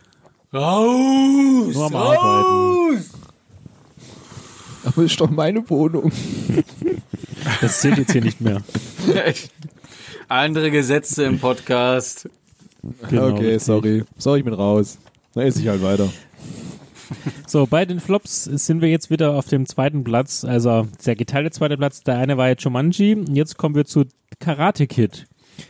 Raus! 0.54 1.74
Nur 1.74 1.86
am 1.86 1.96
raus! 1.96 2.16
Arbeiten. 2.16 3.26
Aber 4.86 5.04
ist 5.04 5.20
doch 5.20 5.30
meine 5.30 5.68
Wohnung. 5.70 6.12
Das 7.62 7.82
zählt 7.82 7.98
jetzt 7.98 8.12
hier 8.12 8.22
nicht 8.22 8.40
mehr. 8.40 8.62
Andere 10.28 10.72
Gesetze 10.72 11.24
im 11.26 11.40
Podcast. 11.40 12.30
Genau, 13.10 13.30
okay, 13.30 13.58
sorry. 13.58 14.04
Sorry, 14.18 14.40
ich 14.40 14.46
bin 14.46 14.54
raus. 14.54 14.98
Dann 15.34 15.46
esse 15.46 15.62
ich 15.62 15.68
halt 15.68 15.82
weiter. 15.82 16.10
So, 17.48 17.66
bei 17.68 17.86
den 17.86 18.00
Flops 18.00 18.44
sind 18.46 18.82
wir 18.82 18.90
jetzt 18.90 19.10
wieder 19.10 19.34
auf 19.34 19.48
dem 19.48 19.66
zweiten 19.66 20.04
Platz, 20.04 20.44
also 20.44 20.88
der 21.06 21.16
geteilte 21.16 21.52
zweite 21.52 21.78
Platz. 21.78 22.02
Der 22.02 22.18
eine 22.18 22.38
war 22.38 22.50
jetzt 22.50 22.64
Jumanji. 22.64 23.18
Jetzt 23.32 23.58
kommen 23.58 23.76
wir 23.76 23.86
zu 23.86 24.06
Karate 24.40 24.88
Kid. 24.88 25.28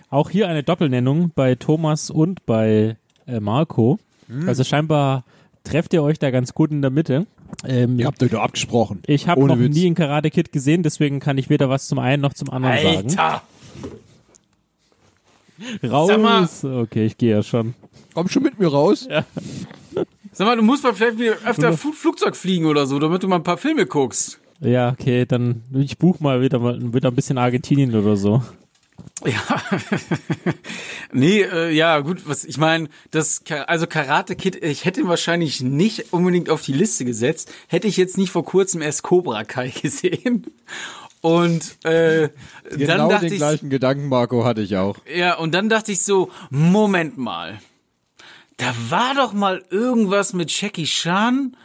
Auch 0.10 0.30
hier 0.30 0.48
eine 0.48 0.64
Doppelnennung 0.64 1.32
bei 1.34 1.56
Thomas 1.56 2.10
und 2.10 2.46
bei 2.46 2.98
äh, 3.28 3.40
Marco. 3.40 4.00
Hm. 4.28 4.48
Also 4.48 4.64
scheinbar 4.64 5.24
trefft 5.64 5.94
ihr 5.94 6.04
euch 6.04 6.20
da 6.20 6.32
ganz 6.32 6.54
gut 6.54 6.72
in 6.72 6.82
der 6.82 6.92
Mitte. 6.92 7.28
Ähm, 7.64 8.00
ihr 8.00 8.08
habt 8.08 8.22
euch 8.22 8.32
doch 8.32 8.42
abgesprochen. 8.42 9.02
Ich 9.08 9.28
habe 9.28 9.46
noch 9.46 9.60
Witz. 9.60 9.76
nie 9.76 9.86
einen 9.86 9.96
Karate 9.96 10.30
Kid 10.30 10.52
gesehen, 10.52 10.84
deswegen 10.84 11.20
kann 11.20 11.38
ich 11.38 11.50
weder 11.50 11.70
was 11.70 11.88
zum 11.88 12.00
einen 12.00 12.22
noch 12.22 12.34
zum 12.34 12.50
anderen 12.50 12.76
Alter. 12.76 13.10
sagen. 13.10 13.42
Raus. 15.84 16.64
Okay, 16.64 17.06
ich 17.06 17.18
gehe 17.18 17.32
ja 17.32 17.44
schon. 17.44 17.76
Komm 18.14 18.30
schon 18.30 18.44
mit 18.44 18.60
mir 18.60 18.68
raus. 18.68 19.08
Ja. 19.10 19.26
Sag 20.32 20.48
mal, 20.48 20.58
du 20.58 20.64
musst 20.64 20.84
mal 20.84 20.94
vielleicht 20.94 21.18
wieder 21.18 21.36
öfter 21.46 21.74
Flugzeug 21.74 22.36
fliegen 22.36 22.66
oder 22.66 22.86
so, 22.86 23.00
damit 23.00 23.24
du 23.24 23.28
mal 23.28 23.38
ein 23.38 23.44
paar 23.44 23.58
Filme 23.58 23.86
guckst. 23.86 24.40
Ja, 24.60 24.90
okay, 24.90 25.26
dann 25.26 25.64
ich 25.74 25.98
buch 25.98 26.20
mal 26.20 26.42
wieder, 26.42 26.62
wieder 26.94 27.10
ein 27.10 27.16
bisschen 27.16 27.38
Argentinien 27.38 27.96
oder 27.96 28.16
so. 28.16 28.42
Ja, 29.26 29.62
nee, 31.14 31.42
äh, 31.42 31.72
ja, 31.72 32.00
gut, 32.00 32.28
was 32.28 32.44
ich 32.44 32.58
meine, 32.58 32.90
das, 33.12 33.42
also 33.66 33.88
Karate 33.88 34.36
Kid, 34.36 34.62
ich 34.64 34.86
hätte 34.86 35.02
ihn 35.02 35.08
wahrscheinlich 35.08 35.62
nicht 35.62 36.14
unbedingt 36.14 36.50
auf 36.50 36.62
die 36.62 36.74
Liste 36.74 37.06
gesetzt, 37.06 37.52
hätte 37.68 37.88
ich 37.88 37.98
jetzt 37.98 38.18
nicht 38.18 38.32
vor 38.32 38.46
kurzem 38.46 38.82
erst 38.82 39.04
Cobra 39.04 39.44
Kai 39.44 39.70
gesehen. 39.82 40.46
Und 41.22 41.84
äh, 41.86 42.30
genau 42.70 42.98
dann 42.98 43.10
dachte 43.10 43.26
den 43.26 43.34
ich, 43.34 43.40
gleichen 43.40 43.70
Gedanken, 43.72 44.10
Marco, 44.10 44.46
hatte 44.46 44.62
ich 44.62 44.78
auch. 44.78 44.98
Ja, 45.12 45.38
und 45.38 45.54
dann 45.56 45.70
dachte 45.70 45.92
ich 45.92 46.04
so, 46.04 46.30
Moment 46.52 47.18
mal, 47.18 47.60
da 48.58 48.76
war 48.90 49.16
doch 49.16 49.34
mal 49.34 49.64
irgendwas 49.72 50.34
mit 50.34 50.52
Jackie 50.52 50.86
Chan. 50.86 51.58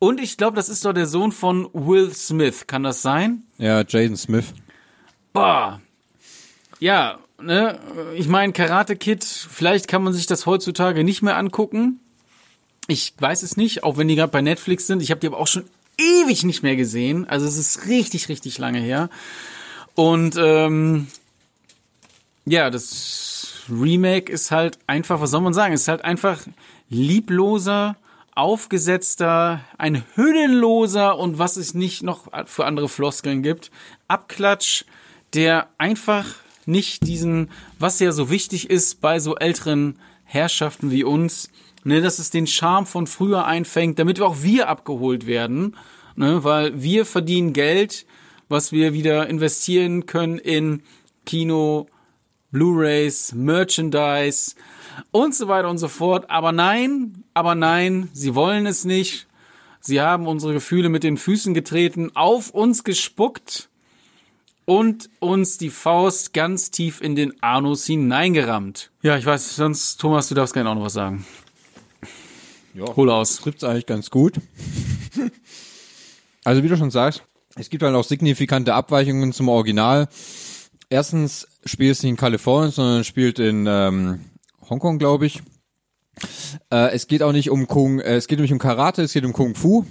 Und 0.00 0.20
ich 0.20 0.36
glaube, 0.36 0.56
das 0.56 0.68
ist 0.68 0.84
doch 0.84 0.92
der 0.92 1.06
Sohn 1.06 1.30
von 1.30 1.68
Will 1.72 2.12
Smith. 2.12 2.66
Kann 2.66 2.82
das 2.82 3.02
sein? 3.02 3.44
Ja, 3.58 3.84
Jaden 3.86 4.16
Smith. 4.16 4.46
Boah, 5.32 5.80
ja, 6.78 7.18
ne, 7.40 7.78
ich 8.16 8.28
meine, 8.28 8.52
Karate 8.52 8.96
Kid, 8.96 9.24
vielleicht 9.24 9.88
kann 9.88 10.02
man 10.02 10.12
sich 10.12 10.26
das 10.26 10.46
heutzutage 10.46 11.04
nicht 11.04 11.22
mehr 11.22 11.36
angucken. 11.36 12.00
Ich 12.86 13.14
weiß 13.18 13.42
es 13.42 13.56
nicht, 13.56 13.82
auch 13.84 13.96
wenn 13.96 14.08
die 14.08 14.16
gerade 14.16 14.32
bei 14.32 14.42
Netflix 14.42 14.86
sind. 14.86 15.02
Ich 15.02 15.10
habe 15.10 15.20
die 15.20 15.26
aber 15.26 15.38
auch 15.38 15.46
schon 15.46 15.64
ewig 15.98 16.44
nicht 16.44 16.62
mehr 16.62 16.76
gesehen. 16.76 17.28
Also 17.28 17.46
es 17.46 17.56
ist 17.56 17.86
richtig, 17.86 18.28
richtig 18.28 18.58
lange 18.58 18.80
her. 18.80 19.08
Und 19.94 20.36
ähm, 20.38 21.06
ja, 22.44 22.68
das 22.70 23.64
Remake 23.70 24.30
ist 24.30 24.50
halt 24.50 24.78
einfach, 24.86 25.20
was 25.20 25.30
soll 25.30 25.40
man 25.40 25.54
sagen, 25.54 25.72
ist 25.72 25.88
halt 25.88 26.04
einfach 26.04 26.40
liebloser, 26.90 27.96
aufgesetzter, 28.34 29.60
ein 29.78 30.04
hüllenloser 30.16 31.18
und 31.18 31.38
was 31.38 31.56
es 31.56 31.74
nicht 31.74 32.02
noch 32.02 32.28
für 32.46 32.66
andere 32.66 32.88
Floskeln 32.88 33.42
gibt. 33.42 33.70
Abklatsch, 34.08 34.84
der 35.32 35.68
einfach 35.78 36.26
nicht 36.66 37.06
diesen, 37.06 37.50
was 37.78 38.00
ja 38.00 38.12
so 38.12 38.30
wichtig 38.30 38.70
ist 38.70 39.00
bei 39.00 39.18
so 39.18 39.36
älteren 39.36 39.98
Herrschaften 40.24 40.90
wie 40.90 41.04
uns, 41.04 41.50
ne, 41.84 42.00
dass 42.00 42.18
es 42.18 42.30
den 42.30 42.46
Charme 42.46 42.86
von 42.86 43.06
früher 43.06 43.44
einfängt, 43.44 43.98
damit 43.98 44.20
auch 44.20 44.42
wir 44.42 44.68
abgeholt 44.68 45.26
werden, 45.26 45.76
ne, 46.16 46.44
weil 46.44 46.82
wir 46.82 47.06
verdienen 47.06 47.52
Geld, 47.52 48.06
was 48.48 48.72
wir 48.72 48.92
wieder 48.92 49.28
investieren 49.28 50.06
können 50.06 50.38
in 50.38 50.82
Kino, 51.24 51.86
Blu-rays, 52.50 53.32
Merchandise 53.34 54.54
und 55.10 55.34
so 55.34 55.48
weiter 55.48 55.68
und 55.68 55.78
so 55.78 55.88
fort. 55.88 56.30
Aber 56.30 56.52
nein, 56.52 57.24
aber 57.34 57.54
nein, 57.54 58.08
sie 58.12 58.34
wollen 58.34 58.66
es 58.66 58.84
nicht. 58.84 59.26
Sie 59.80 60.00
haben 60.00 60.26
unsere 60.26 60.54
Gefühle 60.54 60.88
mit 60.88 61.02
den 61.02 61.16
Füßen 61.18 61.52
getreten, 61.52 62.12
auf 62.14 62.50
uns 62.50 62.84
gespuckt 62.84 63.68
und 64.64 65.10
uns 65.20 65.58
die 65.58 65.70
Faust 65.70 66.32
ganz 66.32 66.70
tief 66.70 67.00
in 67.00 67.14
den 67.14 67.42
Anus 67.42 67.86
hineingerammt. 67.86 68.90
Ja, 69.02 69.16
ich 69.16 69.26
weiß, 69.26 69.56
sonst, 69.56 70.00
Thomas, 70.00 70.28
du 70.28 70.34
darfst 70.34 70.54
gerne 70.54 70.70
auch 70.70 70.74
noch 70.74 70.84
was 70.84 70.94
sagen. 70.94 71.26
Ja, 72.74 72.84
Hol 72.96 73.10
aus. 73.10 73.36
Trifft's 73.36 73.64
eigentlich 73.64 73.86
ganz 73.86 74.10
gut. 74.10 74.40
also, 76.44 76.62
wie 76.62 76.68
du 76.68 76.76
schon 76.76 76.90
sagst, 76.90 77.22
es 77.56 77.70
gibt 77.70 77.82
halt 77.84 77.94
auch 77.94 78.04
signifikante 78.04 78.74
Abweichungen 78.74 79.32
zum 79.32 79.48
Original. 79.48 80.08
Erstens 80.90 81.46
spielt 81.64 81.92
es 81.92 82.02
nicht 82.02 82.10
in 82.10 82.16
Kalifornien, 82.16 82.72
sondern 82.72 83.04
spielt 83.04 83.38
in 83.38 83.66
ähm, 83.68 84.20
Hongkong, 84.68 84.98
glaube 84.98 85.26
ich. 85.26 85.42
Äh, 86.70 86.92
es 86.92 87.06
geht 87.06 87.22
auch 87.22 87.32
nicht 87.32 87.50
um 87.50 87.66
Kung, 87.66 88.00
äh, 88.00 88.16
es 88.16 88.26
geht 88.26 88.38
nämlich 88.38 88.52
um 88.52 88.58
Karate, 88.58 89.02
es 89.02 89.12
geht 89.12 89.24
um 89.24 89.32
Kung 89.32 89.54
Fu. 89.54 89.84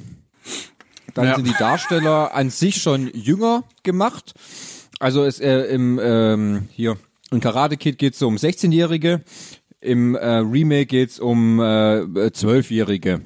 Dann 1.13 1.25
ja. 1.25 1.35
sind 1.35 1.47
die 1.47 1.55
Darsteller 1.57 2.33
an 2.33 2.49
sich 2.49 2.81
schon 2.81 3.11
jünger 3.13 3.63
gemacht. 3.83 4.33
Also 4.99 5.23
es 5.23 5.39
äh, 5.39 5.65
im 5.65 5.99
ähm, 6.01 6.69
hier 6.71 6.97
im 7.31 7.39
Karate 7.39 7.77
Kid 7.77 7.97
geht's 7.97 8.19
so 8.19 8.27
um 8.27 8.35
16-Jährige, 8.35 9.21
im 9.81 10.15
äh, 10.15 10.25
Remake 10.25 10.85
geht's 10.85 11.19
um 11.19 11.59
äh, 11.59 12.03
12-Jährige. 12.03 13.21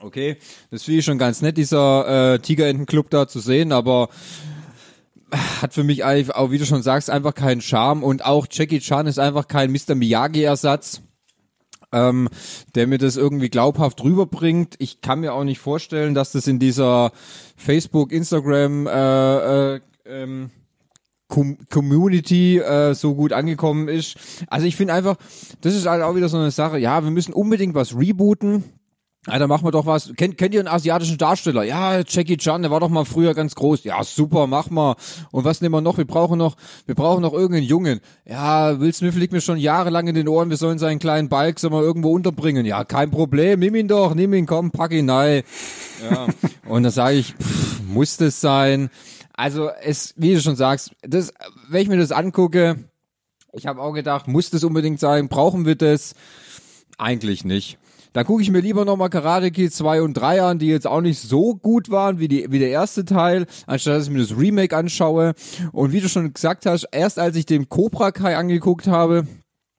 Okay, 0.00 0.36
das 0.70 0.82
finde 0.82 0.98
ich 1.00 1.04
schon 1.04 1.18
ganz 1.18 1.42
nett, 1.42 1.56
dieser 1.56 2.34
äh, 2.34 2.38
Tigerentenclub 2.38 3.08
da 3.10 3.28
zu 3.28 3.40
sehen, 3.40 3.72
aber 3.72 4.08
hat 5.60 5.72
für 5.72 5.84
mich 5.84 6.04
auch 6.04 6.50
wie 6.50 6.58
du 6.58 6.66
schon 6.66 6.82
sagst, 6.82 7.08
einfach 7.08 7.34
keinen 7.34 7.60
Charme 7.60 8.02
und 8.02 8.24
auch 8.24 8.46
Jackie 8.50 8.80
Chan 8.80 9.06
ist 9.06 9.18
einfach 9.18 9.48
kein 9.48 9.72
Mr. 9.72 9.94
Miyagi-Ersatz. 9.94 11.02
Ähm, 11.92 12.28
der 12.74 12.86
mir 12.86 12.98
das 12.98 13.16
irgendwie 13.16 13.50
glaubhaft 13.50 14.02
rüberbringt. 14.02 14.76
Ich 14.78 15.02
kann 15.02 15.20
mir 15.20 15.34
auch 15.34 15.44
nicht 15.44 15.58
vorstellen, 15.58 16.14
dass 16.14 16.32
das 16.32 16.46
in 16.46 16.58
dieser 16.58 17.12
Facebook, 17.56 18.12
Instagram 18.12 18.86
äh, 18.86 19.74
äh, 19.74 19.80
ähm, 20.06 20.50
Com 21.28 21.56
Community 21.70 22.58
äh, 22.58 22.94
so 22.94 23.14
gut 23.14 23.32
angekommen 23.32 23.88
ist. 23.88 24.16
Also 24.48 24.66
ich 24.66 24.76
finde 24.76 24.92
einfach, 24.92 25.16
das 25.62 25.74
ist 25.74 25.86
halt 25.86 26.02
auch 26.02 26.14
wieder 26.14 26.28
so 26.28 26.36
eine 26.36 26.50
Sache. 26.50 26.78
Ja, 26.78 27.04
wir 27.04 27.10
müssen 27.10 27.32
unbedingt 27.32 27.74
was 27.74 27.96
rebooten. 27.96 28.64
Ja, 29.28 29.38
dann 29.38 29.48
machen 29.48 29.64
wir 29.64 29.70
doch 29.70 29.86
was. 29.86 30.12
Kennt, 30.16 30.36
kennt 30.36 30.52
ihr 30.52 30.58
einen 30.58 30.68
asiatischen 30.68 31.16
Darsteller? 31.16 31.62
Ja, 31.62 32.00
Jackie 32.00 32.36
Chan, 32.36 32.62
der 32.62 32.72
war 32.72 32.80
doch 32.80 32.88
mal 32.88 33.04
früher 33.04 33.34
ganz 33.34 33.54
groß. 33.54 33.84
Ja, 33.84 34.02
super, 34.02 34.48
mach 34.48 34.68
mal. 34.68 34.96
Und 35.30 35.44
was 35.44 35.60
nehmen 35.60 35.76
wir 35.76 35.80
noch? 35.80 35.96
Wir 35.96 36.04
brauchen 36.04 36.38
noch, 36.38 36.56
wir 36.86 36.96
brauchen 36.96 37.22
noch 37.22 37.32
irgendeinen 37.32 37.66
Jungen. 37.66 38.00
Ja, 38.24 38.80
Will 38.80 38.92
Smith 38.92 39.14
liegt 39.14 39.32
mir 39.32 39.40
schon 39.40 39.58
jahrelang 39.58 40.08
in 40.08 40.16
den 40.16 40.26
Ohren, 40.26 40.50
wir 40.50 40.56
sollen 40.56 40.80
seinen 40.80 40.98
kleinen 40.98 41.28
Balk 41.28 41.60
so 41.60 41.70
mal 41.70 41.82
irgendwo 41.84 42.10
unterbringen. 42.10 42.66
Ja, 42.66 42.82
kein 42.82 43.12
Problem, 43.12 43.60
nimm 43.60 43.76
ihn 43.76 43.86
doch, 43.86 44.16
nimm 44.16 44.34
ihn, 44.34 44.46
komm, 44.46 44.72
pack 44.72 44.90
ihn 44.90 45.08
rein. 45.08 45.44
Ja. 46.10 46.26
Und 46.68 46.82
dann 46.82 46.92
sage 46.92 47.16
ich, 47.16 47.34
pff, 47.34 47.80
muss 47.84 48.16
das 48.16 48.40
sein? 48.40 48.90
Also 49.34 49.70
es, 49.84 50.14
wie 50.16 50.34
du 50.34 50.40
schon 50.40 50.56
sagst, 50.56 50.96
das, 51.02 51.32
wenn 51.68 51.82
ich 51.82 51.88
mir 51.88 51.96
das 51.96 52.10
angucke, 52.10 52.76
ich 53.52 53.68
habe 53.68 53.80
auch 53.82 53.92
gedacht, 53.92 54.26
muss 54.26 54.50
das 54.50 54.64
unbedingt 54.64 54.98
sein? 54.98 55.28
Brauchen 55.28 55.64
wir 55.64 55.76
das? 55.76 56.16
Eigentlich 56.98 57.44
nicht. 57.44 57.78
Da 58.12 58.24
gucke 58.24 58.42
ich 58.42 58.50
mir 58.50 58.60
lieber 58.60 58.84
nochmal 58.84 59.08
Karate 59.08 59.50
Kid 59.50 59.72
2 59.72 60.02
und 60.02 60.14
3 60.14 60.42
an, 60.42 60.58
die 60.58 60.66
jetzt 60.66 60.86
auch 60.86 61.00
nicht 61.00 61.18
so 61.18 61.54
gut 61.54 61.90
waren 61.90 62.18
wie, 62.18 62.28
die, 62.28 62.46
wie 62.50 62.58
der 62.58 62.68
erste 62.68 63.06
Teil, 63.06 63.46
anstatt 63.66 63.96
dass 63.96 64.04
ich 64.04 64.10
mir 64.10 64.20
das 64.20 64.36
Remake 64.36 64.76
anschaue. 64.76 65.32
Und 65.72 65.92
wie 65.92 66.00
du 66.00 66.08
schon 66.08 66.32
gesagt 66.32 66.66
hast, 66.66 66.86
erst 66.92 67.18
als 67.18 67.36
ich 67.36 67.46
den 67.46 67.70
Cobra 67.70 68.10
Kai 68.12 68.36
angeguckt 68.36 68.86
habe, 68.86 69.26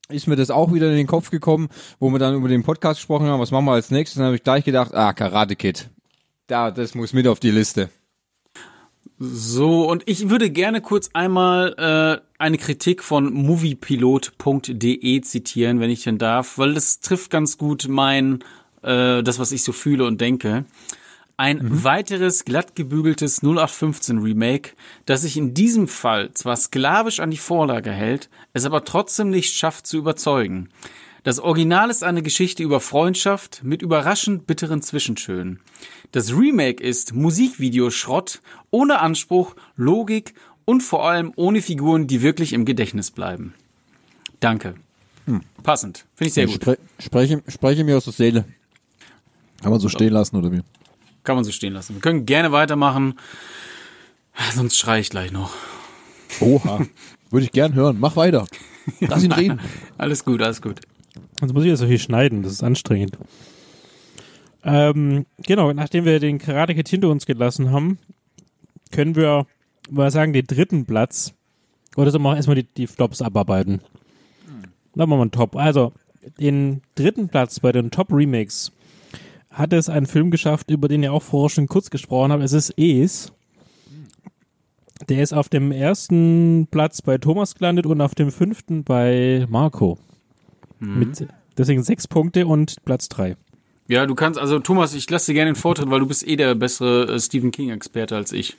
ist 0.10 0.28
mir 0.28 0.36
das 0.36 0.50
auch 0.50 0.74
wieder 0.74 0.90
in 0.90 0.98
den 0.98 1.08
Kopf 1.08 1.30
gekommen, 1.30 1.70
wo 2.00 2.10
wir 2.10 2.20
dann 2.20 2.36
über 2.36 2.48
den 2.48 2.64
Podcast 2.64 3.00
gesprochen 3.00 3.28
haben, 3.28 3.40
was 3.40 3.52
machen 3.52 3.66
wir 3.66 3.74
als 3.74 3.92
nächstes, 3.92 4.18
dann 4.18 4.26
habe 4.26 4.36
ich 4.36 4.44
gleich 4.44 4.66
gedacht, 4.66 4.94
ah, 4.96 5.14
Karate 5.14 5.56
Kid. 5.56 5.90
Da, 6.48 6.72
das 6.72 6.96
muss 6.96 7.14
mit 7.14 7.28
auf 7.28 7.40
die 7.40 7.52
Liste. 7.52 7.90
So, 9.20 9.90
und 9.90 10.04
ich 10.08 10.30
würde 10.30 10.50
gerne 10.50 10.82
kurz 10.82 11.10
einmal 11.14 11.76
äh, 11.78 12.26
eine 12.40 12.58
Kritik 12.58 13.04
von 13.04 13.32
moviepilot.de 13.32 15.22
zitieren, 15.22 15.80
wenn 15.80 15.90
ich 15.90 16.04
denn 16.04 16.18
darf, 16.18 16.58
weil 16.58 16.74
das 16.74 17.00
trifft 17.00 17.30
ganz 17.30 17.58
gut 17.58 17.88
mein, 17.88 18.44
äh, 18.82 19.22
das, 19.22 19.40
was 19.40 19.52
ich 19.52 19.64
so 19.64 19.72
fühle 19.72 20.06
und 20.06 20.20
denke. 20.20 20.66
Ein 21.38 21.58
mhm. 21.58 21.84
weiteres 21.84 22.46
glattgebügeltes 22.46 23.42
0815 23.44 24.20
Remake, 24.20 24.72
das 25.06 25.22
sich 25.22 25.38
in 25.38 25.54
diesem 25.54 25.88
Fall 25.88 26.32
zwar 26.34 26.56
sklavisch 26.56 27.20
an 27.20 27.32
die 27.32 27.38
Vorlage 27.38 27.92
hält, 27.92 28.30
es 28.54 28.66
aber 28.66 28.84
trotzdem 28.84 29.30
nicht 29.30 29.56
schafft 29.56 29.88
zu 29.88 29.98
überzeugen. 29.98 30.70
Das 31.24 31.40
Original 31.40 31.90
ist 31.90 32.04
eine 32.04 32.22
Geschichte 32.22 32.64
über 32.64 32.82
Freundschaft 32.82 33.62
mit 33.64 33.82
überraschend 33.82 34.46
bitteren 34.46 34.82
Zwischenschönen. 34.82 35.62
Das 36.12 36.34
Remake 36.34 36.84
ist 36.84 37.14
Musikvideoschrott 37.14 38.42
ohne 38.72 39.00
Anspruch, 39.00 39.56
Logik 39.78 40.34
und 40.66 40.82
vor 40.82 41.08
allem 41.08 41.32
ohne 41.38 41.62
Figuren, 41.62 42.08
die 42.08 42.22
wirklich 42.22 42.52
im 42.52 42.66
Gedächtnis 42.66 43.10
bleiben. 43.10 43.54
Danke. 44.42 44.76
Hm. 45.26 45.42
Passend. 45.64 46.06
Finde 46.16 46.28
ich 46.28 46.34
sehr 46.34 46.46
gut. 46.46 46.56
Spre 46.56 46.78
spreche, 47.00 47.42
spreche 47.48 47.84
mir 47.86 47.96
aus 47.96 48.04
der 48.04 48.14
Seele. 48.14 48.44
Kann 49.62 49.72
man 49.72 49.80
so 49.80 49.88
stehen 49.88 50.12
lassen 50.12 50.36
oder 50.36 50.52
wie? 50.52 50.60
Kann 51.24 51.36
man 51.36 51.46
so 51.46 51.54
stehen 51.54 51.72
lassen. 51.72 51.94
Wir 51.96 52.02
können 52.02 52.26
gerne 52.26 52.52
weitermachen. 52.52 53.18
Sonst 54.54 54.78
schreie 54.78 55.00
ich 55.00 55.10
gleich 55.10 55.32
noch. 55.32 55.54
Oha. 56.42 56.86
Würde 57.32 57.46
ich 57.46 57.54
gern 57.54 57.74
hören. 57.76 57.98
Mach 58.02 58.18
weiter. 58.18 58.46
Lass 59.00 59.24
ihn 59.24 59.32
reden. 59.32 59.62
alles 59.98 60.26
gut, 60.26 60.42
alles 60.42 60.62
gut. 60.62 60.82
Sonst 61.40 61.54
muss 61.54 61.64
ich 61.64 61.70
ja 61.70 61.76
so 61.76 61.88
viel 61.88 62.00
schneiden. 62.00 62.44
Das 62.44 62.52
ist 62.52 62.64
anstrengend. 62.64 63.18
Ähm, 64.64 65.26
genau, 65.46 65.74
nachdem 65.74 66.06
wir 66.06 66.20
den 66.20 66.40
Karate 66.40 66.74
Kid 66.74 66.88
hinter 66.88 67.10
uns 67.10 67.26
gelassen 67.26 67.72
haben, 67.72 67.98
können 68.92 69.16
wir 69.16 69.46
mal 69.90 70.12
sagen, 70.12 70.34
den 70.34 70.48
dritten 70.48 70.86
Platz, 70.86 71.34
oder 71.96 72.12
so 72.12 72.20
machen 72.20 72.34
wir 72.34 72.38
erstmal 72.38 72.56
die, 72.56 72.64
die 72.64 72.88
Flops 72.88 73.22
abarbeiten. 73.22 73.82
Dann 74.96 75.10
machen 75.10 75.20
wir 75.20 75.24
einen 75.24 75.32
Top. 75.32 75.56
Also, 75.56 75.92
den 76.40 76.82
dritten 76.96 77.28
Platz 77.28 77.60
bei 77.60 77.72
den 77.72 77.92
Top 77.92 78.08
Remakes 78.12 78.72
hat 79.52 79.74
es 79.74 79.90
einen 79.90 80.06
Film 80.06 80.32
geschafft, 80.32 80.72
über 80.72 80.88
den 80.88 81.04
ihr 81.04 81.14
auch 81.14 81.22
vorher 81.22 81.50
schon 81.50 81.68
kurz 81.68 81.90
gesprochen 81.90 82.32
habt. 82.32 82.44
Es 82.44 82.54
ist 82.54 82.74
Es. 82.78 83.32
Der 85.10 85.22
ist 85.22 85.34
auf 85.34 85.50
dem 85.50 85.72
ersten 85.72 86.68
Platz 86.72 87.02
bei 87.02 87.18
Thomas 87.18 87.56
gelandet 87.56 87.86
und 87.86 88.00
auf 88.00 88.16
dem 88.16 88.32
fünften 88.32 88.84
bei 88.84 89.46
Marco. 89.50 89.98
Mhm. 90.84 91.00
Mit 91.00 91.28
deswegen 91.58 91.84
sechs 91.84 92.08
Punkte 92.08 92.48
und 92.48 92.84
Platz 92.86 93.10
drei. 93.10 93.36
Ja, 93.88 94.06
du 94.06 94.16
kannst, 94.16 94.40
also 94.40 94.60
Thomas, 94.60 94.94
ich 94.94 95.10
lasse 95.10 95.28
dir 95.28 95.36
gerne 95.36 95.52
den 95.52 95.56
Vortritt, 95.56 95.90
weil 95.90 96.00
du 96.00 96.08
bist 96.08 96.26
eh 96.26 96.36
der 96.36 96.56
bessere 96.56 97.16
äh, 97.16 97.20
Stephen 97.20 97.52
King-Experte 97.52 98.16
als 98.16 98.32
ich. 98.32 98.56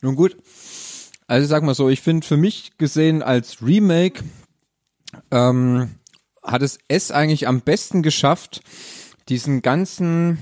Nun 0.00 0.16
gut. 0.16 0.36
Also 1.26 1.46
sag 1.46 1.62
mal 1.62 1.74
so, 1.74 1.88
ich 1.88 2.00
finde 2.00 2.26
für 2.26 2.36
mich 2.36 2.72
gesehen 2.78 3.22
als 3.22 3.62
Remake 3.62 4.24
ähm, 5.30 5.90
hat 6.42 6.62
es 6.62 6.78
es 6.88 7.10
eigentlich 7.10 7.46
am 7.46 7.60
besten 7.60 8.02
geschafft, 8.02 8.62
diesen 9.28 9.62
ganzen 9.62 10.38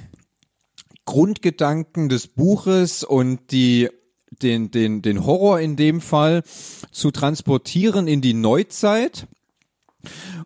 Grundgedanken 1.05 2.09
des 2.09 2.29
Buches 2.29 3.05
und 3.05 3.51
die 3.51 3.89
den, 4.43 4.71
den, 4.71 5.03
den 5.03 5.25
Horror 5.25 5.61
in 5.61 5.77
dem 5.77 6.01
Fall 6.01 6.43
zu 6.91 7.11
transportieren 7.11 8.07
in 8.09 8.21
die 8.21 8.35
Neuzeit 8.35 9.27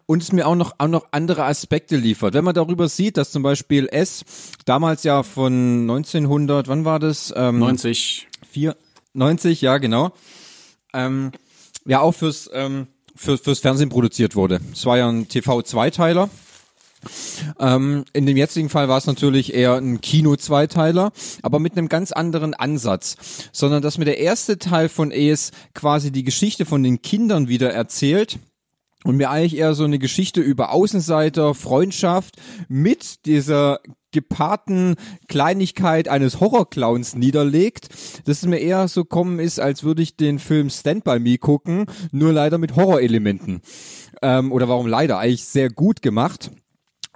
und 0.06 0.22
es 0.22 0.32
mir 0.32 0.46
auch 0.46 0.54
noch, 0.54 0.74
auch 0.78 0.88
noch 0.88 1.06
andere 1.10 1.44
Aspekte 1.44 1.96
liefert. 1.96 2.34
Wenn 2.34 2.44
man 2.44 2.54
darüber 2.54 2.88
sieht, 2.88 3.16
dass 3.16 3.30
zum 3.30 3.42
Beispiel 3.42 3.88
S 3.90 4.24
damals 4.64 5.04
ja 5.04 5.22
von 5.22 5.82
1900, 5.82 6.68
wann 6.68 6.84
war 6.84 6.98
das? 6.98 7.32
Ähm, 7.36 7.58
90. 7.58 8.28
4, 8.50 8.76
90, 9.14 9.60
ja 9.60 9.78
genau. 9.78 10.12
Ähm, 10.92 11.32
ja 11.86 12.00
auch 12.00 12.12
fürs, 12.12 12.50
ähm, 12.52 12.88
für, 13.14 13.38
fürs 13.38 13.60
Fernsehen 13.60 13.88
produziert 13.88 14.34
wurde. 14.34 14.60
Es 14.72 14.84
war 14.86 14.98
ja 14.98 15.08
ein 15.08 15.28
TV-Zweiteiler. 15.28 16.30
Ähm, 17.58 18.04
in 18.12 18.26
dem 18.26 18.36
jetzigen 18.36 18.68
Fall 18.68 18.88
war 18.88 18.98
es 18.98 19.06
natürlich 19.06 19.54
eher 19.54 19.76
ein 19.76 20.00
Kino-Zweiteiler, 20.00 21.12
aber 21.42 21.58
mit 21.58 21.76
einem 21.76 21.88
ganz 21.88 22.12
anderen 22.12 22.52
Ansatz. 22.54 23.16
Sondern 23.52 23.82
dass 23.82 23.98
mir 23.98 24.04
der 24.04 24.18
erste 24.18 24.58
Teil 24.58 24.88
von 24.88 25.10
ES 25.10 25.52
quasi 25.74 26.10
die 26.12 26.24
Geschichte 26.24 26.66
von 26.66 26.82
den 26.82 27.00
Kindern 27.00 27.48
wieder 27.48 27.72
erzählt 27.72 28.38
und 29.04 29.16
mir 29.16 29.30
eigentlich 29.30 29.56
eher 29.56 29.74
so 29.74 29.84
eine 29.84 29.98
Geschichte 29.98 30.40
über 30.40 30.72
Außenseiter, 30.72 31.54
Freundschaft 31.54 32.36
mit 32.68 33.26
dieser 33.26 33.80
gepaarten 34.12 34.96
Kleinigkeit 35.28 36.08
eines 36.08 36.40
Horrorclowns 36.40 37.14
niederlegt, 37.14 37.88
dass 38.24 38.38
es 38.38 38.46
mir 38.46 38.58
eher 38.58 38.88
so 38.88 39.04
kommen 39.04 39.38
ist, 39.38 39.60
als 39.60 39.84
würde 39.84 40.02
ich 40.02 40.16
den 40.16 40.38
Film 40.38 40.68
Stand 40.68 41.04
By 41.04 41.20
Me 41.20 41.38
gucken, 41.38 41.86
nur 42.10 42.32
leider 42.32 42.58
mit 42.58 42.76
Horrorelementen. 42.76 43.60
Ähm, 44.22 44.52
oder 44.52 44.68
warum 44.68 44.86
leider? 44.86 45.18
Eigentlich 45.18 45.44
sehr 45.44 45.70
gut 45.70 46.02
gemacht. 46.02 46.50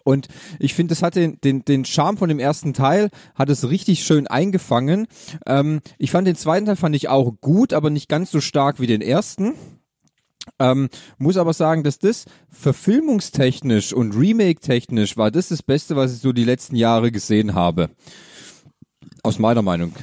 Und 0.04 0.28
ich 0.58 0.74
finde, 0.74 0.92
das 0.92 1.02
hat 1.02 1.16
den, 1.16 1.40
den, 1.40 1.64
den 1.64 1.84
Charme 1.84 2.18
von 2.18 2.28
dem 2.28 2.38
ersten 2.38 2.74
Teil, 2.74 3.08
hat 3.34 3.48
es 3.48 3.68
richtig 3.68 4.04
schön 4.04 4.26
eingefangen. 4.26 5.06
Ähm, 5.46 5.80
ich 5.98 6.10
fand 6.10 6.28
den 6.28 6.36
zweiten 6.36 6.66
Teil 6.66 6.76
fand 6.76 6.94
ich 6.94 7.08
auch 7.08 7.32
gut, 7.40 7.72
aber 7.72 7.88
nicht 7.90 8.08
ganz 8.08 8.30
so 8.30 8.40
stark 8.40 8.80
wie 8.80 8.86
den 8.86 9.00
ersten. 9.00 9.54
Ähm, 10.58 10.88
muss 11.18 11.36
aber 11.36 11.52
sagen, 11.52 11.82
dass 11.82 11.98
das 11.98 12.26
verfilmungstechnisch 12.50 13.92
und 13.92 14.12
remake-technisch 14.12 15.16
war 15.16 15.30
das 15.30 15.48
das 15.48 15.62
Beste, 15.62 15.96
was 15.96 16.14
ich 16.14 16.20
so 16.20 16.32
die 16.32 16.44
letzten 16.44 16.76
Jahre 16.76 17.10
gesehen 17.10 17.54
habe. 17.54 17.90
Aus 19.22 19.38
meiner 19.38 19.62
Meinung. 19.62 19.94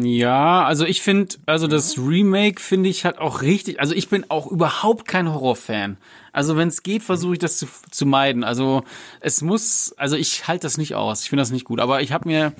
Ja, 0.00 0.64
also 0.64 0.84
ich 0.84 1.02
finde, 1.02 1.36
also 1.46 1.66
das 1.66 1.98
Remake 1.98 2.60
finde 2.60 2.88
ich 2.88 3.04
halt 3.04 3.18
auch 3.18 3.42
richtig, 3.42 3.80
also 3.80 3.94
ich 3.94 4.08
bin 4.08 4.24
auch 4.28 4.46
überhaupt 4.46 5.08
kein 5.08 5.32
Horrorfan. 5.32 5.96
Also 6.32 6.56
wenn 6.56 6.68
es 6.68 6.84
geht, 6.84 7.02
versuche 7.02 7.32
ich 7.32 7.38
das 7.40 7.58
zu, 7.58 7.66
zu 7.90 8.06
meiden. 8.06 8.44
Also 8.44 8.84
es 9.20 9.42
muss, 9.42 9.92
also 9.96 10.14
ich 10.14 10.46
halte 10.46 10.62
das 10.62 10.78
nicht 10.78 10.94
aus. 10.94 11.22
Ich 11.22 11.30
finde 11.30 11.42
das 11.42 11.50
nicht 11.50 11.64
gut. 11.64 11.80
Aber 11.80 12.00
ich 12.00 12.12
habe 12.12 12.28
mir, 12.28 12.52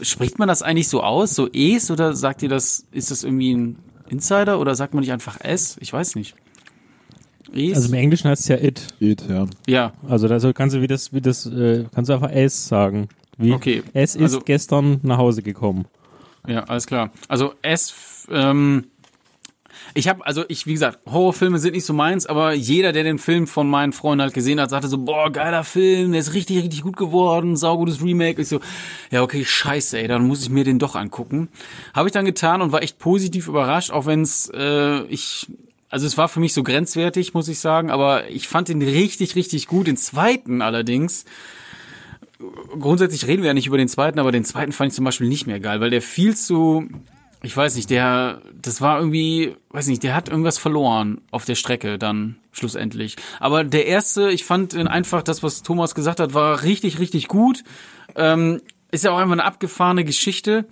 spricht 0.00 0.38
man 0.38 0.48
das 0.48 0.62
eigentlich 0.62 0.88
so 0.88 1.02
aus, 1.02 1.34
so 1.34 1.46
Es, 1.52 1.90
oder 1.90 2.14
sagt 2.14 2.42
ihr 2.42 2.48
das, 2.48 2.86
ist 2.90 3.10
das 3.10 3.22
irgendwie 3.24 3.54
ein 3.54 3.78
Insider 4.12 4.60
oder 4.60 4.74
sagt 4.74 4.94
man 4.94 5.00
nicht 5.00 5.12
einfach 5.12 5.40
S? 5.40 5.76
Ich 5.80 5.92
weiß 5.92 6.14
nicht. 6.14 6.34
Es? 7.54 7.76
Also 7.76 7.88
im 7.88 7.94
Englischen 7.94 8.28
heißt 8.28 8.42
es 8.42 8.48
ja 8.48 8.56
It. 8.56 8.86
It, 9.00 9.24
ja. 9.28 9.46
Ja. 9.66 9.92
Also 10.08 10.28
da 10.28 10.52
kannst 10.52 10.76
du 10.76 10.80
wie 10.82 10.86
das, 10.86 11.12
wie 11.12 11.20
das, 11.20 11.46
äh, 11.46 11.86
kannst 11.94 12.08
du 12.08 12.14
einfach 12.14 12.30
S 12.30 12.68
sagen. 12.68 13.08
Wie 13.38 13.52
okay. 13.52 13.82
Es 13.92 14.14
ist 14.14 14.22
also, 14.22 14.40
gestern 14.40 15.00
nach 15.02 15.18
Hause 15.18 15.42
gekommen. 15.42 15.86
Ja, 16.46 16.64
alles 16.64 16.86
klar. 16.86 17.10
Also 17.28 17.54
S, 17.62 18.26
ähm, 18.30 18.86
Ich 19.94 20.08
habe, 20.08 20.24
also 20.26 20.44
ich, 20.48 20.66
wie 20.66 20.72
gesagt, 20.72 21.00
Horrorfilme 21.06 21.58
sind 21.58 21.74
nicht 21.74 21.84
so 21.84 21.92
meins, 21.92 22.26
aber 22.26 22.52
jeder, 22.52 22.92
der 22.92 23.04
den 23.04 23.18
Film 23.18 23.46
von 23.46 23.68
meinen 23.68 23.92
Freunden 23.92 24.22
halt 24.22 24.34
gesehen 24.34 24.60
hat, 24.60 24.70
sagte 24.70 24.88
so, 24.88 24.98
boah, 24.98 25.30
geiler 25.30 25.64
Film, 25.64 26.12
der 26.12 26.20
ist 26.20 26.32
richtig, 26.34 26.62
richtig 26.62 26.82
gut 26.82 26.96
geworden, 26.96 27.56
saugutes 27.56 28.02
Remake. 28.02 28.40
Ich 28.40 28.48
so, 28.48 28.60
ja, 29.10 29.22
okay, 29.22 29.44
scheiße, 29.44 29.98
ey, 29.98 30.08
dann 30.08 30.26
muss 30.26 30.42
ich 30.42 30.50
mir 30.50 30.64
den 30.64 30.78
doch 30.78 30.96
angucken. 30.96 31.48
Habe 31.92 32.08
ich 32.08 32.12
dann 32.12 32.24
getan 32.24 32.62
und 32.62 32.72
war 32.72 32.82
echt 32.82 32.98
positiv 32.98 33.48
überrascht, 33.48 33.90
auch 33.90 34.06
wenn 34.06 34.22
es, 34.22 34.50
äh, 34.54 35.02
ich, 35.04 35.46
also 35.90 36.06
es 36.06 36.16
war 36.16 36.28
für 36.28 36.40
mich 36.40 36.54
so 36.54 36.62
grenzwertig, 36.62 37.34
muss 37.34 37.48
ich 37.48 37.58
sagen, 37.58 37.90
aber 37.90 38.30
ich 38.30 38.48
fand 38.48 38.68
den 38.68 38.80
richtig, 38.80 39.36
richtig 39.36 39.66
gut. 39.66 39.86
Den 39.86 39.98
zweiten 39.98 40.62
allerdings, 40.62 41.26
grundsätzlich 42.80 43.26
reden 43.26 43.42
wir 43.42 43.48
ja 43.48 43.54
nicht 43.54 43.66
über 43.66 43.78
den 43.78 43.88
zweiten, 43.88 44.18
aber 44.18 44.32
den 44.32 44.44
zweiten 44.44 44.72
fand 44.72 44.92
ich 44.92 44.96
zum 44.96 45.04
Beispiel 45.04 45.28
nicht 45.28 45.46
mehr 45.46 45.60
geil, 45.60 45.80
weil 45.80 45.90
der 45.90 46.02
viel 46.02 46.34
zu, 46.34 46.88
ich 47.42 47.56
weiß 47.56 47.74
nicht, 47.74 47.90
der, 47.90 48.40
das 48.60 48.80
war 48.80 48.98
irgendwie, 48.98 49.56
weiß 49.70 49.88
nicht, 49.88 50.02
der 50.02 50.14
hat 50.14 50.28
irgendwas 50.28 50.58
verloren 50.58 51.20
auf 51.30 51.44
der 51.44 51.56
Strecke 51.56 51.98
dann 51.98 52.36
schlussendlich. 52.52 53.16
Aber 53.40 53.64
der 53.64 53.86
erste, 53.86 54.30
ich 54.30 54.44
fand 54.44 54.74
ihn 54.74 54.86
einfach, 54.86 55.22
das, 55.22 55.42
was 55.42 55.62
Thomas 55.62 55.94
gesagt 55.94 56.20
hat, 56.20 56.34
war 56.34 56.62
richtig, 56.62 56.98
richtig 57.00 57.28
gut. 57.28 57.64
Ähm, 58.14 58.60
ist 58.92 59.04
ja 59.04 59.10
auch 59.10 59.18
einfach 59.18 59.32
eine 59.32 59.44
abgefahrene 59.44 60.04
Geschichte, 60.04 60.66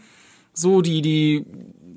so 0.52 0.82
die, 0.82 1.02
die 1.02 1.44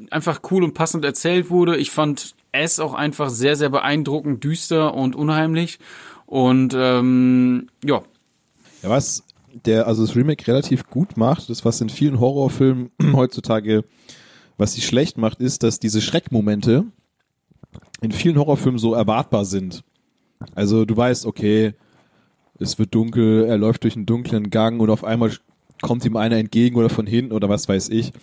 einfach 0.09 0.41
cool 0.51 0.63
und 0.63 0.73
passend 0.73 1.05
erzählt 1.05 1.49
wurde. 1.49 1.77
Ich 1.77 1.91
fand 1.91 2.35
es 2.51 2.79
auch 2.79 2.93
einfach 2.93 3.29
sehr, 3.29 3.55
sehr 3.55 3.69
beeindruckend, 3.69 4.43
düster 4.43 4.93
und 4.93 5.15
unheimlich. 5.15 5.79
Und 6.25 6.73
ähm, 6.75 7.67
ja, 7.83 8.01
Ja, 8.81 8.89
was 8.89 9.23
der 9.65 9.85
also 9.85 10.05
das 10.05 10.15
Remake 10.15 10.47
relativ 10.47 10.89
gut 10.89 11.17
macht, 11.17 11.49
das 11.49 11.63
was 11.63 11.79
in 11.81 11.89
vielen 11.89 12.19
Horrorfilmen 12.19 12.89
heutzutage, 13.13 13.83
was 14.57 14.73
sie 14.73 14.81
schlecht 14.81 15.17
macht, 15.17 15.39
ist, 15.39 15.63
dass 15.63 15.79
diese 15.79 16.01
Schreckmomente 16.01 16.85
in 18.01 18.11
vielen 18.11 18.37
Horrorfilmen 18.37 18.79
so 18.79 18.93
erwartbar 18.93 19.45
sind. 19.45 19.83
Also 20.55 20.85
du 20.85 20.95
weißt, 20.95 21.25
okay, 21.25 21.73
es 22.59 22.77
wird 22.77 22.93
dunkel, 22.93 23.45
er 23.45 23.57
läuft 23.57 23.83
durch 23.83 23.95
einen 23.95 24.05
dunklen 24.05 24.49
Gang 24.49 24.81
und 24.81 24.89
auf 24.89 25.03
einmal 25.03 25.31
kommt 25.81 26.05
ihm 26.05 26.15
einer 26.15 26.37
entgegen 26.37 26.77
oder 26.77 26.89
von 26.89 27.05
hinten 27.05 27.33
oder 27.33 27.49
was 27.49 27.67
weiß 27.67 27.89
ich. 27.89 28.13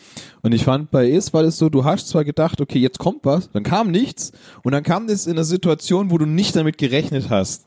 Und 0.42 0.52
ich 0.52 0.64
fand 0.64 0.90
bei 0.90 1.08
Is 1.08 1.32
war 1.32 1.42
das 1.42 1.58
so, 1.58 1.68
du 1.68 1.84
hast 1.84 2.08
zwar 2.08 2.24
gedacht, 2.24 2.60
okay, 2.60 2.78
jetzt 2.78 2.98
kommt 2.98 3.24
was, 3.24 3.50
dann 3.50 3.62
kam 3.62 3.90
nichts 3.90 4.32
und 4.62 4.72
dann 4.72 4.82
kam 4.82 5.06
das 5.06 5.26
in 5.26 5.32
einer 5.32 5.44
Situation, 5.44 6.10
wo 6.10 6.18
du 6.18 6.26
nicht 6.26 6.56
damit 6.56 6.78
gerechnet 6.78 7.28
hast. 7.30 7.66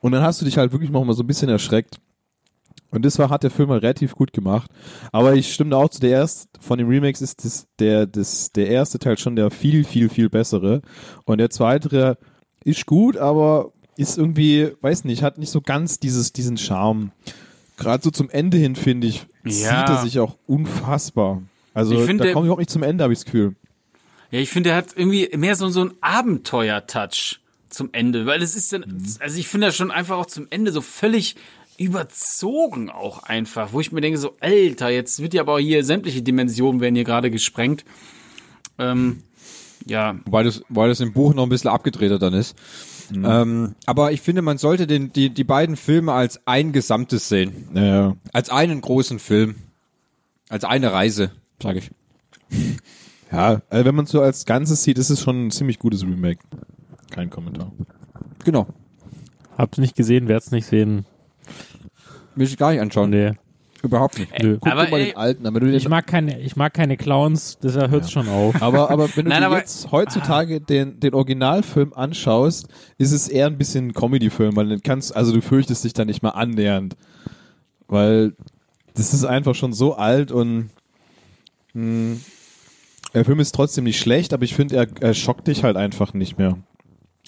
Und 0.00 0.12
dann 0.12 0.22
hast 0.22 0.40
du 0.40 0.44
dich 0.44 0.56
halt 0.56 0.72
wirklich 0.72 0.90
noch 0.90 1.04
mal 1.04 1.12
so 1.12 1.22
ein 1.22 1.26
bisschen 1.26 1.48
erschreckt. 1.48 2.00
Und 2.90 3.04
das 3.04 3.18
war, 3.18 3.30
hat 3.30 3.42
der 3.44 3.50
Film 3.50 3.70
halt 3.70 3.82
relativ 3.82 4.14
gut 4.14 4.32
gemacht. 4.32 4.70
Aber 5.12 5.34
ich 5.34 5.52
stimme 5.52 5.76
auch 5.76 5.88
zu 5.88 6.00
der 6.00 6.10
erst, 6.10 6.48
von 6.60 6.78
den 6.78 6.88
Remakes 6.88 7.20
ist 7.22 7.44
das, 7.44 7.66
der, 7.78 8.06
das, 8.06 8.50
der 8.52 8.68
erste 8.68 8.98
Teil 8.98 9.16
schon 9.18 9.36
der 9.36 9.50
viel, 9.50 9.84
viel, 9.84 10.08
viel 10.08 10.28
bessere. 10.28 10.82
Und 11.24 11.38
der 11.38 11.50
zweite 11.50 12.18
ist 12.64 12.86
gut, 12.86 13.16
aber 13.16 13.72
ist 13.96 14.18
irgendwie, 14.18 14.72
weiß 14.80 15.04
nicht, 15.04 15.22
hat 15.22 15.38
nicht 15.38 15.50
so 15.50 15.60
ganz 15.60 15.98
dieses, 16.00 16.32
diesen 16.32 16.56
Charme. 16.56 17.12
Gerade 17.76 18.02
so 18.02 18.10
zum 18.10 18.28
Ende 18.30 18.56
hin, 18.56 18.74
finde 18.76 19.06
ich, 19.06 19.26
Ja. 19.44 19.50
zieht 19.50 19.88
er 19.96 20.02
sich 20.02 20.18
auch 20.18 20.36
unfassbar. 20.46 21.42
Also, 21.74 21.94
Ich 21.94 22.04
finde, 22.06 22.24
da 22.24 22.32
komme 22.32 22.46
ich 22.46 22.52
auch 22.52 22.58
nicht 22.58 22.70
zum 22.70 22.82
Ende, 22.82 23.04
habe 23.04 23.12
ich 23.12 23.20
das 23.20 23.24
Gefühl. 23.26 23.54
Ja, 24.30 24.38
ich 24.40 24.50
finde, 24.50 24.70
er 24.70 24.76
hat 24.76 24.88
irgendwie 24.96 25.28
mehr 25.36 25.54
so, 25.56 25.68
so 25.68 25.80
einen 25.80 25.94
Abenteuer-Touch 26.00 27.40
zum 27.68 27.90
Ende, 27.92 28.26
weil 28.26 28.42
es 28.42 28.56
ist 28.56 28.72
dann, 28.72 28.84
also 29.20 29.38
ich 29.38 29.46
finde 29.48 29.68
das 29.68 29.76
schon 29.76 29.90
einfach 29.90 30.16
auch 30.18 30.26
zum 30.26 30.46
Ende 30.50 30.72
so 30.72 30.80
völlig 30.80 31.36
überzogen 31.80 32.90
auch 32.90 33.22
einfach, 33.22 33.72
wo 33.72 33.80
ich 33.80 33.90
mir 33.90 34.02
denke 34.02 34.18
so, 34.18 34.36
Alter, 34.40 34.90
jetzt 34.90 35.22
wird 35.22 35.32
ja 35.32 35.40
aber 35.40 35.58
hier 35.58 35.82
sämtliche 35.82 36.20
Dimensionen 36.20 36.82
werden 36.82 36.94
hier 36.94 37.04
gerade 37.04 37.30
gesprengt. 37.30 37.86
Ähm, 38.78 39.22
ja, 39.86 40.16
Weil 40.26 40.44
das, 40.44 40.62
weil 40.68 40.90
das 40.90 41.00
im 41.00 41.14
Buch 41.14 41.32
noch 41.32 41.44
ein 41.44 41.48
bisschen 41.48 41.70
abgedrehter 41.70 42.18
dann 42.18 42.34
ist. 42.34 42.54
Ähm, 43.12 43.74
aber 43.86 44.12
ich 44.12 44.20
finde, 44.20 44.42
man 44.42 44.58
sollte 44.58 44.86
den, 44.86 45.10
die, 45.12 45.30
die 45.30 45.42
beiden 45.42 45.74
Filme 45.76 46.12
als 46.12 46.46
ein 46.46 46.72
Gesamtes 46.72 47.30
sehen. 47.30 47.68
Ja, 47.74 48.14
Als 48.32 48.50
einen 48.50 48.82
großen 48.82 49.18
Film. 49.18 49.56
Als 50.50 50.64
eine 50.64 50.92
Reise, 50.92 51.32
sage 51.62 51.78
ich. 51.78 51.90
ja 53.32 53.62
also 53.70 53.84
wenn 53.86 53.94
man 53.94 54.04
es 54.04 54.10
so 54.10 54.20
als 54.20 54.44
Ganzes 54.44 54.82
sieht, 54.82 54.98
ist 54.98 55.08
es 55.08 55.22
schon 55.22 55.46
ein 55.46 55.50
ziemlich 55.50 55.78
gutes 55.78 56.02
Remake. 56.02 56.40
Kein 57.10 57.30
Kommentar. 57.30 57.72
Genau. 58.44 58.66
Habt 59.56 59.78
nicht 59.78 59.96
gesehen, 59.96 60.28
werd's 60.28 60.50
nicht 60.50 60.66
sehen. 60.66 61.06
Will 62.36 62.46
ich 62.46 62.56
gar 62.56 62.70
nicht 62.72 62.80
anschauen. 62.80 63.10
Nee. 63.10 63.32
Überhaupt 63.82 64.18
nicht. 64.18 64.30
Nö. 64.42 64.58
Guck 64.60 64.70
Aber, 64.72 64.88
mal 64.90 64.98
ey, 65.00 65.06
den 65.06 65.16
alten, 65.16 65.46
aber 65.46 65.60
du 65.60 65.74
Ich 65.74 65.88
mag 65.88 66.06
keine, 66.06 66.38
ich 66.40 66.54
mag 66.54 66.74
keine 66.74 66.98
Clowns, 66.98 67.58
deshalb 67.62 67.90
hört's 67.90 68.10
schon 68.12 68.28
auf. 68.28 68.60
Aber, 68.62 68.90
aber 68.90 69.08
wenn 69.16 69.24
du 69.24 69.30
Nein, 69.30 69.42
aber- 69.42 69.56
jetzt 69.58 69.90
heutzutage 69.90 70.60
den, 70.60 71.00
den 71.00 71.14
Originalfilm 71.14 71.94
anschaust, 71.94 72.68
ist 72.98 73.12
es 73.12 73.26
eher 73.28 73.46
ein 73.46 73.56
bisschen 73.56 73.88
ein 73.88 73.94
Comedy-Film, 73.94 74.54
weil 74.56 74.68
du 74.68 74.80
kannst, 74.80 75.16
also 75.16 75.32
du 75.32 75.40
fürchtest 75.40 75.82
dich 75.84 75.94
da 75.94 76.04
nicht 76.04 76.22
mal 76.22 76.30
annähernd. 76.30 76.94
Weil 77.88 78.34
das 78.94 79.14
ist 79.14 79.24
einfach 79.24 79.54
schon 79.54 79.72
so 79.72 79.94
alt 79.94 80.30
und 80.30 80.68
mh, 81.72 82.18
der 83.14 83.24
Film 83.24 83.40
ist 83.40 83.52
trotzdem 83.54 83.84
nicht 83.84 83.98
schlecht, 83.98 84.34
aber 84.34 84.44
ich 84.44 84.54
finde, 84.54 84.76
er, 84.76 84.86
er 85.00 85.14
schockt 85.14 85.48
dich 85.48 85.64
halt 85.64 85.76
einfach 85.76 86.12
nicht 86.12 86.36
mehr. 86.38 86.58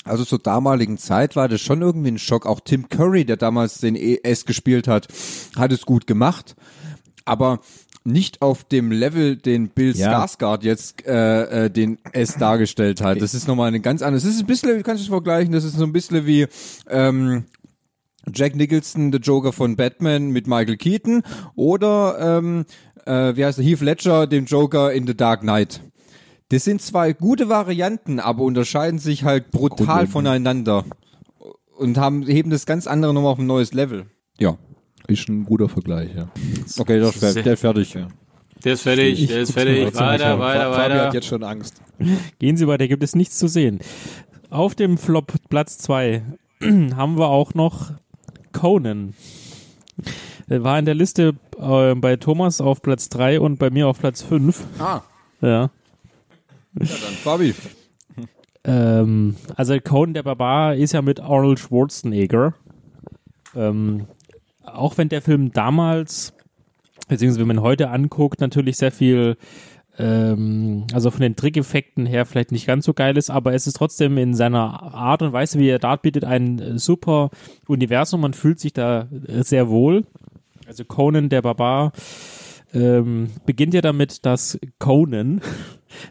Also 0.05 0.25
zur 0.25 0.41
damaligen 0.41 0.99
Zeit 0.99 1.37
war 1.37 1.49
das 1.49 1.61
schon 1.61 1.81
irgendwie 1.81 2.11
ein 2.11 2.19
Schock. 2.19 2.45
Auch 2.47 2.61
Tim 2.61 2.89
Curry, 2.89 3.25
der 3.25 3.37
damals 3.37 3.79
den 3.79 3.95
ES 3.95 4.47
gespielt 4.47 4.89
hat, 4.89 5.07
hat 5.57 5.71
es 5.73 5.87
gut 5.87 6.07
gemacht. 6.07 6.57
Aber 7.25 7.61
nicht 8.05 8.43
auf 8.43 8.65
dem 8.65 8.91
Level, 8.91 9.37
den 9.37 9.69
Bill 9.69 9.95
Ja. 9.97 10.25
Skarsgård 10.25 10.65
jetzt 10.65 11.07
äh, 11.07 11.67
äh, 11.67 11.71
den 11.71 11.99
S 12.13 12.37
dargestellt 12.37 13.01
hat. 13.01 13.23
Das 13.23 13.33
ist 13.33 13.47
nochmal 13.47 13.69
eine 13.69 13.79
ganz 13.79 14.03
andere. 14.03 14.21
Das 14.21 14.29
ist 14.29 14.41
ein 14.41 14.47
bisschen, 14.47 14.77
wie 14.77 14.83
kannst 14.83 15.03
du 15.03 15.05
es 15.05 15.09
vergleichen? 15.09 15.53
Das 15.53 15.63
ist 15.63 15.77
so 15.77 15.85
ein 15.85 15.93
bisschen 15.93 16.27
wie 16.27 16.47
ähm, 16.91 17.45
Jack 18.33 18.57
Nicholson, 18.57 19.13
der 19.13 19.21
Joker 19.21 19.53
von 19.53 19.77
Batman 19.77 20.31
mit 20.31 20.49
Michael 20.49 20.77
Keaton 20.77 21.23
oder 21.55 22.39
ähm, 22.39 22.65
äh, 23.07 23.37
wie 23.37 23.45
heißt 23.45 23.59
er, 23.59 23.65
Heath 23.65 23.81
Ledger, 23.81 24.27
dem 24.27 24.47
Joker 24.47 24.93
in 24.93 25.07
The 25.07 25.17
Dark 25.17 25.43
Knight. 25.43 25.81
Das 26.53 26.65
sind 26.65 26.83
zwei 26.83 27.15
gute 27.15 27.49
Varianten, 27.49 28.21
aber 28.21 28.43
unterscheiden 28.43 28.99
sich 28.99 29.25
halt 29.25 29.51
brutal 29.53 30.07
voneinander 30.07 30.85
und 31.79 31.97
haben 31.97 32.27
heben 32.27 32.51
das 32.51 32.67
ganz 32.67 32.87
andere 32.87 33.15
nochmal 33.15 33.33
auf 33.33 33.39
ein 33.39 33.47
neues 33.47 33.73
Level. 33.73 34.05
Ja. 34.39 34.59
Ist 35.09 35.31
ein 35.31 35.45
guter 35.47 35.71
Vergleich, 35.71 36.11
ja. 36.15 36.29
Okay, 36.79 36.99
der 37.01 37.09
ist 37.09 37.23
der 37.23 37.55
ist 37.55 37.61
fertig. 37.61 37.97
der 38.65 38.73
ist 38.75 38.83
fertig, 38.83 39.23
Ich 39.23 39.29
der 39.29 39.41
ist 39.41 39.53
fertig, 39.53 39.87
an. 39.87 39.95
weiter, 39.95 40.39
weiter, 40.39 40.73
Fabi 40.75 40.77
weiter. 40.93 41.07
hat 41.07 41.15
jetzt 41.15 41.27
schon 41.27 41.43
Angst. 41.43 41.81
Gehen 42.39 42.59
Sie 42.59 42.69
weiter, 42.69 42.87
gibt 42.87 43.03
es 43.03 43.15
nichts 43.15 43.39
zu 43.39 43.49
sehen. 43.49 43.81
Auf 44.51 44.75
dem 44.75 44.99
Flop 44.99 45.33
Platz 45.49 45.79
2 45.79 46.23
haben 46.61 47.17
wir 47.19 47.29
auch 47.31 47.55
noch 47.55 47.93
Conan. 48.53 49.15
Er 50.49 50.63
war 50.63 50.79
in 50.79 50.85
der 50.85 50.95
Liste 50.97 51.35
äh, 51.59 51.95
bei 51.95 52.17
Thomas 52.17 52.61
auf 52.61 52.83
Platz 52.83 53.09
3 53.09 53.41
und 53.41 53.59
bei 53.59 53.71
mir 53.71 53.89
auf 53.89 53.99
Platz 54.01 54.21
5. 54.21 54.63
Ah, 54.79 55.01
Ja. 55.41 55.71
Dann 56.75 56.89
Fabi. 56.89 57.55
Ähm, 58.65 59.37
also 59.57 59.79
Conan 59.81 60.15
der 60.15 60.23
Barbar 60.23 60.75
ist 60.77 60.93
ja 60.93 61.03
mit 61.03 61.21
Arnold 61.21 61.59
Schwarzenegger. 61.59 62.55
Ähm, 63.55 64.07
auch 64.65 64.99
wenn 64.99 65.09
der 65.09 65.23
Film 65.23 65.53
damals, 65.53 66.33
beziehungsweise 67.09 67.41
wenn 67.41 67.49
man 67.49 67.63
heute 67.63 67.91
anguckt, 67.91 68.41
natürlich 68.41 68.77
sehr 68.77 68.93
viel, 68.93 69.37
ähm, 69.99 70.87
also 70.93 71.11
von 71.11 71.21
den 71.21 71.37
Trickeffekten 71.37 72.07
her 72.07 72.25
vielleicht 72.25 72.53
nicht 72.53 72.67
ganz 72.67 72.85
so 72.85 72.95
geil 72.95 73.17
ist, 73.17 73.31
aber 73.31 73.53
es 73.53 73.67
ist 73.67 73.77
trotzdem 73.77 74.17
in 74.17 74.35
seiner 74.35 74.83
Art 74.83 75.23
und 75.23 75.33
Weise, 75.33 75.59
wie 75.59 75.69
er 75.69 75.79
dort 75.79 76.03
bietet, 76.03 76.25
ein 76.25 76.59
äh, 76.59 76.79
super 76.79 77.31
Universum. 77.67 78.21
Man 78.21 78.33
fühlt 78.33 78.61
sich 78.61 78.73
da 78.73 79.09
äh, 79.27 79.43
sehr 79.43 79.69
wohl. 79.69 80.07
Also 80.67 80.85
Conan 80.85 81.29
der 81.29 81.43
Barbar 81.43 81.93
ähm, 82.73 83.29
beginnt 83.45 83.75
ja 83.75 83.81
damit, 83.81 84.25
dass 84.25 84.59
Conan 84.79 85.41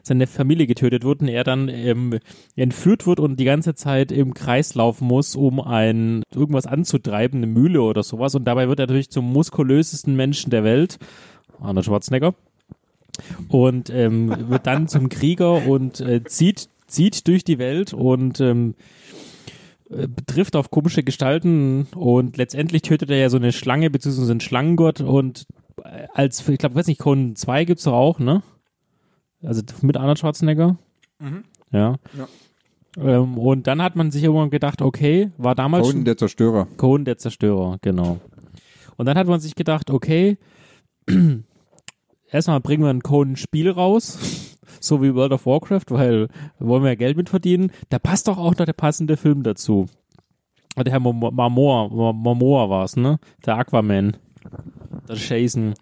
seine 0.04 0.28
Familie 0.28 0.68
getötet 0.68 1.04
wird 1.04 1.22
und 1.22 1.28
er 1.28 1.44
dann 1.44 1.70
ähm, 1.70 2.20
entführt 2.56 3.08
wird 3.08 3.20
und 3.20 3.40
die 3.40 3.46
ganze 3.46 3.76
Zeit 3.76 4.12
im 4.12 4.34
Kreis 4.34 4.76
laufen 4.76 5.08
muss, 5.08 5.36
um 5.36 5.60
ein 5.60 6.24
irgendwas 6.34 6.68
anzutreiben, 6.68 7.40
eine 7.40 7.48
Mühle 7.48 7.82
oder 7.82 8.04
sowas. 8.04 8.36
Und 8.36 8.46
dabei 8.46 8.68
wird 8.68 8.80
er 8.80 8.88
natürlich 8.88 9.10
zum 9.10 9.32
muskulösesten 9.32 10.16
Menschen 10.16 10.50
der 10.50 10.64
Welt, 10.64 10.98
Arnold 11.60 11.86
Schwarzenegger, 11.86 12.34
und 13.50 13.90
ähm, 13.90 14.50
wird 14.50 14.68
dann 14.68 14.88
zum 14.88 15.10
Krieger 15.10 15.66
und 15.68 16.00
äh, 16.00 16.24
zieht, 16.24 16.70
zieht 16.88 17.28
durch 17.28 17.44
die 17.44 17.60
Welt 17.60 17.94
und 17.94 18.40
ähm, 18.40 18.76
äh, 19.90 20.08
trifft 20.26 20.56
auf 20.56 20.72
komische 20.72 21.04
Gestalten 21.04 21.88
und 21.96 22.38
letztendlich 22.38 22.82
tötet 22.82 23.10
er 23.10 23.18
ja 23.18 23.30
so 23.30 23.38
eine 23.38 23.52
Schlange 23.52 23.90
beziehungsweise 23.90 24.32
einen 24.32 24.40
Schlangengott 24.40 25.02
und 25.02 25.46
äh, 25.84 26.08
als, 26.14 26.48
ich 26.48 26.58
glaube, 26.58 26.76
weiß 26.76 26.88
nicht, 26.88 27.00
Conan 27.00 27.36
2 27.36 27.66
gibt's 27.66 27.84
doch 27.84 27.94
auch, 27.94 28.20
ne? 28.20 28.42
Also 29.44 29.62
mit 29.82 29.98
Arnold 29.98 30.20
Schwarzenegger. 30.20 30.78
Ja. 31.72 31.98
Ähm, 32.98 33.38
und 33.38 33.68
dann 33.68 33.82
hat 33.82 33.96
man 33.96 34.12
sich 34.12 34.24
irgendwann 34.24 34.50
gedacht, 34.50 34.82
okay, 34.82 35.32
war 35.38 35.56
damals 35.56 35.88
Conan 35.88 36.06
der 36.06 36.18
Zerstörer. 36.18 36.68
Conan 36.78 37.06
der 37.06 37.18
Zerstörer, 37.18 37.78
genau. 37.82 38.20
Und 38.98 39.06
dann 39.06 39.18
hat 39.18 39.28
man 39.28 39.40
sich 39.40 39.56
gedacht, 39.56 39.90
okay, 39.90 40.38
erstmal 42.32 42.60
bringen 42.60 42.84
wir 42.84 42.90
ein 42.90 43.04
Conan-Spiel 43.04 43.72
raus. 43.72 44.58
so 44.80 45.02
wie 45.02 45.14
World 45.16 45.34
of 45.34 45.46
Warcraft, 45.46 45.86
weil 45.90 46.28
wollen 46.60 46.84
wir 46.84 46.90
ja 46.90 46.96
Geld 46.96 47.18
mit 47.18 47.30
verdienen. 47.30 47.72
Da 47.90 48.00
passt 48.00 48.28
doch 48.28 48.38
auch 48.38 48.56
noch 48.56 48.66
der 48.66 48.74
passende 48.74 49.18
Film 49.18 49.44
dazu. 49.44 49.88
Der 50.78 50.92
Herr 50.92 51.00
Marmor, 51.00 52.14
Marmor 52.14 52.70
war 52.70 52.86
es, 52.86 52.96
ne? 52.96 53.20
Der 53.46 53.58
Aquaman. 53.58 54.18
Der 55.08 55.16
Jason. 55.18 55.74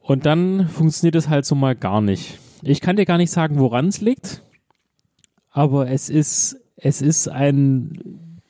Und 0.00 0.26
dann 0.26 0.68
funktioniert 0.68 1.16
es 1.16 1.28
halt 1.28 1.44
so 1.44 1.56
mal 1.56 1.74
gar 1.74 2.00
nicht. 2.00 2.38
Ich 2.62 2.80
kann 2.80 2.96
dir 2.96 3.04
gar 3.04 3.18
nicht 3.18 3.30
sagen, 3.30 3.58
woran 3.58 3.88
es 3.88 4.00
liegt, 4.00 4.42
aber 5.50 5.90
es 5.90 6.08
ist, 6.08 6.56
es 6.76 7.02
ist 7.02 7.28
ein 7.28 8.40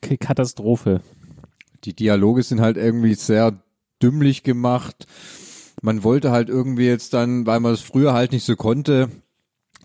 Katastrophe. 0.00 1.00
Die 1.84 1.94
Dialoge 1.94 2.42
sind 2.42 2.60
halt 2.60 2.76
irgendwie 2.76 3.14
sehr 3.14 3.60
dümmlich 4.02 4.42
gemacht. 4.42 5.06
Man 5.82 6.04
wollte 6.04 6.30
halt 6.30 6.48
irgendwie 6.48 6.86
jetzt 6.86 7.14
dann, 7.14 7.46
weil 7.46 7.60
man 7.60 7.74
es 7.74 7.80
früher 7.80 8.12
halt 8.12 8.32
nicht 8.32 8.44
so 8.44 8.56
konnte, 8.56 9.10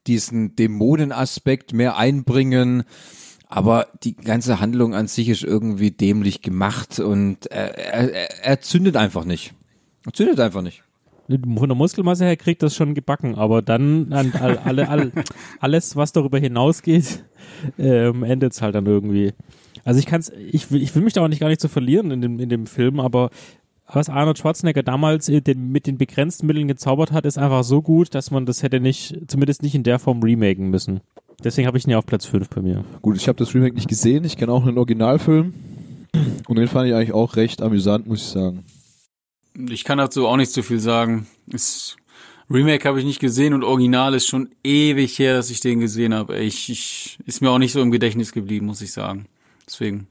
diesen 0.08 0.56
Dämonenaspekt 0.56 1.74
mehr 1.74 1.98
einbringen. 1.98 2.84
Aber 3.48 3.88
die 4.04 4.16
ganze 4.16 4.60
Handlung 4.62 4.96
an 4.96 5.08
sich 5.08 5.28
ist 5.28 5.44
irgendwie 5.44 5.92
dämlich 5.92 6.42
gemacht 6.42 7.00
und 7.00 7.48
er, 7.48 7.78
er, 7.78 8.46
er 8.46 8.62
zündet 8.62 8.96
einfach 8.96 9.26
nicht. 9.26 9.54
Er 10.06 10.14
zündet 10.14 10.40
einfach 10.40 10.62
nicht. 10.62 10.84
Von 11.32 11.70
der 11.70 11.76
Muskelmasse 11.76 12.26
her 12.26 12.36
kriegt 12.36 12.64
das 12.64 12.76
schon 12.76 12.94
gebacken, 12.94 13.36
aber 13.36 13.62
dann 13.62 14.12
an, 14.12 14.34
alle, 14.34 14.90
alle, 14.90 15.12
alles, 15.60 15.96
was 15.96 16.12
darüber 16.12 16.40
hinausgeht, 16.40 17.24
ähm, 17.78 18.24
endet 18.24 18.54
es 18.54 18.62
halt 18.62 18.76
dann 18.76 18.86
irgendwie. 18.86 19.34
Also 19.84 20.00
ich 20.00 20.06
kann's, 20.06 20.32
ich 20.52 20.72
will, 20.72 20.82
ich 20.82 20.94
will 20.96 21.04
mich 21.04 21.14
da 21.14 21.24
auch 21.24 21.28
nicht 21.28 21.40
gar 21.40 21.50
nicht 21.50 21.62
so 21.62 21.68
verlieren 21.68 22.12
in 22.12 22.22
dem, 22.22 22.40
in 22.40 22.50
dem 22.50 22.68
Film, 22.68 23.00
aber 23.00 23.30
was 23.94 24.10
Arnold 24.10 24.38
Schwarzenegger 24.38 24.84
damals 24.84 25.26
den, 25.26 25.72
mit 25.72 25.88
den 25.88 25.98
begrenzten 25.98 26.48
Mitteln 26.48 26.68
gezaubert 26.68 27.12
hat, 27.12 27.26
ist 27.26 27.38
einfach 27.38 27.64
so 27.64 27.82
gut, 27.82 28.16
dass 28.16 28.32
man 28.32 28.46
das 28.46 28.64
hätte 28.64 28.80
nicht, 28.80 29.18
zumindest 29.28 29.64
nicht 29.64 29.76
in 29.76 29.84
der 29.84 30.00
Form 30.00 30.24
remaken 30.24 30.70
müssen. 30.70 31.02
Deswegen 31.44 31.68
habe 31.68 31.78
ich 31.78 31.86
ihn 31.86 31.92
ja 31.92 31.98
auf 31.98 32.06
Platz 32.06 32.26
5 32.26 32.50
bei 32.50 32.62
mir. 32.62 32.84
Gut, 33.02 33.18
ich 33.18 33.28
habe 33.28 33.38
das 33.38 33.54
Remake 33.54 33.76
nicht 33.76 33.90
gesehen, 33.90 34.24
ich 34.24 34.38
kenne 34.38 34.52
auch 34.52 34.66
einen 34.66 34.78
Originalfilm 34.78 35.54
und 36.48 36.58
den 36.58 36.68
fand 36.68 36.88
ich 36.88 36.96
eigentlich 36.96 37.14
auch 37.14 37.36
recht 37.36 37.62
amüsant, 37.62 38.08
muss 38.08 38.22
ich 38.22 38.28
sagen. 38.28 38.64
Ich 39.54 39.84
kann 39.84 39.98
dazu 39.98 40.28
auch 40.28 40.38
nicht 40.38 40.52
so 40.52 40.62
viel 40.62 40.80
sagen. 40.80 41.28
Das 41.48 41.98
Remake 42.50 42.88
habe 42.88 43.00
ich 43.00 43.06
nicht 43.06 43.20
gesehen 43.20 43.54
und 43.54 43.64
Original 43.64 44.14
ist 44.14 44.28
schon 44.28 44.50
ewig 44.64 45.18
her, 45.20 45.36
dass 45.36 45.50
ich 45.50 45.60
den 45.60 45.80
gesehen 45.80 46.14
habe. 46.14 46.38
Ich, 46.40 46.70
ich 46.70 47.20
ist 47.26 47.42
mir 47.42 47.50
auch 47.50 47.60
nicht 47.60 47.72
so 47.72 47.82
im 47.82 47.92
Gedächtnis 47.92 48.32
geblieben, 48.32 48.66
muss 48.66 48.82
ich 48.82 48.92
sagen. 48.92 49.26
Deswegen. 49.66 50.08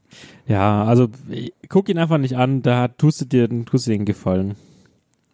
Ja, 0.47 0.85
also 0.85 1.09
guck 1.69 1.89
ihn 1.89 1.99
einfach 1.99 2.17
nicht 2.17 2.35
an, 2.35 2.61
da 2.61 2.87
tust 2.87 3.21
du 3.21 3.25
dir, 3.25 3.65
tust 3.65 3.87
du 3.87 3.91
den 3.91 4.05
Gefallen. 4.05 4.55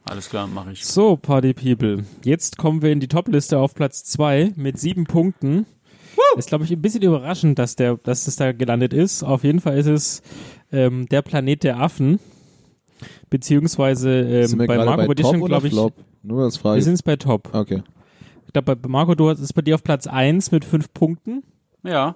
Alles 0.04 0.30
klar, 0.30 0.48
mache 0.48 0.72
ich. 0.72 0.86
So, 0.86 1.18
Party 1.18 1.54
People. 1.54 2.06
Jetzt 2.24 2.58
kommen 2.58 2.82
wir 2.82 2.92
in 2.92 3.00
die 3.00 3.08
Top-Liste 3.08 3.60
auf 3.60 3.74
Platz 3.74 4.04
2 4.06 4.54
mit 4.56 4.80
sieben 4.80 5.06
Punkten. 5.06 5.66
Woo! 6.16 6.40
Ist, 6.40 6.50
glaube 6.50 6.64
ich, 6.64 6.72
ein 6.72 6.82
bisschen 6.82 7.04
überraschend, 7.04 7.60
dass 7.60 7.76
der, 7.76 7.98
dass 7.98 8.28
es 8.28 8.38
da 8.38 8.52
gelandet 8.52 8.94
ist. 8.94 9.24
Auf 9.24 9.44
jeden 9.44 9.60
Fall 9.60 9.78
ist 9.78 9.88
es 9.88 10.22
ähm, 10.72 11.08
der 11.10 11.22
Planet 11.22 11.64
der 11.64 11.80
Affen. 11.80 12.20
Beziehungsweise 13.30 14.10
ähm, 14.22 14.58
bei 14.58 14.78
Marco 14.78 15.12
Edition, 15.12 15.44
glaube 15.44 15.68
ich. 15.68 15.74
Flop? 15.74 15.94
Nur 16.24 16.44
als 16.44 16.58
Frage. 16.58 16.78
Wir 16.78 16.84
sind 16.84 17.04
bei 17.04 17.16
Top. 17.16 17.50
Okay. 17.54 17.84
Ich 18.46 18.54
glaube, 18.54 18.76
bei 18.76 18.90
Marco, 18.90 19.16
du 19.16 19.30
hast 19.30 19.40
es 19.40 19.54
bei 19.54 19.62
dir 19.62 19.76
auf 19.76 19.84
Platz 19.84 20.08
1 20.08 20.52
mit 20.52 20.64
fünf 20.64 20.94
Punkten. 20.94 21.44
Ja. 21.84 22.16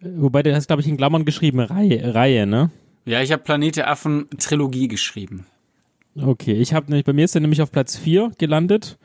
Wobei 0.00 0.42
du 0.42 0.54
hast, 0.54 0.66
glaube 0.66 0.82
ich, 0.82 0.88
in 0.88 0.96
Klammern 0.96 1.24
geschrieben, 1.24 1.60
Reihe, 1.60 2.14
Reihe 2.14 2.46
ne? 2.46 2.70
Ja, 3.04 3.20
ich 3.20 3.32
habe 3.32 3.42
Planet 3.42 3.76
der 3.76 3.90
Affen 3.90 4.28
Trilogie 4.38 4.88
geschrieben. 4.88 5.46
Okay, 6.20 6.52
ich 6.52 6.74
habe 6.74 6.86
nämlich, 6.86 7.04
bei 7.04 7.12
mir 7.12 7.24
ist 7.24 7.34
er 7.34 7.40
nämlich 7.40 7.62
auf 7.62 7.72
Platz 7.72 7.96
4 7.96 8.32
gelandet. 8.38 8.98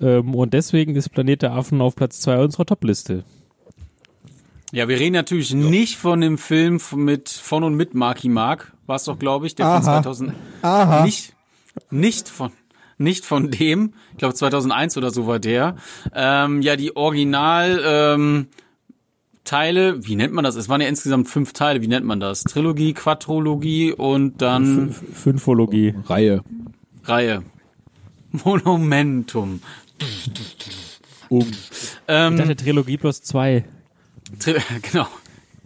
Ähm, 0.00 0.34
und 0.34 0.54
deswegen 0.54 0.94
ist 0.96 1.10
Planet 1.10 1.42
der 1.42 1.52
Affen 1.52 1.80
auf 1.80 1.94
Platz 1.94 2.20
2 2.20 2.42
unserer 2.44 2.66
Top-Liste. 2.66 3.24
Ja, 4.72 4.88
wir 4.88 4.98
reden 4.98 5.14
natürlich 5.14 5.50
ja. 5.50 5.56
nicht 5.56 5.96
von 5.96 6.20
dem 6.20 6.38
Film 6.38 6.80
mit, 6.94 7.28
von 7.28 7.62
und 7.62 7.74
mit 7.74 7.94
Marky 7.94 8.28
Mark, 8.28 8.72
war 8.92 8.96
es 8.96 9.04
doch, 9.04 9.18
glaube 9.18 9.46
ich, 9.46 9.54
der 9.54 9.64
Aha. 9.64 9.74
von 9.76 9.84
2000. 9.84 10.32
Aha. 10.60 11.04
Nicht, 11.06 11.32
nicht 11.90 12.28
von, 12.28 12.52
nicht 12.98 13.24
von 13.24 13.50
dem, 13.50 13.94
ich 14.10 14.18
glaube 14.18 14.34
2001 14.34 14.98
oder 14.98 15.10
so 15.10 15.26
war 15.26 15.38
der. 15.38 15.76
Ähm, 16.14 16.60
ja, 16.60 16.76
die 16.76 16.94
Original, 16.94 17.80
ähm, 17.82 18.48
Teile, 19.44 20.06
wie 20.06 20.14
nennt 20.14 20.34
man 20.34 20.44
das? 20.44 20.56
Es 20.56 20.68
waren 20.68 20.82
ja 20.82 20.88
insgesamt 20.88 21.26
fünf 21.26 21.54
Teile, 21.54 21.80
wie 21.80 21.88
nennt 21.88 22.04
man 22.04 22.20
das? 22.20 22.44
Trilogie, 22.44 22.92
Quadrologie 22.92 23.94
und 23.94 24.42
dann. 24.42 24.90
F 24.90 25.02
Fünfologie. 25.14 25.94
Reihe. 26.04 26.44
Reihe. 27.04 27.42
Monumentum. 28.44 29.62
Um. 31.30 31.50
Ähm, 32.08 32.34
ich 32.34 32.40
dachte 32.40 32.56
Trilogie 32.56 32.98
plus 32.98 33.22
zwei. 33.22 33.64
Tri 34.38 34.56
genau. 34.92 35.06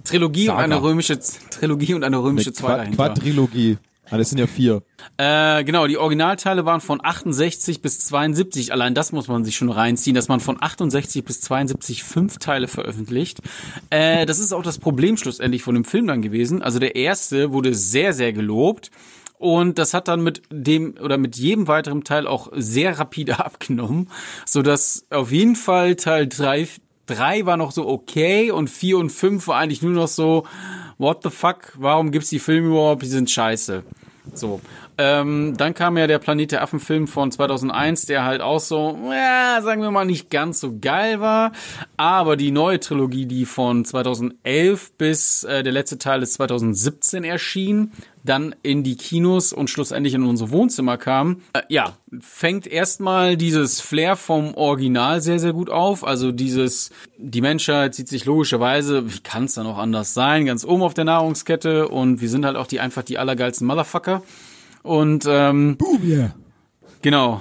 Trilogie 0.07 0.47
Saga. 0.47 0.59
und 0.59 0.65
eine 0.65 0.83
römische 0.83 1.19
Trilogie 1.19 1.95
und 1.95 2.05
eine 2.05 2.23
römische 2.23 2.51
eine 2.51 2.91
Quad 2.91 2.95
Quadrilogie. 2.95 3.79
Ah, 4.09 4.19
das 4.19 4.31
sind 4.31 4.39
ja 4.39 4.47
vier. 4.47 4.83
Äh, 5.17 5.65
genau, 5.65 5.89
die 5.89 5.99
Originalteile 5.99 6.65
waren 6.65 6.81
von 6.81 7.01
68 7.03 7.83
bis 7.83 7.99
72. 8.01 8.73
Allein 8.73 8.95
das 8.95 9.11
muss 9.11 9.27
man 9.27 9.45
sich 9.45 9.57
schon 9.57 9.69
reinziehen, 9.69 10.15
dass 10.15 10.29
man 10.29 10.39
von 10.39 10.63
68 10.63 11.25
bis 11.25 11.41
72 11.41 12.05
fünf 12.05 12.39
Teile 12.39 12.69
veröffentlicht. 12.69 13.41
Äh, 13.91 14.25
das 14.25 14.39
ist 14.39 14.53
auch 14.53 14.63
das 14.63 14.79
Problem 14.79 15.17
schlussendlich 15.17 15.63
von 15.63 15.75
dem 15.75 15.85
Film 15.85 16.07
dann 16.07 16.23
gewesen. 16.23 16.63
Also 16.63 16.79
der 16.79 16.95
erste 16.95 17.53
wurde 17.53 17.75
sehr, 17.75 18.13
sehr 18.13 18.33
gelobt. 18.33 18.93
Und 19.39 19.79
das 19.79 19.93
hat 19.93 20.09
dann 20.09 20.23
mit 20.23 20.43
dem 20.51 20.95
oder 21.03 21.19
mit 21.19 21.37
jedem 21.37 21.69
weiteren 21.69 22.05
Teil 22.05 22.27
auch 22.27 22.51
sehr 22.55 22.99
rapide 22.99 23.39
abgenommen, 23.45 24.09
so 24.47 24.63
dass 24.63 25.05
auf 25.11 25.33
jeden 25.33 25.57
Fall 25.57 25.97
Teil 25.97 26.27
drei 26.27 26.69
drei 27.07 27.47
war 27.47 27.57
noch 27.57 27.73
so 27.73 27.89
okay 27.89 28.51
und 28.51 28.69
vier 28.69 28.99
und 28.99 29.11
fünf 29.11 29.49
war 29.49 29.59
eigentlich 29.59 29.83
nur 29.83 29.93
noch 29.93 30.09
so, 30.09 30.45
what 30.99 31.23
the 31.23 31.31
fuck, 31.31 31.73
warum 31.77 32.11
gibt's 32.11 32.31
die 32.31 32.39
Filme 32.39 32.69
überhaupt, 32.69 33.03
die 33.03 33.07
sind 33.07 33.31
scheiße. 33.31 33.85
So. 34.35 34.61
Ähm, 34.99 35.55
dann 35.57 35.75
kam 35.75 35.99
ja 35.99 36.07
der 36.07 36.19
Planet 36.19 36.53
der 36.53 36.63
Affen 36.63 36.81
Film 36.81 37.07
von 37.07 37.31
2001, 37.31 38.07
der 38.07 38.25
halt 38.25 38.41
auch 38.41 38.61
so, 38.61 38.99
ja, 39.11 39.61
sagen 39.63 39.83
wir 39.83 39.91
mal, 39.91 40.07
nicht 40.07 40.31
ganz 40.31 40.61
so 40.61 40.79
geil 40.81 41.21
war. 41.21 41.53
Aber 41.97 42.37
die 42.37 42.51
neue 42.51 42.81
Trilogie, 42.81 43.27
die 43.27 43.45
von 43.45 43.85
2011 43.85 44.93
bis 44.93 45.45
äh, 45.45 45.63
der 45.63 45.73
letzte 45.73 45.99
Teil 45.99 46.23
ist 46.23 46.35
2017 46.35 47.25
erschien, 47.25 47.93
dann 48.25 48.55
in 48.63 48.83
die 48.83 48.97
Kinos 48.97 49.53
und 49.53 49.71
schlussendlich 49.71 50.15
in 50.15 50.25
unsere 50.25 50.51
Wohnzimmer 50.51 50.97
kam, 50.97 51.43
äh, 51.53 51.63
ja, 51.69 51.97
fängt 52.21 52.67
erstmal 52.67 53.37
dieses 53.37 53.81
Flair 53.81 54.17
vom 54.17 54.55
Original 54.55 55.21
sehr, 55.21 55.39
sehr 55.39 55.53
gut 55.53 55.71
auf. 55.71 56.05
Also 56.05 56.33
dieses, 56.33 56.91
die 57.19 57.41
Menschheit 57.41 57.95
sieht 57.95 58.09
sich 58.09 58.25
logischerweise, 58.25 59.13
wie 59.13 59.21
kann 59.21 59.45
es 59.45 59.55
dann 59.55 59.67
auch 59.67 59.79
anders 59.79 60.15
sein, 60.15 60.47
ganz 60.47 60.65
oben 60.65 60.83
auf 60.83 60.95
der 60.95 61.05
Nahrungskette 61.05 61.89
und 61.89 62.21
wir 62.21 62.29
sind 62.29 62.45
halt 62.45 62.57
auch 62.57 62.67
die 62.67 62.81
einfach 62.81 63.03
die 63.03 63.19
allergeilsten 63.19 63.67
Motherfucker. 63.67 64.23
Und 64.87 65.27
ähm, 65.29 65.77
Boom, 65.77 66.01
yeah. 66.05 66.35
genau. 67.03 67.41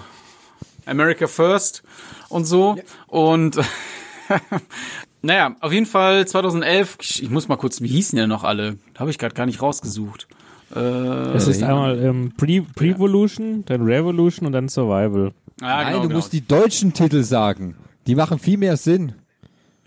America 0.88 1.28
First 1.28 1.84
und 2.30 2.46
so. 2.46 2.76
Ja. 2.76 2.84
Und 3.08 3.60
naja, 5.22 5.56
auf 5.60 5.72
jeden 5.72 5.86
Fall 5.86 6.28
2011, 6.28 6.98
ich 7.00 7.30
muss 7.30 7.48
mal 7.48 7.58
kurz, 7.58 7.82
wie 7.82 7.88
hießen 7.88 8.18
ja 8.18 8.26
noch 8.26 8.44
alle? 8.44 8.80
Habe 8.98 9.12
ich 9.12 9.20
gerade 9.20 9.36
gar 9.36 9.46
nicht 9.46 9.62
rausgesucht. 9.62 10.28
Äh, 10.76 10.80
es 10.80 11.48
ist 11.48 11.62
einmal 11.62 12.00
ähm, 12.00 12.34
Pre-Evolution, 12.36 13.64
dann 13.66 13.84
Revolution 13.84 14.48
und 14.48 14.54
dann 14.54 14.68
Survival. 14.68 15.32
Ah, 15.62 15.84
Nein, 15.84 15.88
genau, 15.88 16.02
du 16.02 16.08
genau. 16.08 16.16
musst 16.18 16.34
die 16.34 16.46
deutschen 16.46 16.94
Titel 16.94 17.22
sagen. 17.22 17.76
Die 18.08 18.16
machen 18.16 18.40
viel 18.40 18.58
mehr 18.58 18.76
Sinn. 18.76 19.14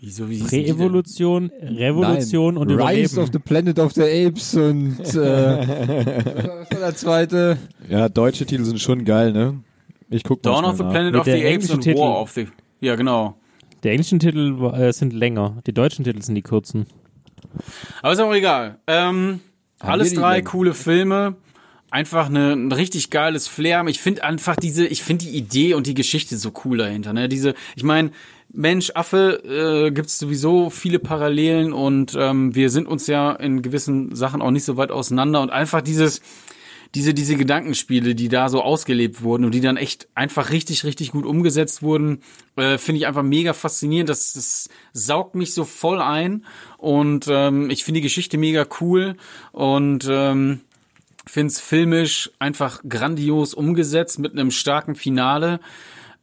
Wieso, 0.01 0.29
wie 0.29 0.39
Präevolution, 0.39 1.51
Revolution 1.61 2.53
Nein. 2.55 2.61
und 2.63 2.69
Rise 2.69 3.15
Überleben. 3.15 3.19
of 3.19 3.29
the 3.33 3.39
Planet 3.39 3.79
of 3.79 3.91
the 3.93 4.03
Apes 4.03 4.55
und 4.55 4.97
äh, 4.99 5.05
was 5.17 6.71
war 6.71 6.79
der 6.79 6.95
zweite? 6.95 7.57
Ja, 7.89 8.07
deutsche 8.07 8.45
Titel 8.45 8.63
sind 8.63 8.79
schon 8.79 9.03
geil, 9.03 9.33
ne? 9.33 9.61
Ich 10.09 10.23
guck 10.23 10.43
mal. 10.43 10.51
Dawn 10.53 10.63
of 10.65 10.77
the 10.77 10.83
nach. 10.83 10.91
Planet 10.91 11.11
Mit 11.11 11.19
of 11.19 11.25
the 11.25 11.33
Apes 11.33 11.69
und 11.69 11.85
englischen 11.85 11.99
War 11.99 12.23
Titel. 12.23 12.23
of 12.23 12.31
the. 12.31 12.47
Ja, 12.79 12.95
genau. 12.95 13.35
Die 13.83 13.89
englischen 13.89 14.19
Titel 14.19 14.71
äh, 14.73 14.93
sind 14.93 15.11
länger, 15.11 15.57
die 15.67 15.73
deutschen 15.73 16.05
Titel 16.05 16.21
sind 16.21 16.35
die 16.35 16.43
kurzen. 16.43 16.85
Aber 18.01 18.13
ist 18.13 18.19
auch 18.19 18.33
egal. 18.33 18.79
Ähm, 18.87 19.41
alles 19.79 20.13
drei 20.13 20.37
denn? 20.37 20.45
coole 20.45 20.73
Filme. 20.73 21.35
Einfach 21.91 22.27
eine, 22.27 22.53
ein 22.53 22.71
richtig 22.71 23.09
geiles 23.09 23.47
Flair. 23.47 23.83
Ich 23.87 23.99
finde 23.99 24.23
einfach 24.23 24.55
diese, 24.55 24.85
ich 24.85 25.01
finde 25.01 25.25
die 25.25 25.31
Idee 25.35 25.73
und 25.73 25.87
die 25.87 25.95
Geschichte 25.95 26.37
so 26.37 26.51
cool 26.63 26.77
dahinter. 26.77 27.13
Ne? 27.13 27.27
Diese, 27.27 27.55
ich 27.75 27.83
meine, 27.83 28.11
Mensch, 28.51 28.91
Affe, 28.95 29.43
äh, 29.43 29.91
gibt 29.91 30.07
es 30.07 30.17
sowieso 30.17 30.69
viele 30.69 30.99
Parallelen 30.99 31.71
und 31.71 32.15
ähm, 32.19 32.55
wir 32.55 32.69
sind 32.69 32.87
uns 32.87 33.07
ja 33.07 33.31
in 33.33 33.61
gewissen 33.61 34.15
Sachen 34.15 34.41
auch 34.41 34.51
nicht 34.51 34.65
so 34.65 34.75
weit 34.75 34.91
auseinander 34.91 35.41
und 35.41 35.51
einfach 35.51 35.81
dieses, 35.81 36.21
diese, 36.95 37.13
diese 37.13 37.35
Gedankenspiele, 37.35 38.15
die 38.15 38.29
da 38.29 38.49
so 38.49 38.63
ausgelebt 38.63 39.21
wurden 39.21 39.45
und 39.45 39.53
die 39.53 39.61
dann 39.61 39.77
echt 39.77 40.07
einfach 40.15 40.49
richtig, 40.49 40.83
richtig 40.83 41.11
gut 41.11 41.25
umgesetzt 41.25 41.83
wurden, 41.83 42.21
äh, 42.55 42.79
finde 42.79 42.99
ich 42.99 43.07
einfach 43.07 43.21
mega 43.21 43.53
faszinierend. 43.53 44.09
Das, 44.09 44.33
das 44.33 44.69
saugt 44.93 45.35
mich 45.35 45.53
so 45.53 45.63
voll 45.63 46.01
ein 46.01 46.45
und 46.77 47.27
ähm, 47.29 47.69
ich 47.69 47.83
finde 47.83 47.99
die 47.99 48.03
Geschichte 48.03 48.39
mega 48.39 48.65
cool 48.81 49.15
und 49.51 50.07
ähm, 50.09 50.61
finde 51.27 51.51
es 51.51 51.59
filmisch 51.59 52.31
einfach 52.39 52.81
grandios 52.87 53.53
umgesetzt 53.53 54.17
mit 54.17 54.31
einem 54.31 54.49
starken 54.49 54.95
Finale. 54.95 55.59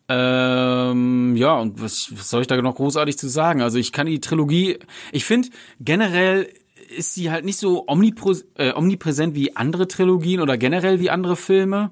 Ähm, 0.09 1.35
ja, 1.37 1.57
und 1.57 1.83
was, 1.83 2.13
was 2.13 2.31
soll 2.31 2.43
ich 2.43 2.47
da 2.47 2.61
noch 2.61 2.77
großartig 2.77 3.19
zu 3.19 3.29
sagen? 3.29 3.61
Also 3.61 3.79
ich 3.79 3.93
kann 3.93 4.07
die 4.07 4.21
Trilogie, 4.21 4.79
ich 5.13 5.25
finde 5.25 5.49
generell 5.81 6.49
ist 6.97 7.15
sie 7.15 7.31
halt 7.31 7.45
nicht 7.45 7.59
so 7.59 7.85
omnipro, 7.89 8.35
äh, 8.55 8.73
omnipräsent 8.73 9.35
wie 9.35 9.57
andere 9.57 9.89
Trilogien 9.89 10.41
oder 10.41 10.57
generell 10.57 11.01
wie 11.01 11.11
andere 11.11 11.35
Filme. 11.37 11.91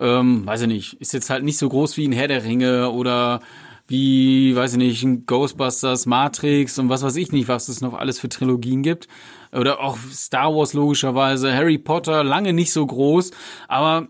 Ähm, 0.00 0.46
weiß 0.46 0.62
ich 0.62 0.68
nicht, 0.68 1.00
ist 1.00 1.12
jetzt 1.12 1.30
halt 1.30 1.44
nicht 1.44 1.58
so 1.58 1.68
groß 1.68 1.96
wie 1.96 2.06
ein 2.06 2.12
Herr 2.12 2.28
der 2.28 2.44
Ringe 2.44 2.90
oder 2.90 3.40
wie, 3.88 4.54
weiß 4.54 4.72
ich 4.72 4.78
nicht, 4.78 5.02
ein 5.02 5.24
Ghostbusters, 5.24 6.06
Matrix 6.06 6.78
und 6.78 6.88
was 6.88 7.02
weiß 7.02 7.16
ich 7.16 7.32
nicht, 7.32 7.48
was 7.48 7.68
es 7.68 7.80
noch 7.80 7.94
alles 7.94 8.20
für 8.20 8.28
Trilogien 8.28 8.82
gibt. 8.82 9.08
Oder 9.50 9.80
auch 9.80 9.96
Star 10.12 10.54
Wars 10.54 10.74
logischerweise, 10.74 11.54
Harry 11.54 11.78
Potter, 11.78 12.22
lange 12.22 12.52
nicht 12.52 12.72
so 12.72 12.84
groß, 12.84 13.30
aber 13.66 14.08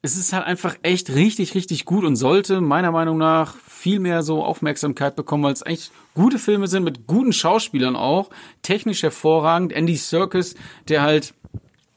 es 0.00 0.16
ist 0.16 0.32
halt 0.32 0.46
einfach 0.46 0.76
echt 0.82 1.10
richtig, 1.10 1.54
richtig 1.54 1.84
gut 1.84 2.04
und 2.04 2.16
sollte 2.16 2.60
meiner 2.60 2.92
Meinung 2.92 3.18
nach 3.18 3.56
viel 3.56 3.98
mehr 3.98 4.22
so 4.22 4.44
Aufmerksamkeit 4.44 5.16
bekommen, 5.16 5.42
weil 5.42 5.52
es 5.52 5.66
echt 5.66 5.90
gute 6.14 6.38
Filme 6.38 6.68
sind 6.68 6.84
mit 6.84 7.06
guten 7.06 7.32
Schauspielern 7.32 7.96
auch, 7.96 8.30
technisch 8.62 9.02
hervorragend. 9.02 9.72
Andy 9.72 9.96
Serkis, 9.96 10.54
der 10.88 11.02
halt 11.02 11.34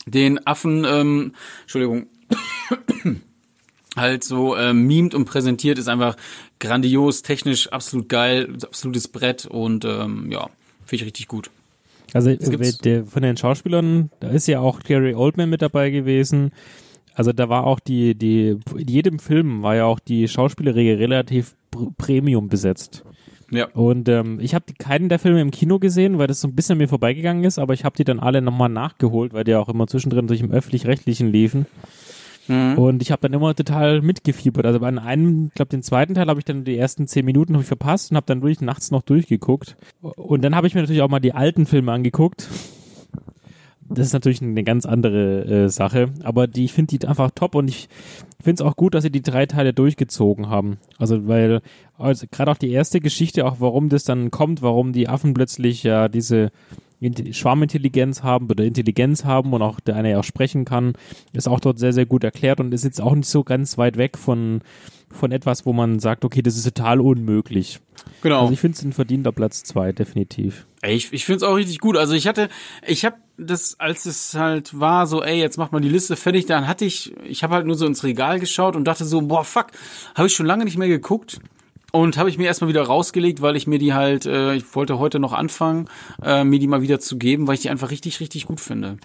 den 0.07 0.45
Affen, 0.47 0.83
ähm, 0.83 1.33
Entschuldigung, 1.61 2.07
halt 3.95 4.23
so 4.23 4.57
ähm, 4.57 4.87
mimt 4.87 5.13
und 5.13 5.25
präsentiert, 5.25 5.77
ist 5.77 5.87
einfach 5.87 6.15
grandios, 6.59 7.21
technisch 7.21 7.67
absolut 7.69 8.09
geil, 8.09 8.57
absolutes 8.63 9.09
Brett 9.09 9.45
und 9.45 9.85
ähm, 9.85 10.31
ja, 10.31 10.49
finde 10.85 10.95
ich 10.95 11.05
richtig 11.05 11.27
gut. 11.27 11.51
Also 12.13 12.35
der, 12.83 13.05
von 13.05 13.21
den 13.21 13.37
Schauspielern, 13.37 14.09
da 14.19 14.29
ist 14.29 14.47
ja 14.47 14.59
auch 14.59 14.81
Gary 14.81 15.13
Oldman 15.13 15.49
mit 15.49 15.61
dabei 15.61 15.91
gewesen. 15.91 16.51
Also 17.13 17.33
da 17.33 17.49
war 17.49 17.65
auch 17.65 17.79
die, 17.79 18.15
die, 18.15 18.57
in 18.77 18.87
jedem 18.87 19.19
Film 19.19 19.63
war 19.63 19.75
ja 19.75 19.85
auch 19.85 19.99
die 19.99 20.27
Schauspielerriege 20.27 20.99
relativ 20.99 21.55
Premium 21.97 22.47
besetzt. 22.47 23.03
Ja. 23.51 23.67
Und 23.73 24.07
ähm, 24.07 24.39
ich 24.39 24.55
habe 24.55 24.65
keinen 24.79 25.09
der 25.09 25.19
Filme 25.19 25.41
im 25.41 25.51
Kino 25.51 25.77
gesehen, 25.77 26.17
weil 26.17 26.27
das 26.27 26.39
so 26.39 26.47
ein 26.47 26.55
bisschen 26.55 26.73
an 26.73 26.77
mir 26.77 26.87
vorbeigegangen 26.87 27.43
ist, 27.43 27.59
aber 27.59 27.73
ich 27.73 27.83
habe 27.83 27.97
die 27.97 28.05
dann 28.05 28.19
alle 28.19 28.41
nochmal 28.41 28.69
nachgeholt, 28.69 29.33
weil 29.33 29.43
die 29.43 29.55
auch 29.55 29.67
immer 29.67 29.87
zwischendrin 29.87 30.27
durch 30.27 30.39
im 30.39 30.51
öffentlich-rechtlichen 30.51 31.31
liefen. 31.31 31.65
Mhm. 32.47 32.77
Und 32.77 33.01
ich 33.01 33.11
habe 33.11 33.21
dann 33.21 33.33
immer 33.33 33.53
total 33.53 34.01
mitgefiebert. 34.01 34.65
Also 34.65 34.79
bei 34.79 34.87
einem, 34.87 35.47
ich 35.47 35.53
glaube, 35.53 35.69
den 35.69 35.83
zweiten 35.83 36.15
Teil 36.15 36.27
habe 36.27 36.39
ich 36.39 36.45
dann 36.45 36.63
die 36.63 36.77
ersten 36.77 37.07
zehn 37.07 37.25
Minuten 37.25 37.55
ich 37.59 37.65
verpasst 37.65 38.11
und 38.11 38.17
habe 38.17 38.25
dann 38.25 38.41
durch 38.41 38.61
nachts 38.61 38.89
noch 38.89 39.03
durchgeguckt. 39.03 39.75
Und 40.01 40.43
dann 40.43 40.55
habe 40.55 40.67
ich 40.67 40.73
mir 40.73 40.81
natürlich 40.81 41.01
auch 41.01 41.09
mal 41.09 41.19
die 41.19 41.33
alten 41.33 41.65
Filme 41.65 41.91
angeguckt. 41.91 42.47
Das 43.93 44.07
ist 44.07 44.13
natürlich 44.13 44.41
eine 44.41 44.63
ganz 44.63 44.85
andere 44.85 45.45
äh, 45.45 45.69
Sache, 45.69 46.09
aber 46.23 46.47
die 46.47 46.65
ich 46.65 46.73
finde 46.73 46.97
die 46.97 47.07
einfach 47.07 47.31
top 47.31 47.55
und 47.55 47.67
ich 47.67 47.89
finde 48.41 48.63
es 48.63 48.67
auch 48.67 48.75
gut, 48.75 48.93
dass 48.93 49.03
sie 49.03 49.11
die 49.11 49.21
drei 49.21 49.45
Teile 49.45 49.73
durchgezogen 49.73 50.49
haben. 50.49 50.77
Also 50.97 51.27
weil 51.27 51.61
also 51.97 52.25
gerade 52.31 52.51
auch 52.51 52.57
die 52.57 52.71
erste 52.71 52.99
Geschichte, 52.99 53.45
auch 53.45 53.57
warum 53.59 53.89
das 53.89 54.03
dann 54.03 54.31
kommt, 54.31 54.61
warum 54.61 54.93
die 54.93 55.07
Affen 55.07 55.33
plötzlich 55.33 55.83
ja 55.83 56.07
diese 56.07 56.51
Schwarmintelligenz 57.31 58.23
haben 58.23 58.47
oder 58.49 58.63
Intelligenz 58.63 59.25
haben 59.25 59.53
und 59.53 59.61
auch 59.61 59.79
der 59.79 59.95
eine 59.95 60.11
ja 60.11 60.19
auch 60.19 60.23
sprechen 60.23 60.65
kann, 60.65 60.93
ist 61.33 61.47
auch 61.47 61.59
dort 61.59 61.79
sehr, 61.79 61.93
sehr 61.93 62.05
gut 62.05 62.23
erklärt 62.23 62.59
und 62.59 62.73
ist 62.73 62.83
jetzt 62.83 63.01
auch 63.01 63.15
nicht 63.15 63.27
so 63.27 63.43
ganz 63.43 63.77
weit 63.77 63.97
weg 63.97 64.17
von, 64.17 64.61
von 65.13 65.31
etwas, 65.31 65.65
wo 65.65 65.73
man 65.73 65.99
sagt, 65.99 66.25
okay, 66.25 66.41
das 66.41 66.55
ist 66.55 66.63
total 66.63 66.99
unmöglich. 66.99 67.79
Genau. 68.21 68.41
Also 68.41 68.53
ich 68.53 68.59
finde 68.59 68.77
es 68.77 68.83
ein 68.83 68.93
verdienter 68.93 69.31
Platz 69.31 69.63
zwei, 69.63 69.91
definitiv. 69.91 70.65
Ey, 70.81 70.95
ich, 70.95 71.13
ich 71.13 71.25
finde 71.25 71.37
es 71.37 71.43
auch 71.43 71.55
richtig 71.55 71.79
gut. 71.79 71.97
Also 71.97 72.13
ich 72.13 72.27
hatte, 72.27 72.49
ich 72.85 73.05
habe 73.05 73.17
das, 73.37 73.79
als 73.79 74.05
es 74.05 74.33
halt 74.33 74.79
war, 74.79 75.07
so, 75.07 75.23
ey, 75.23 75.39
jetzt 75.39 75.57
macht 75.57 75.71
man 75.71 75.81
die 75.81 75.89
Liste 75.89 76.15
fertig, 76.15 76.45
dann 76.45 76.67
hatte 76.67 76.85
ich, 76.85 77.13
ich 77.23 77.43
habe 77.43 77.55
halt 77.55 77.65
nur 77.65 77.75
so 77.75 77.85
ins 77.85 78.03
Regal 78.03 78.39
geschaut 78.39 78.75
und 78.75 78.85
dachte 78.85 79.05
so, 79.05 79.21
boah, 79.21 79.43
fuck, 79.43 79.67
habe 80.15 80.27
ich 80.27 80.33
schon 80.33 80.45
lange 80.45 80.65
nicht 80.65 80.77
mehr 80.77 80.87
geguckt. 80.87 81.39
Und 81.93 82.15
habe 82.15 82.29
ich 82.29 82.37
mir 82.37 82.45
erstmal 82.45 82.69
wieder 82.69 82.83
rausgelegt, 82.83 83.41
weil 83.41 83.57
ich 83.57 83.67
mir 83.67 83.77
die 83.77 83.93
halt, 83.93 84.25
äh, 84.25 84.55
ich 84.55 84.63
wollte 84.75 84.97
heute 84.97 85.19
noch 85.19 85.33
anfangen, 85.33 85.89
äh, 86.23 86.45
mir 86.45 86.57
die 86.57 86.67
mal 86.67 86.81
wieder 86.81 87.01
zu 87.01 87.17
geben, 87.17 87.47
weil 87.47 87.55
ich 87.55 87.61
die 87.61 87.69
einfach 87.69 87.91
richtig, 87.91 88.21
richtig 88.21 88.45
gut 88.45 88.61
finde. 88.61 88.97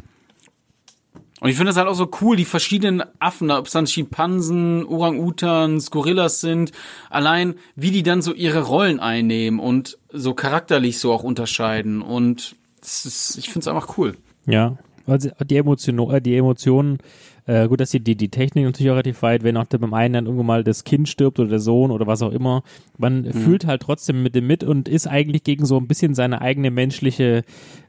Und 1.41 1.51
ich 1.51 1.57
finde 1.57 1.71
das 1.71 1.77
halt 1.77 1.89
auch 1.89 1.95
so 1.95 2.11
cool, 2.23 2.37
die 2.37 2.47
verschiedenen 2.47 3.03
Affen, 3.19 3.51
ob 3.51 3.67
es 3.67 3.73
dann 3.73 3.87
Schimpansen, 3.87 4.87
Orang-Utans, 4.87 5.91
Gorillas 5.91 6.41
sind, 6.41 6.73
allein 7.11 7.57
wie 7.75 7.91
die 7.91 8.03
dann 8.03 8.23
so 8.23 8.33
ihre 8.33 8.63
Rollen 8.63 9.01
einnehmen 9.01 9.61
und 9.61 9.99
so 10.11 10.33
charakterlich 10.33 10.99
so 10.99 11.13
auch 11.13 11.23
unterscheiden. 11.23 12.01
Und 12.01 12.57
ist, 12.81 13.37
ich 13.39 13.51
finde 13.51 13.61
es 13.61 13.69
einfach 13.69 13.99
cool. 13.99 14.17
Ja, 14.47 14.79
also 15.07 15.31
die 15.45 15.57
Emotion, 15.57 15.99
äh, 16.11 16.23
die 16.23 16.37
Emotionen, 16.37 16.99
äh, 17.47 17.69
gut, 17.69 17.81
dass 17.81 17.91
die, 17.91 18.01
die, 18.01 18.17
die 18.17 18.31
Technik 18.31 18.65
natürlich 18.65 18.91
auch 18.91 18.95
relativ 18.95 19.23
weit, 19.23 19.45
wenn 19.45 19.57
auch 19.57 19.67
beim 19.67 19.95
einen 19.95 20.15
dann 20.15 20.27
irgendwann 20.27 20.47
mal 20.47 20.65
das 20.65 20.85
Kind 20.85 21.09
stirbt 21.09 21.39
oder 21.39 21.51
der 21.51 21.59
Sohn 21.61 21.91
oder 21.91 22.07
was 22.07 22.23
auch 22.23 22.33
immer, 22.33 22.63
man 22.99 23.25
fühlt 23.33 23.67
halt 23.67 23.83
trotzdem 23.83 24.23
mit 24.23 24.35
dem 24.35 24.47
mit 24.47 24.65
und 24.65 24.89
ist 24.89 25.07
eigentlich 25.07 25.45
gegen 25.45 25.65
so 25.67 25.77
ein 25.77 25.87
bisschen 25.87 26.15
seine 26.15 26.41
eigene 26.41 26.71
menschliche, 26.71 27.45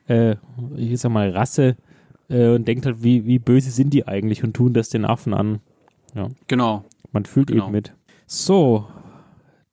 äh, 0.07 0.35
ich 0.75 0.99
sag 0.99 1.11
mal, 1.11 1.29
Rasse 1.29 1.77
äh, 2.29 2.49
und 2.49 2.67
denkt 2.67 2.85
halt, 2.85 3.03
wie, 3.03 3.25
wie 3.25 3.39
böse 3.39 3.71
sind 3.71 3.93
die 3.93 4.07
eigentlich 4.07 4.43
und 4.43 4.53
tun 4.53 4.73
das 4.73 4.89
den 4.89 5.05
Affen 5.05 5.33
an. 5.33 5.59
Genau. 6.47 6.83
Man 7.11 7.25
fühlt 7.25 7.47
Genau. 7.47 7.65
eben 7.65 7.71
mit. 7.71 7.93
So, 8.25 8.87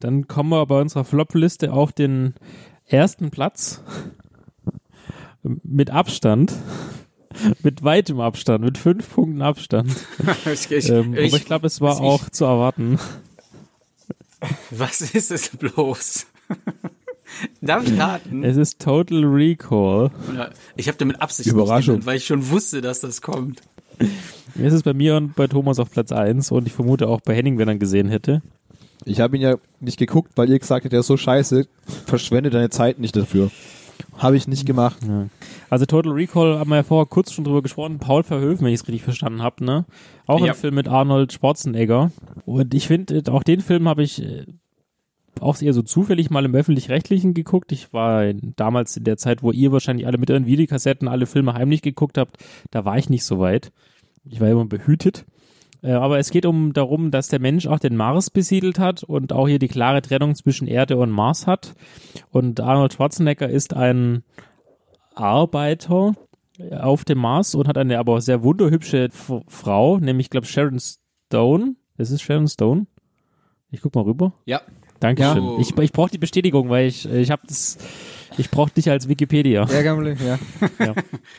dann 0.00 0.28
kommen 0.28 0.50
wir 0.50 0.66
bei 0.66 0.80
unserer 0.80 1.04
Flop-Liste 1.04 1.72
auf 1.72 1.92
den 1.92 2.34
ersten 2.86 3.30
Platz. 3.30 3.82
Mit 5.42 5.90
Abstand. 5.90 6.52
Mit 7.64 7.82
weitem 7.82 8.20
Abstand, 8.20 8.62
mit 8.64 8.78
fünf 8.78 9.12
Punkten 9.12 9.42
Abstand. 9.42 9.90
ich, 10.52 10.70
ich, 10.70 10.88
Ähm, 10.88 11.14
aber 11.14 11.20
ich, 11.22 11.34
ich 11.34 11.44
glaube, 11.44 11.66
es 11.66 11.80
war 11.80 11.94
ich- 11.96 12.00
auch 12.00 12.28
zu 12.30 12.44
erwarten. 12.44 13.00
was 14.70 15.00
ist 15.00 15.32
es 15.32 15.48
bloß? 15.48 16.26
Darf 17.60 17.86
ich 17.86 17.98
raten? 17.98 18.44
Es 18.44 18.56
ist 18.56 18.80
Total 18.80 19.24
Recall. 19.24 20.10
Ich 20.76 20.88
habe 20.88 20.98
damit 20.98 21.20
Absicht 21.20 21.48
Überraschung. 21.48 21.74
nicht 21.76 21.86
genannt, 21.86 22.06
weil 22.06 22.16
ich 22.16 22.26
schon 22.26 22.50
wusste, 22.50 22.80
dass 22.80 23.00
das 23.00 23.20
kommt. 23.22 23.62
Es 24.60 24.72
ist 24.72 24.82
bei 24.84 24.94
mir 24.94 25.16
und 25.16 25.34
bei 25.34 25.46
Thomas 25.46 25.78
auf 25.78 25.90
Platz 25.90 26.12
1 26.12 26.50
und 26.50 26.66
ich 26.66 26.72
vermute 26.72 27.08
auch 27.08 27.20
bei 27.20 27.34
Henning, 27.34 27.58
wenn 27.58 27.68
er 27.68 27.74
ihn 27.74 27.80
gesehen 27.80 28.08
hätte. 28.08 28.42
Ich 29.04 29.20
habe 29.20 29.36
ihn 29.36 29.42
ja 29.42 29.56
nicht 29.80 29.98
geguckt, 29.98 30.32
weil 30.36 30.48
ihr 30.48 30.58
gesagt 30.58 30.84
habt, 30.84 30.92
der 30.92 31.00
ist 31.00 31.06
so 31.08 31.16
scheiße, 31.16 31.66
verschwende 32.06 32.50
deine 32.50 32.70
Zeit 32.70 32.98
nicht 32.98 33.14
dafür. 33.16 33.50
Habe 34.16 34.36
ich 34.36 34.48
nicht 34.48 34.64
gemacht. 34.66 34.96
Ja. 35.06 35.26
Also 35.70 35.86
Total 35.86 36.12
Recall 36.12 36.58
haben 36.58 36.70
wir 36.70 36.76
ja 36.76 36.82
vorher 36.82 37.06
kurz 37.06 37.32
schon 37.32 37.44
drüber 37.44 37.62
gesprochen. 37.62 37.98
Paul 37.98 38.22
Verhoeven, 38.22 38.60
wenn 38.66 38.72
ich 38.72 38.80
es 38.80 38.86
richtig 38.88 39.02
verstanden 39.02 39.42
habe, 39.42 39.64
ne? 39.64 39.84
Auch 40.26 40.40
Ja. 40.40 40.52
ein 40.52 40.58
Film 40.58 40.74
mit 40.76 40.88
Arnold 40.88 41.32
Schwarzenegger. 41.32 42.10
Und 42.44 42.74
ich 42.74 42.86
finde, 42.88 43.22
auch 43.32 43.42
den 43.42 43.60
Film 43.60 43.88
habe 43.88 44.02
ich 44.02 44.22
äh, 44.22 44.46
auch 45.40 45.60
eher 45.60 45.72
so 45.72 45.82
zufällig 45.82 46.30
mal 46.30 46.44
im 46.44 46.54
Öffentlich-Rechtlichen 46.54 47.34
geguckt. 47.34 47.72
Ich 47.72 47.92
war 47.92 48.32
damals 48.34 48.96
in 48.96 49.04
der 49.04 49.16
Zeit, 49.16 49.42
wo 49.42 49.50
ihr 49.52 49.72
wahrscheinlich 49.72 50.06
alle 50.06 50.18
mit 50.18 50.30
euren 50.30 50.46
Videokassetten 50.46 51.08
alle 51.08 51.26
Filme 51.26 51.54
heimlich 51.54 51.82
geguckt 51.82 52.18
habt, 52.18 52.38
da 52.70 52.84
war 52.84 52.98
ich 52.98 53.10
nicht 53.10 53.24
so 53.24 53.38
weit. 53.38 53.72
Ich 54.24 54.40
war 54.40 54.48
immer 54.48 54.64
behütet. 54.64 55.24
Äh, 55.82 55.92
aber 55.92 56.18
es 56.18 56.30
geht 56.30 56.46
um 56.46 56.72
darum, 56.72 57.10
dass 57.10 57.28
der 57.28 57.40
Mensch 57.40 57.66
auch 57.66 57.78
den 57.78 57.96
Mars 57.96 58.30
besiedelt 58.30 58.78
hat 58.78 59.02
und 59.02 59.32
auch 59.32 59.46
hier 59.46 59.58
die 59.58 59.68
klare 59.68 60.02
Trennung 60.02 60.34
zwischen 60.34 60.66
Erde 60.66 60.96
und 60.96 61.10
Mars 61.10 61.46
hat. 61.46 61.74
Und 62.30 62.60
Arnold 62.60 62.94
Schwarzenegger 62.94 63.48
ist 63.48 63.74
ein 63.74 64.22
Arbeiter 65.14 66.14
auf 66.70 67.04
dem 67.04 67.18
Mars 67.18 67.54
und 67.54 67.68
hat 67.68 67.78
eine 67.78 67.98
aber 67.98 68.20
sehr 68.20 68.42
wunderhübsche 68.42 69.08
Frau, 69.48 69.98
nämlich, 69.98 70.30
glaube 70.30 70.46
Sharon 70.46 70.78
Stone. 70.80 71.76
Ist 71.96 72.20
Sharon 72.20 72.48
Stone. 72.48 72.86
Ich 73.70 73.80
guck 73.80 73.94
mal 73.94 74.02
rüber. 74.02 74.32
Ja. 74.46 74.60
Dankeschön. 75.04 75.44
Ja. 75.44 75.58
Ich, 75.58 75.76
ich 75.76 75.92
brauche 75.92 76.10
die 76.10 76.18
Bestätigung, 76.18 76.70
weil 76.70 76.86
ich, 76.86 77.06
ich 77.10 77.30
habe 77.30 77.42
das, 77.46 77.76
ich 78.38 78.50
brauche 78.50 78.70
dich 78.70 78.90
als 78.90 79.06
Wikipedia. 79.06 79.66
Ja, 79.70 79.82
kein 79.82 79.94
Problem, 79.94 80.16
ja. 80.24 80.38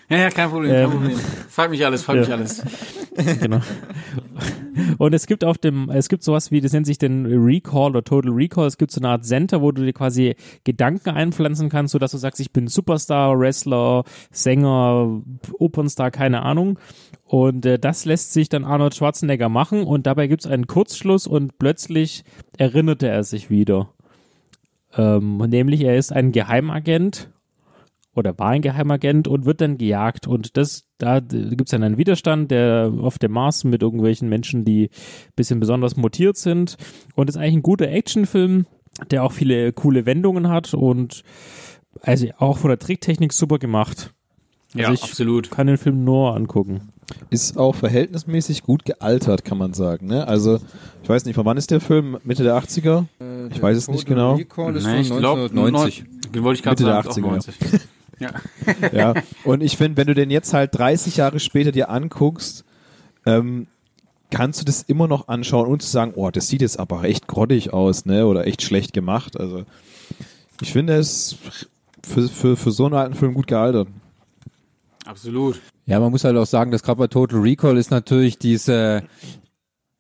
Ja, 0.08 0.18
ja, 0.18 0.30
kein 0.30 0.52
Problem, 0.52 0.72
kein 0.72 0.84
Ähm, 0.84 0.92
Problem. 0.92 1.18
Frag 1.50 1.72
mich 1.72 1.84
alles, 1.84 2.04
frag 2.04 2.18
mich 2.18 2.28
ja. 2.28 2.36
alles. 2.36 2.64
genau. 3.42 3.62
Und 5.00 5.14
es 5.14 5.26
gibt 5.26 5.44
auf 5.44 5.58
dem, 5.58 5.90
es 5.90 6.10
gibt 6.10 6.22
sowas 6.22 6.52
wie, 6.52 6.62
das 6.62 6.74
nennt 6.74 6.86
sich 6.86 7.00
den 7.00 7.26
Recall 7.26 7.90
oder 7.90 8.04
Total 8.04 8.32
Recall. 8.32 8.68
Es 8.68 8.78
gibt 8.78 8.92
so 8.92 9.00
eine 9.02 9.10
Art 9.10 9.26
Center, 9.26 9.62
wo 9.62 9.72
du 9.72 9.84
dir 9.84 9.94
quasi 9.94 10.36
Gedanken 10.64 11.10
einpflanzen 11.10 11.70
kannst, 11.70 11.94
sodass 11.94 12.12
du 12.12 12.18
sagst, 12.18 12.40
ich 12.40 12.52
bin 12.52 12.68
Superstar, 12.68 13.40
Wrestler, 13.40 14.04
Sänger, 14.32 15.22
Opernstar, 15.58 16.12
keine 16.12 16.44
Ahnung. 16.44 16.78
Und 17.26 17.66
äh, 17.66 17.80
das 17.80 18.06
lässt 18.06 18.34
sich 18.34 18.50
dann 18.50 18.64
Arnold 18.64 18.96
Schwarzenegger 18.96 19.50
machen 19.50 19.84
und 19.84 20.06
dabei 20.06 20.28
gibt 20.28 20.46
es 20.46 20.52
einen 20.52 20.68
Kurzschluss 20.68 21.26
und 21.26 21.58
plötzlich 21.58 22.24
erinnerte 22.58 23.08
er 23.08 23.24
sich 23.24 23.50
wieder. 23.50 23.90
Ähm, 24.96 25.38
nämlich 25.38 25.82
er 25.82 25.98
ist 25.98 26.14
ein 26.14 26.32
Geheimagent 26.32 27.32
oder 28.14 28.38
war 28.40 28.50
ein 28.50 28.62
Geheimagent 28.62 29.28
und 29.28 29.46
wird 29.46 29.60
dann 29.60 29.78
gejagt. 29.78 30.28
Und 30.28 30.56
das, 30.56 30.88
da 31.00 31.20
gibt 31.20 31.66
es 31.66 31.72
dann 31.72 31.84
einen 31.84 31.98
Widerstand, 31.98 32.52
der 32.52 32.94
auf 33.02 33.20
dem 33.20 33.34
Mars 33.34 33.64
mit 33.64 33.82
irgendwelchen 33.82 34.30
Menschen, 34.30 34.64
die 34.64 34.90
bisschen 35.36 35.60
besonders 35.60 35.98
mutiert 35.98 36.38
sind. 36.38 36.78
Und 37.16 37.30
ist 37.30 37.38
eigentlich 37.38 37.56
ein 37.56 37.64
guter 37.64 37.90
Actionfilm, 37.90 38.68
der 39.12 39.24
auch 39.24 39.34
viele 39.34 39.74
coole 39.74 40.06
Wendungen 40.06 40.48
hat 40.48 40.74
und 40.74 41.24
also 42.02 42.28
auch 42.38 42.58
von 42.58 42.70
der 42.70 42.80
Tricktechnik 42.80 43.34
super 43.34 43.58
gemacht. 43.58 44.14
Also 44.74 44.80
Ja, 44.80 44.94
ich 44.94 45.04
absolut. 45.04 45.52
kann 45.52 45.68
den 45.68 45.78
Film 45.78 46.04
nur 46.04 46.36
angucken. 46.36 46.94
Ist 47.30 47.58
auch 47.58 47.76
verhältnismäßig 47.76 48.64
gut 48.64 48.84
gealtert, 48.86 49.46
kann 49.46 49.58
man 49.58 49.74
sagen. 49.74 50.08
Ne? 50.08 50.28
Also, 50.28 50.60
ich 51.04 51.10
weiß 51.10 51.26
nicht, 51.26 51.36
von 51.36 51.46
wann 51.46 51.58
ist 51.58 51.70
der 51.70 51.80
Film? 51.80 52.18
Mitte 52.24 52.44
der 52.44 52.56
80er? 52.58 53.06
Ich 53.52 53.62
weiß 53.62 53.78
es 53.78 53.88
nicht 53.88 54.06
genau. 54.08 54.36
Recall 54.36 54.76
ist 54.76 54.86
Nee, 54.86 55.04
von 55.04 55.18
ich 55.18 55.18
glaub, 55.18 55.38
1990. 55.38 56.06
Den 56.34 56.44
wollte 56.44 56.58
ich 56.58 56.64
gerade 56.64 56.84
Mitte 56.84 56.92
der 56.92 57.04
sagen, 57.04 57.26
auch 57.26 57.38
80er, 57.38 57.48
90. 57.48 57.56
Ja. 58.20 58.32
Ja. 58.92 59.14
Und 59.44 59.62
ich 59.62 59.78
finde, 59.78 59.98
wenn 59.98 60.08
du 60.08 60.16
den 60.16 60.32
jetzt 60.32 60.54
halt 60.54 60.78
30 60.78 61.18
Jahre 61.18 61.40
später 61.40 61.72
dir 61.72 61.90
anguckst, 61.90 62.64
ähm, 63.26 63.68
kannst 64.32 64.62
du 64.62 64.66
das 64.66 64.84
immer 64.84 65.08
noch 65.08 65.28
anschauen 65.28 65.68
und 65.68 65.82
zu 65.82 65.90
sagen, 65.90 66.14
oh, 66.16 66.32
das 66.32 66.48
sieht 66.48 66.62
jetzt 66.62 66.80
aber 66.80 67.04
echt 67.04 67.28
grottig 67.28 67.74
aus, 67.74 68.06
ne? 68.06 68.26
Oder 68.26 68.48
echt 68.48 68.62
schlecht 68.62 68.94
gemacht. 68.94 69.40
Also 69.40 69.66
ich 70.62 70.72
finde 70.72 70.96
es 70.96 71.38
für, 72.04 72.28
für, 72.28 72.58
für 72.58 72.72
so 72.72 72.86
einen 72.86 72.96
alten 72.96 73.16
Film 73.16 73.34
gut 73.34 73.48
gealtert. 73.48 73.88
Absolut. 75.06 75.60
Ja, 75.86 76.00
man 76.00 76.12
muss 76.12 76.24
halt 76.24 76.36
auch 76.36 76.46
sagen, 76.46 76.72
dass 76.72 76.82
gerade 76.84 76.98
Total 77.08 77.40
Recall 77.40 77.78
ist 77.78 77.92
natürlich 77.92 78.40
diese, 78.40 79.04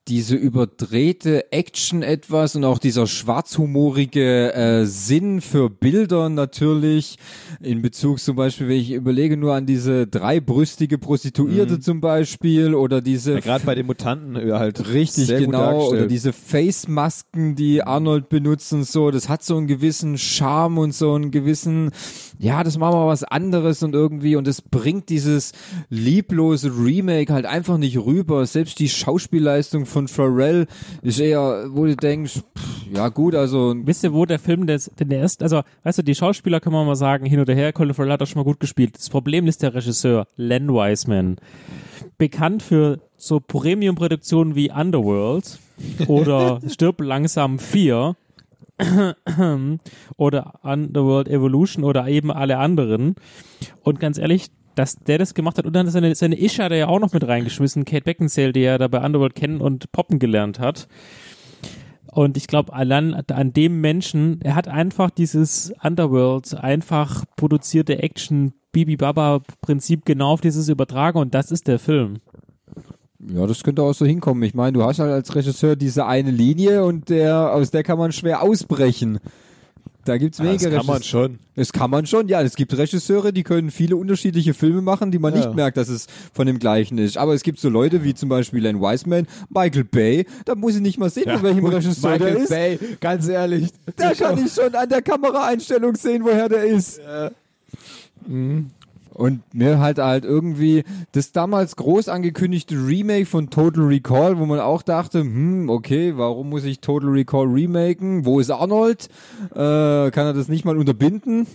diese 0.07 0.35
überdrehte 0.35 1.51
Action 1.51 2.03
etwas 2.03 2.55
und 2.55 2.63
auch 2.63 2.77
dieser 2.77 3.07
schwarzhumorige 3.07 4.53
äh, 4.53 4.85
Sinn 4.85 5.41
für 5.41 5.71
Bilder 5.71 6.29
natürlich 6.29 7.17
in 7.59 7.81
Bezug 7.81 8.19
zum 8.19 8.35
Beispiel, 8.35 8.67
wenn 8.67 8.77
ich 8.77 8.91
überlege 8.91 9.35
nur 9.35 9.55
an 9.55 9.65
diese 9.65 10.05
dreibrüstige 10.05 10.99
Prostituierte 10.99 11.79
zum 11.79 12.01
Beispiel 12.01 12.75
oder 12.75 13.01
diese 13.01 13.33
Ja, 13.33 13.39
Gerade 13.39 13.65
bei 13.65 13.73
den 13.73 13.87
Mutanten 13.87 14.35
äh, 14.35 14.51
halt 14.51 14.87
Richtig, 14.93 15.27
genau. 15.27 15.89
Oder 15.89 16.05
diese 16.05 16.33
Face-Masken, 16.33 17.55
die 17.55 17.81
Arnold 17.81 18.29
benutzt 18.29 18.73
und 18.73 18.83
so, 18.83 19.09
das 19.09 19.27
hat 19.27 19.43
so 19.43 19.57
einen 19.57 19.65
gewissen 19.65 20.19
Charme 20.19 20.77
und 20.77 20.93
so 20.93 21.15
einen 21.15 21.31
gewissen, 21.31 21.89
ja, 22.37 22.63
das 22.63 22.77
machen 22.77 22.93
wir 22.93 23.07
was 23.07 23.23
anderes 23.23 23.81
und 23.81 23.95
irgendwie, 23.95 24.35
und 24.35 24.47
es 24.47 24.61
bringt 24.61 25.09
dieses 25.09 25.53
lieblose 25.89 26.69
Remake 26.69 27.33
halt 27.33 27.47
einfach 27.47 27.79
nicht 27.79 27.97
rüber. 27.97 28.45
Selbst 28.45 28.77
die 28.77 28.89
Schauspielleistung 28.89 29.87
von 29.95 30.09
Pharrell 30.09 30.67
ist 31.01 31.21
eher, 31.21 31.67
wo 31.69 31.85
du 31.85 31.95
denkst, 31.95 32.41
pff, 32.57 32.93
ja 32.93 33.07
gut, 33.07 33.33
also 33.33 33.73
Wisst 33.77 34.03
ihr, 34.03 34.13
wo 34.13 34.25
der 34.25 34.39
Film 34.39 34.67
des, 34.67 34.91
denn 34.99 35.07
der 35.07 35.23
ist, 35.23 35.41
also, 35.41 35.61
weißt 35.83 35.99
du, 35.99 36.03
die 36.03 36.15
Schauspieler 36.15 36.59
kann 36.59 36.73
man 36.73 36.85
mal 36.85 36.97
sagen, 36.97 37.25
hin 37.25 37.39
oder 37.39 37.53
her, 37.53 37.71
Colin 37.71 37.93
Farrell 37.93 38.11
hat 38.11 38.21
auch 38.21 38.27
schon 38.27 38.41
mal 38.41 38.43
gut 38.43 38.59
gespielt. 38.59 38.97
Das 38.97 39.09
Problem 39.09 39.47
ist 39.47 39.63
der 39.63 39.73
Regisseur, 39.73 40.27
Len 40.35 40.67
Wiseman. 40.67 41.37
Bekannt 42.17 42.61
für 42.61 42.99
so 43.15 43.39
Premium-Produktionen 43.39 44.55
wie 44.55 44.69
Underworld 44.69 45.59
oder 46.07 46.59
Stirb 46.67 46.99
langsam 46.99 47.57
4 47.57 48.17
oder 50.17 50.59
Underworld 50.61 51.29
Evolution 51.29 51.85
oder 51.85 52.05
eben 52.09 52.31
alle 52.31 52.57
anderen. 52.57 53.15
Und 53.81 54.01
ganz 54.01 54.17
ehrlich, 54.17 54.49
dass 54.75 54.95
der 54.95 55.17
das 55.17 55.33
gemacht 55.33 55.57
hat 55.57 55.65
und 55.65 55.73
dann 55.75 55.89
seine, 55.89 56.15
seine 56.15 56.39
Isha 56.39 56.65
hat 56.65 56.71
er 56.71 56.77
ja 56.77 56.87
auch 56.87 56.99
noch 56.99 57.13
mit 57.13 57.27
reingeschmissen, 57.27 57.85
Kate 57.85 58.03
Beckinsale, 58.03 58.53
die 58.53 58.63
er 58.63 58.77
da 58.77 58.87
bei 58.87 59.03
Underworld 59.03 59.35
kennen 59.35 59.61
und 59.61 59.91
poppen 59.91 60.19
gelernt 60.19 60.59
hat. 60.59 60.87
Und 62.11 62.37
ich 62.37 62.47
glaube, 62.47 62.73
allein 62.73 63.13
an 63.13 63.51
dem 63.51 63.81
Menschen, 63.81 64.39
er 64.41 64.55
hat 64.55 64.69
einfach 64.69 65.09
dieses 65.09 65.73
Underworld, 65.83 66.53
einfach 66.55 67.25
produzierte 67.35 68.01
Action, 68.01 68.53
Bibi 68.71 68.95
Baba 68.95 69.41
Prinzip 69.61 70.05
genau 70.05 70.31
auf 70.31 70.41
dieses 70.41 70.69
übertragen 70.69 71.19
und 71.19 71.33
das 71.33 71.51
ist 71.51 71.67
der 71.67 71.79
Film. 71.79 72.19
Ja, 73.19 73.47
das 73.47 73.63
könnte 73.63 73.81
auch 73.81 73.93
so 73.93 74.05
hinkommen. 74.05 74.43
Ich 74.43 74.53
meine, 74.53 74.73
du 74.73 74.83
hast 74.83 74.99
halt 74.99 75.11
als 75.11 75.33
Regisseur 75.35 75.75
diese 75.75 76.05
eine 76.05 76.31
Linie 76.31 76.83
und 76.83 77.09
der, 77.09 77.53
aus 77.53 77.71
der 77.71 77.83
kann 77.83 77.97
man 77.97 78.11
schwer 78.11 78.41
ausbrechen. 78.41 79.19
Da 80.05 80.17
gibt's 80.17 80.37
Ja, 80.37 80.45
weniger 80.45 80.69
das 80.69 80.77
kann 80.77 80.85
man 80.85 81.03
schon. 81.03 81.39
Das 81.55 81.73
kann 81.73 81.89
man 81.89 82.05
schon, 82.05 82.27
ja. 82.27 82.41
Es 82.41 82.55
gibt 82.55 82.77
Regisseure, 82.77 83.33
die 83.33 83.41
können 83.43 83.71
viele 83.71 83.95
unterschiedliche 83.97 84.53
Filme 84.53 84.81
machen, 84.81 85.11
die 85.11 85.17
man 85.19 85.33
Ja. 85.33 85.39
nicht 85.39 85.55
merkt, 85.55 85.77
dass 85.77 85.89
es 85.89 86.05
von 86.31 86.45
dem 86.45 86.59
gleichen 86.59 86.97
ist. 86.99 87.17
Aber 87.17 87.33
es 87.33 87.41
gibt 87.41 87.59
so 87.59 87.69
Leute 87.69 88.03
wie 88.03 88.13
zum 88.13 88.29
Beispiel 88.29 88.61
Len 88.61 88.79
Wiseman, 88.79 89.25
Michael 89.49 89.83
Bay, 89.83 90.25
da 90.45 90.53
muss 90.55 90.75
ich 90.75 90.81
nicht 90.81 90.99
mal 90.99 91.09
sehen, 91.09 91.29
von 91.31 91.41
welchem 91.43 91.65
Regisseur 91.65 92.19
der 92.19 92.37
ist. 92.37 92.49
Bay, 92.49 92.79
ganz 93.01 93.27
ehrlich. 93.27 93.69
Da 93.95 94.13
kann 94.13 94.37
ich 94.45 94.53
schon 94.53 94.73
an 94.75 94.87
der 94.87 95.01
Kameraeinstellung 95.01 95.95
sehen, 95.95 96.23
woher 96.23 96.47
der 96.49 96.65
ist. 96.65 97.01
Und 99.15 99.55
mir 99.55 99.79
halt 99.79 99.97
halt 99.97 100.25
irgendwie 100.25 100.83
das 101.13 101.31
damals 101.31 101.77
groß 101.77 102.09
angekündigte 102.09 102.75
Remake 102.75 103.25
von 103.25 103.49
Total 103.49 103.85
Recall, 103.85 104.37
wo 104.39 104.45
man 104.45 104.59
auch 104.59 104.81
dachte, 104.81 105.21
hm, 105.21 105.69
okay, 105.69 106.17
warum 106.17 106.49
muss 106.49 106.65
ich 106.65 106.81
Total 106.81 107.09
Recall 107.09 107.47
remaken? 107.47 108.25
Wo 108.25 108.41
ist 108.41 108.51
Arnold? 108.51 109.07
Äh, 109.51 110.11
kann 110.11 110.27
er 110.27 110.33
das 110.33 110.49
nicht 110.49 110.65
mal 110.65 110.77
unterbinden? 110.77 111.47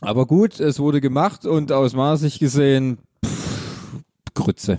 Aber 0.00 0.24
gut, 0.24 0.60
es 0.60 0.80
wurde 0.80 1.02
gemacht 1.02 1.44
und 1.44 1.72
aus 1.72 1.94
Sicht 2.16 2.40
gesehen, 2.40 2.96
pff, 3.22 4.00
Grütze. 4.32 4.78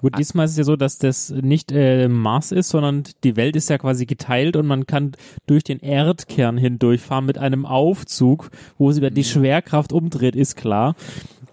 Gut, 0.00 0.18
diesmal 0.18 0.44
ist 0.44 0.52
es 0.52 0.58
ja 0.58 0.64
so, 0.64 0.76
dass 0.76 0.98
das 0.98 1.30
nicht 1.30 1.72
äh, 1.72 2.08
Mars 2.08 2.52
ist, 2.52 2.68
sondern 2.68 3.04
die 3.24 3.36
Welt 3.36 3.56
ist 3.56 3.68
ja 3.68 3.78
quasi 3.78 4.06
geteilt 4.06 4.56
und 4.56 4.66
man 4.66 4.86
kann 4.86 5.12
durch 5.46 5.64
den 5.64 5.80
Erdkern 5.80 6.56
hindurchfahren 6.56 7.26
mit 7.26 7.38
einem 7.38 7.66
Aufzug, 7.66 8.50
wo 8.76 8.92
sie 8.92 9.10
die 9.10 9.24
Schwerkraft 9.24 9.92
umdreht, 9.92 10.36
ist 10.36 10.56
klar. 10.56 10.94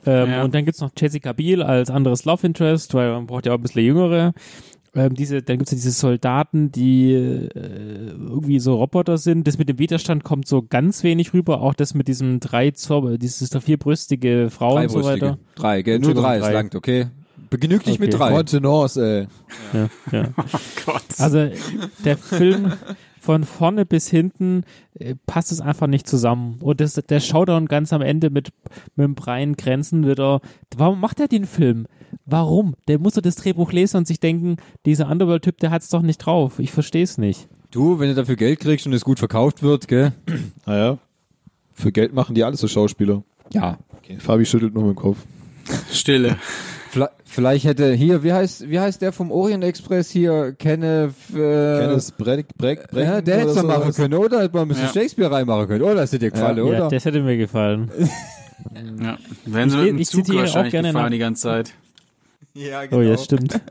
Ähm, 0.06 0.30
Ja. 0.30 0.44
Und 0.44 0.54
dann 0.54 0.66
gibt's 0.66 0.82
noch 0.82 0.92
Jessica 0.98 1.34
Biel 1.34 1.64
als 1.64 1.90
anderes 1.90 2.26
Love 2.26 2.46
Interest, 2.46 2.94
weil 2.94 3.12
man 3.12 3.26
braucht 3.26 3.46
ja 3.46 3.54
auch 3.54 3.58
ein 3.58 3.62
bisschen 3.62 3.84
jüngere. 3.84 4.34
Ähm, 4.94 5.14
diese, 5.14 5.42
dann 5.42 5.58
gibt's 5.58 5.72
ja 5.72 5.76
diese 5.76 5.92
Soldaten, 5.92 6.72
die 6.72 7.12
äh, 7.12 7.50
irgendwie 7.54 8.60
so 8.60 8.76
Roboter 8.76 9.18
sind. 9.18 9.46
Das 9.46 9.58
mit 9.58 9.68
dem 9.68 9.78
Widerstand 9.78 10.24
kommt 10.24 10.48
so 10.48 10.62
ganz 10.62 11.04
wenig 11.04 11.34
rüber. 11.34 11.62
Auch 11.62 11.74
das 11.74 11.94
mit 11.96 12.08
diesem 12.08 12.40
drei 12.40 12.72
Zor 12.72 13.18
dieses 13.18 13.50
vierbrüstige 13.62 14.50
Frau 14.50 14.78
und 14.78 14.90
so 14.90 15.04
weiter. 15.04 15.38
Drei, 15.56 15.82
gell? 15.82 16.00
Nur 16.00 16.14
drei, 16.14 16.40
Drei. 16.40 16.48
es 16.48 16.54
langt, 16.54 16.76
okay? 16.76 17.08
Begnüg 17.50 17.84
dich 17.84 18.00
mit 18.00 18.14
Okay. 18.14 18.18
drei. 18.18 18.32
Contenance, 18.36 18.98
ey. 18.98 19.28
Ja, 19.74 19.90
ja. 20.12 20.30
Gott. 20.86 21.04
Also 21.20 21.50
der 22.04 22.18
Film 22.18 22.74
von 23.20 23.44
vorne 23.44 23.86
bis 23.86 24.08
hinten 24.10 24.64
äh, 25.00 25.16
passt 25.26 25.52
es 25.52 25.60
einfach 25.62 25.88
nicht 25.88 26.08
zusammen. 26.08 26.58
Und 26.62 26.80
das, 26.80 26.94
der 26.94 27.20
Showdown 27.20 27.66
ganz 27.68 27.92
am 27.94 28.02
Ende 28.02 28.30
mit, 28.30 28.50
mit 28.96 29.04
dem 29.06 29.16
Brian 29.16 29.56
Grenzen 29.56 30.08
wieder. 30.08 30.42
Warum 30.76 31.00
macht 31.00 31.20
er 31.20 31.28
den 31.28 31.46
Film? 31.46 31.88
Warum? 32.26 32.76
Der 32.88 33.00
muss 33.00 33.14
doch 33.16 33.22
das 33.22 33.36
Drehbuch 33.36 33.72
lesen 33.72 33.98
und 33.98 34.08
sich 34.08 34.20
denken, 34.20 34.58
dieser 34.86 35.10
Underworld-Typ, 35.10 35.58
der 35.60 35.72
hat's 35.72 35.90
doch 35.90 36.02
nicht 36.02 36.18
drauf. 36.20 36.60
Ich 36.60 36.72
verstehe 36.72 37.04
es 37.04 37.18
nicht. 37.18 37.48
Du, 37.72 38.00
wenn 38.00 38.10
du 38.10 38.16
dafür 38.16 38.36
Geld 38.36 38.60
kriegst 38.60 38.86
und 38.86 38.94
es 38.94 39.04
gut 39.04 39.20
verkauft 39.20 39.64
wird, 39.64 39.88
gell? 39.88 40.14
Naja. 40.66 40.98
Für 41.74 41.92
Geld 41.92 42.14
machen 42.14 42.36
die 42.36 42.44
alles 42.44 42.62
so 42.62 42.68
Schauspieler. 42.68 43.24
Ja. 43.52 43.78
Okay. 43.98 44.18
Fabi 44.20 44.46
schüttelt 44.46 44.74
nur 44.74 44.84
mit 44.86 44.96
dem 44.96 45.02
Kopf. 45.02 45.18
Stille. 45.92 46.38
Vielleicht 47.26 47.66
hätte 47.66 47.92
hier, 47.94 48.24
wie 48.24 48.32
heißt, 48.34 48.70
wie 48.70 48.80
heißt 48.80 49.02
der 49.02 49.12
vom 49.12 49.32
Orient 49.32 49.64
Express 49.64 50.10
hier, 50.12 50.54
Kenneth, 50.58 51.14
äh, 51.34 51.80
Kenneth 51.80 52.18
Breck, 52.18 52.48
Breck, 52.58 52.90
Breck 52.92 53.04
ja, 53.06 53.22
der 53.22 53.40
hätte 53.40 53.50
es 53.50 53.56
doch 53.56 53.64
machen 53.64 53.82
sowas. 53.84 53.96
können, 53.96 54.14
oder? 54.14 54.42
Hätte 54.42 54.54
man 54.56 54.64
ein 54.64 54.68
bisschen 54.70 54.86
Ja. 54.86 54.94
Shakespeare 54.94 55.32
reinmachen 55.32 55.68
können, 55.68 55.82
oder? 55.84 55.96
Das 55.96 56.12
hätte 56.12 56.26
dir 56.26 56.32
gefallen, 56.32 56.58
Ja, 56.58 56.64
oder? 56.64 56.90
das 56.90 57.06
hätte 57.06 57.22
mir 57.22 57.38
gefallen. 57.38 57.92
Ja. 59.02 59.18
Wären 59.46 59.70
sie 59.70 59.78
Ich- 59.80 59.94
mit 59.94 60.00
dem 60.00 60.26
Zug 60.26 60.36
wahrscheinlich 60.36 60.72
gerne 60.72 60.88
gefahren 60.90 61.04
nach- 61.06 61.12
die 61.12 61.18
ganze 61.20 61.42
Zeit. 61.44 61.74
ja, 62.54 62.82
Oh 62.92 63.02
ja, 63.02 63.18
stimmt. 63.18 63.60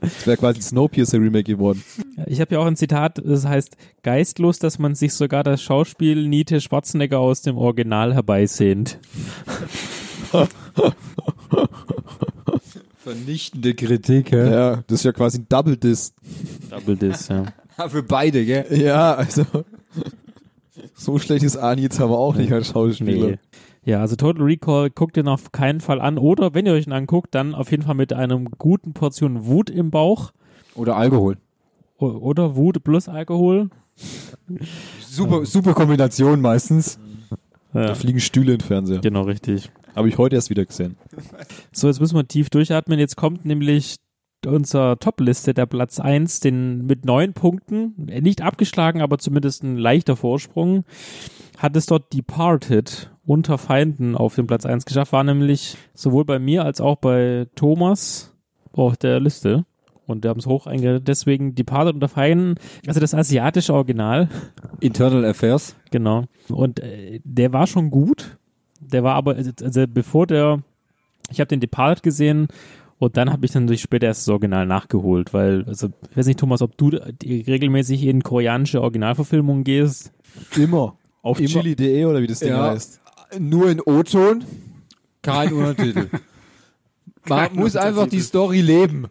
Das 0.00 0.26
wäre 0.26 0.36
quasi 0.36 0.58
ein 0.58 0.62
Snowpiercer 0.62 1.18
Remake 1.18 1.44
geworden. 1.44 1.82
Ich 2.26 2.40
habe 2.40 2.54
ja 2.54 2.60
auch 2.60 2.66
ein 2.66 2.76
Zitat, 2.76 3.20
das 3.24 3.46
heißt, 3.46 3.76
geistlos, 4.02 4.58
dass 4.58 4.78
man 4.78 4.94
sich 4.94 5.14
sogar 5.14 5.42
das 5.44 5.62
Schauspiel 5.62 6.28
Niete 6.28 6.60
Schwarzenegger 6.60 7.18
aus 7.20 7.42
dem 7.42 7.56
Original 7.56 8.12
herbeisehnt. 8.12 8.98
Vernichtende 12.96 13.74
Kritik, 13.74 14.32
hä? 14.32 14.50
Ja, 14.50 14.76
das 14.86 15.00
ist 15.00 15.04
ja 15.04 15.12
quasi 15.12 15.38
ein 15.38 15.46
Double 15.48 15.76
Diss. 15.76 16.12
Double 16.70 16.96
Diss, 16.96 17.28
ja. 17.28 17.44
Für 17.88 18.02
beide, 18.02 18.44
gell? 18.44 18.66
Ja, 18.80 19.14
also 19.14 19.44
so 20.94 21.18
schlecht 21.18 21.44
ist 21.44 21.56
Arnie 21.56 21.82
jetzt 21.82 22.00
aber 22.00 22.18
auch 22.18 22.34
nicht 22.34 22.52
als 22.52 22.68
Schauspieler. 22.68 23.26
Nee. 23.28 23.38
Ja, 23.84 24.00
also 24.00 24.16
Total 24.16 24.42
Recall 24.42 24.90
guckt 24.90 25.16
ihn 25.16 25.28
auf 25.28 25.52
keinen 25.52 25.80
Fall 25.80 26.00
an. 26.00 26.18
Oder 26.18 26.54
wenn 26.54 26.66
ihr 26.66 26.72
euch 26.72 26.86
ihn 26.86 26.92
anguckt, 26.92 27.34
dann 27.34 27.54
auf 27.54 27.70
jeden 27.70 27.84
Fall 27.84 27.94
mit 27.94 28.12
einem 28.12 28.48
guten 28.58 28.92
Portion 28.94 29.46
Wut 29.46 29.70
im 29.70 29.90
Bauch. 29.90 30.32
Oder 30.74 30.96
Alkohol. 30.96 31.36
O- 31.98 32.06
Oder 32.06 32.56
Wut 32.56 32.82
plus 32.82 33.08
Alkohol. 33.08 33.68
Super, 35.08 35.46
super 35.46 35.74
Kombination 35.74 36.40
meistens. 36.40 36.98
Ja, 37.72 37.86
Da 37.88 37.94
fliegen 37.94 38.18
Stühle 38.20 38.54
im 38.54 38.60
Fernseher. 38.60 38.98
genau, 39.00 39.22
richtig. 39.22 39.70
Habe 39.96 40.08
ich 40.08 40.18
heute 40.18 40.36
erst 40.36 40.50
wieder 40.50 40.64
gesehen. 40.64 40.96
So, 41.72 41.88
jetzt 41.88 42.00
müssen 42.00 42.16
wir 42.16 42.28
tief 42.28 42.50
durchatmen. 42.50 42.98
Jetzt 42.98 43.16
kommt 43.16 43.46
nämlich 43.46 43.96
unser 44.44 44.98
Top-Liste, 44.98 45.54
der 45.54 45.66
Platz 45.66 45.98
1, 45.98 46.40
den 46.40 46.86
mit 46.86 47.04
neun 47.04 47.32
Punkten, 47.32 48.08
äh, 48.08 48.20
nicht 48.20 48.42
abgeschlagen, 48.42 49.00
aber 49.00 49.18
zumindest 49.18 49.64
ein 49.64 49.76
leichter 49.76 50.14
Vorsprung, 50.14 50.84
hat 51.56 51.76
es 51.76 51.86
dort 51.86 52.12
Departed 52.12 53.10
unter 53.24 53.58
Feinden 53.58 54.14
auf 54.14 54.34
den 54.34 54.46
Platz 54.46 54.66
1 54.66 54.84
geschafft, 54.84 55.12
war 55.12 55.24
nämlich 55.24 55.76
sowohl 55.94 56.24
bei 56.24 56.38
mir 56.38 56.64
als 56.64 56.80
auch 56.80 56.96
bei 56.96 57.46
Thomas 57.54 58.34
auf 58.72 58.96
der 58.96 59.18
Liste. 59.18 59.64
Und 60.06 60.22
wir 60.22 60.30
haben 60.30 60.38
es 60.38 60.46
hoch 60.46 60.68
eingereiht. 60.68 61.08
Deswegen 61.08 61.56
Departed 61.56 61.94
unter 61.94 62.08
Feinden, 62.08 62.54
also 62.86 63.00
das 63.00 63.12
asiatische 63.12 63.74
Original, 63.74 64.28
Internal 64.78 65.24
Affairs. 65.24 65.74
Genau. 65.90 66.26
Und 66.48 66.78
äh, 66.78 67.20
der 67.24 67.52
war 67.52 67.66
schon 67.66 67.90
gut. 67.90 68.38
Der 68.80 69.02
war 69.02 69.14
aber, 69.14 69.36
also 69.36 69.84
bevor 69.88 70.26
der 70.26 70.62
ich 71.30 71.40
habe 71.40 71.48
den 71.48 71.60
Depart 71.60 72.02
gesehen 72.02 72.48
und 72.98 73.16
dann 73.16 73.32
habe 73.32 73.44
ich 73.46 73.52
dann 73.52 73.64
natürlich 73.64 73.82
später 73.82 74.06
erst 74.06 74.22
das 74.22 74.28
Original 74.28 74.64
nachgeholt, 74.64 75.34
weil, 75.34 75.64
also, 75.66 75.88
ich 76.10 76.16
weiß 76.16 76.26
nicht, 76.26 76.38
Thomas, 76.38 76.62
ob 76.62 76.76
du 76.78 76.90
regelmäßig 77.24 78.04
in 78.04 78.22
koreanische 78.22 78.80
Originalverfilmungen 78.80 79.64
gehst. 79.64 80.12
Immer. 80.56 80.96
Auf 81.22 81.38
chili.de 81.38 82.04
oder 82.04 82.22
wie 82.22 82.26
das 82.28 82.38
Ding 82.38 82.50
Ja. 82.50 82.70
heißt. 82.70 83.00
Nur 83.40 83.68
in 83.70 83.80
O-Ton, 83.80 84.44
kein 85.22 85.52
Untertitel. 85.52 86.08
Man 87.28 87.56
muss 87.56 87.74
einfach 87.74 88.06
die 88.06 88.20
Story 88.20 88.60
leben. 88.60 89.08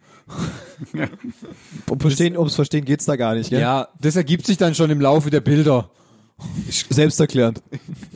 Um 1.89 1.99
verstehen, 1.99 2.37
ums 2.37 2.55
Verstehen 2.55 2.85
geht's 2.85 3.05
da 3.05 3.17
gar 3.17 3.35
nicht, 3.35 3.49
gell? 3.49 3.59
Ja, 3.59 3.89
das 3.99 4.15
ergibt 4.15 4.45
sich 4.45 4.57
dann 4.57 4.73
schon 4.73 4.89
im 4.89 5.01
Laufe 5.01 5.29
der 5.29 5.41
Bilder. 5.41 5.89
Selbsterklärend. 6.69 7.61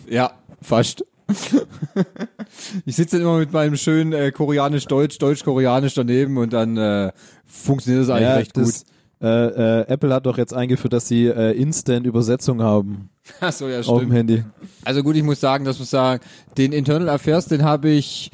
Ja, 0.09 0.31
fast. 0.61 1.03
ich 2.85 2.95
sitze 2.95 3.17
dann 3.17 3.25
immer 3.25 3.37
mit 3.37 3.51
meinem 3.51 3.75
schönen 3.75 4.13
äh, 4.13 4.31
Koreanisch-Deutsch, 4.31 5.17
Deutsch-Koreanisch 5.19 5.93
daneben 5.93 6.37
und 6.37 6.53
dann 6.53 6.77
äh, 6.77 7.11
funktioniert 7.45 8.03
das 8.03 8.09
eigentlich 8.09 8.27
Ja, 8.27 8.35
recht 8.35 8.57
das, 8.57 8.85
äh, 9.21 9.81
äh, 9.81 9.87
Apple 9.87 10.13
hat 10.13 10.25
doch 10.25 10.37
jetzt 10.37 10.53
eingeführt, 10.53 10.93
dass 10.93 11.07
sie 11.07 11.27
äh, 11.27 11.51
Instant-Übersetzung 11.51 12.61
haben 12.61 13.09
gut. 13.39 13.43
Achso, 13.43 13.67
ja, 13.67 13.79
auf 13.81 13.99
dem 13.99 14.11
Handy. 14.11 14.43
Also 14.83 15.03
gut, 15.03 15.15
ich 15.15 15.23
muss 15.23 15.39
sagen, 15.39 15.65
das 15.65 15.79
muss 15.79 15.89
sagen, 15.89 16.23
den 16.57 16.71
Internal 16.71 17.09
Affairs, 17.09 17.47
den 17.47 17.63
habe 17.63 17.89
ich 17.89 18.31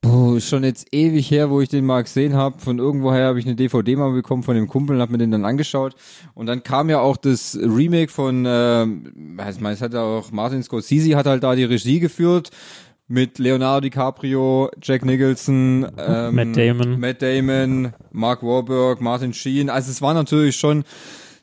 boah, 0.00 0.36
ist 0.36 0.48
schon 0.48 0.64
jetzt 0.64 0.88
ewig 0.92 1.30
her, 1.30 1.50
wo 1.50 1.60
ich 1.60 1.68
den 1.68 1.84
mal 1.84 2.02
gesehen 2.02 2.34
habe. 2.34 2.58
Von 2.58 2.78
irgendwoher 2.78 3.26
habe 3.26 3.38
ich 3.38 3.46
eine 3.46 3.54
DVD 3.54 3.96
mal 3.96 4.12
bekommen 4.12 4.42
von 4.42 4.54
dem 4.54 4.68
Kumpel 4.68 4.96
und 4.96 5.02
habe 5.02 5.12
mir 5.12 5.18
den 5.18 5.30
dann 5.30 5.44
angeschaut. 5.44 5.94
Und 6.34 6.46
dann 6.46 6.62
kam 6.62 6.90
ja 6.90 7.00
auch 7.00 7.16
das 7.16 7.58
Remake 7.60 8.10
von, 8.10 8.44
ähm, 8.46 9.36
ich 9.48 9.60
meine, 9.60 9.74
es 9.74 9.82
hat 9.82 9.94
ja 9.94 10.02
auch 10.02 10.30
Martin 10.30 10.62
Scorsese 10.62 11.16
hat 11.16 11.26
halt 11.26 11.42
da 11.42 11.54
die 11.54 11.64
Regie 11.64 12.00
geführt 12.00 12.50
mit 13.08 13.38
Leonardo 13.38 13.80
DiCaprio, 13.80 14.70
Jack 14.80 15.04
Nicholson, 15.04 15.86
ähm, 15.98 16.34
Matt 16.34 16.56
Damon. 16.56 17.00
Matt 17.00 17.22
Damon, 17.22 17.92
Mark 18.12 18.42
Wahlberg, 18.42 19.00
Martin 19.00 19.34
Sheen. 19.34 19.68
Also 19.68 19.90
es 19.90 20.00
war 20.00 20.14
natürlich 20.14 20.56
schon 20.56 20.84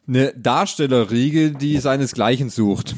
eine 0.08 0.34
Darstellerriege, 0.34 1.52
die 1.52 1.78
seinesgleichen 1.78 2.50
sucht. 2.50 2.96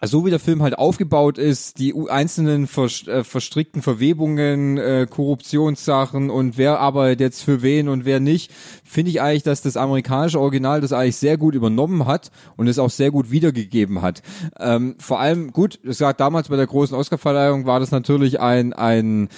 Also 0.00 0.18
so 0.18 0.26
wie 0.26 0.30
der 0.30 0.38
Film 0.38 0.62
halt 0.62 0.78
aufgebaut 0.78 1.38
ist, 1.38 1.78
die 1.78 1.92
einzelnen 2.08 2.64
äh, 2.64 3.24
verstrickten 3.24 3.82
Verwebungen, 3.82 4.78
äh, 4.78 5.06
Korruptionssachen 5.10 6.30
und 6.30 6.56
wer 6.56 6.78
arbeitet 6.78 7.20
jetzt 7.20 7.42
für 7.42 7.62
wen 7.62 7.88
und 7.88 8.04
wer 8.04 8.20
nicht, 8.20 8.52
finde 8.84 9.10
ich 9.10 9.20
eigentlich, 9.20 9.42
dass 9.42 9.60
das 9.60 9.76
amerikanische 9.76 10.40
Original 10.40 10.80
das 10.80 10.92
eigentlich 10.92 11.16
sehr 11.16 11.36
gut 11.36 11.54
übernommen 11.54 12.06
hat 12.06 12.30
und 12.56 12.68
es 12.68 12.78
auch 12.78 12.90
sehr 12.90 13.10
gut 13.10 13.30
wiedergegeben 13.30 14.00
hat. 14.00 14.22
Ähm, 14.60 14.94
vor 14.98 15.18
allem, 15.18 15.52
gut, 15.52 15.80
es 15.84 15.98
sagt 15.98 16.20
damals 16.20 16.48
bei 16.48 16.56
der 16.56 16.66
großen 16.66 16.96
Oscarverleihung 16.96 17.66
war 17.66 17.80
das 17.80 17.90
natürlich 17.90 18.40
ein, 18.40 18.72
ein 18.72 19.28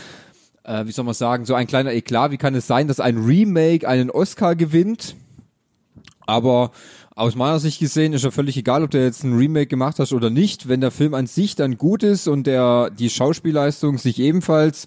äh, 0.64 0.84
wie 0.86 0.92
soll 0.92 1.06
man 1.06 1.14
sagen, 1.14 1.46
so 1.46 1.54
ein 1.54 1.66
kleiner 1.66 1.92
Eklat. 1.92 2.32
Wie 2.32 2.36
kann 2.36 2.54
es 2.54 2.66
sein, 2.66 2.86
dass 2.86 3.00
ein 3.00 3.16
Remake 3.16 3.88
einen 3.88 4.10
Oscar 4.10 4.54
gewinnt? 4.54 5.16
Aber 6.26 6.70
aus 7.16 7.34
meiner 7.34 7.58
Sicht 7.58 7.80
gesehen 7.80 8.12
ist 8.12 8.24
ja 8.24 8.30
völlig 8.30 8.56
egal, 8.56 8.82
ob 8.82 8.90
du 8.90 9.02
jetzt 9.02 9.24
ein 9.24 9.36
Remake 9.36 9.66
gemacht 9.66 9.98
hast 9.98 10.12
oder 10.12 10.30
nicht. 10.30 10.68
Wenn 10.68 10.80
der 10.80 10.90
Film 10.90 11.14
an 11.14 11.26
sich 11.26 11.54
dann 11.56 11.76
gut 11.76 12.02
ist 12.02 12.28
und 12.28 12.46
der 12.46 12.90
die 12.90 13.10
Schauspielleistung 13.10 13.98
sich 13.98 14.18
ebenfalls 14.20 14.86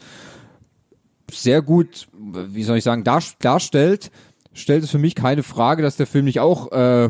sehr 1.32 1.62
gut, 1.62 2.08
wie 2.14 2.64
soll 2.64 2.78
ich 2.78 2.84
sagen, 2.84 3.04
dar, 3.04 3.22
darstellt, 3.40 4.12
stellt 4.54 4.84
es 4.84 4.92
für 4.92 5.00
mich 5.00 5.16
keine 5.16 5.44
Frage, 5.44 5.82
dass 5.82 5.98
der 5.98 6.08
Film 6.08 6.26
nicht 6.26 6.40
auch 6.40 6.72
äh, 6.72 7.10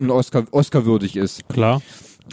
ein 0.00 0.10
Oscar, 0.10 0.44
Oscar 0.50 0.84
würdig 0.84 1.16
ist. 1.16 1.48
Klar. 1.48 1.82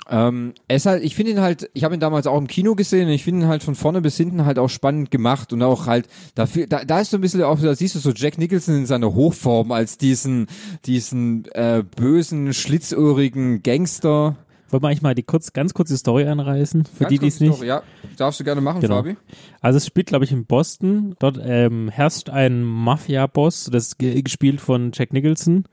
Ähm, 0.09 0.53
ist 0.67 0.85
halt, 0.85 1.03
ich 1.03 1.15
finde 1.15 1.31
ihn 1.31 1.41
halt, 1.41 1.69
ich 1.73 1.83
habe 1.83 1.93
ihn 1.95 1.99
damals 1.99 2.27
auch 2.27 2.37
im 2.37 2.47
Kino 2.47 2.75
gesehen 2.75 3.07
und 3.07 3.13
ich 3.13 3.23
finde 3.23 3.45
ihn 3.45 3.47
halt 3.49 3.63
von 3.63 3.75
vorne 3.75 4.01
bis 4.01 4.17
hinten 4.17 4.45
halt 4.45 4.59
auch 4.59 4.69
spannend 4.69 5.11
gemacht 5.11 5.51
und 5.53 5.61
auch 5.63 5.87
halt, 5.87 6.07
dafür, 6.35 6.67
da, 6.67 6.83
da 6.85 6.99
ist 7.01 7.11
so 7.11 7.17
ein 7.17 7.21
bisschen 7.21 7.43
auch, 7.43 7.59
da 7.59 7.75
siehst 7.75 7.95
du 7.95 7.99
so 7.99 8.11
Jack 8.11 8.37
Nicholson 8.37 8.75
in 8.75 8.85
seiner 8.85 9.13
Hochform 9.13 9.71
als 9.71 9.97
diesen, 9.97 10.47
diesen 10.85 11.45
äh, 11.53 11.83
bösen, 11.95 12.53
schlitzohrigen 12.53 13.63
Gangster. 13.63 14.35
Wollen 14.69 14.81
wir 14.83 14.87
eigentlich 14.89 15.01
mal 15.03 15.15
die 15.15 15.23
kurz, 15.23 15.53
ganz 15.53 15.73
kurze 15.73 15.95
Story 15.97 16.25
anreißen, 16.27 16.85
für 16.85 17.03
Ganz 17.03 17.09
die, 17.09 17.19
die 17.19 17.27
es 17.27 17.39
nicht. 17.39 17.49
noch, 17.51 17.63
Ja, 17.63 17.83
darfst 18.17 18.39
du 18.39 18.43
gerne 18.43 18.61
machen, 18.61 18.81
Genau. 18.81 18.95
Fabi. 18.97 19.15
Also 19.61 19.77
es 19.77 19.85
spielt, 19.85 20.07
glaube 20.07 20.25
ich, 20.25 20.31
in 20.31 20.45
Boston. 20.45 21.15
Dort 21.19 21.39
ähm, 21.41 21.89
herrscht 21.89 22.29
ein 22.29 22.63
Mafia-Boss, 22.63 23.69
das 23.71 23.87
ist 23.87 23.99
ge- 23.99 24.21
gespielt 24.21 24.59
von 24.59 24.91
Jack 24.93 25.13
Nicholson. 25.13 25.65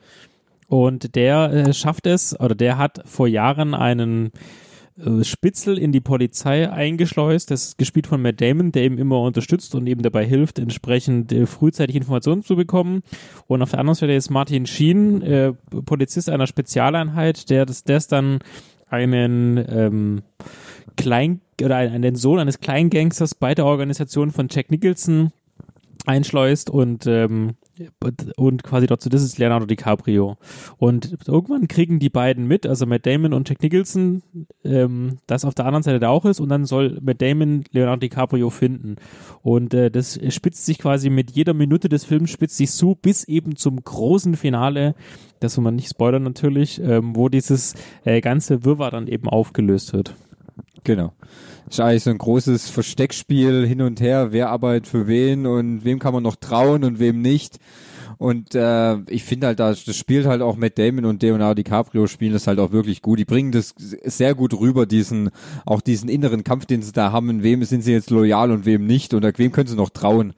Und 0.73 1.17
der 1.17 1.53
äh, 1.53 1.75
schafft 1.75 2.07
es, 2.07 2.41
oder 2.41 2.55
der 2.55 2.79
hat 2.79 3.03
vor 3.05 3.29
Jahren 3.29 3.75
einen 3.75 4.33
äh, 4.97 5.23
Spitzel 5.23 5.77
in 5.77 5.93
die 5.93 6.01
Polizei 6.01 6.73
eingeschleust. 6.73 7.51
Das 7.51 7.65
ist 7.65 7.79
gespielt 7.79 8.07
von 8.07 8.23
Matt 8.23 8.41
Damon, 8.41 8.73
der 8.73 8.87
ihm 8.87 8.97
immer 8.97 9.21
unterstützt 9.21 9.75
und 9.75 9.87
eben 9.87 10.01
dabei 10.01 10.25
hilft, 10.25 10.59
entsprechend 10.59 11.31
äh, 11.31 11.45
frühzeitig 11.45 11.95
Informationen 11.95 12.43
zu 12.43 12.57
bekommen. 12.57 13.03
Und 13.49 13.61
auf 13.61 13.73
der 13.73 13.81
anderen 13.81 13.97
Seite 13.97 14.15
ist 14.15 14.31
Martin 14.31 14.65
Sheen, 14.65 15.21
äh, 15.21 15.53
Polizist 15.85 16.31
einer 16.31 16.47
Spezialeinheit, 16.47 17.51
der 17.51 17.67
das, 17.67 17.83
ist 17.83 18.11
dann 18.11 18.39
einen 18.89 19.63
ähm, 19.69 20.23
Klein 20.97 21.43
oder 21.63 21.77
einen, 21.77 22.01
den 22.01 22.17
Sohn 22.17 22.39
eines 22.39 22.61
Kleingangsters 22.61 23.35
bei 23.35 23.55
der 23.55 23.67
Organisation 23.67 24.31
von 24.31 24.49
Jack 24.51 24.71
Nicholson 24.71 25.33
einschleust 26.07 26.71
und 26.71 27.07
ähm, 27.07 27.57
und 28.37 28.63
quasi 28.63 28.87
dazu, 28.87 29.09
das 29.09 29.23
ist 29.23 29.39
Leonardo 29.39 29.67
DiCaprio. 29.67 30.37
Und 30.79 31.17
irgendwann 31.27 31.69
kriegen 31.69 31.99
die 31.99 32.11
beiden 32.11 32.47
mit, 32.47 32.67
also 32.67 32.87
Matt 32.87 33.07
Damon 33.07 33.33
und 33.33 33.49
Jack 33.49 33.63
Nicholson, 33.63 34.23
ähm, 34.65 35.19
das 35.27 35.45
auf 35.45 35.55
der 35.55 35.67
anderen 35.67 35.83
Seite 35.83 36.01
da 36.01 36.09
auch 36.09 36.25
ist 36.25 36.41
und 36.41 36.49
dann 36.49 36.65
soll 36.65 36.99
Matt 37.03 37.23
Damon 37.23 37.65
Leonardo 37.73 38.01
DiCaprio 38.01 38.51
finden. 38.51 38.97
Und 39.43 39.75
äh, 39.75 39.91
das 39.91 40.19
spitzt 40.29 40.67
sich 40.67 40.79
quasi 40.79 41.11
mit 41.11 41.31
jeder 41.33 41.55
Minute 41.55 41.89
des 41.89 42.05
Films 42.05 42.31
spitzt 42.31 42.57
sich 42.57 42.71
zu, 42.71 42.95
bis 42.95 43.25
eben 43.25 43.57
zum 43.57 43.83
großen 43.83 44.37
Finale, 44.37 44.95
das 45.41 45.55
soll 45.55 45.65
man 45.65 45.75
nicht 45.75 45.89
spoilern 45.89 46.23
natürlich, 46.23 46.81
ähm, 46.81 47.17
wo 47.17 47.29
dieses 47.29 47.75
äh, 48.05 48.21
ganze 48.21 48.65
Wirrwarr 48.65 48.93
dann 48.93 49.09
eben 49.09 49.29
aufgelöst 49.29 49.93
wird. 49.93 50.15
Genau. 50.85 51.13
Ist 51.69 51.81
eigentlich 51.81 52.03
so 52.03 52.11
ein 52.11 52.19
großes 52.19 52.69
Versteckspiel 52.71 53.67
hin 53.67 53.83
und 53.83 54.01
her, 54.01 54.33
wer 54.33 54.51
arbeitet 54.51 54.87
für 54.87 55.07
wen 55.07 55.47
und 55.47 55.85
wem 55.85 55.99
kann 55.99 56.13
man 56.13 56.23
noch 56.23 56.37
trauen 56.37 56.85
und 56.85 56.99
wem 56.99 57.23
nicht. 57.23 57.59
Und 58.19 58.55
äh, 58.55 58.99
ich 59.11 59.25
finde 59.25 59.49
halt, 59.49 59.59
das, 59.59 59.85
das 59.85 59.97
spielt 59.97 60.27
halt 60.27 60.43
auch 60.43 60.57
Matt 60.57 60.79
Damon 60.79 61.07
und 61.07 61.23
Leonardo 61.23 61.55
DiCaprio 61.55 62.07
spielen 62.07 62.33
das 62.33 62.47
halt 62.47 62.61
auch 62.61 62.71
wirklich 62.71 63.03
gut. 63.03 63.19
Die 63.19 63.25
bringen 63.25 63.51
das 63.51 63.75
sehr 63.77 64.37
gut 64.37 64.55
rüber, 64.55 64.87
diesen, 64.87 65.31
auch 65.67 65.81
diesen 65.81 66.09
inneren 66.09 66.45
Kampf, 66.45 66.67
den 66.67 66.83
sie 66.83 66.93
da 66.93 67.11
haben, 67.11 67.43
wem 67.43 67.65
sind 67.65 67.83
sie 67.83 67.91
jetzt 67.91 68.11
loyal 68.11 68.53
und 68.53 68.65
wem 68.65 68.87
nicht 68.87 69.13
und 69.13 69.25
wem 69.39 69.51
können 69.51 69.67
sie 69.67 69.75
noch 69.75 69.91
trauen. 69.91 70.35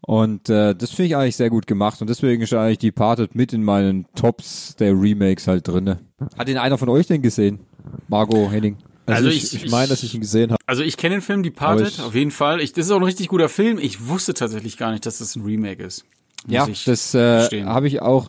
Und 0.00 0.48
äh, 0.48 0.74
das 0.74 0.92
finde 0.92 1.08
ich 1.08 1.16
eigentlich 1.16 1.36
sehr 1.36 1.50
gut 1.50 1.66
gemacht 1.66 2.00
und 2.00 2.08
deswegen 2.08 2.42
ist 2.42 2.54
eigentlich 2.54 2.78
die 2.78 2.90
Parted 2.90 3.34
mit 3.34 3.52
in 3.52 3.64
meinen 3.64 4.06
Tops 4.14 4.76
der 4.76 4.92
Remakes 4.94 5.46
halt 5.46 5.68
drinne. 5.68 6.00
Hat 6.38 6.48
den 6.48 6.56
einer 6.56 6.78
von 6.78 6.88
euch 6.88 7.06
denn 7.06 7.20
gesehen? 7.20 7.60
Margot 8.08 8.50
Henning? 8.50 8.78
Also, 9.10 9.28
Also 9.28 9.36
ich, 9.36 9.54
ich- 9.54 9.64
ich 9.64 9.70
meine, 9.70 9.88
dass 9.88 10.02
ich 10.02 10.14
ihn 10.14 10.20
gesehen 10.20 10.50
habe. 10.52 10.62
Also 10.66 10.82
ich 10.82 10.96
kenne 10.96 11.16
den 11.16 11.22
Film 11.22 11.42
Departed, 11.42 11.98
auf 12.00 12.14
jeden 12.14 12.30
Fall. 12.30 12.60
Ich, 12.60 12.72
das 12.72 12.86
ist 12.86 12.92
auch 12.92 12.96
ein 12.96 13.02
richtig 13.02 13.28
guter 13.28 13.48
Film. 13.48 13.78
Ich 13.78 14.06
wusste 14.08 14.34
tatsächlich 14.34 14.76
gar 14.76 14.92
nicht, 14.92 15.04
dass 15.06 15.18
das 15.18 15.36
ein 15.36 15.42
Remake 15.42 15.82
ist. 15.82 16.04
Ja, 16.46 16.66
das 16.86 17.14
äh, 17.14 17.64
habe 17.64 17.86
ich 17.88 18.00
auch, 18.02 18.28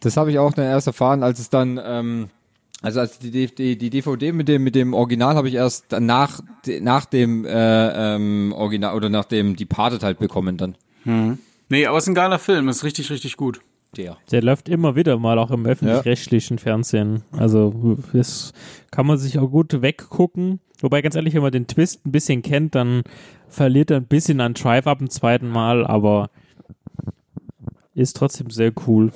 das 0.00 0.16
habe 0.16 0.30
ich 0.30 0.38
auch 0.38 0.52
dann 0.52 0.66
erst 0.66 0.86
erfahren, 0.86 1.22
als 1.24 1.40
es 1.40 1.50
dann, 1.50 1.80
ähm, 1.82 2.28
also 2.82 3.00
als 3.00 3.18
die, 3.18 3.30
die, 3.52 3.76
die 3.76 3.90
DVD 3.90 4.30
mit 4.32 4.46
dem 4.46 4.62
mit 4.62 4.76
dem 4.76 4.94
Original 4.94 5.34
habe 5.34 5.48
ich 5.48 5.54
erst 5.54 5.90
nach 5.98 6.40
nach 6.80 7.04
dem 7.06 7.44
äh, 7.44 8.14
ähm, 8.14 8.52
Original 8.56 8.94
oder 8.94 9.08
nach 9.08 9.24
dem 9.24 9.56
Departed 9.56 10.04
halt 10.04 10.20
bekommen 10.20 10.56
dann. 10.56 10.76
Nee, 11.68 11.86
aber 11.86 11.98
es 11.98 12.04
ist 12.04 12.08
ein 12.08 12.14
geiler 12.14 12.38
Film. 12.38 12.68
Ist 12.68 12.84
richtig, 12.84 13.10
richtig 13.10 13.36
gut. 13.36 13.60
Der. 13.96 14.18
Der 14.30 14.42
läuft 14.42 14.68
immer 14.68 14.96
wieder 14.96 15.18
mal 15.18 15.38
auch 15.38 15.50
im 15.50 15.64
öffentlich-rechtlichen 15.66 16.58
Fernsehen. 16.58 17.22
Also 17.32 17.98
das 18.12 18.52
kann 18.90 19.06
man 19.06 19.18
sich 19.18 19.38
auch 19.38 19.48
gut 19.48 19.80
weggucken. 19.80 20.60
Wobei 20.80 21.02
ganz 21.02 21.14
ehrlich, 21.14 21.34
wenn 21.34 21.42
man 21.42 21.52
den 21.52 21.66
Twist 21.66 22.06
ein 22.06 22.12
bisschen 22.12 22.42
kennt, 22.42 22.74
dann 22.74 23.02
verliert 23.48 23.90
er 23.90 23.96
ein 23.96 24.06
bisschen 24.06 24.40
an 24.40 24.54
Drive 24.54 24.86
ab 24.86 25.00
im 25.00 25.10
zweiten 25.10 25.48
Mal, 25.48 25.86
aber 25.86 26.30
ist 27.94 28.16
trotzdem 28.16 28.50
sehr 28.50 28.72
cool. 28.86 29.10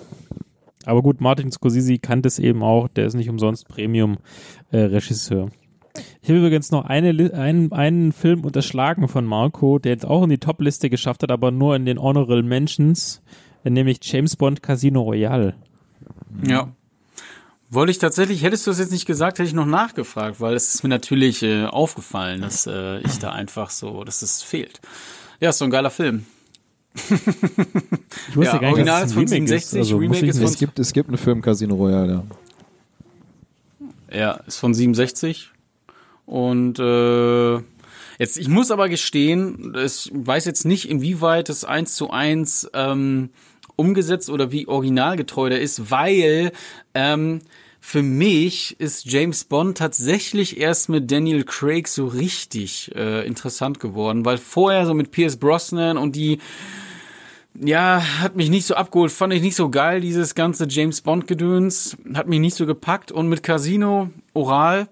Aber 0.85 1.03
gut, 1.03 1.21
Martin 1.21 1.53
Scorsese 1.53 1.99
kannte 1.99 2.27
es 2.27 2.39
eben 2.39 2.63
auch, 2.63 2.89
der 2.89 3.07
ist 3.07 3.15
nicht 3.15 3.31
umsonst 3.31 3.69
Premium-Regisseur. 3.69 5.51
ich 6.21 6.29
habe 6.29 6.39
übrigens 6.39 6.73
noch 6.73 6.85
eine, 6.85 7.33
einen, 7.35 7.73
einen 7.73 8.13
Film 8.13 8.45
unterschlagen 8.45 9.07
von 9.07 9.25
Marco, 9.25 9.79
der 9.79 9.93
jetzt 9.93 10.07
auch 10.07 10.25
in 10.25 10.31
die 10.31 10.39
Top-Liste 10.39 10.91
geschafft 10.91 11.23
hat, 11.23 11.31
aber 11.31 11.53
nur 11.53 11.77
in 11.77 11.87
den 11.87 12.01
Honorable 12.01 12.43
Mentions, 12.43 13.23
nämlich 13.65 13.99
James 14.03 14.37
Bond 14.37 14.63
Casino 14.63 15.03
Royale. 15.03 15.55
Ja. 16.47 16.69
Wollte 17.71 17.91
ich 17.93 17.99
tatsächlich, 17.99 18.43
hättest 18.43 18.67
du 18.67 18.71
das 18.71 18.79
jetzt 18.79 18.93
nicht 18.93 19.07
gesagt, 19.07 19.39
hätte 19.39 19.49
ich 19.49 19.55
noch 19.55 19.67
nachgefragt, 19.67 20.41
weil 20.41 20.55
es 20.55 20.75
ist 20.75 20.83
mir 20.83 20.91
natürlich 20.91 21.43
äh, 21.43 21.65
aufgefallen, 21.65 22.43
dass 22.43 22.67
äh, 22.67 22.99
ich 23.01 23.19
da 23.19 23.33
einfach 23.33 23.71
so, 23.71 24.05
dass 24.05 24.21
es 24.23 24.43
fehlt. 24.43 24.81
Ja, 25.41 25.51
ist 25.51 25.59
so 25.59 25.65
ein 25.65 25.71
geiler 25.71 25.91
Film. 25.91 26.27
Ich 26.95 28.37
wusste 28.37 28.57
Ja, 28.57 28.59
gar 28.59 28.61
nicht, 28.61 28.73
Original 28.73 29.03
dass 29.03 29.11
es 29.13 29.17
ist 29.17 29.17
ein 29.17 29.27
von 29.29 29.33
Remake 29.33 29.49
67, 29.49 29.57
ist. 29.73 29.75
Also, 29.77 29.97
Remake 29.97 30.25
ich 30.25 30.29
ist 30.31 30.37
von- 30.39 30.47
Es 30.47 30.59
gibt, 30.59 30.79
es 30.79 30.93
gibt 30.93 31.09
einen 31.09 31.19
Film 31.19 31.41
Casino 31.41 31.75
Royale, 31.75 32.25
ja. 34.11 34.19
Ja, 34.19 34.31
ist 34.47 34.59
von 34.59 34.75
67. 34.75 35.51
Und 36.27 36.79
äh, 36.79 37.61
Jetzt, 38.19 38.37
ich 38.39 38.49
muss 38.49 38.71
aber 38.71 38.89
gestehen, 38.89 39.75
ich 39.85 40.11
weiß 40.15 40.45
jetzt 40.45 40.65
nicht, 40.67 40.89
inwieweit 40.89 41.49
das 41.49 41.65
eins 41.65 41.95
zu 41.95 42.11
eins 42.11 42.71
ähm, 42.75 43.31
umgesetzt 43.83 44.31
oder 44.31 44.53
wie 44.53 44.69
originalgetreu 44.69 45.49
der 45.49 45.61
ist, 45.61 45.91
weil 45.91 46.53
ähm, 46.95 47.41
für 47.81 48.05
mich 48.05 48.79
ist 48.79 49.07
James 49.11 49.43
Bond 49.43 49.77
tatsächlich 49.77 50.61
erst 50.61 50.89
mit 50.89 51.11
Daniel 51.11 51.43
Craig 51.43 51.89
so 51.89 52.07
richtig 52.07 52.95
äh, 52.95 53.27
interessant 53.27 53.81
geworden, 53.81 54.25
weil 54.25 54.39
vorher 54.39 54.87
so 54.87 54.95
mit 54.95 55.11
Pierce 55.11 55.37
Brosnan 55.37 55.99
und 55.99 56.15
die 56.15 56.39
ja, 57.61 58.01
hat 58.21 58.37
mich 58.37 58.51
nicht 58.51 58.67
so 58.67 58.77
abgeholt, 58.77 59.11
fand 59.11 59.35
ich 59.35 59.43
nicht 59.43 59.57
so 59.57 59.69
geil, 59.69 60.01
dieses 60.01 60.37
ganze 60.37 60.67
James 60.69 61.01
Bond 61.01 61.27
Gedöns, 61.27 61.97
hat 62.15 62.29
mich 62.29 62.39
nicht 62.39 62.55
so 62.55 62.67
gepackt 62.67 63.11
und 63.11 63.29
mit 63.29 63.43
Casino 63.43 64.11
Oral 64.33 64.89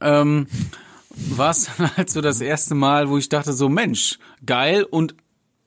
ähm, 0.00 0.46
war 1.10 1.50
es 1.50 1.68
halt 1.96 2.10
so 2.10 2.20
das 2.20 2.40
erste 2.40 2.76
Mal, 2.76 3.10
wo 3.10 3.18
ich 3.18 3.28
dachte 3.28 3.52
so, 3.52 3.68
Mensch, 3.68 4.20
geil 4.46 4.84
und 4.84 5.16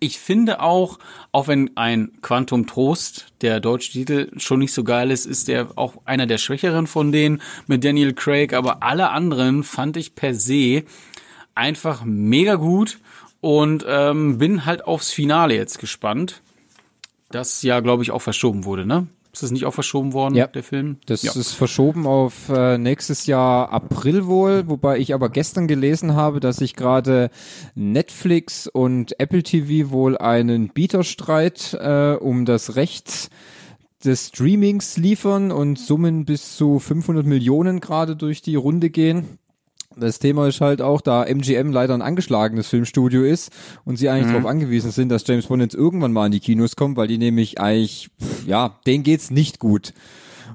ich 0.02 0.20
finde 0.20 0.62
auch, 0.62 0.98
auch 1.32 1.48
wenn 1.48 1.78
ein 1.78 2.12
Quantum 2.22 2.66
Trost, 2.66 3.28
der 3.42 3.60
deutsche 3.60 3.92
Titel, 3.92 4.32
schon 4.38 4.60
nicht 4.60 4.74
so 4.74 4.84
geil 4.84 5.12
ist, 5.12 5.28
ist 5.28 5.48
der 5.48 5.78
auch 5.78 5.94
einer 6.06 6.26
der 6.26 6.40
schwächeren 6.40 6.88
von 6.88 7.12
denen 7.12 7.42
mit 7.68 7.86
Daniel 7.86 8.14
Craig, 8.14 8.54
aber 8.54 8.82
alle 8.82 9.12
anderen 9.12 9.64
fand 9.64 9.98
ich 9.98 10.16
per 10.16 10.34
se 10.34 10.84
einfach 11.54 12.04
mega 12.04 12.56
gut 12.56 12.98
und 13.42 13.86
ähm, 13.88 14.40
bin 14.40 14.66
halt 14.66 14.86
aufs 14.86 15.12
Finale 15.12 15.54
jetzt 15.56 15.78
gespannt. 15.78 16.42
Das 17.30 17.62
ja, 17.62 17.80
glaube 17.80 18.02
ich, 18.02 18.10
auch 18.10 18.24
verschoben 18.24 18.66
wurde, 18.66 18.88
ne? 18.88 19.06
Ist 19.34 19.44
das 19.44 19.52
nicht 19.52 19.66
auch 19.66 19.74
verschoben 19.74 20.12
worden, 20.14 20.36
Ja. 20.36 20.48
der 20.48 20.64
Film? 20.64 20.98
Das 21.06 21.24
ja. 21.24 21.32
ist 21.34 21.54
verschoben 21.54 22.06
auf 22.06 22.50
äh, 22.50 22.78
nächstes 22.78 23.28
Jahr 23.28 23.72
April 23.72 24.26
wohl, 24.28 24.68
wobei 24.68 24.98
ich 24.98 25.14
aber 25.14 25.30
gestern 25.30 25.68
gelesen 25.68 26.16
habe, 26.16 26.40
dass 26.42 26.58
sich 26.58 26.76
gerade 26.76 27.30
Netflix 27.74 28.68
und 28.68 29.18
Apple 29.20 29.44
TV 29.44 29.92
wohl 29.92 30.18
einen 30.18 30.70
Bieterstreit 30.70 31.74
äh, 31.80 32.14
um 32.20 32.46
das 32.46 32.76
Recht 32.76 33.30
des 34.04 34.30
Streamings 34.30 34.98
liefern 34.98 35.52
und 35.52 35.78
Summen 35.78 36.26
bis 36.26 36.58
zu 36.58 36.80
500 36.80 37.26
Millionen 37.26 37.80
gerade 37.80 38.16
durch 38.16 38.42
die 38.42 38.56
Runde 38.56 38.90
gehen. 38.90 39.38
Das 39.98 40.20
Thema 40.20 40.48
ist 40.48 40.62
halt 40.62 40.82
auch, 40.82 41.02
da 41.02 41.26
MGM 41.26 41.72
leider 41.72 41.94
ein 41.94 42.02
angeschlagenes 42.02 42.68
Filmstudio 42.68 43.24
ist 43.24 43.52
und 43.84 43.98
sie 43.98 44.10
eigentlich 44.10 44.32
darauf 44.32 44.46
angewiesen 44.46 44.92
sind, 44.92 45.10
dass 45.10 45.28
James 45.28 45.48
Bond 45.48 45.62
jetzt 45.62 45.76
irgendwann 45.76 46.14
mal 46.14 46.28
in 46.28 46.32
die 46.32 46.40
Kinos 46.40 46.76
kommt, 46.76 46.98
weil 46.98 47.08
die 47.08 47.18
nämlich 47.18 47.60
eigentlich, 47.60 48.10
pff, 48.22 48.48
ja, 48.48 48.80
denen 48.86 49.04
geht's 49.04 49.32
nicht 49.32 49.60
gut. 49.60 49.94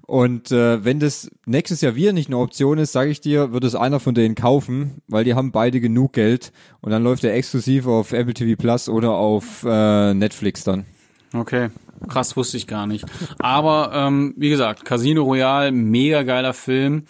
Und 0.07 0.53
äh, 0.53 0.85
wenn 0.85 1.01
das 1.01 1.31
nächstes 1.47 1.81
Jahr 1.81 1.97
wieder 1.97 2.13
nicht 2.13 2.29
eine 2.29 2.39
Option 2.39 2.79
ist, 2.79 2.93
sage 2.93 3.11
ich 3.11 3.21
dir, 3.21 3.53
wird 3.53 3.65
es 3.65 3.75
einer 3.75 3.99
von 3.99 4.15
denen 4.15 4.37
kaufen, 4.37 5.03
weil 5.09 5.25
die 5.25 5.35
haben 5.35 5.51
beide 5.51 5.81
genug 5.81 6.13
Geld 6.13 6.53
und 6.81 6.93
dann 6.93 7.03
läuft 7.03 7.25
er 7.25 7.35
exklusiv 7.35 7.87
auf 7.89 8.13
Apple 8.13 8.35
TV 8.35 8.57
Plus 8.57 8.89
oder 8.89 9.13
auf 9.13 9.65
äh, 9.69 10.15
Netflix 10.15 10.63
dann. 10.63 10.87
Okay, 11.35 11.71
krass, 12.09 12.37
wusste 12.37 12.57
ich 12.57 12.69
gar 12.69 12.87
nicht. 12.87 13.05
Aber 13.41 13.91
ähm, 13.95 14.35
wie 14.37 14.49
gesagt, 14.49 14.85
Casino 14.85 15.25
Royale, 15.25 15.73
mega 15.73 16.23
geiler 16.23 16.55
Film. 16.55 17.05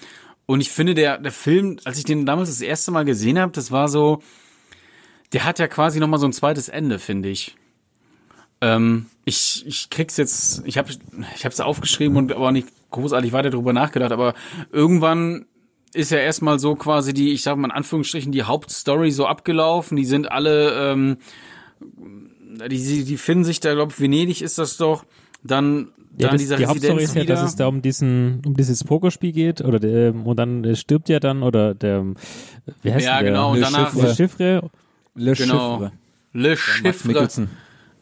Und 0.47 0.61
ich 0.61 0.71
finde, 0.71 0.95
der, 0.95 1.19
der 1.19 1.33
Film, 1.33 1.79
als 1.85 1.99
ich 1.99 2.05
den 2.05 2.25
damals 2.25 2.49
das 2.49 2.61
erste 2.61 2.93
Mal 2.93 3.05
gesehen 3.05 3.39
habe, 3.39 3.53
das 3.53 3.73
war 3.73 3.89
so, 3.89 4.23
der 5.33 5.45
hat 5.45 5.59
ja 5.59 5.67
quasi 5.67 5.99
nochmal 5.99 6.21
so 6.21 6.27
ein 6.27 6.33
zweites 6.33 6.69
Ende, 6.69 6.99
finde 6.99 7.29
ich. 7.29 7.57
Ähm, 8.61 9.07
ich, 9.25 9.67
ich 9.67 9.91
krieg's 9.91 10.17
jetzt, 10.17 10.63
ich 10.65 10.79
habe 10.79 10.91
ich 11.35 11.45
hab's 11.45 11.61
aufgeschrieben 11.61 12.17
und 12.17 12.33
aber 12.33 12.53
nicht 12.53 12.69
großartig 12.91 13.33
weiter 13.33 13.51
drüber 13.51 13.73
nachgedacht, 13.73 14.13
aber 14.13 14.35
irgendwann 14.73 15.47
ist 15.93 16.11
ja 16.11 16.19
erstmal 16.19 16.59
so 16.59 16.75
quasi 16.75 17.13
die, 17.13 17.33
ich 17.33 17.43
sag 17.43 17.57
mal 17.57 17.69
in 17.69 17.73
Anführungsstrichen, 17.73 18.33
die 18.33 18.45
Hauptstory 18.45 19.11
so 19.11 19.27
abgelaufen. 19.27 19.97
Die 19.97 20.05
sind 20.05 20.31
alle, 20.31 20.93
ähm, 20.93 21.17
die, 22.69 23.05
die 23.05 23.17
finden 23.17 23.45
sich 23.45 23.61
da, 23.61 23.75
glaube 23.75 23.93
ich, 23.93 24.01
Venedig 24.01 24.43
ist 24.43 24.59
das 24.59 24.77
doch. 24.77 25.05
Dann, 25.43 25.93
Ja, 26.19 26.29
das, 26.31 26.41
dieser 26.41 26.57
die 26.57 26.67
Hauptstory 26.67 27.03
ist 27.03 27.15
ja, 27.15 27.23
wieder. 27.23 27.35
dass 27.35 27.45
es 27.51 27.57
da 27.57 27.67
um 27.67 27.83
diesen, 27.83 28.41
um 28.47 28.55
dieses 28.57 28.83
Pokerspiel 28.85 29.33
geht, 29.33 29.61
oder 29.63 29.79
der, 29.79 30.15
und 30.15 30.37
dann 30.39 30.65
äh, 30.65 30.75
stirbt 30.77 31.09
ja 31.09 31.21
dann, 31.21 31.43
oder 31.43 31.75
der, 31.75 32.05
wie 32.83 32.93
heißt 32.93 33.05
Ja, 33.05 33.21
der? 33.21 33.31
genau, 33.31 33.51
und 33.53 33.59
Le 33.59 33.63
danach- 33.71 33.91
Chiffre. 33.93 34.07
Le 34.07 34.15
Chiffre. 34.15 34.71
Le 35.15 35.33
Genau. 35.35 35.79
Chiffre. 35.79 35.93
Le 36.33 36.57
Chiffre. 36.57 37.49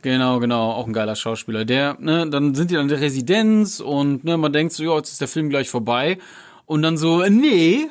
Genau, 0.03 0.39
genau, 0.39 0.71
auch 0.73 0.87
ein 0.87 0.93
geiler 0.93 1.17
Schauspieler. 1.17 1.65
Der, 1.65 1.97
ne, 1.99 2.29
dann 2.29 2.55
sind 2.55 2.71
die 2.71 2.75
dann 2.75 2.83
in 2.85 2.89
der 2.89 3.01
Residenz 3.01 3.81
und 3.81 4.23
ne, 4.25 4.37
man 4.37 4.53
denkt 4.53 4.75
so, 4.75 4.85
ja, 4.85 4.95
jetzt 4.97 5.11
ist 5.13 5.21
der 5.21 5.29
Film 5.29 5.49
gleich 5.49 5.71
vorbei. 5.71 6.19
Und 6.67 6.83
dann 6.83 6.97
so, 6.99 7.23
äh, 7.23 7.31
nee, 7.31 7.87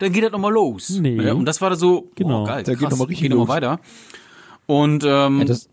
dann 0.00 0.12
geht 0.12 0.22
das 0.24 0.32
nochmal 0.32 0.52
los. 0.52 0.90
Nee. 1.00 1.16
Ja, 1.22 1.32
und 1.32 1.46
das 1.46 1.60
war 1.62 1.70
da 1.70 1.76
so, 1.76 2.10
Genau. 2.14 2.40
boah, 2.44 2.48
geil, 2.48 2.62
Da 2.64 2.72
geht 2.72 2.80
krass, 2.82 2.90
noch 2.90 2.98
mal 2.98 3.04
richtig 3.06 3.22
geht 3.22 3.30
noch 3.30 3.38
mal 3.38 3.42
los. 3.44 3.48
weiter. 3.48 3.80
Und 4.66 5.04
ähm, 5.06 5.38
Ja, 5.40 5.44
das, 5.46 5.68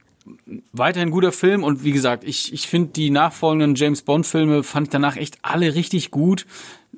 weiterhin 0.72 1.12
guter 1.12 1.32
Film 1.32 1.64
und 1.64 1.84
wie 1.84 1.92
gesagt, 1.92 2.24
ich, 2.24 2.54
ich 2.54 2.68
finde 2.68 2.90
die 2.90 3.10
nachfolgenden 3.10 3.76
James 3.76 4.02
Bond 4.02 4.26
Filme 4.26 4.64
fand 4.64 4.88
ich 4.88 4.92
danach 4.92 5.16
echt 5.16 5.40
alle 5.42 5.76
richtig 5.76 6.12
gut. 6.12 6.46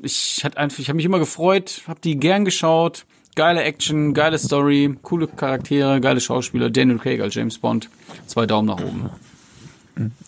Ich 0.01 0.43
hatte 0.43 0.57
einfach, 0.57 0.79
ich 0.79 0.89
habe 0.89 0.97
mich 0.97 1.05
immer 1.05 1.19
gefreut, 1.19 1.83
habe 1.87 1.99
die 2.01 2.17
gern 2.17 2.45
geschaut. 2.45 3.05
Geile 3.35 3.63
Action, 3.63 4.13
geile 4.13 4.37
Story, 4.37 4.95
coole 5.01 5.27
Charaktere, 5.27 5.99
geile 5.99 6.19
Schauspieler. 6.19 6.69
Daniel 6.69 6.99
Craig 6.99 7.19
als 7.19 7.33
James 7.33 7.57
Bond. 7.57 7.89
Zwei 8.27 8.45
Daumen 8.45 8.67
nach 8.67 8.79
oben. 8.79 9.09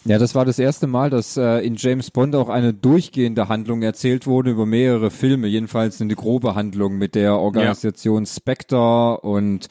Ja, 0.08 0.20
das 0.20 0.36
war 0.36 0.46
das 0.46 0.60
erste 0.60 0.86
Mal, 0.86 1.10
dass 1.10 1.36
äh, 1.36 1.66
in 1.66 1.78
James 1.78 2.12
Bond 2.12 2.36
auch 2.36 2.48
eine 2.48 2.76
durchgehende 2.76 3.50
Handlung 3.50 3.82
erzählt 3.82 4.28
wurde 4.28 4.52
über 4.52 4.68
mehrere 4.68 5.10
Filme, 5.10 5.48
jedenfalls 5.48 6.00
eine 6.00 6.14
grobe 6.14 6.54
Handlung 6.54 7.00
mit 7.00 7.16
der 7.16 7.40
Organisation 7.40 8.28
Spectre 8.28 9.20
und 9.22 9.68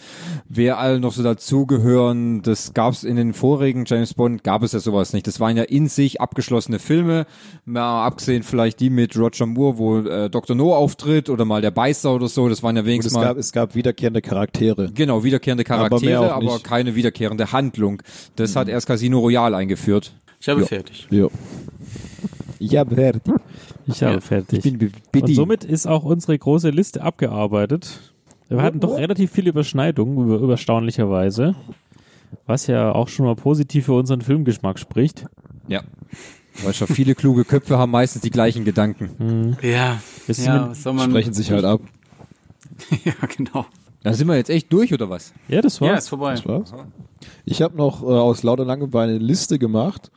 wer 0.48 0.78
alle 0.78 0.98
noch 0.98 1.12
so 1.12 1.22
dazugehören. 1.22 2.42
Das 2.42 2.74
gab 2.74 2.94
es 2.94 3.04
in 3.04 3.14
den 3.14 3.32
vorigen 3.32 3.84
James 3.86 4.14
Bond, 4.14 4.42
gab 4.42 4.64
es 4.64 4.72
ja 4.72 4.80
sowas 4.80 5.12
nicht. 5.12 5.28
Das 5.28 5.38
waren 5.38 5.56
ja 5.56 5.62
in 5.62 5.86
sich 5.86 6.20
abgeschlossene 6.20 6.80
Filme, 6.80 7.26
mal 7.64 8.04
abgesehen 8.04 8.42
vielleicht 8.42 8.80
die 8.80 8.90
mit 8.90 9.16
Roger 9.16 9.46
Moore, 9.46 9.78
wo 9.78 9.98
äh, 10.00 10.28
Dr. 10.30 10.56
No 10.56 10.74
auftritt 10.74 11.30
oder 11.30 11.44
mal 11.44 11.62
der 11.62 11.70
Beißer 11.70 12.12
oder 12.12 12.26
so. 12.26 12.48
Das 12.48 12.60
waren 12.64 12.74
ja 12.74 12.84
wenigstens 12.84 13.12
es 13.12 13.18
mal 13.18 13.26
gab, 13.26 13.36
es 13.36 13.52
gab 13.52 13.76
wiederkehrende 13.76 14.20
Charaktere. 14.20 14.90
Genau, 14.92 15.22
wiederkehrende 15.22 15.64
Aber 15.70 15.88
Charaktere, 15.90 16.34
aber, 16.34 16.54
nicht. 16.54 16.64
keine 16.64 16.96
wiederkehrende 16.96 17.52
Handlung. 17.52 18.02
Das 18.34 18.56
hat 18.56 18.68
erst 18.68 18.88
Casino 18.88 19.20
Royale 19.20 19.56
eingeführt. 19.56 20.12
Ich 20.44 20.48
habe 20.50 20.60
Ja. 20.60 20.66
fertig. 20.66 21.06
Ja. 21.10 21.28
Ja, 22.58 22.84
fertig. 22.84 23.22
Ich 23.86 24.02
habe 24.02 24.14
Ja. 24.14 24.20
fertig. 24.20 24.62
bin 24.62 24.78
be- 24.78 24.90
Und 25.22 25.34
somit 25.34 25.64
ist 25.64 25.86
auch 25.86 26.04
unsere 26.04 26.38
große 26.38 26.68
Liste 26.68 27.00
abgearbeitet. 27.02 28.12
Wir 28.50 28.60
hatten 28.60 28.78
doch 28.78 28.94
relativ 28.98 29.32
viele 29.32 29.48
Überschneidungen, 29.48 30.18
über, 30.26 30.36
überstaunlicherweise. 30.36 31.54
Was 32.46 32.66
ja 32.66 32.92
auch 32.94 33.08
schon 33.08 33.24
mal 33.24 33.36
positiv 33.36 33.86
für 33.86 33.94
unseren 33.94 34.20
Filmgeschmack 34.20 34.78
spricht. 34.78 35.24
Ja. 35.66 35.82
Weil 36.62 36.74
schon 36.74 36.88
viele 36.88 37.14
kluge 37.14 37.46
Köpfe 37.46 37.78
haben 37.78 37.92
meistens 37.92 38.20
die 38.20 38.30
gleichen 38.30 38.66
Gedanken. 38.66 39.56
Ja, 39.62 39.98
Wir 40.26 40.34
sind 40.34 40.44
ja, 40.44 40.68
was 40.68 40.82
soll 40.82 40.92
man, 40.92 41.08
Sprechen 41.08 41.32
sich 41.32 41.50
halt 41.50 41.64
ab. 41.64 41.80
ja, 43.06 43.14
genau. 43.34 43.64
Da 44.02 44.12
sind 44.12 44.28
wir 44.28 44.36
jetzt 44.36 44.50
echt 44.50 44.70
durch, 44.70 44.92
oder 44.92 45.08
was? 45.08 45.32
Ja, 45.48 45.62
das 45.62 45.80
Ja, 45.80 45.88
war's. 45.92 46.04
ist 46.04 46.08
vorbei. 46.10 46.32
Das 46.32 46.44
war's. 46.44 46.74
Ich 47.46 47.62
habe 47.62 47.76
noch 47.78 48.02
äh, 48.02 48.06
aus 48.06 48.42
lauter 48.42 48.66
Langeweile 48.66 49.12
eine 49.14 49.18
Liste 49.24 49.58
gemacht 49.58 50.10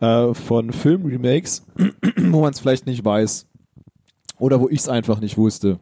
äh, 0.00 0.34
von 0.34 0.72
Filmremakes, 0.72 1.64
wo 2.18 2.40
man 2.40 2.52
es 2.52 2.60
vielleicht 2.60 2.86
nicht 2.86 3.04
weiß. 3.04 3.46
Oder 4.38 4.60
wo 4.60 4.68
ich 4.68 4.80
es 4.80 4.88
einfach 4.88 5.20
nicht 5.20 5.36
wusste. 5.38 5.78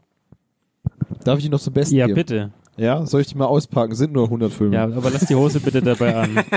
Darf 1.24 1.38
ich 1.38 1.44
die 1.44 1.50
noch 1.50 1.60
zum 1.60 1.72
Besten 1.74 1.96
Ja, 1.96 2.06
geben? 2.06 2.14
bitte. 2.16 2.52
Ja, 2.76 3.04
soll 3.06 3.20
ich 3.22 3.28
die 3.28 3.36
mal 3.36 3.46
auspacken? 3.46 3.94
Sind 3.94 4.12
nur 4.12 4.24
100 4.24 4.52
Filme. 4.52 4.74
Ja, 4.76 4.84
aber 4.84 5.10
lass 5.10 5.26
die 5.26 5.34
Hose 5.34 5.60
bitte 5.60 5.80
dabei 5.82 6.14
an. 6.16 6.44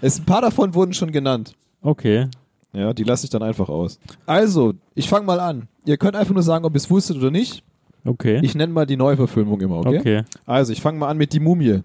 Es, 0.00 0.18
ein 0.20 0.24
paar 0.26 0.42
davon 0.42 0.74
wurden 0.74 0.92
schon 0.92 1.10
genannt. 1.10 1.56
Okay. 1.82 2.26
Ja, 2.72 2.92
die 2.92 3.04
lasse 3.04 3.24
ich 3.24 3.30
dann 3.30 3.42
einfach 3.42 3.68
aus. 3.68 3.98
Also, 4.26 4.74
ich 4.94 5.08
fange 5.08 5.26
mal 5.26 5.40
an. 5.40 5.66
Ihr 5.86 5.96
könnt 5.96 6.14
einfach 6.14 6.34
nur 6.34 6.42
sagen, 6.42 6.64
ob 6.64 6.74
ihr 6.74 6.76
es 6.76 6.90
wusstet 6.90 7.16
oder 7.16 7.30
nicht. 7.30 7.64
Okay. 8.04 8.38
Ich 8.42 8.54
nenne 8.54 8.72
mal 8.72 8.86
die 8.86 8.96
Neuverfilmung 8.96 9.60
immer, 9.60 9.78
okay? 9.78 9.98
okay. 9.98 10.22
Also, 10.46 10.72
ich 10.72 10.80
fange 10.80 10.98
mal 10.98 11.08
an 11.08 11.16
mit 11.16 11.32
Die 11.32 11.40
Mumie. 11.40 11.80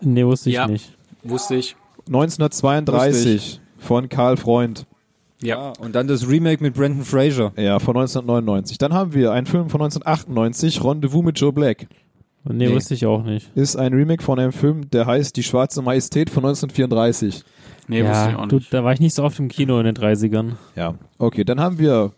Nee, 0.00 0.24
wusste 0.24 0.48
ich 0.50 0.56
Ja. 0.56 0.66
nicht. 0.66 0.96
Wusste 1.22 1.56
ich. 1.56 1.76
1932 2.06 3.60
von 3.78 4.08
Karl 4.08 4.36
Freund. 4.36 4.86
Ja. 5.42 5.72
Und 5.78 5.94
dann 5.94 6.08
das 6.08 6.28
Remake 6.28 6.62
mit 6.62 6.74
Brandon 6.74 7.04
Fraser. 7.04 7.52
Ja, 7.56 7.78
von 7.78 7.96
1999. 7.96 8.78
Dann 8.78 8.94
haben 8.94 9.12
wir 9.12 9.32
einen 9.32 9.46
Film 9.46 9.68
von 9.68 9.80
1998, 9.82 10.82
Rendezvous 10.82 11.22
mit 11.24 11.38
Joe 11.38 11.52
Black. 11.52 11.86
Nee, 12.44 12.68
Nee. 12.68 12.74
wusste 12.74 12.94
ich 12.94 13.04
auch 13.06 13.22
nicht. 13.24 13.50
Ist 13.56 13.76
ein 13.76 13.92
Remake 13.92 14.22
von 14.22 14.38
einem 14.38 14.52
Film, 14.52 14.88
der 14.90 15.04
heißt 15.06 15.36
Die 15.36 15.42
Schwarze 15.42 15.82
Majestät 15.82 16.30
von 16.30 16.44
1934. 16.44 17.42
Nee, 17.88 18.02
wusste 18.02 18.26
ich 18.28 18.32
ja, 18.32 18.38
auch 18.38 18.48
du, 18.48 18.56
nicht. 18.56 18.72
da 18.72 18.84
war 18.84 18.92
ich 18.92 19.00
nicht 19.00 19.14
so 19.14 19.24
oft 19.24 19.38
im 19.38 19.48
Kino 19.48 19.78
in 19.78 19.84
den 19.84 19.94
30ern. 19.96 20.52
Ja. 20.74 20.94
Okay, 21.18 21.44
dann 21.44 21.60
haben 21.60 21.78
wir 21.78 22.12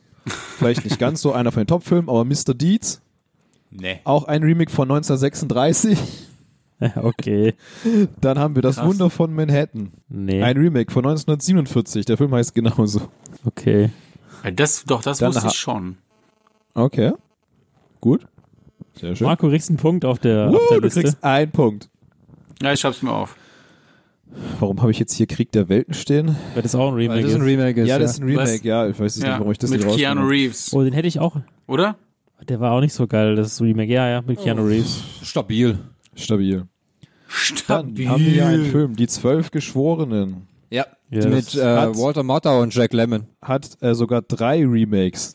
vielleicht 0.59 0.85
nicht 0.85 0.98
ganz 0.98 1.23
so 1.23 1.32
einer 1.32 1.51
von 1.51 1.62
den 1.62 1.66
Top-Filmen, 1.66 2.09
aber 2.09 2.24
Mr. 2.24 2.55
Deeds. 2.55 3.01
Nee. 3.70 4.01
Auch 4.05 4.24
ein 4.24 4.43
Remake 4.43 4.70
von 4.70 4.89
1936. 4.90 5.98
okay. 6.96 7.55
Dann 8.20 8.38
haben 8.38 8.55
wir 8.55 8.62
Das 8.62 8.76
Krass. 8.76 8.86
Wunder 8.86 9.10
von 9.10 9.34
Manhattan. 9.34 9.90
Nee. 10.09 10.42
Ein 10.42 10.56
Remake 10.56 10.92
von 10.92 11.05
1947. 11.05 12.05
Der 12.05 12.16
Film 12.16 12.32
heißt 12.34 12.55
genauso. 12.55 13.02
okay. 13.44 13.90
Ja, 14.44 14.50
Das, 14.52 14.84
doch, 14.84 15.02
das 15.02 15.18
Dann 15.18 15.34
wusste 15.34 15.48
ich 15.48 15.55
schon. 15.55 15.96
Okay. 16.74 17.12
Gut. 18.00 18.26
Sehr 18.94 19.16
schön. 19.16 19.26
Marco, 19.26 19.48
kriegst 19.48 19.68
einen 19.70 19.78
Punkt 19.78 20.05
auf 20.05 20.18
der, 20.20 20.50
Uh, 20.50 20.56
auf 20.56 20.62
der 20.70 20.78
du 20.78 20.84
Liste. 20.84 21.00
kriegst 21.02 21.24
einen 21.24 21.50
Punkt. 21.50 21.88
Ja, 22.62 22.72
ich 22.72 22.80
schreib's 22.80 23.02
mir 23.02 23.12
auf. 23.12 23.36
Warum 24.60 24.80
habe 24.82 24.90
ich 24.90 24.98
jetzt 24.98 25.14
hier 25.14 25.26
Krieg 25.26 25.50
der 25.52 25.68
Welten 25.68 25.94
stehen? 25.94 26.36
Weil 26.55 26.62
das 26.62 26.74
auch 26.74 26.88
ein 26.88 26.94
Remake 26.94 27.16
Weil 27.18 27.22
das 27.24 27.34
ein 27.34 27.40
ist. 27.40 27.46
Remake 27.46 27.80
ist. 27.82 27.88
ja, 27.88 27.98
das 27.98 28.10
ist 28.12 28.18
ein 28.20 28.28
Remake, 28.28 28.52
Was? 28.59 28.62
ja. 28.62 28.86
Ich 28.88 28.98
weiß 29.00 29.16
nicht, 29.16 29.26
Ja, 29.26 29.38
warum 29.38 29.50
ich 29.52 29.59
das 29.59 29.70
mit 29.70 29.80
nicht 29.84 29.96
Keanu 29.96 30.20
rausgenommen 30.20 30.28
Reeves, 30.30 30.72
Oh, 30.74 30.82
den 30.84 30.92
hätte 30.92 31.09
ich 31.09 31.18
auch. 31.18 31.36
oder? 31.66 31.96
Der 32.48 32.60
war 32.60 32.72
auch 32.72 32.80
nicht 32.80 32.92
so 32.92 33.06
geil, 33.06 33.34
das 33.36 33.60
Remake. 33.60 33.90
Ja, 33.92 34.09
ja, 34.09 34.22
mit 34.22 34.38
Keanu 34.40 34.64
Reeves. 34.66 35.02
stabil. 35.22 35.78
Habe. 36.18 36.24
Stabil. 36.24 36.56
Dann 36.58 36.66
Stabil. 37.28 38.08
haben 38.08 38.24
wir 38.24 38.30
hier 38.32 38.46
einen 38.46 38.70
Film, 38.70 38.96
Die 38.96 39.06
Zwölf 39.06 39.50
Geschworenen. 39.50 40.46
Ja. 40.70 40.86
Yes. 41.10 41.26
Mit 41.26 41.54
äh, 41.54 41.64
Hat- 41.64 41.96
Walter 41.96 42.22
Matthau 42.22 42.60
und 42.60 42.74
Jack 42.74 42.92
Lemmon. 42.92 43.26
Hat 43.42 43.68
äh, 43.80 43.94
sogar 43.94 44.22
drei 44.22 44.58
Remakes. 44.66 45.34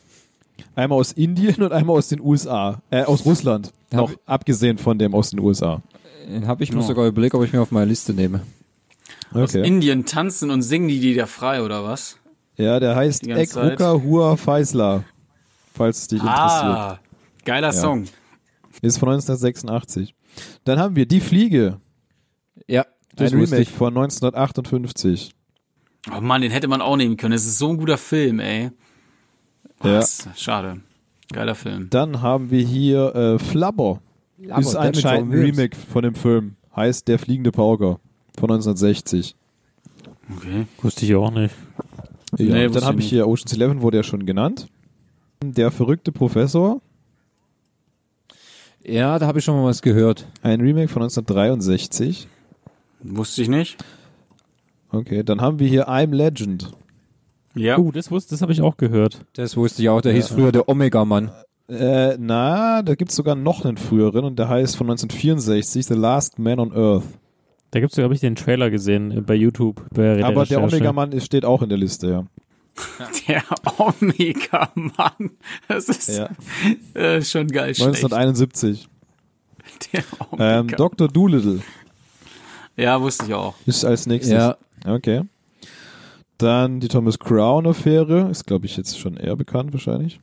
Einmal 0.76 0.98
aus 0.98 1.12
Indien 1.12 1.62
und 1.62 1.72
einmal 1.72 1.96
aus 1.96 2.08
den 2.08 2.20
USA. 2.20 2.80
Äh, 2.90 3.02
aus 3.04 3.24
Russland. 3.24 3.72
Hab 3.92 4.00
Noch 4.00 4.10
ich- 4.12 4.18
abgesehen 4.26 4.78
von 4.78 4.98
dem 4.98 5.14
aus 5.14 5.30
den 5.30 5.40
USA. 5.40 5.82
Den 6.28 6.46
habe 6.46 6.62
ich 6.64 6.72
mir 6.72 6.78
Oh. 6.80 6.82
sogar 6.82 7.06
überlegt, 7.06 7.34
ob 7.34 7.44
ich 7.44 7.52
mir 7.52 7.60
auf 7.60 7.70
meine 7.70 7.86
Liste 7.86 8.12
nehme. 8.14 8.40
Aus 9.32 9.54
Okay. 9.54 9.66
Indien 9.66 10.04
tanzen 10.06 10.50
und 10.50 10.62
singen 10.62 10.88
die 10.88 11.00
die 11.00 11.14
da 11.14 11.26
frei, 11.26 11.62
oder 11.62 11.84
was? 11.84 12.18
Ja, 12.56 12.78
der 12.78 12.94
heißt. 12.94 13.26
Ekruka 13.26 13.94
Hua 13.94 14.36
Faisla. 14.36 15.02
Falls 15.74 15.98
es 16.02 16.06
dich 16.08 16.20
interessiert. 16.20 16.64
Ah, 16.64 17.00
geiler 17.44 17.72
Song. 17.72 18.04
Ist 18.80 18.98
von 18.98 19.08
1986. 19.08 20.14
Dann 20.64 20.78
haben 20.78 20.96
wir 20.96 21.06
Die 21.06 21.20
Fliege. 21.20 21.80
Ja, 22.66 22.86
das 23.14 23.32
ein 23.32 23.40
Remake 23.40 23.66
von 23.66 23.88
1958. 23.88 25.32
Oh 26.14 26.20
Mann, 26.20 26.42
den 26.42 26.50
hätte 26.50 26.68
man 26.68 26.80
auch 26.80 26.96
nehmen 26.96 27.16
können. 27.16 27.34
Es 27.34 27.44
ist 27.44 27.58
so 27.58 27.70
ein 27.70 27.76
guter 27.76 27.98
Film, 27.98 28.40
ey. 28.40 28.70
Ja. 29.82 29.98
Was? 29.98 30.28
Schade. 30.36 30.80
Geiler 31.32 31.54
Film. 31.54 31.88
Dann 31.90 32.20
haben 32.22 32.50
wir 32.50 32.62
hier 32.62 33.14
äh, 33.14 33.38
Flubber. 33.38 34.00
Aber 34.50 34.60
ist 34.60 34.74
anscheinend 34.76 35.32
ein. 35.32 35.38
Remake 35.38 35.76
von 35.76 36.02
dem 36.02 36.14
Film. 36.14 36.56
Heißt 36.76 37.08
Der 37.08 37.18
fliegende 37.18 37.52
Pauker 37.52 38.00
von 38.38 38.50
1960. 38.50 39.36
Okay. 40.36 40.66
Wusste 40.82 41.04
ich 41.04 41.14
auch 41.14 41.30
nicht. 41.30 41.54
Ja, 42.36 42.46
Nee, 42.54 42.68
dann 42.68 42.84
habe 42.84 42.98
ich 42.98 43.06
ich 43.06 43.10
hier 43.10 43.28
Ocean's 43.28 43.52
Eleven, 43.52 43.80
wurde 43.80 43.98
ja 43.98 44.02
schon 44.02 44.26
genannt. 44.26 44.66
Der 45.42 45.70
verrückte 45.70 46.10
Professor. 46.12 46.80
Ja, 48.86 49.18
da 49.18 49.26
habe 49.26 49.38
ich 49.38 49.44
schon 49.44 49.56
mal 49.56 49.64
was 49.64 49.82
gehört. 49.82 50.26
Ein 50.42 50.60
Remake 50.60 50.88
von 50.88 51.02
1963. 51.02 52.28
Wusste 53.02 53.42
ich 53.42 53.48
nicht. 53.48 53.76
Okay, 54.90 55.22
dann 55.22 55.40
haben 55.40 55.58
wir 55.58 55.68
hier 55.68 55.88
I'm 55.88 56.14
Legend. 56.14 56.72
Ja. 57.54 57.78
Oh, 57.78 57.90
das 57.90 58.10
wusste, 58.10 58.34
das 58.34 58.42
habe 58.42 58.52
ich 58.52 58.62
auch 58.62 58.76
gehört. 58.76 59.20
Das 59.34 59.56
wusste 59.56 59.82
ich 59.82 59.88
auch. 59.88 60.00
Der 60.00 60.12
hieß 60.12 60.28
früher 60.28 60.52
der 60.52 60.68
Omega-Mann. 60.68 61.30
Äh, 61.68 62.16
na, 62.18 62.82
da 62.82 62.94
gibt's 62.94 63.16
sogar 63.16 63.34
noch 63.34 63.64
einen 63.64 63.78
früheren 63.78 64.24
und 64.24 64.38
der 64.38 64.48
heißt 64.48 64.76
von 64.76 64.88
1964 64.90 65.86
The 65.86 65.94
Last 65.94 66.38
Man 66.38 66.58
on 66.58 66.72
Earth. 66.76 67.04
Da 67.70 67.80
gibt's, 67.80 67.96
habe 67.96 68.14
ich 68.14 68.20
den 68.20 68.36
Trailer 68.36 68.70
gesehen 68.70 69.10
äh, 69.10 69.20
bei 69.20 69.34
YouTube. 69.34 69.82
Bei 69.94 70.22
Aber 70.22 70.44
der. 70.44 70.62
Omega-Mann 70.62 71.18
steht 71.20 71.44
auch 71.44 71.62
in 71.62 71.70
der 71.70 71.78
Liste, 71.78 72.08
ja. 72.10 72.26
Der 73.28 73.42
Omega-Mann. 73.78 75.30
Das 75.68 75.88
ist 75.88 76.08
ja. 76.08 76.28
äh, 76.94 77.22
schon 77.22 77.48
geil 77.48 77.74
schlecht. 77.74 78.04
1971. 78.04 78.88
Der 79.92 80.00
Ähm, 80.00 80.60
Omega. 80.60 80.76
Dr. 80.76 81.08
Doolittle 81.08 81.60
ja, 82.76 83.00
wusste 83.00 83.26
ich 83.26 83.34
auch. 83.34 83.54
ist 83.66 83.84
als 83.84 84.06
nächstes. 84.06 84.32
Ja. 84.34 84.56
Okay. 84.84 85.22
Dann 86.38 86.80
die 86.80 86.88
Thomas 86.88 87.18
Crown-Affäre. 87.20 88.28
Ist, 88.30 88.46
glaube 88.46 88.66
ich, 88.66 88.76
jetzt 88.76 88.98
schon 88.98 89.16
eher 89.16 89.36
bekannt 89.36 89.72
wahrscheinlich. 89.72 90.18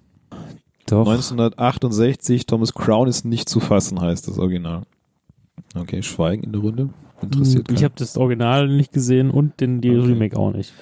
Doch. 0.88 1.08
1968, 1.08 2.46
Thomas 2.46 2.74
Crown 2.74 3.08
ist 3.08 3.24
nicht 3.24 3.48
zu 3.48 3.62
fassen, 3.62 4.02
heißt 4.02 4.28
das 4.28 4.38
Original. 4.38 4.82
Okay, 5.76 6.04
Schweigen 6.04 6.44
in 6.44 6.52
der 6.52 6.62
Runde. 6.62 6.90
Interessiert 7.22 7.70
Ich 7.70 7.76
keinen. 7.76 7.84
habe 7.86 7.94
das 7.98 8.18
Original 8.18 8.68
nicht 8.68 8.92
gesehen 8.92 9.32
und 9.32 9.62
den 9.62 9.80
die 9.80 9.92
Okay. 9.92 10.08
Remake 10.08 10.36
auch 10.38 10.52
nicht. 10.52 10.74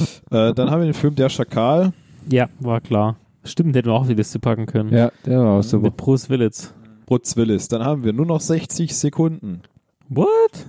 äh, 0.30 0.52
Dann 0.54 0.70
haben 0.70 0.80
wir 0.80 0.86
den 0.86 0.94
Film 0.94 1.14
Der 1.14 1.28
Schakal. 1.28 1.92
Ja, 2.30 2.48
war 2.60 2.80
klar. 2.80 3.16
Stimmt, 3.44 3.74
hätten 3.76 3.88
wir 3.88 3.94
auch 3.94 4.02
auf 4.02 4.08
die 4.08 4.14
Liste 4.14 4.38
packen 4.38 4.66
können. 4.66 4.92
Ja, 4.92 5.10
der 5.24 5.38
war 5.40 5.58
auch 5.58 5.62
super. 5.62 5.84
Mit 5.84 5.96
Bruce 5.96 6.28
Willis. 6.28 6.74
Brutz 7.06 7.36
Willis. 7.36 7.68
Dann 7.68 7.82
haben 7.84 8.04
wir 8.04 8.12
nur 8.12 8.26
noch 8.26 8.40
60 8.40 8.94
Sekunden. 8.94 9.62
What? 10.08 10.66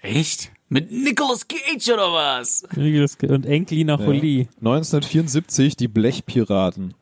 Echt? 0.00 0.50
Mit 0.68 0.90
Nicolas 0.90 1.46
Cage 1.46 1.90
oder 1.90 2.12
was? 2.12 2.62
Und 2.74 3.44
Enkelina 3.44 3.98
Ja. 3.98 4.06
Jolie. 4.06 4.48
1974 4.60 5.76
die 5.76 5.88
Blechpiraten. 5.88 6.94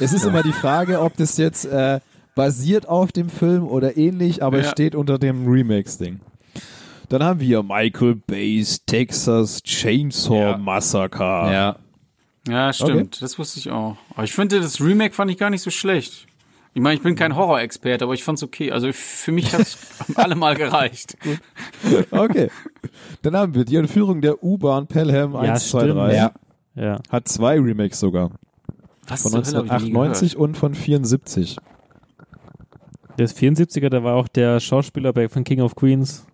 Es 0.00 0.12
ist 0.12 0.24
immer 0.24 0.42
die 0.42 0.52
Frage, 0.52 1.00
ob 1.00 1.16
das 1.16 1.36
jetzt 1.36 1.64
äh, 1.66 2.00
basiert 2.34 2.88
auf 2.88 3.12
dem 3.12 3.28
Film 3.28 3.68
oder 3.68 3.96
ähnlich, 3.96 4.42
aber 4.42 4.58
es 4.58 4.66
Ja. 4.66 4.72
steht 4.72 4.94
unter 4.96 5.18
dem 5.18 5.46
Remakes-Ding. 5.46 6.20
Dann 7.12 7.22
haben 7.22 7.40
wir 7.40 7.62
Michael 7.62 8.14
Bay's 8.14 8.86
Texas 8.86 9.62
Chainsaw 9.62 10.52
Ja. 10.52 10.56
Massacre. 10.56 11.52
Ja. 11.52 11.76
Ja, 12.48 12.72
stimmt. 12.72 13.20
Das 13.20 13.38
wusste 13.38 13.58
ich 13.58 13.70
auch. 13.70 13.98
Aber 14.14 14.24
ich 14.24 14.32
finde, 14.32 14.60
das 14.60 14.80
Remake 14.80 15.12
fand 15.12 15.30
ich 15.30 15.36
gar 15.36 15.50
nicht 15.50 15.60
so 15.60 15.68
schlecht. 15.68 16.26
Ich 16.72 16.80
meine, 16.80 16.94
ich 16.94 17.02
bin 17.02 17.14
kein 17.14 17.36
Horror-Experte, 17.36 18.04
aber 18.04 18.14
ich 18.14 18.24
fand's 18.24 18.42
okay. 18.42 18.72
Also 18.72 18.88
für 18.94 19.30
mich 19.30 19.52
hat's 19.52 19.76
allemal 20.14 20.54
gereicht. 20.56 21.18
Okay. 22.10 22.48
Dann 23.20 23.36
haben 23.36 23.54
wir 23.54 23.66
die 23.66 23.76
Entführung 23.76 24.22
der 24.22 24.42
U-Bahn 24.42 24.86
Pelham 24.86 25.36
1, 25.36 25.68
2, 25.68 25.80
stimmt. 25.80 25.98
3. 25.98 26.14
Ja. 26.16 26.32
Ja. 26.76 26.98
Hat 27.10 27.28
zwei 27.28 27.60
Remakes 27.60 28.00
sogar. 28.00 28.30
Was 29.06 29.20
Von 29.20 29.44
zur 29.44 29.60
Hölle 29.60 29.68
hab 29.70 29.82
ich 29.82 29.92
nie 29.92 29.98
1998 29.98 30.36
und 30.38 30.56
von 30.56 30.74
74. 30.74 31.58
Der 33.18 33.26
ist 33.26 33.36
74er, 33.36 33.90
da 33.90 34.02
war 34.02 34.14
auch 34.14 34.28
der 34.28 34.60
Schauspieler 34.60 35.12
bei 35.12 35.28
von 35.28 35.44
King 35.44 35.60
of 35.60 35.74
Queens. 35.74 36.26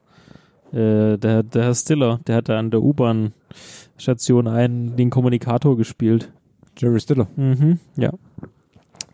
Äh, 0.73 1.17
der, 1.17 1.43
der 1.43 1.65
Herr 1.65 1.75
Stiller, 1.75 2.21
der 2.27 2.37
hat 2.37 2.49
da 2.49 2.59
an 2.59 2.71
der 2.71 2.83
U-Bahn-Station 2.83 4.47
einen, 4.47 4.97
den 4.97 5.11
Kommunikator 5.11 5.77
gespielt. 5.77 6.31
Jerry 6.77 7.01
Stiller. 7.01 7.27
Mhm, 7.37 7.79
ja. 7.97 8.13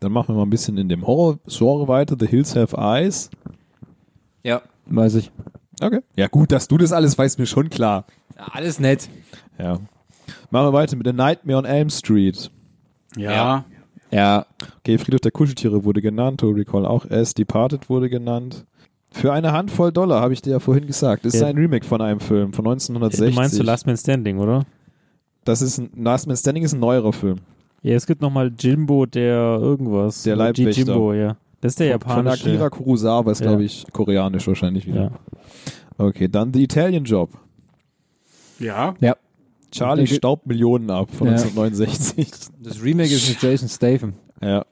Dann 0.00 0.12
machen 0.12 0.28
wir 0.28 0.34
mal 0.34 0.42
ein 0.42 0.50
bisschen 0.50 0.76
in 0.76 0.88
dem 0.88 1.06
Horror-Genre 1.06 1.88
weiter. 1.88 2.16
The 2.18 2.26
Hills 2.26 2.54
Have 2.56 2.76
Eyes. 2.76 3.30
Ja. 4.42 4.62
Weiß 4.86 5.14
ich. 5.14 5.30
Okay. 5.80 6.00
Ja 6.16 6.28
gut, 6.28 6.52
dass 6.52 6.68
du 6.68 6.76
das 6.76 6.92
alles 6.92 7.16
weißt, 7.16 7.38
mir 7.38 7.46
schon 7.46 7.70
klar. 7.70 8.04
Ja, 8.36 8.48
alles 8.52 8.80
nett. 8.80 9.08
Ja. 9.58 9.78
Machen 10.50 10.66
wir 10.66 10.72
weiter 10.72 10.96
mit 10.96 11.06
The 11.06 11.12
Nightmare 11.12 11.58
on 11.58 11.64
Elm 11.64 11.90
Street. 11.90 12.50
Ja. 13.16 13.64
Ja. 14.10 14.46
Okay, 14.80 14.98
Friedhof 14.98 15.20
der 15.20 15.32
Kuscheltiere 15.32 15.84
wurde 15.84 16.02
genannt, 16.02 16.40
To 16.40 16.50
Recall 16.50 16.86
auch 16.86 17.06
S. 17.06 17.34
Departed 17.34 17.88
wurde 17.88 18.08
genannt. 18.08 18.64
Für 19.14 19.32
eine 19.32 19.52
Handvoll 19.52 19.92
Dollar, 19.92 20.20
habe 20.20 20.32
ich 20.32 20.42
dir 20.42 20.50
ja 20.50 20.58
vorhin 20.58 20.86
gesagt. 20.86 21.24
Das 21.24 21.34
ist 21.34 21.40
Ja. 21.40 21.46
ein 21.46 21.56
Remake 21.56 21.86
von 21.86 22.00
einem 22.00 22.18
Film 22.20 22.52
von 22.52 22.64
Du 22.64 22.70
1960. 22.72 23.34
meinst 23.36 23.58
du 23.58 23.62
Last 23.62 23.86
Man 23.86 23.96
Standing, 23.96 24.38
oder? 24.38 24.64
das 25.44 25.62
ist 25.62 25.78
ein, 25.78 25.90
Last 25.96 26.26
Man 26.26 26.36
Standing 26.36 26.64
ist 26.64 26.72
ein 26.74 26.80
neuerer 26.80 27.12
Film. 27.12 27.36
Ja, 27.82 27.94
es 27.94 28.06
gibt 28.06 28.20
nochmal 28.22 28.50
Jimbo, 28.58 29.06
der 29.06 29.58
irgendwas. 29.60 30.22
Der 30.24 30.36
Leibwächter. 30.36 30.82
Jimbo, 30.84 31.12
ja. 31.12 31.36
Das 31.60 31.72
ist 31.72 31.80
der 31.80 31.92
Von- 31.92 32.00
Von 32.00 32.10
japanische. 32.26 32.48
Akira 32.50 32.70
Kurosawa 32.70 33.30
ist, 33.30 33.40
Ja. 33.40 33.46
glaube 33.48 33.64
ich, 33.64 33.84
koreanisch 33.92 34.46
wahrscheinlich 34.48 34.86
wieder. 34.86 35.00
ja. 35.02 35.10
Okay, 35.96 36.28
dann 36.28 36.52
The 36.52 36.62
Italian 36.64 37.04
Job. 37.04 37.30
Ja. 38.58 38.94
Ja. 39.00 39.16
Charlie 39.70 40.04
Der- 40.06 40.14
staubt 40.14 40.46
Millionen 40.46 40.90
ab 40.90 41.10
von 41.12 41.26
Ja. 41.28 41.34
1969. 41.34 42.30
Das 42.60 42.82
Remake 42.82 43.12
ist 43.12 43.28
mit 43.28 43.42
Jason 43.42 43.68
Statham. 43.68 44.14
Ja. 44.42 44.64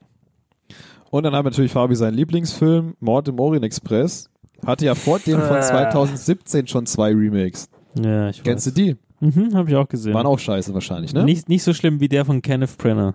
Und 1.10 1.24
dann 1.24 1.34
haben 1.34 1.44
wir 1.44 1.50
natürlich 1.50 1.72
Fabi 1.72 1.94
seinen 1.94 2.14
Lieblingsfilm, 2.14 2.94
Mord 3.00 3.28
im 3.28 3.38
Orient 3.38 3.64
Express. 3.64 4.30
Hatte 4.64 4.84
ja 4.86 4.94
vor 4.94 5.18
dem 5.18 5.40
von 5.40 5.60
2017 5.62 6.66
schon 6.68 6.86
zwei 6.86 7.10
Remakes. 7.12 7.68
ja, 7.96 8.28
ich 8.30 8.42
Kennst 8.42 8.66
du 8.66 8.70
weiß. 8.70 8.74
die? 8.74 8.96
Mhm, 9.20 9.54
habe 9.54 9.70
ich 9.70 9.76
auch 9.76 9.88
gesehen. 9.88 10.14
Waren 10.14 10.26
auch 10.26 10.38
scheiße 10.38 10.72
wahrscheinlich, 10.74 11.12
ne? 11.14 11.24
nicht, 11.24 11.48
nicht 11.48 11.62
so 11.62 11.72
schlimm 11.72 12.00
wie 12.00 12.08
der 12.08 12.24
von 12.24 12.42
Kenneth 12.42 12.76
Brenner. 12.78 13.14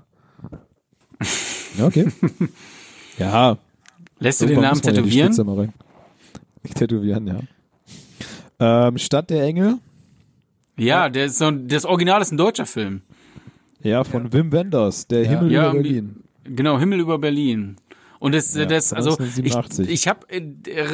Ja, 1.77 1.85
okay. 1.85 2.07
ja. 3.17 3.57
Lässt 4.19 4.41
du 4.41 4.45
den 4.45 4.61
Namen 4.61 4.79
ja 4.83 4.91
tätowieren? 4.91 5.49
Rein. 5.49 5.73
Tätowieren, 6.75 7.27
ja. 7.27 8.87
Ähm, 8.87 8.97
Stadt 8.97 9.29
der 9.29 9.43
Engel, 9.43 9.75
Ja, 10.77 11.09
der 11.09 11.25
ist 11.25 11.37
so, 11.37 11.51
das 11.51 11.85
Original 11.85 12.21
ist 12.21 12.31
ein 12.31 12.37
deutscher 12.37 12.65
Film. 12.65 13.01
ja, 13.83 14.03
von 14.03 14.31
Wim 14.33 14.51
Wenders, 14.51 15.07
der 15.07 15.25
Himmel 15.27 15.51
Ja, 15.51 15.65
über 15.71 15.81
Berlin. 15.81 16.23
Genau, 16.43 16.79
Himmel 16.79 16.99
über 17.01 17.19
Berlin. 17.19 17.75
Und 18.19 18.33
das, 18.33 18.53
Ja, 18.55 18.65
das 18.65 18.93
also 18.93 19.11
ich, 19.11 19.55
1987. 19.55 19.89
ich 19.89 20.07
habe, 20.07 20.27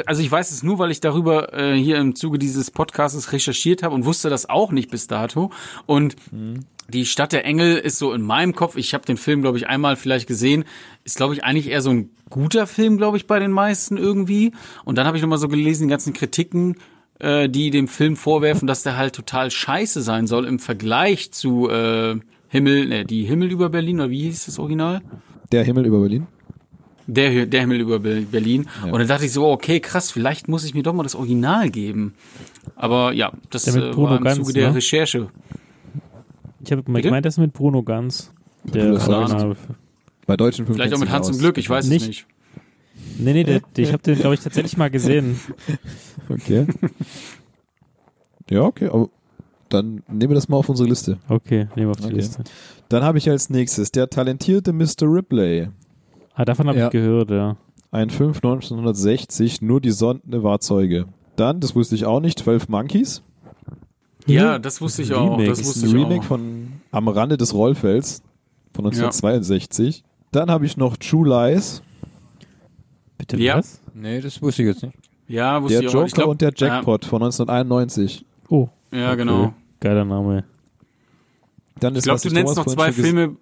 also 0.06 0.22
ich 0.22 0.32
weiß 0.32 0.52
es 0.52 0.64
nur, 0.64 0.80
weil 0.80 0.92
ich 0.92 1.00
darüber 1.00 1.54
äh, 1.54 1.76
hier 1.76 1.98
im 1.98 2.16
Zuge 2.16 2.40
dieses 2.40 2.72
Podcasts 2.72 3.32
recherchiert 3.32 3.84
habe 3.84 3.96
und 3.96 4.06
wusste 4.06 4.30
das 4.30 4.50
auch 4.50 4.72
nicht 4.72 4.92
bis 4.92 5.08
dato. 5.08 5.52
Und 5.86 6.16
die 6.90 7.06
Stadt 7.06 7.32
der 7.32 7.46
Engel 7.46 7.78
ist 7.78 7.98
so 7.98 8.14
in 8.14 8.22
meinem 8.22 8.54
Kopf. 8.56 8.76
Ich 8.76 8.94
habe 8.94 9.06
den 9.06 9.18
Film, 9.18 9.42
glaube 9.42 9.58
ich, 9.58 9.68
einmal 9.68 9.96
vielleicht 9.96 10.28
gesehen. 10.28 10.66
Ist, 11.04 11.18
glaube 11.18 11.34
ich, 11.34 11.44
eigentlich 11.44 11.70
eher 11.70 11.82
so 11.82 11.92
ein 11.92 12.10
guter 12.30 12.68
Film, 12.68 12.98
glaube 12.98 13.18
ich, 13.18 13.28
bei 13.28 13.40
den 13.40 13.52
meisten 13.52 13.98
irgendwie. 13.98 14.52
Und 14.84 14.98
dann 14.98 15.08
habe 15.08 15.18
ich 15.18 15.24
nochmal 15.24 15.38
so 15.38 15.48
gelesen, 15.48 15.88
die 15.88 15.92
ganzen 15.92 16.14
Kritiken, 16.14 16.76
äh, 17.20 17.48
die 17.48 17.70
dem 17.72 17.88
Film 17.88 18.16
vorwerfen, 18.18 18.68
dass 18.68 18.84
der 18.84 18.98
halt 18.98 19.16
total 19.16 19.50
scheiße 19.50 20.02
sein 20.02 20.28
soll 20.28 20.46
im 20.46 20.60
Vergleich 20.60 21.32
zu 21.32 21.70
äh, 21.70 22.20
Himmel, 22.50 22.88
ne, 22.88 23.06
die 23.06 23.24
Himmel 23.24 23.52
über 23.52 23.70
Berlin 23.70 24.00
oder 24.00 24.10
wie 24.10 24.24
hieß 24.24 24.46
das 24.46 24.60
Original? 24.60 25.02
Der 25.52 25.64
Himmel 25.64 25.86
über 25.86 26.00
Berlin. 26.00 26.28
Der, 27.08 27.46
der 27.46 27.62
Himmel 27.62 27.82
über 27.82 28.00
Be- 28.00 28.22
Berlin. 28.22 28.68
Ja. 28.86 28.92
Und 28.92 29.00
dann 29.00 29.08
dachte 29.08 29.26
ich 29.26 29.32
so, 29.34 29.48
okay, 29.48 29.80
krass, 29.82 30.10
vielleicht 30.12 30.48
muss 30.48 30.64
ich 30.64 30.74
mir 30.74 30.84
doch 30.84 30.94
mal 30.94 31.04
das 31.04 31.16
Original 31.16 31.70
geben. 31.70 32.14
Aber 32.76 33.12
ja, 33.14 33.32
das 33.50 33.64
Der 33.64 33.74
mit 33.74 33.84
äh, 33.84 33.92
Bruno 33.92 34.10
war 34.12 34.18
im 34.20 34.24
Ganz, 34.24 34.38
Zuge 34.40 34.54
der 34.54 34.70
ne? 34.70 34.76
Recherche. 34.76 35.28
Ich 36.64 36.72
habe 36.72 36.84
gemeint, 36.84 37.26
das 37.26 37.34
ist 37.34 37.40
mit 37.40 37.52
Bruno 37.54 37.84
Ganz. 37.84 38.32
Der 38.64 38.94
Das 38.94 39.10
Original. 39.10 39.56
Bei 40.26 40.38
deutschen 40.38 40.66
Filmen 40.66 40.78
Vielleicht 40.78 40.94
auch 40.94 41.00
mit 41.00 41.10
Hans 41.12 41.28
aus. 41.28 41.36
im 41.36 41.42
Glück, 41.42 41.58
ich 41.58 41.70
weiß 41.70 41.88
Nicht. 41.90 42.02
es 42.04 42.08
nicht. 42.08 42.28
Nee, 43.18 43.34
nee, 43.34 43.44
der, 43.44 43.60
der, 43.76 43.84
ich 43.84 43.92
habe 43.92 44.02
den, 44.02 44.16
glaube 44.16 44.36
ich, 44.36 44.40
tatsächlich 44.42 44.78
mal 44.78 44.90
gesehen. 44.90 45.40
Okay. 46.30 46.66
ja, 48.50 48.62
okay, 48.62 48.88
aber 48.88 49.10
dann 49.68 50.04
nehmen 50.08 50.30
wir 50.30 50.36
das 50.36 50.48
mal 50.48 50.56
auf 50.58 50.70
unsere 50.70 50.88
Liste. 50.88 51.18
Okay, 51.28 51.68
nehmen 51.76 51.88
wir 51.88 51.92
auf 51.92 51.98
die 51.98 52.06
Okay. 52.06 52.16
Liste. 52.16 52.44
Dann 52.88 53.04
habe 53.04 53.18
ich 53.18 53.30
als 53.30 53.50
nächstes 53.50 53.92
der 53.92 54.10
talentierte 54.10 54.72
Mr. 54.72 55.02
Ripley. 55.04 55.70
Ah, 56.34 56.46
davon 56.46 56.68
habe 56.68 56.78
Ja. 56.80 56.86
ich 56.88 56.92
gehört, 56.92 57.30
ja. 57.32 57.58
Ein 57.92 58.10
5 58.10 58.38
1960, 58.38 59.62
nur 59.62 59.80
die 59.80 59.92
Sonde 59.92 60.44
war 60.44 60.60
Zeuge. 60.60 61.06
Dann, 61.36 61.60
das 61.60 61.76
wusste 61.76 61.96
ich 61.96 62.06
auch 62.06 62.20
nicht, 62.20 62.40
12 62.40 62.70
Monkeys. 62.70 63.22
Ja, 64.26 64.58
das 64.58 64.82
wusste 64.82 65.02
ich 65.04 65.14
auch. 65.14 65.32
Remake 65.38 65.50
Das 65.50 65.60
ist 65.60 65.68
wusste 65.68 65.86
Ein 65.86 65.90
ich 65.90 65.94
Remake 65.96 66.20
auch. 66.22 66.24
von 66.26 66.68
Am 66.92 67.08
Rande 67.08 67.38
des 67.38 67.54
Rollfelds 67.54 68.24
von 68.74 68.86
1962. 68.86 70.04
Dann 70.32 70.50
habe 70.50 70.66
ich 70.66 70.78
noch 70.78 70.98
True 70.98 71.28
Lies, 71.28 71.82
Bitte 73.18 73.38
Ja. 73.38 73.58
was? 73.58 73.80
Nee, 73.94 74.22
das 74.22 74.42
wusste 74.42 74.64
ich 74.64 74.70
jetzt 74.70 74.84
nicht. 74.84 74.98
Ja, 75.28 75.62
wusste 75.62 75.80
der 75.80 75.82
ich 75.84 75.88
auch. 75.90 75.94
Joker 75.94 76.06
Ich 76.08 76.14
glaub, 76.14 76.28
und 76.30 76.42
der 76.42 76.52
Jackpot 76.56 77.06
von 77.06 77.22
1991. 77.22 78.26
Oh, 78.50 78.70
Ja, 78.92 78.98
ja 79.00 79.16
genau. 79.16 79.54
geiler 79.80 80.04
Name. 80.06 80.44
Dann 81.80 81.94
Ich 81.94 82.00
ist, 82.00 82.04
glaube, 82.06 82.16
was 82.16 82.22
du 82.24 82.28
ich 82.30 82.34
nennst 82.34 82.54
Thomas 82.56 82.66
noch 82.68 82.74
zwei 82.74 82.92
Filme, 82.92 83.36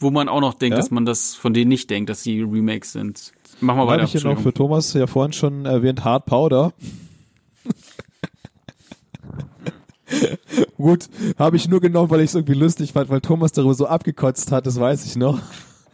wo 0.00 0.10
man 0.10 0.28
auch 0.28 0.40
noch 0.40 0.54
denkt, 0.54 0.74
Ja? 0.74 0.80
dass 0.80 0.90
man 0.90 1.04
das 1.04 1.34
von 1.34 1.52
denen 1.54 1.68
nicht 1.68 1.90
denkt, 1.90 2.10
dass 2.10 2.22
sie 2.22 2.42
Remakes 2.42 2.92
sind. 2.92 3.32
Mach 3.60 3.74
mal 3.74 3.80
Dann 3.82 3.88
weiter. 3.88 4.02
habe 4.02 4.16
ich 4.16 4.22
hier 4.22 4.30
noch 4.30 4.40
für. 4.40 4.52
Thomas 4.54 4.92
ja 4.92 5.06
vorhin 5.06 5.32
schon 5.32 5.66
erwähnt 5.66 6.04
Hard 6.04 6.26
Powder. 6.26 6.72
Gut, 10.78 11.08
habe 11.38 11.56
ich 11.56 11.68
nur 11.68 11.80
genommen, 11.80 12.08
weil 12.10 12.20
ich 12.20 12.26
es 12.30 12.34
irgendwie 12.34 12.54
lustig 12.54 12.92
fand, 12.92 13.10
weil 13.10 13.20
Thomas 13.20 13.52
darüber 13.52 13.74
so 13.74 13.86
abgekotzt 13.86 14.52
hat, 14.52 14.66
das 14.66 14.78
weiß 14.80 15.04
ich 15.04 15.16
noch. 15.16 15.38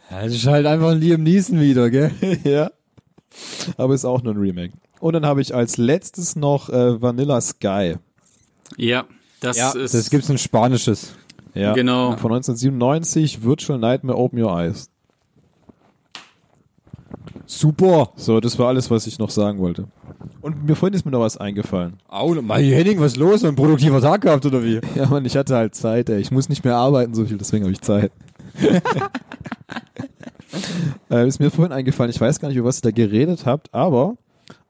Ja, 0.09 0.23
das 0.23 0.33
ist 0.33 0.45
halt 0.45 0.65
einfach 0.67 0.89
ein 0.91 0.99
Liam 1.01 1.23
Neeson 1.23 1.59
wieder, 1.59 1.89
gell? 1.89 2.11
ja. 2.43 2.71
Aber 3.77 3.93
ist 3.93 4.05
auch 4.05 4.21
nur 4.23 4.33
ein 4.33 4.39
Remake. 4.39 4.73
Und 4.99 5.13
dann 5.13 5.25
habe 5.25 5.41
ich 5.41 5.53
als 5.53 5.77
letztes 5.77 6.35
noch 6.35 6.69
äh, 6.69 7.01
Vanilla 7.01 7.41
Sky. 7.41 7.95
Ja, 8.77 9.05
das 9.41 9.57
Ja, 9.57 9.71
ist 9.71 9.93
das 9.93 10.09
gibt's 10.09 10.29
ein 10.29 10.37
spanisches. 10.37 11.13
Ja. 11.55 11.73
Genau. 11.73 12.17
Von 12.17 12.33
1997, 12.33 13.43
Virtual 13.43 13.79
Nightmare 13.79 14.17
Open 14.17 14.41
Your 14.41 14.51
Eyes. 14.59 14.89
Super. 17.47 18.09
So, 18.15 18.39
das 18.39 18.57
war 18.59 18.67
alles, 18.67 18.89
was 18.91 19.07
ich 19.07 19.19
noch 19.19 19.29
sagen 19.29 19.59
wollte. 19.59 19.87
Und 20.41 20.65
mir 20.65 20.75
vorhin 20.75 20.93
ist 20.95 21.05
mir 21.05 21.11
noch 21.11 21.21
was 21.21 21.37
eingefallen. 21.37 21.93
Au, 22.07 22.33
Mai 22.41 22.63
Henning, 22.63 22.99
was 22.99 23.13
ist 23.13 23.17
los? 23.17 23.43
Ein 23.45 23.55
produktiver 23.55 24.01
Tag 24.01 24.21
gehabt, 24.21 24.45
oder 24.45 24.63
wie? 24.63 24.81
Ja, 24.95 25.07
Mann, 25.07 25.25
ich 25.25 25.37
hatte 25.37 25.55
halt 25.55 25.75
Zeit, 25.75 26.09
ey. 26.09 26.19
Ich 26.19 26.31
muss 26.31 26.49
nicht 26.49 26.63
mehr 26.63 26.75
arbeiten 26.75 27.13
so 27.13 27.25
viel, 27.25 27.37
deswegen 27.37 27.63
habe 27.63 27.71
ich 27.71 27.81
Zeit. 27.81 28.11
äh, 31.09 31.27
ist 31.27 31.39
mir 31.39 31.51
vorhin 31.51 31.71
eingefallen, 31.71 32.09
ich 32.09 32.19
weiß 32.19 32.39
gar 32.39 32.49
nicht, 32.49 32.57
über 32.57 32.67
was 32.67 32.79
ihr 32.79 32.83
da 32.83 32.91
geredet 32.91 33.45
habt, 33.45 33.73
aber 33.73 34.15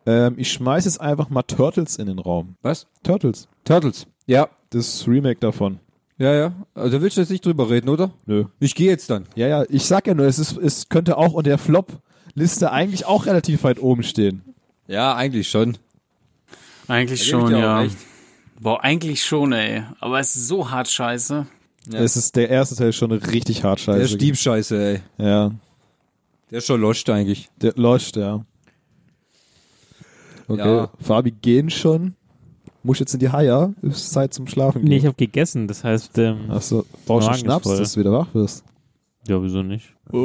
ähm, 0.05 0.35
ich 0.37 0.51
schmeiß 0.51 0.85
jetzt 0.85 1.01
einfach 1.01 1.29
mal 1.29 1.43
Turtles 1.43 1.97
in 1.97 2.07
den 2.07 2.19
Raum. 2.19 2.55
Was? 2.61 2.87
Turtles. 3.03 3.47
Turtles. 3.63 4.07
Ja. 4.25 4.49
Das 4.71 5.07
Remake 5.07 5.39
davon. 5.39 5.79
Ja, 6.17 6.33
ja. 6.33 6.53
Also 6.73 7.01
willst 7.01 7.17
du 7.17 7.21
jetzt 7.21 7.29
nicht 7.29 7.45
drüber 7.45 7.69
reden, 7.69 7.89
oder? 7.89 8.11
Nö. 8.25 8.45
Ich 8.59 8.73
gehe 8.75 8.89
jetzt 8.89 9.09
dann. 9.09 9.25
Ja, 9.35 9.47
ja, 9.47 9.63
ich 9.69 9.85
sag 9.85 10.07
ja 10.07 10.13
nur, 10.13 10.25
es, 10.25 10.39
ist, 10.39 10.57
es 10.57 10.87
könnte 10.89 11.17
auch 11.17 11.33
unter 11.33 11.49
der 11.49 11.57
Flop-Liste 11.57 12.71
eigentlich 12.71 13.05
auch 13.05 13.25
relativ 13.25 13.63
weit 13.63 13.79
oben 13.81 14.03
stehen. 14.03 14.41
Ja, 14.87 15.15
eigentlich 15.15 15.49
schon. 15.49 15.77
eigentlich 16.87 17.25
schon, 17.27 17.51
ja. 17.51 17.79
recht. 17.79 17.97
Boah, 18.59 18.81
eigentlich 18.83 19.25
schon, 19.25 19.51
ey. 19.51 19.83
Aber 19.99 20.19
es 20.19 20.35
ist 20.35 20.47
so 20.47 20.71
hart 20.71 20.87
scheiße. 20.87 21.45
Ja. 21.91 21.99
Es 21.99 22.15
ist 22.15 22.35
der 22.35 22.49
erste 22.49 22.75
Teil 22.75 22.93
schon 22.93 23.11
richtig 23.11 23.63
hart 23.63 23.79
scheiße. 23.81 23.97
Der 23.97 24.05
ist 24.07 24.21
Diebscheiße, 24.21 24.83
ey. 24.83 25.01
Ja, 25.17 25.51
Der 26.49 26.59
ist 26.59 26.65
schon 26.67 26.79
lost 26.79 27.09
eigentlich. 27.09 27.49
der 27.61 27.73
loscht, 27.75 28.15
ja. 28.15 28.45
Okay, 30.47 30.61
Ja. 30.65 30.89
Fabi, 31.01 31.31
gehen 31.31 31.69
schon. 31.69 32.15
Muss 32.85 32.99
jetzt 32.99 33.13
in 33.15 33.19
die 33.19 33.29
Haie, 33.29 33.73
ist 33.81 34.11
Zeit 34.11 34.33
zum 34.33 34.45
Schlafen 34.47 34.81
gehen. 34.81 34.89
Nee, 34.89 34.97
ich 34.97 35.05
habe 35.05 35.15
gegessen, 35.15 35.67
das 35.67 35.83
heißt, 35.83 36.17
ähm, 36.19 36.51
Achso, 36.51 36.85
brauchst 37.07 37.27
du 37.29 37.33
Schnaps, 37.33 37.67
dass 37.67 37.93
du 37.93 37.99
wieder 37.99 38.11
wach 38.11 38.27
wirst? 38.33 38.63
ja, 39.27 39.41
wieso 39.41 39.63
nicht? 39.63 39.95
Oh, 40.13 40.17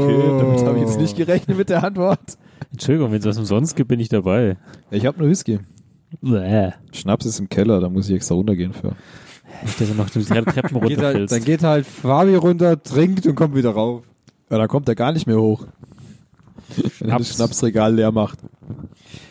okay, 0.00 0.38
damit 0.38 0.64
habe 0.64 0.78
ich 0.78 0.84
jetzt 0.86 0.98
nicht 0.98 1.14
gerechnet 1.14 1.58
mit 1.58 1.68
der 1.68 1.84
Antwort. 1.84 2.38
Entschuldigung, 2.72 3.12
wenn 3.12 3.18
es 3.18 3.26
was 3.26 3.36
umsonst 3.36 3.76
gibt, 3.76 3.88
bin 3.88 4.00
ich 4.00 4.08
dabei. 4.08 4.56
Ich 4.90 5.04
habe 5.04 5.18
nur 5.18 5.28
Whisky. 5.28 5.60
Bäh. 6.22 6.70
Schnaps 6.92 7.26
ist 7.26 7.38
im 7.38 7.50
Keller, 7.50 7.80
da 7.80 7.90
muss 7.90 8.08
ich 8.08 8.14
extra 8.16 8.34
runtergehen 8.34 8.72
für. 8.72 8.96
Nicht, 9.62 9.78
dass 9.80 9.88
du 9.88 9.94
noch 9.94 10.08
die 10.08 10.24
Treppen 10.24 10.54
Geht 10.54 10.62
halt, 10.72 10.74
runterfällst. 10.74 11.34
dann 11.34 11.44
geht 11.44 11.62
halt 11.62 11.86
Fabi 11.86 12.34
runter, 12.36 12.82
trinkt 12.82 13.26
und 13.26 13.34
kommt 13.34 13.54
wieder 13.54 13.70
rauf. 13.70 14.04
Ja, 14.50 14.56
dann 14.56 14.68
kommt 14.68 14.88
er 14.88 14.94
gar 14.94 15.12
nicht 15.12 15.26
mehr 15.26 15.38
hoch. 15.38 15.66
Wenn 16.98 17.10
er 17.10 17.18
das 17.18 17.26
Schnaps. 17.28 17.34
Schnapsregal 17.36 17.94
leer 17.94 18.12
macht. 18.12 18.38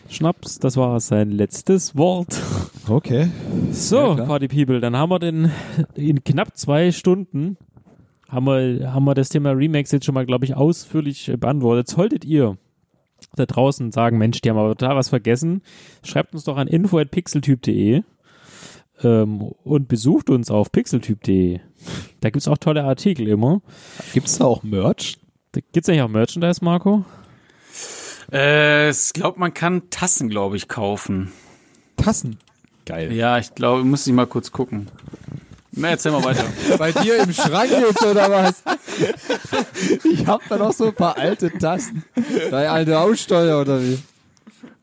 Schnaps, 0.10 0.60
das 0.60 0.77
war 0.77 0.99
sein 0.99 1.31
letztes 1.31 1.95
Wort. 1.97 2.39
Okay. 2.88 3.30
So, 3.72 4.15
Ja. 4.18 4.26
Party 4.26 4.47
People, 4.47 4.80
dann 4.80 4.95
haben 4.95 5.10
wir 5.10 5.19
den 5.19 5.51
in 5.95 6.23
knapp 6.23 6.55
zwei 6.57 6.91
Stunden 6.91 7.57
haben 8.30 8.45
wir, 8.45 8.93
haben 8.93 9.05
wir 9.05 9.14
das 9.14 9.30
Thema 9.30 9.51
Remakes 9.51 9.91
jetzt 9.91 10.05
schon 10.05 10.15
mal, 10.15 10.26
glaube 10.26 10.45
ich, 10.45 10.55
ausführlich 10.55 11.31
beantwortet. 11.39 11.88
Solltet 11.88 12.26
ihr 12.26 12.57
da 13.35 13.45
draußen 13.45 13.91
sagen, 13.91 14.18
Mensch, 14.18 14.41
die 14.41 14.49
haben 14.49 14.57
aber 14.57 14.76
total 14.76 14.95
was 14.95 15.10
vergessen, 15.10 15.61
schreibt 16.03 16.34
uns 16.34 16.43
doch 16.43 16.57
an 16.57 16.68
info.pixeltyp.de 16.68 18.01
ähm, 19.03 19.41
und 19.41 19.88
besucht 19.88 20.30
uns 20.30 20.49
auf 20.49 20.72
pixeltyp.de. 20.72 21.60
Da 22.22 22.30
gibt's 22.31 22.47
auch 22.47 22.57
tolle 22.57 22.84
Artikel 22.84 23.27
immer. 23.27 23.61
Gibt's 24.14 24.39
da 24.39 24.45
auch 24.45 24.64
Merch? 24.64 25.18
Da 25.51 25.61
gibt's 25.72 25.88
eigentlich 25.89 26.01
auch 26.01 26.10
Merchandise, 26.10 26.64
Marco? 26.64 27.05
Äh, 28.34 28.89
ich 28.89 29.14
glaube, 29.14 29.39
man 29.39 29.53
kann 29.53 29.89
Tassen, 29.91 30.27
glaube 30.27 30.57
ich, 30.57 30.68
kaufen. 30.68 31.31
Tassen. 31.97 32.39
Geil. 32.85 33.14
Ja, 33.14 33.38
ich 33.38 33.53
glaube, 33.53 33.84
muss 33.84 34.07
ich 34.07 34.14
mal 34.14 34.26
kurz 34.26 34.51
gucken. 34.51 34.89
Na, 35.72 35.89
erzähl 35.89 36.11
mal 36.11 36.23
weiter. 36.23 36.45
Bei 36.77 36.91
dir 36.91 37.18
im 37.18 37.31
Schrank 37.31 37.72
jetzt, 37.72 38.03
oder 38.03 38.30
was? 38.30 38.64
Ich 40.03 40.26
hab 40.27 40.41
da 40.49 40.57
noch 40.57 40.73
so 40.73 40.88
ein 40.88 40.93
paar 40.93 41.18
alte 41.18 41.51
Tassen. 41.51 42.03
Deine 42.51 42.69
alte 42.69 42.99
Aussteuer, 42.99 43.61
oder 43.61 43.81
wie? 43.81 43.99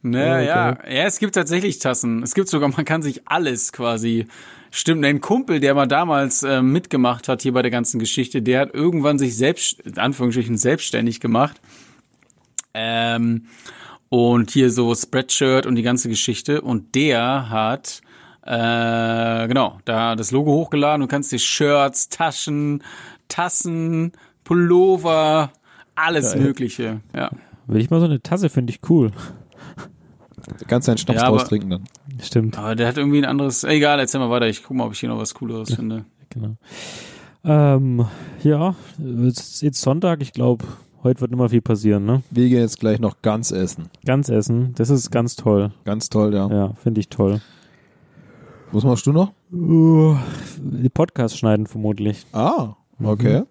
Ne, 0.03 0.47
ja, 0.47 0.79
ja, 0.89 1.05
es 1.05 1.19
gibt 1.19 1.35
tatsächlich 1.35 1.79
Tassen. 1.79 2.23
Es 2.23 2.35
gibt 2.35 2.49
sogar, 2.49 2.69
man 2.71 2.85
kann 2.85 3.03
sich 3.03 3.29
alles 3.29 3.73
quasi. 3.73 4.27
Stimmt, 4.71 5.05
ein 5.05 5.21
Kumpel, 5.21 5.61
der 5.61 5.75
mal 5.75 5.87
damals 5.87 6.43
äh, 6.43 6.63
mitgemacht 6.63 7.29
hat 7.29 7.43
hier 7.43 7.53
bei 7.53 7.63
der 7.63 7.73
ganzen 7.73 7.99
Geschichte, 7.99 8.41
der 8.41 8.61
hat 8.61 8.75
irgendwann 8.75 9.19
sich 9.19 9.37
selbst, 9.37 9.81
in 9.81 9.99
Anführungsstrichen, 9.99 10.57
selbstständig 10.57 11.21
gemacht. 11.21 11.61
Ähm, 12.75 13.47
und 14.09 14.51
hier 14.51 14.71
so 14.71 14.95
Spreadshirt 14.95 15.67
und 15.67 15.77
die 15.77 15.83
ganze 15.83 16.09
Geschichte. 16.09 16.61
Und 16.63 16.95
der 16.95 17.49
hat, 17.51 18.01
äh, 18.43 19.47
genau, 19.49 19.79
da 19.85 20.17
das 20.17 20.31
Logo 20.33 20.53
hochgeladen. 20.53 21.03
Du 21.03 21.07
kannst 21.07 21.31
dir 21.33 21.39
Shirts, 21.39 22.09
Taschen, 22.09 22.83
Tassen, 23.29 24.13
Pullover, 24.45 25.53
alles 25.95 26.33
Geil. 26.33 26.43
Mögliche. 26.43 27.01
Ja. 27.15 27.31
Will 27.67 27.81
ich 27.81 27.91
mal 27.91 28.01
so 28.01 28.07
eine 28.07 28.21
Tasse, 28.21 28.49
finde 28.49 28.73
ich 28.73 28.81
cool. 28.91 29.13
Du 30.59 30.65
kannst 30.67 30.89
deinen 30.89 30.99
Schnaps 30.99 31.21
Ja, 31.21 31.29
aber- 31.29 31.39
draus 31.39 31.49
trinken 31.49 31.71
dann. 31.71 31.85
Stimmt, 32.23 32.59
Aber 32.59 32.75
der 32.75 32.89
hat 32.89 32.99
irgendwie 32.99 33.19
ein 33.19 33.25
anderes. 33.25 33.63
Egal, 33.65 33.99
erzähl 34.01 34.21
mal 34.21 34.29
weiter. 34.31 34.47
Ich 34.49 34.63
guck 34.65 34.77
mal, 34.77 34.85
ob 34.87 34.93
ich 34.93 35.01
hier 35.01 35.09
noch 35.09 35.19
was 35.19 35.33
Cooleres 35.35 35.73
finde. 35.75 36.05
genau. 36.29 36.57
Ähm, 37.45 38.05
ja, 38.43 38.75
es 38.99 39.39
ist 39.39 39.63
jetzt 39.63 39.81
Sonntag, 39.81 40.21
ich 40.21 40.33
glaube, 40.35 40.67
heute 41.03 41.21
wird 41.21 41.31
nicht 41.31 41.39
mehr 41.41 41.49
viel 41.49 41.61
passieren, 41.63 42.05
ne? 42.05 42.23
Wir 42.31 42.49
gehen 42.49 42.61
jetzt 42.61 42.81
gleich 42.81 42.99
noch 43.01 43.23
ganz 43.23 43.51
essen. 43.51 43.89
Ganz 44.05 44.29
essen, 44.29 44.75
das 44.77 44.91
ist 44.91 45.11
ganz 45.11 45.37
toll. 45.37 45.73
Ganz 45.85 46.09
toll, 46.09 46.35
ja. 46.35 46.49
Ja, 46.49 46.73
finde 46.75 47.01
ich 47.01 47.09
toll. 47.09 47.41
Was 48.73 48.85
machst 48.85 49.07
du 49.07 49.13
noch? 49.13 49.33
Uh, 49.53 50.15
die 50.59 50.89
Podcasts 50.89 51.37
schneiden 51.37 51.67
vermutlich. 51.67 52.25
Ah, 52.33 52.75
okay. 53.03 53.43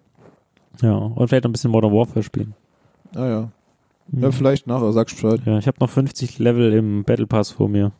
Ja, 0.80 0.94
und 0.96 1.28
vielleicht 1.28 1.44
ein 1.44 1.52
bisschen 1.52 1.70
Modern 1.70 1.92
Warfare 1.92 2.22
spielen. 2.22 2.54
Ah 3.14 3.26
ja. 3.26 3.52
Ja, 4.12 4.30
vielleicht 4.32 4.66
nachher, 4.66 4.92
sagst 4.92 5.16
Bescheid. 5.16 5.40
Ja, 5.44 5.58
ich 5.58 5.66
habe 5.66 5.76
noch 5.80 5.90
50 5.90 6.38
Level 6.38 6.72
im 6.72 7.04
Battle 7.04 7.26
Pass 7.26 7.50
vor 7.50 7.68
mir. 7.68 7.92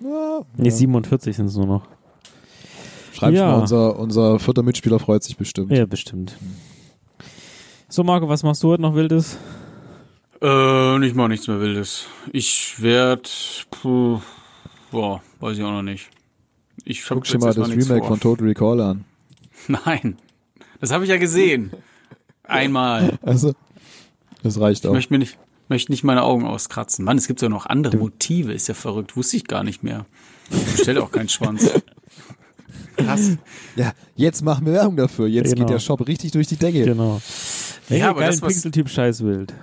Ja, 0.00 0.40
Nee, 0.56 0.68
ja. 0.68 0.74
47 0.74 1.34
sind 1.36 1.46
es 1.46 1.56
nur 1.56 1.66
noch. 1.66 1.82
Schreib's 3.12 3.36
Ja. 3.38 3.50
mal, 3.52 3.60
unser, 3.62 3.98
unser 3.98 4.38
vierter 4.38 4.62
Mitspieler 4.62 4.98
freut 5.00 5.24
sich 5.24 5.36
bestimmt. 5.36 5.72
Ja, 5.72 5.86
bestimmt. 5.86 6.36
So, 7.88 8.04
Marco, 8.04 8.28
was 8.28 8.42
machst 8.42 8.62
du 8.62 8.68
heute 8.68 8.82
noch 8.82 8.94
Wildes? 8.94 9.38
Äh, 10.42 11.06
ich 11.06 11.14
mach 11.14 11.28
nichts 11.28 11.48
mehr 11.48 11.60
Wildes. 11.60 12.06
Ich 12.32 12.80
werd. 12.82 13.66
Puh, 13.70 14.20
boah, 14.90 15.22
weiß 15.40 15.58
ich 15.58 15.64
auch 15.64 15.70
noch 15.72 15.82
nicht. 15.82 16.10
Ich 16.84 17.02
hab 17.10 17.16
Guck 17.18 17.24
dir 17.24 17.38
mal 17.38 17.54
das 17.54 17.68
Remake 17.68 17.98
vor. 18.00 18.08
von 18.08 18.20
Total 18.20 18.46
Recall 18.46 18.80
an. 18.80 19.04
Nein. 19.68 20.18
Das 20.80 20.92
habe 20.92 21.04
ich 21.04 21.10
ja 21.10 21.16
gesehen. 21.16 21.72
Einmal. 22.44 23.18
Also, 23.22 23.54
Das 24.42 24.60
reicht 24.60 24.84
Ich 24.84 24.88
auch. 24.88 24.92
möchte 24.94 25.12
mir 25.12 25.18
nicht, 25.18 25.38
möchte 25.68 25.90
nicht 25.90 26.04
meine 26.04 26.22
Augen 26.22 26.46
auskratzen. 26.46 27.04
Mann, 27.04 27.18
es 27.18 27.26
gibt 27.26 27.42
ja 27.42 27.48
noch 27.48 27.66
andere 27.66 27.96
Motive, 27.96 28.52
ist 28.52 28.68
ja 28.68 28.74
verrückt. 28.74 29.16
Wusste 29.16 29.36
ich 29.38 29.46
gar 29.46 29.64
nicht 29.64 29.82
mehr. 29.82 30.06
Stellt 30.80 30.98
auch 30.98 31.10
keinen 31.10 31.28
Schwanz. 31.28 31.70
Krass. 32.98 33.36
Ja, 33.76 33.92
jetzt 34.16 34.42
machen 34.42 34.66
wir 34.66 34.74
Werbung 34.74 34.96
dafür. 34.96 35.26
Jetzt 35.28 35.54
Genau. 35.54 35.66
geht 35.66 35.74
der 35.74 35.78
Shop 35.78 36.06
richtig 36.06 36.32
durch 36.32 36.46
die 36.48 36.56
Decke. 36.56 36.84
Genau. 36.84 37.20
Hey, 37.88 38.00
Ja, 38.00 38.10
aber 38.10 38.24
das, 38.26 38.42
was- 38.42 38.52
Pixeltyp 38.54 38.88
Scheißwild. 38.88 39.54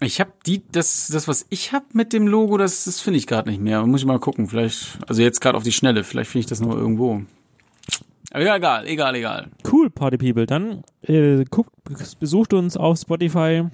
Ich 0.00 0.20
habe 0.20 0.32
die, 0.46 0.62
das, 0.70 1.08
das, 1.10 1.28
was 1.28 1.46
ich 1.48 1.72
hab 1.72 1.94
mit 1.94 2.12
dem 2.12 2.26
Logo, 2.26 2.58
das, 2.58 2.84
das 2.84 3.00
finde 3.00 3.18
ich 3.18 3.26
gerade 3.26 3.48
nicht 3.48 3.62
mehr. 3.62 3.86
Muss 3.86 4.00
ich 4.02 4.06
mal 4.06 4.18
gucken. 4.18 4.48
Vielleicht, 4.48 4.98
also 5.08 5.22
jetzt 5.22 5.40
gerade 5.40 5.56
auf 5.56 5.62
die 5.62 5.72
Schnelle, 5.72 6.04
vielleicht 6.04 6.30
finde 6.30 6.40
ich 6.40 6.46
das 6.46 6.60
noch 6.60 6.74
irgendwo. 6.74 7.22
Aber 8.32 8.44
ja, 8.44 8.56
egal, 8.56 8.86
egal, 8.86 9.14
egal. 9.14 9.46
Cool, 9.70 9.88
Party 9.90 10.18
People. 10.18 10.46
Dann 10.46 10.82
äh, 11.02 11.44
guckt, 11.50 11.70
besucht 12.20 12.52
uns 12.52 12.76
auf 12.76 12.98
Spotify. 12.98 13.64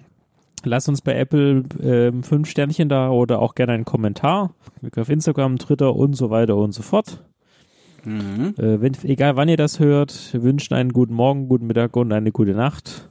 Lasst 0.64 0.88
uns 0.88 1.00
bei 1.02 1.14
Apple 1.14 1.64
ähm, 1.80 2.22
fünf 2.24 2.48
Sternchen 2.50 2.88
da 2.88 3.10
oder 3.10 3.40
auch 3.40 3.54
gerne 3.54 3.72
einen 3.72 3.84
Kommentar. 3.84 4.54
Auf 4.96 5.08
Instagram, 5.08 5.58
Twitter 5.58 5.94
und 5.94 6.14
so 6.14 6.30
weiter 6.30 6.56
und 6.56 6.72
so 6.72 6.82
fort. 6.82 7.22
Mhm. 8.04 8.54
Äh, 8.56 8.80
wenn, 8.80 8.96
egal 9.04 9.36
wann 9.36 9.48
ihr 9.48 9.56
das 9.56 9.80
hört, 9.80 10.32
wir 10.32 10.42
wünschen 10.42 10.74
einen 10.74 10.92
guten 10.92 11.14
Morgen, 11.14 11.48
guten 11.48 11.66
Mittag 11.66 11.96
und 11.96 12.12
eine 12.12 12.32
gute 12.32 12.52
Nacht. 12.52 13.08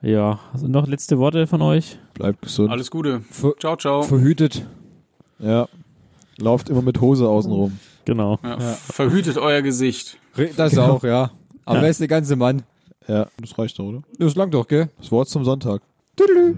Ja, 0.00 0.38
also 0.52 0.68
noch 0.68 0.86
letzte 0.86 1.18
Worte 1.18 1.46
von 1.46 1.60
euch? 1.62 1.98
Bleibt 2.14 2.42
gesund. 2.42 2.70
Alles 2.70 2.90
Gute. 2.90 3.20
Ver 3.30 3.54
Ciao, 3.58 3.76
ciao. 3.76 4.02
verhütet. 4.02 4.64
Ja. 5.40 5.68
Lauft 6.38 6.68
immer 6.68 6.82
mit 6.82 7.00
Hose 7.00 7.28
außen 7.28 7.50
rum. 7.50 7.78
Genau. 8.04 8.38
Ja, 8.44 8.58
Verhütet 8.58 9.36
euer 9.38 9.60
Gesicht. 9.60 10.18
Das 10.56 10.78
auch, 10.78 11.02
ja. 11.02 11.30
Aber 11.64 11.82
wer 11.82 11.90
ist 11.90 12.00
der 12.00 12.08
ganze 12.08 12.36
Mann? 12.36 12.62
Ja, 13.08 13.26
das 13.40 13.58
reicht 13.58 13.78
doch, 13.78 13.84
oder? 13.84 14.02
Das 14.18 14.36
lang 14.36 14.50
doch, 14.50 14.66
gell? 14.68 14.88
Das 14.98 15.10
Wort 15.10 15.28
zum 15.28 15.44
Sonntag. 15.44 15.82
Tüdelü. 16.16 16.54